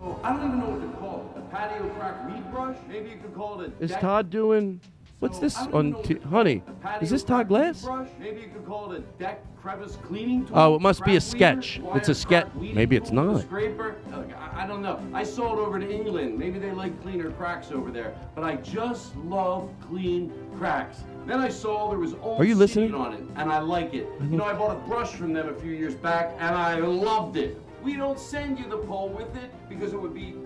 Oh, 0.00 0.18
I 0.24 0.32
don't 0.32 0.44
even 0.44 0.58
know 0.58 0.70
what 0.70 0.80
to 0.80 0.98
call 0.98 1.32
it. 1.36 1.38
A 1.38 1.42
patio 1.42 1.88
crack 1.90 2.28
weed 2.28 2.50
brush? 2.50 2.76
Maybe 2.88 3.10
you 3.10 3.18
could 3.18 3.34
call 3.34 3.60
it 3.60 3.72
a 3.80 3.84
Is 3.84 3.92
Todd 3.92 4.28
doing? 4.30 4.80
What's 5.20 5.40
this 5.40 5.56
on? 5.56 6.00
T- 6.04 6.18
honey, 6.30 6.60
call 6.60 6.68
it. 6.68 6.68
A 6.68 6.72
patio 6.80 7.02
is 7.02 7.10
this 7.10 7.24
Todd 7.24 7.48
Glass? 7.48 7.84
Maybe 8.20 8.40
you 8.40 8.48
could 8.48 8.64
call 8.64 8.92
it 8.92 9.00
a 9.00 9.02
deck 9.18 9.42
crevice 9.60 9.96
cleaning 9.96 10.46
tool. 10.46 10.56
Oh, 10.56 10.74
it 10.76 10.80
must 10.80 11.04
be 11.04 11.16
a 11.16 11.20
sketch. 11.20 11.80
It's 11.94 12.08
a 12.08 12.14
sketch. 12.14 12.46
Maybe 12.54 12.94
it's 12.94 13.10
not. 13.10 13.40
Scraper. 13.40 13.96
I, 14.12 14.62
I 14.62 14.66
don't 14.66 14.80
know. 14.80 15.04
I 15.12 15.24
sold 15.24 15.58
over 15.58 15.80
to 15.80 15.90
England. 15.90 16.38
Maybe 16.38 16.60
they 16.60 16.70
like 16.70 17.02
cleaner 17.02 17.32
cracks 17.32 17.72
over 17.72 17.90
there. 17.90 18.14
But 18.36 18.44
I 18.44 18.56
just 18.56 19.16
love 19.16 19.68
clean 19.88 20.32
cracks. 20.56 20.98
Then 21.26 21.40
I 21.40 21.48
saw 21.48 21.90
there 21.90 21.98
was 21.98 22.14
old 22.22 22.40
Are 22.40 22.44
you 22.44 22.54
listening? 22.54 22.94
on 22.94 23.14
it, 23.14 23.24
and 23.34 23.50
I 23.50 23.58
like 23.58 23.94
it. 23.94 24.04
You 24.04 24.04
mm-hmm. 24.04 24.36
know, 24.36 24.44
I 24.44 24.52
bought 24.52 24.76
a 24.76 24.88
brush 24.88 25.10
from 25.10 25.32
them 25.32 25.48
a 25.48 25.54
few 25.54 25.72
years 25.72 25.96
back, 25.96 26.36
and 26.38 26.54
I 26.54 26.78
loved 26.78 27.36
it. 27.36 27.60
We 27.82 27.96
don't 27.96 28.20
send 28.20 28.58
you 28.58 28.68
the 28.68 28.78
pole 28.78 29.08
with 29.08 29.34
it 29.36 29.50
because 29.68 29.92
it 29.92 30.00
would 30.00 30.14
be 30.14 30.36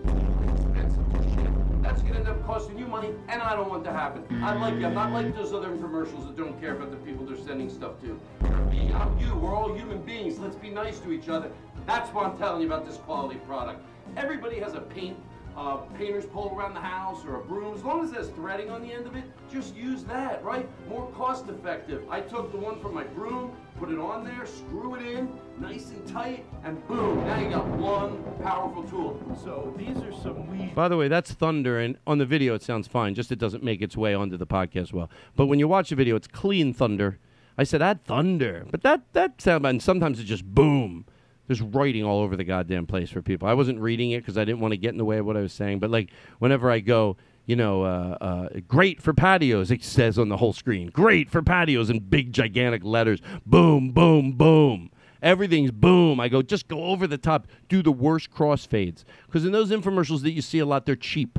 That's 1.83 2.01
gonna 2.01 2.21
end 2.21 2.29
up 2.29 2.47
costing 2.47 2.79
you 2.79 2.87
money, 2.87 3.11
and 3.29 3.43
I 3.43 3.57
don't 3.57 3.69
want 3.69 3.83
to 3.85 3.93
happen. 3.93 4.25
I 4.43 4.55
like 4.55 4.79
you. 4.79 4.87
I'm 4.87 4.95
not 4.95 5.13
like 5.13 5.35
those 5.35 5.53
other 5.53 5.77
commercials 5.77 6.27
that 6.27 6.37
don't 6.37 6.59
care 6.61 6.77
about 6.77 6.93
the 6.93 6.97
people 6.99 7.27
they're 7.27 7.37
sending 7.37 7.69
stuff 7.69 8.01
to. 8.03 8.21
I'm 8.45 9.19
you. 9.19 9.35
We're 9.35 9.53
all 9.53 9.75
human 9.75 10.01
beings. 10.03 10.39
Let's 10.39 10.55
be 10.55 10.71
nice 10.71 11.01
to 11.01 11.13
each 11.13 11.29
other. 11.29 11.51
That's 11.85 12.09
what 12.11 12.25
I'm 12.25 12.39
telling 12.39 12.61
you 12.61 12.69
about 12.69 12.87
this 12.87 12.99
quality 12.99 13.41
product. 13.41 13.83
Everybody 14.17 14.61
has 14.61 14.75
a 14.75 14.81
paint 14.81 15.17
uh, 15.57 15.77
painter's 15.99 16.27
pole 16.27 16.55
around 16.57 16.75
the 16.75 16.81
house 16.81 17.25
or 17.25 17.37
a 17.37 17.45
broom. 17.45 17.75
As 17.75 17.83
long 17.83 18.05
as 18.05 18.11
there's 18.11 18.29
threading 18.29 18.71
on 18.71 18.83
the 18.83 18.93
end 18.93 19.07
of 19.07 19.17
it, 19.17 19.25
just 19.51 19.77
use 19.77 20.03
that, 20.05 20.43
right? 20.45 20.69
More 20.89 21.11
cost 21.13 21.49
effective. 21.49 22.03
I 22.11 22.21
took 22.21 22.53
the 22.53 22.59
one 22.59 22.81
from 22.81 22.95
my 22.95 23.05
broom, 23.05 23.53
put 23.79 23.91
it 23.91 23.99
on 23.99 24.25
there, 24.25 24.47
screw 24.47 24.95
it 24.95 25.03
in, 25.03 25.29
nice 25.59 25.91
and 25.91 26.07
tight, 26.09 26.45
and 26.65 26.87
boom, 26.89 27.25
now 27.27 27.41
you 27.41 27.51
got 27.51 27.67
one 27.67 28.23
powerful 28.43 28.83
tool. 28.85 29.21
So 29.43 29.75
these 29.77 29.99
are 29.99 30.13
some 30.13 30.47
weed. 30.51 30.75
By 30.75 30.89
the 30.89 30.97
way, 30.97 31.09
that's 31.09 31.33
thunder, 31.33 31.79
and 31.81 31.99
on 32.07 32.19
the 32.19 32.27
video 32.27 32.55
it 32.55 32.63
sounds 32.63 32.89
fine. 32.89 33.15
Just 33.15 33.31
it 33.33 33.39
doesn't 33.39 33.63
make 33.63 33.83
its 33.83 33.97
way 33.97 34.15
onto 34.15 34.37
the 34.37 34.47
podcast 34.47 34.93
well. 34.93 35.11
But 35.37 35.47
when 35.47 35.59
you 35.59 35.69
watch 35.69 35.91
the 35.91 35.97
video, 35.97 36.17
it's 36.17 36.29
clean 36.29 36.73
thunder. 36.73 37.19
I 37.59 37.65
said 37.65 37.83
add 37.83 38.05
thunder, 38.05 38.67
but 38.71 38.83
that 38.83 39.03
that 39.13 39.41
sound 39.43 39.67
and 39.67 39.83
sometimes 39.83 40.19
it's 40.19 40.29
just 40.29 40.45
boom. 40.45 41.05
There's 41.47 41.61
writing 41.61 42.05
all 42.05 42.21
over 42.21 42.37
the 42.37 42.45
goddamn 42.45 42.87
place 42.87 43.11
for 43.11 43.21
people. 43.21 43.49
I 43.49 43.55
wasn't 43.55 43.81
reading 43.81 44.13
it 44.13 44.21
because 44.21 44.39
I 44.39 44.45
didn't 44.45 44.61
want 44.61 44.73
to 44.73 44.79
get 44.79 44.91
in 44.93 44.99
the 44.99 45.05
way 45.05 45.19
of 45.19 45.27
what 45.27 45.37
I 45.37 45.41
was 45.41 45.53
saying. 45.53 45.81
But 45.81 45.91
like 45.91 46.11
whenever 46.39 46.71
I 46.71 46.81
go, 46.81 47.17
you 47.47 47.57
know, 47.57 47.83
uh, 47.83 48.17
uh, 48.21 48.49
great 48.69 49.03
for 49.03 49.13
patios, 49.13 49.71
it 49.71 49.83
says 49.83 50.19
on 50.19 50.29
the 50.29 50.37
whole 50.37 50.53
screen, 50.53 50.89
great 50.89 51.29
for 51.29 51.43
patios 51.43 51.91
in 51.91 51.99
big 51.99 52.33
gigantic 52.33 52.85
letters. 52.85 53.21
Boom, 53.45 53.91
boom, 53.91 54.33
boom. 54.33 54.91
Everything's 55.23 55.71
boom. 55.71 56.21
I 56.21 56.29
go, 56.29 56.43
just 56.43 56.69
go 56.69 56.85
over 56.85 57.07
the 57.07 57.19
top, 57.19 57.47
do 57.69 57.83
the 57.83 57.93
worst 57.93 58.31
crossfades. 58.31 59.05
Because 59.27 59.45
in 59.45 59.53
those 59.53 59.71
infomercials 59.71 60.23
that 60.23 60.33
you 60.33 60.43
see 60.43 60.59
a 60.59 60.67
lot, 60.67 60.87
they're 60.87 60.97
cheap. 60.97 61.39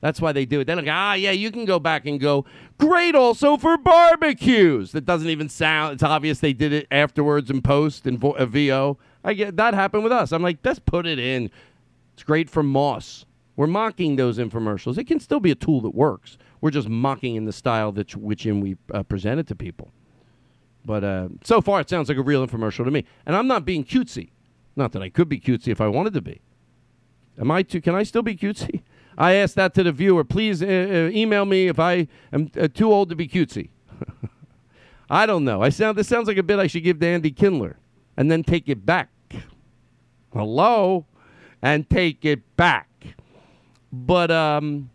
That's 0.00 0.20
why 0.20 0.32
they 0.32 0.44
do 0.44 0.60
it. 0.60 0.64
They're 0.64 0.74
like, 0.74 0.88
ah, 0.88 1.14
yeah, 1.14 1.30
you 1.30 1.52
can 1.52 1.64
go 1.64 1.78
back 1.78 2.06
and 2.06 2.18
go, 2.18 2.44
great 2.78 3.14
also 3.14 3.56
for 3.56 3.76
barbecues. 3.78 4.90
That 4.90 5.04
doesn't 5.04 5.28
even 5.28 5.48
sound, 5.48 5.94
it's 5.94 6.02
obvious 6.02 6.40
they 6.40 6.52
did 6.52 6.72
it 6.72 6.88
afterwards 6.90 7.50
in 7.50 7.62
post 7.62 8.04
and 8.06 8.18
vo- 8.18 8.32
uh, 8.32 8.46
VO. 8.46 8.98
I 9.24 9.34
get 9.34 9.56
that 9.56 9.74
happened 9.74 10.02
with 10.04 10.12
us. 10.12 10.32
I'm 10.32 10.42
like, 10.42 10.58
let's 10.64 10.78
put 10.78 11.06
it 11.06 11.18
in. 11.18 11.50
It's 12.14 12.22
great 12.22 12.50
for 12.50 12.62
Moss. 12.62 13.24
We're 13.56 13.66
mocking 13.66 14.16
those 14.16 14.38
infomercials. 14.38 14.98
It 14.98 15.04
can 15.04 15.20
still 15.20 15.40
be 15.40 15.50
a 15.50 15.54
tool 15.54 15.80
that 15.82 15.94
works. 15.94 16.38
We're 16.60 16.70
just 16.70 16.88
mocking 16.88 17.36
in 17.36 17.44
the 17.44 17.52
style 17.52 17.92
that 17.92 18.16
which 18.16 18.46
in 18.46 18.60
we 18.60 18.76
uh, 18.92 19.02
present 19.02 19.40
it 19.40 19.46
to 19.48 19.54
people. 19.54 19.92
But 20.84 21.04
uh, 21.04 21.28
so 21.44 21.60
far, 21.60 21.80
it 21.80 21.88
sounds 21.88 22.08
like 22.08 22.18
a 22.18 22.22
real 22.22 22.46
infomercial 22.46 22.84
to 22.84 22.90
me. 22.90 23.04
And 23.26 23.36
I'm 23.36 23.46
not 23.46 23.64
being 23.64 23.84
cutesy. 23.84 24.30
Not 24.74 24.92
that 24.92 25.02
I 25.02 25.10
could 25.10 25.28
be 25.28 25.38
cutesy 25.38 25.68
if 25.68 25.80
I 25.80 25.88
wanted 25.88 26.14
to 26.14 26.20
be. 26.20 26.40
Am 27.38 27.50
I 27.50 27.62
too? 27.62 27.80
Can 27.80 27.94
I 27.94 28.02
still 28.02 28.22
be 28.22 28.36
cutesy? 28.36 28.82
I 29.18 29.34
asked 29.34 29.56
that 29.56 29.74
to 29.74 29.82
the 29.82 29.92
viewer. 29.92 30.24
Please 30.24 30.62
uh, 30.62 30.66
uh, 30.66 31.10
email 31.12 31.44
me 31.44 31.68
if 31.68 31.78
I 31.78 32.08
am 32.32 32.50
uh, 32.58 32.68
too 32.68 32.90
old 32.90 33.10
to 33.10 33.16
be 33.16 33.28
cutesy. 33.28 33.68
I 35.10 35.26
don't 35.26 35.44
know. 35.44 35.62
I 35.62 35.68
sound. 35.68 35.98
This 35.98 36.08
sounds 36.08 36.28
like 36.28 36.38
a 36.38 36.42
bit 36.42 36.58
I 36.58 36.66
should 36.66 36.84
give 36.84 36.98
to 37.00 37.06
Andy 37.06 37.30
Kindler, 37.30 37.76
and 38.16 38.30
then 38.30 38.42
take 38.42 38.68
it 38.68 38.84
back. 38.84 39.08
Hello, 40.32 41.06
and 41.60 41.88
take 41.88 42.24
it 42.24 42.56
back. 42.56 42.88
But 43.92 44.30
um, 44.30 44.90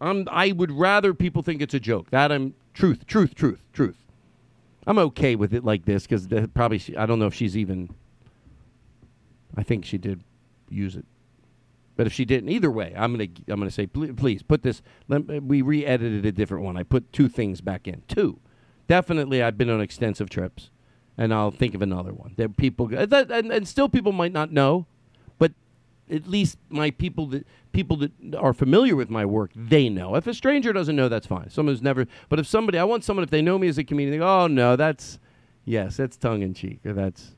I'm. 0.00 0.28
I 0.30 0.52
would 0.52 0.72
rather 0.72 1.14
people 1.14 1.42
think 1.42 1.62
it's 1.62 1.74
a 1.74 1.80
joke. 1.80 2.10
That 2.10 2.32
I'm 2.32 2.54
truth, 2.74 3.06
truth, 3.06 3.34
truth, 3.34 3.60
truth. 3.72 3.96
I'm 4.86 4.98
okay 4.98 5.36
with 5.36 5.54
it 5.54 5.64
like 5.64 5.84
this 5.84 6.04
because 6.04 6.26
probably 6.54 6.78
she, 6.78 6.96
I 6.96 7.06
don't 7.06 7.18
know 7.18 7.26
if 7.26 7.34
she's 7.34 7.56
even. 7.56 7.90
I 9.56 9.62
think 9.62 9.84
she 9.84 9.98
did 9.98 10.24
use 10.70 10.96
it, 10.96 11.04
but 11.94 12.06
if 12.06 12.12
she 12.12 12.24
didn't, 12.24 12.48
either 12.48 12.70
way, 12.70 12.92
I'm 12.96 13.12
gonna 13.12 13.28
I'm 13.48 13.60
gonna 13.60 13.70
say 13.70 13.86
please, 13.86 14.12
please 14.16 14.42
put 14.42 14.62
this. 14.62 14.82
Let, 15.08 15.42
we 15.42 15.62
re-edited 15.62 16.26
a 16.26 16.32
different 16.32 16.64
one. 16.64 16.76
I 16.76 16.82
put 16.82 17.12
two 17.12 17.28
things 17.28 17.60
back 17.60 17.86
in. 17.86 18.02
Two, 18.08 18.40
definitely. 18.88 19.42
I've 19.42 19.58
been 19.58 19.70
on 19.70 19.80
extensive 19.80 20.30
trips, 20.30 20.70
and 21.16 21.32
I'll 21.32 21.50
think 21.50 21.74
of 21.74 21.82
another 21.82 22.12
one. 22.12 22.34
that 22.36 22.56
people 22.56 22.86
that, 22.88 23.30
and, 23.30 23.52
and 23.52 23.68
still 23.68 23.88
people 23.88 24.12
might 24.12 24.32
not 24.32 24.52
know, 24.52 24.86
but 25.38 25.52
at 26.10 26.28
least 26.28 26.58
my 26.68 26.90
people 26.90 27.26
that 27.28 27.46
people 27.72 27.96
that 27.96 28.12
are 28.36 28.52
familiar 28.52 28.94
with 28.94 29.10
my 29.10 29.24
work, 29.24 29.50
they 29.54 29.88
know. 29.88 30.14
If 30.14 30.26
a 30.26 30.34
stranger 30.34 30.72
doesn't 30.72 30.94
know, 30.94 31.08
that's 31.08 31.26
fine. 31.26 31.50
Someone 31.50 31.74
who's 31.74 31.82
never. 31.82 32.06
But 32.28 32.38
if 32.38 32.46
somebody, 32.46 32.78
I 32.78 32.84
want 32.84 33.04
someone 33.04 33.24
if 33.24 33.30
they 33.30 33.42
know 33.42 33.58
me 33.58 33.68
as 33.68 33.78
a 33.78 33.84
comedian, 33.84 34.12
they 34.12 34.18
go, 34.18 34.42
oh 34.42 34.46
no, 34.46 34.76
that's 34.76 35.18
yes, 35.64 35.96
that's 35.96 36.16
tongue 36.16 36.42
in 36.42 36.54
cheek, 36.54 36.80
or 36.84 36.92
that's. 36.92 37.32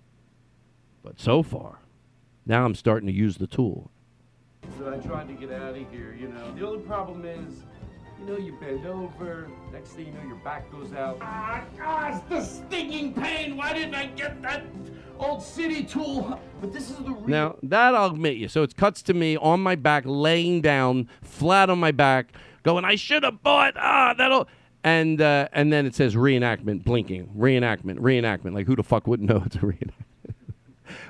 But 1.03 1.21
so 1.21 1.43
far, 1.43 1.81
now 2.47 2.65
I'm 2.65 2.75
starting 2.75 3.07
to 3.07 3.13
use 3.13 3.37
the 3.37 3.47
tool. 3.47 3.91
So 4.79 4.93
I 4.93 4.97
tried 4.97 5.29
to 5.29 5.35
get 5.35 5.53
out 5.53 5.77
of 5.77 5.91
here, 5.91 6.17
you 6.19 6.29
know. 6.29 6.55
The 6.55 6.67
only 6.67 6.79
problem 6.81 7.25
is, 7.27 7.63
you 8.19 8.27
know, 8.27 8.39
you 8.39 8.53
bend 8.53 8.87
over, 8.87 9.49
next 9.73 9.91
thing 9.91 10.07
you 10.07 10.13
know, 10.13 10.23
your 10.27 10.37
back 10.37 10.71
goes 10.71 10.93
out. 10.93 11.19
Ah, 11.21 11.65
gosh, 11.77 12.23
the 12.29 12.43
stinging 12.43 13.13
pain. 13.13 13.57
Why 13.57 13.73
didn't 13.73 13.95
I 13.95 14.07
get 14.07 14.41
that 14.43 14.65
old 15.19 15.43
city 15.43 15.85
tool? 15.85 16.39
But 16.61 16.73
this 16.73 16.91
is 16.91 16.97
the 16.97 17.11
real. 17.11 17.29
Now 17.29 17.57
that 17.63 17.95
I'll 17.95 18.11
admit 18.11 18.37
you. 18.37 18.49
So 18.49 18.63
it 18.63 18.77
cuts 18.77 19.03
to 19.03 19.15
me 19.15 19.37
on 19.37 19.61
my 19.61 19.75
back, 19.75 20.05
laying 20.07 20.61
down, 20.61 21.09
flat 21.23 21.71
on 21.71 21.79
my 21.79 21.93
back, 21.93 22.33
going, 22.63 22.85
"I 22.85 22.97
should 22.97 23.23
have 23.25 23.43
bought 23.43 23.75
ah 23.77 24.15
that'll." 24.17 24.49
And 24.83 25.21
uh, 25.21 25.49
and 25.53 25.73
then 25.73 25.87
it 25.87 25.95
says 25.95 26.15
reenactment, 26.15 26.85
blinking, 26.85 27.31
reenactment, 27.37 27.99
reenactment. 27.99 28.55
Like 28.55 28.67
who 28.67 28.77
the 28.77 28.83
fuck 28.83 29.07
wouldn't 29.07 29.29
know 29.29 29.43
it's 29.47 29.57
a 29.57 29.61
reenactment? 29.61 29.93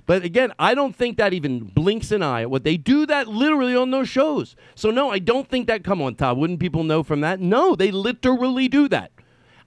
But 0.06 0.24
again, 0.24 0.52
I 0.58 0.74
don't 0.74 0.94
think 0.94 1.16
that 1.18 1.32
even 1.32 1.60
blinks 1.60 2.10
an 2.10 2.22
eye 2.22 2.42
at 2.42 2.50
what 2.50 2.64
they 2.64 2.76
do 2.76 3.06
that 3.06 3.28
literally 3.28 3.74
on 3.74 3.90
those 3.90 4.08
shows. 4.08 4.56
So 4.74 4.90
no, 4.90 5.10
I 5.10 5.18
don't 5.18 5.48
think 5.48 5.66
that. 5.66 5.84
Come 5.84 6.00
on, 6.02 6.14
Todd, 6.14 6.38
wouldn't 6.38 6.60
people 6.60 6.84
know 6.84 7.02
from 7.02 7.20
that? 7.22 7.40
No, 7.40 7.74
they 7.74 7.90
literally 7.90 8.68
do 8.68 8.88
that. 8.88 9.10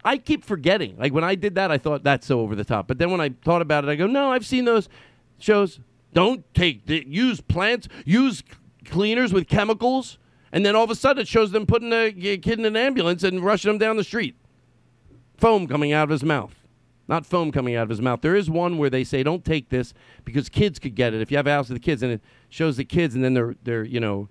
I 0.04 0.18
keep 0.18 0.44
forgetting. 0.44 0.96
Like 0.98 1.14
when 1.14 1.24
I 1.24 1.36
did 1.36 1.56
that, 1.56 1.72
I 1.72 1.78
thought 1.78 2.04
that's 2.04 2.28
so 2.28 2.40
over 2.40 2.56
the 2.56 2.64
top. 2.64 2.88
But 2.88 2.98
then 2.98 3.12
when 3.12 3.20
I 3.20 3.30
thought 3.44 3.62
about 3.62 3.84
it, 3.84 3.90
I 3.90 3.96
go, 3.96 4.08
no, 4.08 4.32
I've 4.32 4.46
seen 4.46 4.66
those 4.66 4.88
shows. 5.38 5.80
Don't 6.14 6.46
take 6.54 6.84
use 6.88 7.42
plants, 7.42 7.88
use 8.06 8.42
cleaners 8.86 9.34
with 9.34 9.48
chemicals, 9.48 10.18
and 10.52 10.66
then 10.66 10.76
all 10.76 10.84
of 10.84 10.90
a 10.90 10.96
sudden 10.96 11.22
it 11.22 11.28
shows 11.28 11.52
them 11.52 11.66
putting 11.66 11.92
a 11.92 12.12
kid 12.12 12.58
in 12.58 12.66
an 12.66 12.78
ambulance 12.78 13.24
and 13.24 13.42
rushing 13.42 13.70
him 13.70 13.78
down 13.78 13.98
the 13.98 14.04
street. 14.04 14.36
Foam 15.38 15.68
coming 15.68 15.92
out 15.92 16.06
of 16.06 16.10
his 16.10 16.24
mouth. 16.24 16.57
Not 17.08 17.26
foam 17.26 17.52
coming 17.52 17.76
out 17.76 17.84
of 17.84 17.90
his 17.90 18.02
mouth. 18.02 18.22
There 18.22 18.36
is 18.36 18.50
one 18.50 18.78
where 18.78 18.90
they 18.90 19.04
say 19.04 19.24
don't 19.24 19.46
take 19.46 19.70
this 19.70 19.94
because 20.26 20.50
kids 20.50 20.78
could 20.80 20.96
get 20.96 21.14
it. 21.14 21.22
If 21.22 21.32
you 21.32 21.38
have 21.38 21.48
a 21.48 21.52
house 21.52 21.70
with 21.70 21.78
the 21.78 21.84
kids 21.84 22.04
and 22.04 22.12
it 22.12 22.22
shows 22.50 22.78
the 22.78 22.86
kids 22.86 23.16
and 23.16 23.24
then 23.24 23.34
they're 23.34 23.56
they're 23.64 23.84
you 23.84 24.00
know 24.00 24.30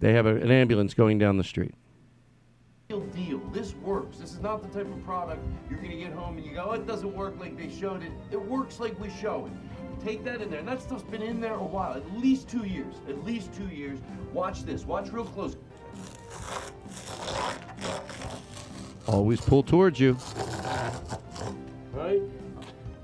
they 0.00 0.12
have 0.12 0.26
a, 0.26 0.36
an 0.36 0.50
ambulance 0.50 0.94
going 0.94 1.18
down 1.18 1.38
the 1.38 1.44
street. 1.44 1.74
real 2.90 3.00
deal. 3.00 3.38
This 3.52 3.74
works. 3.76 4.18
This 4.18 4.32
is 4.32 4.40
not 4.40 4.62
the 4.62 4.68
type 4.68 4.90
of 4.92 5.04
product 5.04 5.44
you're 5.68 5.78
going 5.78 5.90
to 5.90 5.96
get 5.96 6.12
home 6.12 6.36
and 6.36 6.46
you 6.46 6.54
go, 6.54 6.66
oh, 6.68 6.72
it 6.72 6.86
doesn't 6.86 7.14
work 7.14 7.38
like 7.40 7.56
they 7.56 7.70
showed 7.70 8.02
it. 8.02 8.12
It 8.30 8.40
works 8.40 8.80
like 8.80 8.98
we 9.00 9.10
show 9.10 9.46
it. 9.46 10.04
Take 10.04 10.24
that 10.24 10.40
in 10.40 10.50
there. 10.50 10.60
And 10.60 10.68
that 10.68 10.80
stuff's 10.80 11.02
been 11.02 11.22
in 11.22 11.40
there 11.40 11.54
a 11.54 11.64
while, 11.64 11.94
at 11.94 12.18
least 12.18 12.48
two 12.48 12.64
years. 12.64 12.94
At 13.08 13.24
least 13.24 13.52
two 13.52 13.68
years. 13.68 13.98
Watch 14.32 14.62
this. 14.62 14.84
Watch 14.84 15.10
real 15.10 15.24
close. 15.24 15.56
Always 19.06 19.40
pull 19.40 19.62
towards 19.62 19.98
you. 19.98 20.16
Right? 21.92 22.22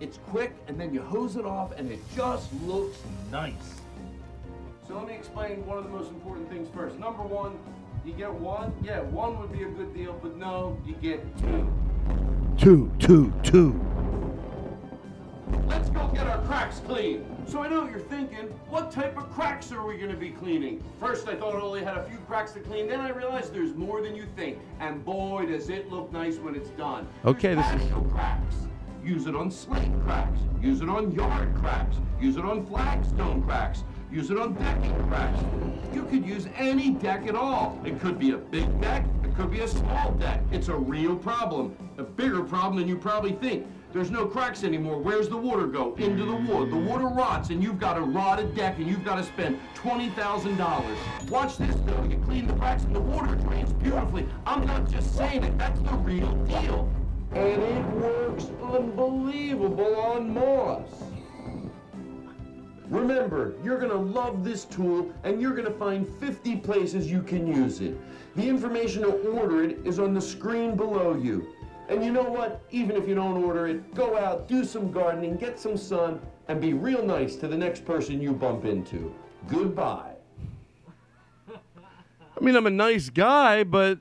It's 0.00 0.18
quick, 0.28 0.54
and 0.68 0.78
then 0.78 0.92
you 0.92 1.00
hose 1.00 1.36
it 1.36 1.46
off, 1.46 1.72
and 1.78 1.90
it 1.90 2.00
just 2.14 2.52
looks 2.64 2.98
nice. 3.30 3.80
So 4.86 4.94
let 4.94 5.06
me 5.06 5.14
explain 5.14 5.64
one 5.66 5.78
of 5.78 5.84
the 5.84 5.90
most 5.90 6.10
important 6.10 6.50
things 6.50 6.68
first. 6.74 6.98
Number 6.98 7.22
one, 7.22 7.58
you 8.04 8.12
get 8.12 8.32
one. 8.32 8.74
Yeah, 8.82 9.00
one 9.00 9.40
would 9.40 9.52
be 9.52 9.62
a 9.62 9.68
good 9.68 9.94
deal, 9.94 10.18
but 10.22 10.36
no, 10.36 10.76
you 10.84 10.94
get 10.94 11.20
two. 11.38 11.72
Two, 12.58 12.92
two, 12.98 13.32
two. 13.42 13.80
Let's 15.66 15.88
go 15.88 16.08
get 16.08 16.26
our 16.26 16.42
cracks 16.42 16.80
cleaned. 16.80 17.24
So 17.46 17.62
I 17.62 17.68
know 17.68 17.82
what 17.82 17.90
you're 17.90 18.00
thinking. 18.00 18.48
What 18.68 18.90
type 18.90 19.16
of 19.16 19.30
cracks 19.32 19.72
are 19.72 19.86
we 19.86 19.96
going 19.96 20.10
to 20.10 20.16
be 20.16 20.30
cleaning? 20.30 20.82
First, 21.00 21.28
I 21.28 21.34
thought 21.34 21.54
it 21.54 21.62
only 21.62 21.82
had 21.82 21.96
a 21.96 22.04
few 22.04 22.18
cracks 22.18 22.52
to 22.52 22.60
clean. 22.60 22.86
Then 22.88 23.00
I 23.00 23.10
realized 23.10 23.54
there's 23.54 23.74
more 23.74 24.02
than 24.02 24.14
you 24.14 24.26
think. 24.36 24.58
And 24.80 25.04
boy, 25.04 25.46
does 25.46 25.70
it 25.70 25.90
look 25.90 26.12
nice 26.12 26.36
when 26.36 26.54
it's 26.54 26.70
done. 26.70 27.06
Okay, 27.24 27.54
this 27.54 27.66
is- 27.82 27.90
cracks. 28.10 28.56
Use 29.05 29.26
it 29.26 29.36
on 29.36 29.50
slate 29.50 29.92
cracks. 30.02 30.41
Use 30.62 30.81
it 30.81 30.89
on 30.89 31.12
yard 31.12 31.55
cracks. 31.57 31.97
Use 32.18 32.39
it 32.39 32.44
on 32.44 32.65
flagstone 32.65 33.42
cracks. 33.42 33.84
Use 34.10 34.31
it 34.31 34.39
on 34.39 34.55
decking 34.55 35.08
cracks. 35.08 35.41
You 35.92 36.05
could 36.05 36.24
use 36.24 36.49
any 36.57 36.91
deck 36.91 37.26
at 37.26 37.34
all. 37.34 37.78
It 37.84 38.00
could 38.00 38.18
be 38.18 38.31
a 38.31 38.39
big 38.39 38.81
deck. 38.81 39.05
It 39.23 39.36
could 39.36 39.50
be 39.50 39.60
a 39.60 39.68
small 39.68 40.12
deck. 40.12 40.41
It's 40.52 40.68
a 40.68 40.74
real 40.74 41.16
problem. 41.16 41.76
A 41.99 42.02
bigger 42.02 42.42
problem 42.42 42.76
than 42.76 42.89
you 42.89 42.97
probably 42.97 43.33
think. 43.33 43.66
There's 43.92 44.10
no 44.10 44.24
cracks 44.24 44.65
anymore. 44.65 44.99
Where's 44.99 45.28
the 45.28 45.36
water 45.36 45.66
go? 45.66 45.94
Into 45.97 46.24
the 46.24 46.34
wood. 46.34 46.70
The 46.70 46.76
water 46.76 47.07
rots, 47.07 47.50
and 47.50 47.62
you've 47.62 47.78
got 47.78 47.99
a 47.99 48.00
rotted 48.00 48.55
deck, 48.55 48.78
and 48.78 48.89
you've 48.89 49.05
got 49.05 49.16
to 49.16 49.23
spend 49.24 49.60
$20,000. 49.76 51.31
Watch 51.31 51.58
this, 51.58 51.76
though. 51.84 52.02
You 52.05 52.16
clean 52.24 52.47
the 52.47 52.55
cracks, 52.55 52.84
and 52.84 52.97
the 52.97 53.00
water 53.00 53.34
drains 53.34 53.73
beautifully. 53.74 54.26
I'm 54.47 54.66
not 54.66 54.91
just 54.91 55.15
saying 55.15 55.44
it. 55.44 55.58
That's 55.58 55.78
the 55.81 55.94
real 55.99 56.33
deal. 56.44 56.91
And 57.34 57.62
it 57.62 57.86
works 57.96 58.50
unbelievable 58.62 59.96
on 59.96 60.32
moss. 60.32 60.88
Remember, 62.88 63.54
you're 63.64 63.78
gonna 63.78 63.94
love 63.94 64.44
this 64.44 64.64
tool 64.64 65.12
and 65.24 65.40
you're 65.40 65.54
gonna 65.54 65.70
find 65.70 66.06
50 66.20 66.56
places 66.56 67.10
you 67.10 67.22
can 67.22 67.46
use 67.46 67.80
it. 67.80 67.96
The 68.36 68.48
information 68.48 69.02
to 69.02 69.12
order 69.30 69.64
it 69.64 69.78
is 69.84 69.98
on 69.98 70.14
the 70.14 70.20
screen 70.20 70.76
below 70.76 71.16
you. 71.16 71.48
And 71.88 72.04
you 72.04 72.12
know 72.12 72.22
what? 72.22 72.62
Even 72.70 72.96
if 72.96 73.08
you 73.08 73.14
don't 73.14 73.42
order 73.42 73.66
it, 73.66 73.94
go 73.94 74.16
out, 74.16 74.48
do 74.48 74.64
some 74.64 74.92
gardening, 74.92 75.36
get 75.36 75.58
some 75.58 75.76
sun, 75.76 76.20
and 76.48 76.60
be 76.60 76.72
real 76.72 77.04
nice 77.04 77.36
to 77.36 77.48
the 77.48 77.56
next 77.56 77.84
person 77.84 78.20
you 78.20 78.32
bump 78.32 78.64
into. 78.64 79.14
Goodbye. 79.48 80.12
I 81.48 82.40
mean, 82.40 82.56
I'm 82.56 82.66
a 82.66 82.70
nice 82.70 83.10
guy, 83.10 83.64
but 83.64 83.98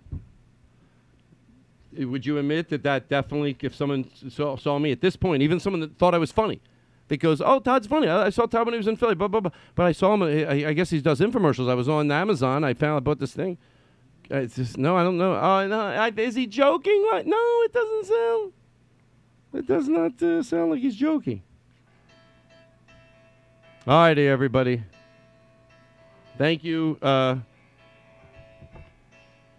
would 1.99 2.25
you 2.25 2.37
admit 2.37 2.69
that 2.69 2.83
that 2.83 3.09
definitely, 3.09 3.55
if 3.61 3.75
someone 3.75 4.09
saw, 4.29 4.55
saw 4.57 4.79
me 4.79 4.91
at 4.91 5.01
this 5.01 5.15
point, 5.15 5.41
even 5.41 5.59
someone 5.59 5.79
that 5.81 5.97
thought 5.97 6.13
I 6.13 6.17
was 6.17 6.31
funny, 6.31 6.61
that 7.07 7.17
goes, 7.17 7.41
"Oh, 7.41 7.59
Todd's 7.59 7.87
funny. 7.87 8.07
I, 8.07 8.27
I 8.27 8.29
saw 8.29 8.45
Todd 8.45 8.65
when 8.65 8.73
he 8.73 8.77
was 8.77 8.87
in 8.87 8.95
Philly." 8.95 9.15
Blah, 9.15 9.27
blah, 9.27 9.41
blah. 9.41 9.51
But 9.75 9.85
I 9.85 9.91
saw 9.91 10.13
him. 10.13 10.23
I, 10.23 10.69
I 10.69 10.73
guess 10.73 10.89
he 10.89 11.01
does 11.01 11.19
infomercials. 11.19 11.69
I 11.69 11.73
was 11.73 11.89
on 11.89 12.11
Amazon. 12.11 12.63
I 12.63 12.73
found 12.73 12.97
I 12.97 12.99
bought 12.99 13.19
this 13.19 13.33
thing. 13.33 13.57
It's 14.29 14.55
just 14.55 14.77
no, 14.77 14.95
I 14.95 15.03
don't 15.03 15.17
know. 15.17 15.35
Oh, 15.35 15.67
no, 15.67 15.79
I, 15.79 16.11
is 16.15 16.35
he 16.35 16.47
joking? 16.47 17.07
Like, 17.11 17.25
no, 17.25 17.61
it 17.63 17.73
doesn't 17.73 18.05
sound. 18.05 18.53
It 19.53 19.67
does 19.67 19.87
not 19.87 20.21
uh, 20.23 20.41
sound 20.41 20.71
like 20.71 20.81
he's 20.81 20.95
joking. 20.95 21.43
All 23.85 23.99
righty, 23.99 24.27
everybody. 24.27 24.81
Thank 26.37 26.63
you. 26.63 26.97
Uh, 27.01 27.37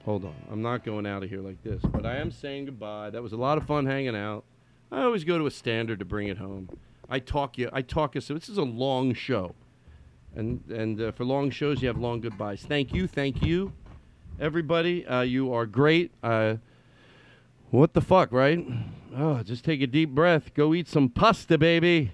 hold 0.04 0.24
on. 0.24 0.34
I'm 0.50 0.62
not 0.62 0.84
going 0.84 1.06
out 1.06 1.22
of 1.22 1.30
here 1.30 1.40
like 1.40 1.62
this, 1.62 1.82
but 1.82 2.06
I 2.06 2.16
am 2.16 2.30
saying 2.30 2.66
goodbye. 2.66 3.10
That 3.10 3.22
was 3.22 3.32
a 3.32 3.36
lot 3.36 3.58
of 3.58 3.66
fun 3.66 3.86
hanging 3.86 4.16
out. 4.16 4.44
I 4.92 5.02
always 5.02 5.24
go 5.24 5.38
to 5.38 5.46
a 5.46 5.50
standard 5.50 5.98
to 5.98 6.04
bring 6.04 6.28
it 6.28 6.38
home. 6.38 6.68
I 7.08 7.18
talk 7.18 7.58
you. 7.58 7.68
I 7.72 7.82
talk 7.82 8.14
you. 8.14 8.20
So 8.20 8.34
this 8.34 8.48
is 8.48 8.58
a 8.58 8.62
long 8.62 9.14
show, 9.14 9.54
and 10.34 10.62
and 10.70 11.00
uh, 11.00 11.12
for 11.12 11.24
long 11.24 11.50
shows 11.50 11.82
you 11.82 11.88
have 11.88 11.98
long 11.98 12.20
goodbyes. 12.20 12.62
Thank 12.62 12.94
you. 12.94 13.06
Thank 13.06 13.42
you, 13.42 13.72
everybody. 14.38 15.06
Uh, 15.06 15.22
you 15.22 15.52
are 15.52 15.66
great. 15.66 16.12
Uh, 16.22 16.56
what 17.70 17.92
the 17.92 18.00
fuck, 18.00 18.30
right? 18.32 18.64
Oh, 19.16 19.42
just 19.42 19.64
take 19.64 19.82
a 19.82 19.86
deep 19.86 20.10
breath. 20.10 20.54
Go 20.54 20.74
eat 20.74 20.88
some 20.88 21.08
pasta, 21.08 21.58
baby. 21.58 22.12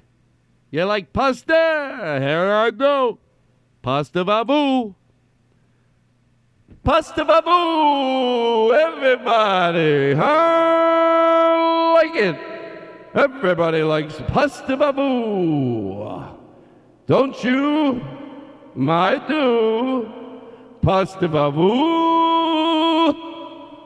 You 0.70 0.84
like 0.84 1.12
pasta? 1.12 2.18
Here 2.20 2.52
I 2.52 2.70
go. 2.70 3.18
Pasta 3.82 4.24
babu. 4.24 4.94
Pasta 6.90 7.24
babu. 7.24 8.74
Everybody. 8.74 10.12
I 10.18 11.92
like 11.94 12.16
it. 12.16 12.36
Everybody 13.14 13.84
likes 13.84 14.20
pasta 14.26 14.76
babu. 14.76 16.34
Don't 17.06 17.44
you? 17.44 18.02
I 18.88 19.24
do. 19.28 20.10
Pasta 20.82 21.28
babu. 21.28 21.70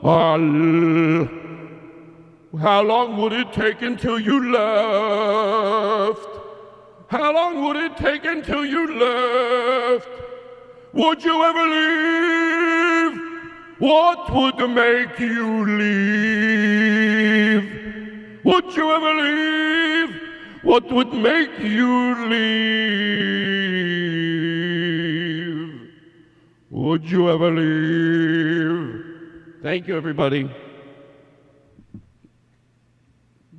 Al- 0.03 1.29
How 2.59 2.81
long 2.81 3.17
would 3.21 3.33
it 3.33 3.53
take 3.53 3.83
until 3.83 4.17
you 4.19 4.51
left? 4.51 6.27
How 7.09 7.31
long 7.31 7.63
would 7.65 7.75
it 7.75 7.97
take 7.97 8.25
until 8.25 8.65
you 8.65 8.97
left? 8.97 10.24
Would 10.95 11.23
you 11.25 11.43
ever 11.43 11.67
leave? 11.67 13.19
What 13.79 14.33
would 14.33 14.69
make 14.69 15.19
you 15.19 15.65
leave? 15.65 17.63
Would 18.45 18.75
you 18.77 18.91
ever 18.91 19.13
leave? 19.13 20.15
What 20.63 20.89
would 20.89 21.13
make 21.13 21.59
you 21.59 22.15
leave? 22.29 22.45
Would 26.69 27.11
you 27.11 27.29
ever 27.29 27.51
leave? 27.51 29.03
Thank 29.63 29.89
you, 29.89 29.97
everybody. 29.97 30.49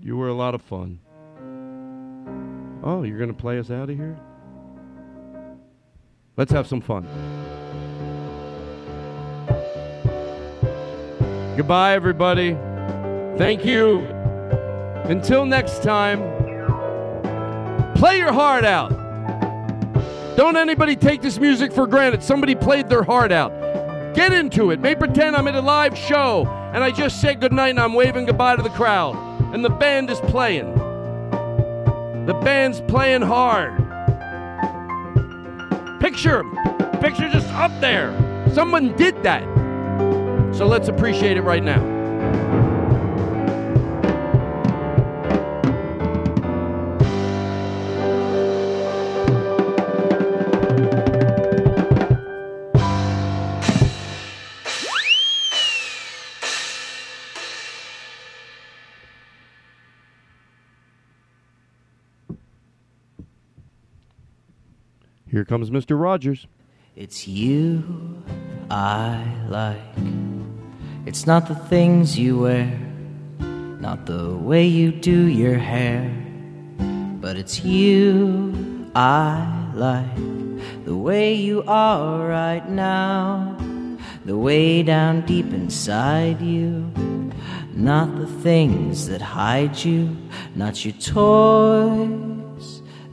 You 0.00 0.16
were 0.16 0.28
a 0.28 0.34
lot 0.34 0.54
of 0.54 0.62
fun. 0.62 1.00
Oh, 2.82 3.02
you're 3.02 3.18
going 3.18 3.28
to 3.28 3.36
play 3.36 3.58
us 3.58 3.70
out 3.70 3.90
of 3.90 3.96
here? 3.96 4.18
Let's 6.36 6.52
have 6.52 6.66
some 6.66 6.82
fun. 6.82 7.06
Goodbye, 11.56 11.94
everybody. 11.94 12.52
Thank 13.38 13.64
you. 13.64 14.00
Until 15.04 15.46
next 15.46 15.82
time, 15.82 16.20
play 17.94 18.18
your 18.18 18.32
heart 18.32 18.66
out. 18.66 18.90
Don't 20.36 20.58
anybody 20.58 20.96
take 20.96 21.22
this 21.22 21.38
music 21.38 21.72
for 21.72 21.86
granted. 21.86 22.22
Somebody 22.22 22.54
played 22.54 22.90
their 22.90 23.02
heart 23.02 23.32
out. 23.32 24.14
Get 24.14 24.34
into 24.34 24.70
it. 24.70 24.80
May 24.80 24.94
pretend 24.94 25.34
I'm 25.34 25.48
at 25.48 25.54
a 25.54 25.62
live 25.62 25.96
show 25.96 26.46
and 26.74 26.84
I 26.84 26.90
just 26.90 27.22
said 27.22 27.40
goodnight 27.40 27.70
and 27.70 27.80
I'm 27.80 27.94
waving 27.94 28.26
goodbye 28.26 28.56
to 28.56 28.62
the 28.62 28.68
crowd. 28.70 29.16
And 29.54 29.64
the 29.64 29.70
band 29.70 30.10
is 30.10 30.20
playing. 30.20 30.74
The 32.26 32.34
band's 32.44 32.82
playing 32.82 33.22
hard. 33.22 33.85
Picture. 36.00 36.44
Picture 37.00 37.28
just 37.28 37.48
up 37.54 37.72
there. 37.80 38.12
Someone 38.52 38.94
did 38.96 39.22
that. 39.22 39.42
So 40.54 40.66
let's 40.66 40.88
appreciate 40.88 41.36
it 41.36 41.42
right 41.42 41.62
now. 41.62 41.95
Here 65.36 65.44
comes 65.44 65.68
Mr. 65.68 66.00
Rogers. 66.00 66.46
It's 66.96 67.28
you 67.28 68.22
I 68.70 69.22
like. 69.50 69.76
It's 71.04 71.26
not 71.26 71.46
the 71.46 71.54
things 71.54 72.18
you 72.18 72.38
wear, 72.38 72.70
not 73.38 74.06
the 74.06 74.34
way 74.34 74.66
you 74.66 74.90
do 74.90 75.26
your 75.26 75.58
hair, 75.58 76.10
but 77.20 77.36
it's 77.36 77.62
you 77.62 78.90
I 78.94 79.70
like. 79.74 80.16
The 80.86 80.96
way 80.96 81.34
you 81.34 81.62
are 81.64 82.26
right 82.26 82.66
now, 82.70 83.58
the 84.24 84.38
way 84.38 84.82
down 84.82 85.26
deep 85.26 85.52
inside 85.52 86.40
you. 86.40 86.90
Not 87.74 88.16
the 88.16 88.26
things 88.40 89.06
that 89.08 89.20
hide 89.20 89.84
you, 89.84 90.16
not 90.54 90.82
your 90.82 90.94
toys, 90.94 92.45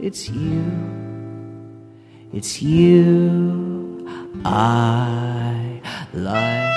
it's 0.00 0.28
you, 0.28 0.64
it's 2.32 2.62
you 2.62 4.06
I 4.44 5.80
like. 6.12 6.75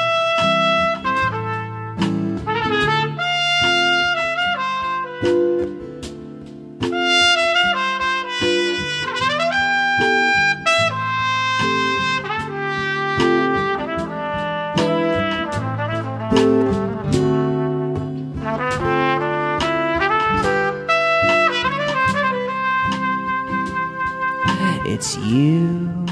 It's 25.00 25.16
you 25.19 26.06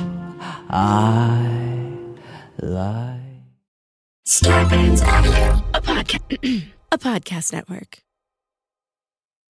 I 0.69 1.91
like. 2.61 3.19
Starburns 4.25 5.03
Audio. 5.05 5.61
A 5.73 5.81
podcast, 5.81 6.63
a 6.93 6.97
podcast 6.97 7.51
network. 7.51 7.99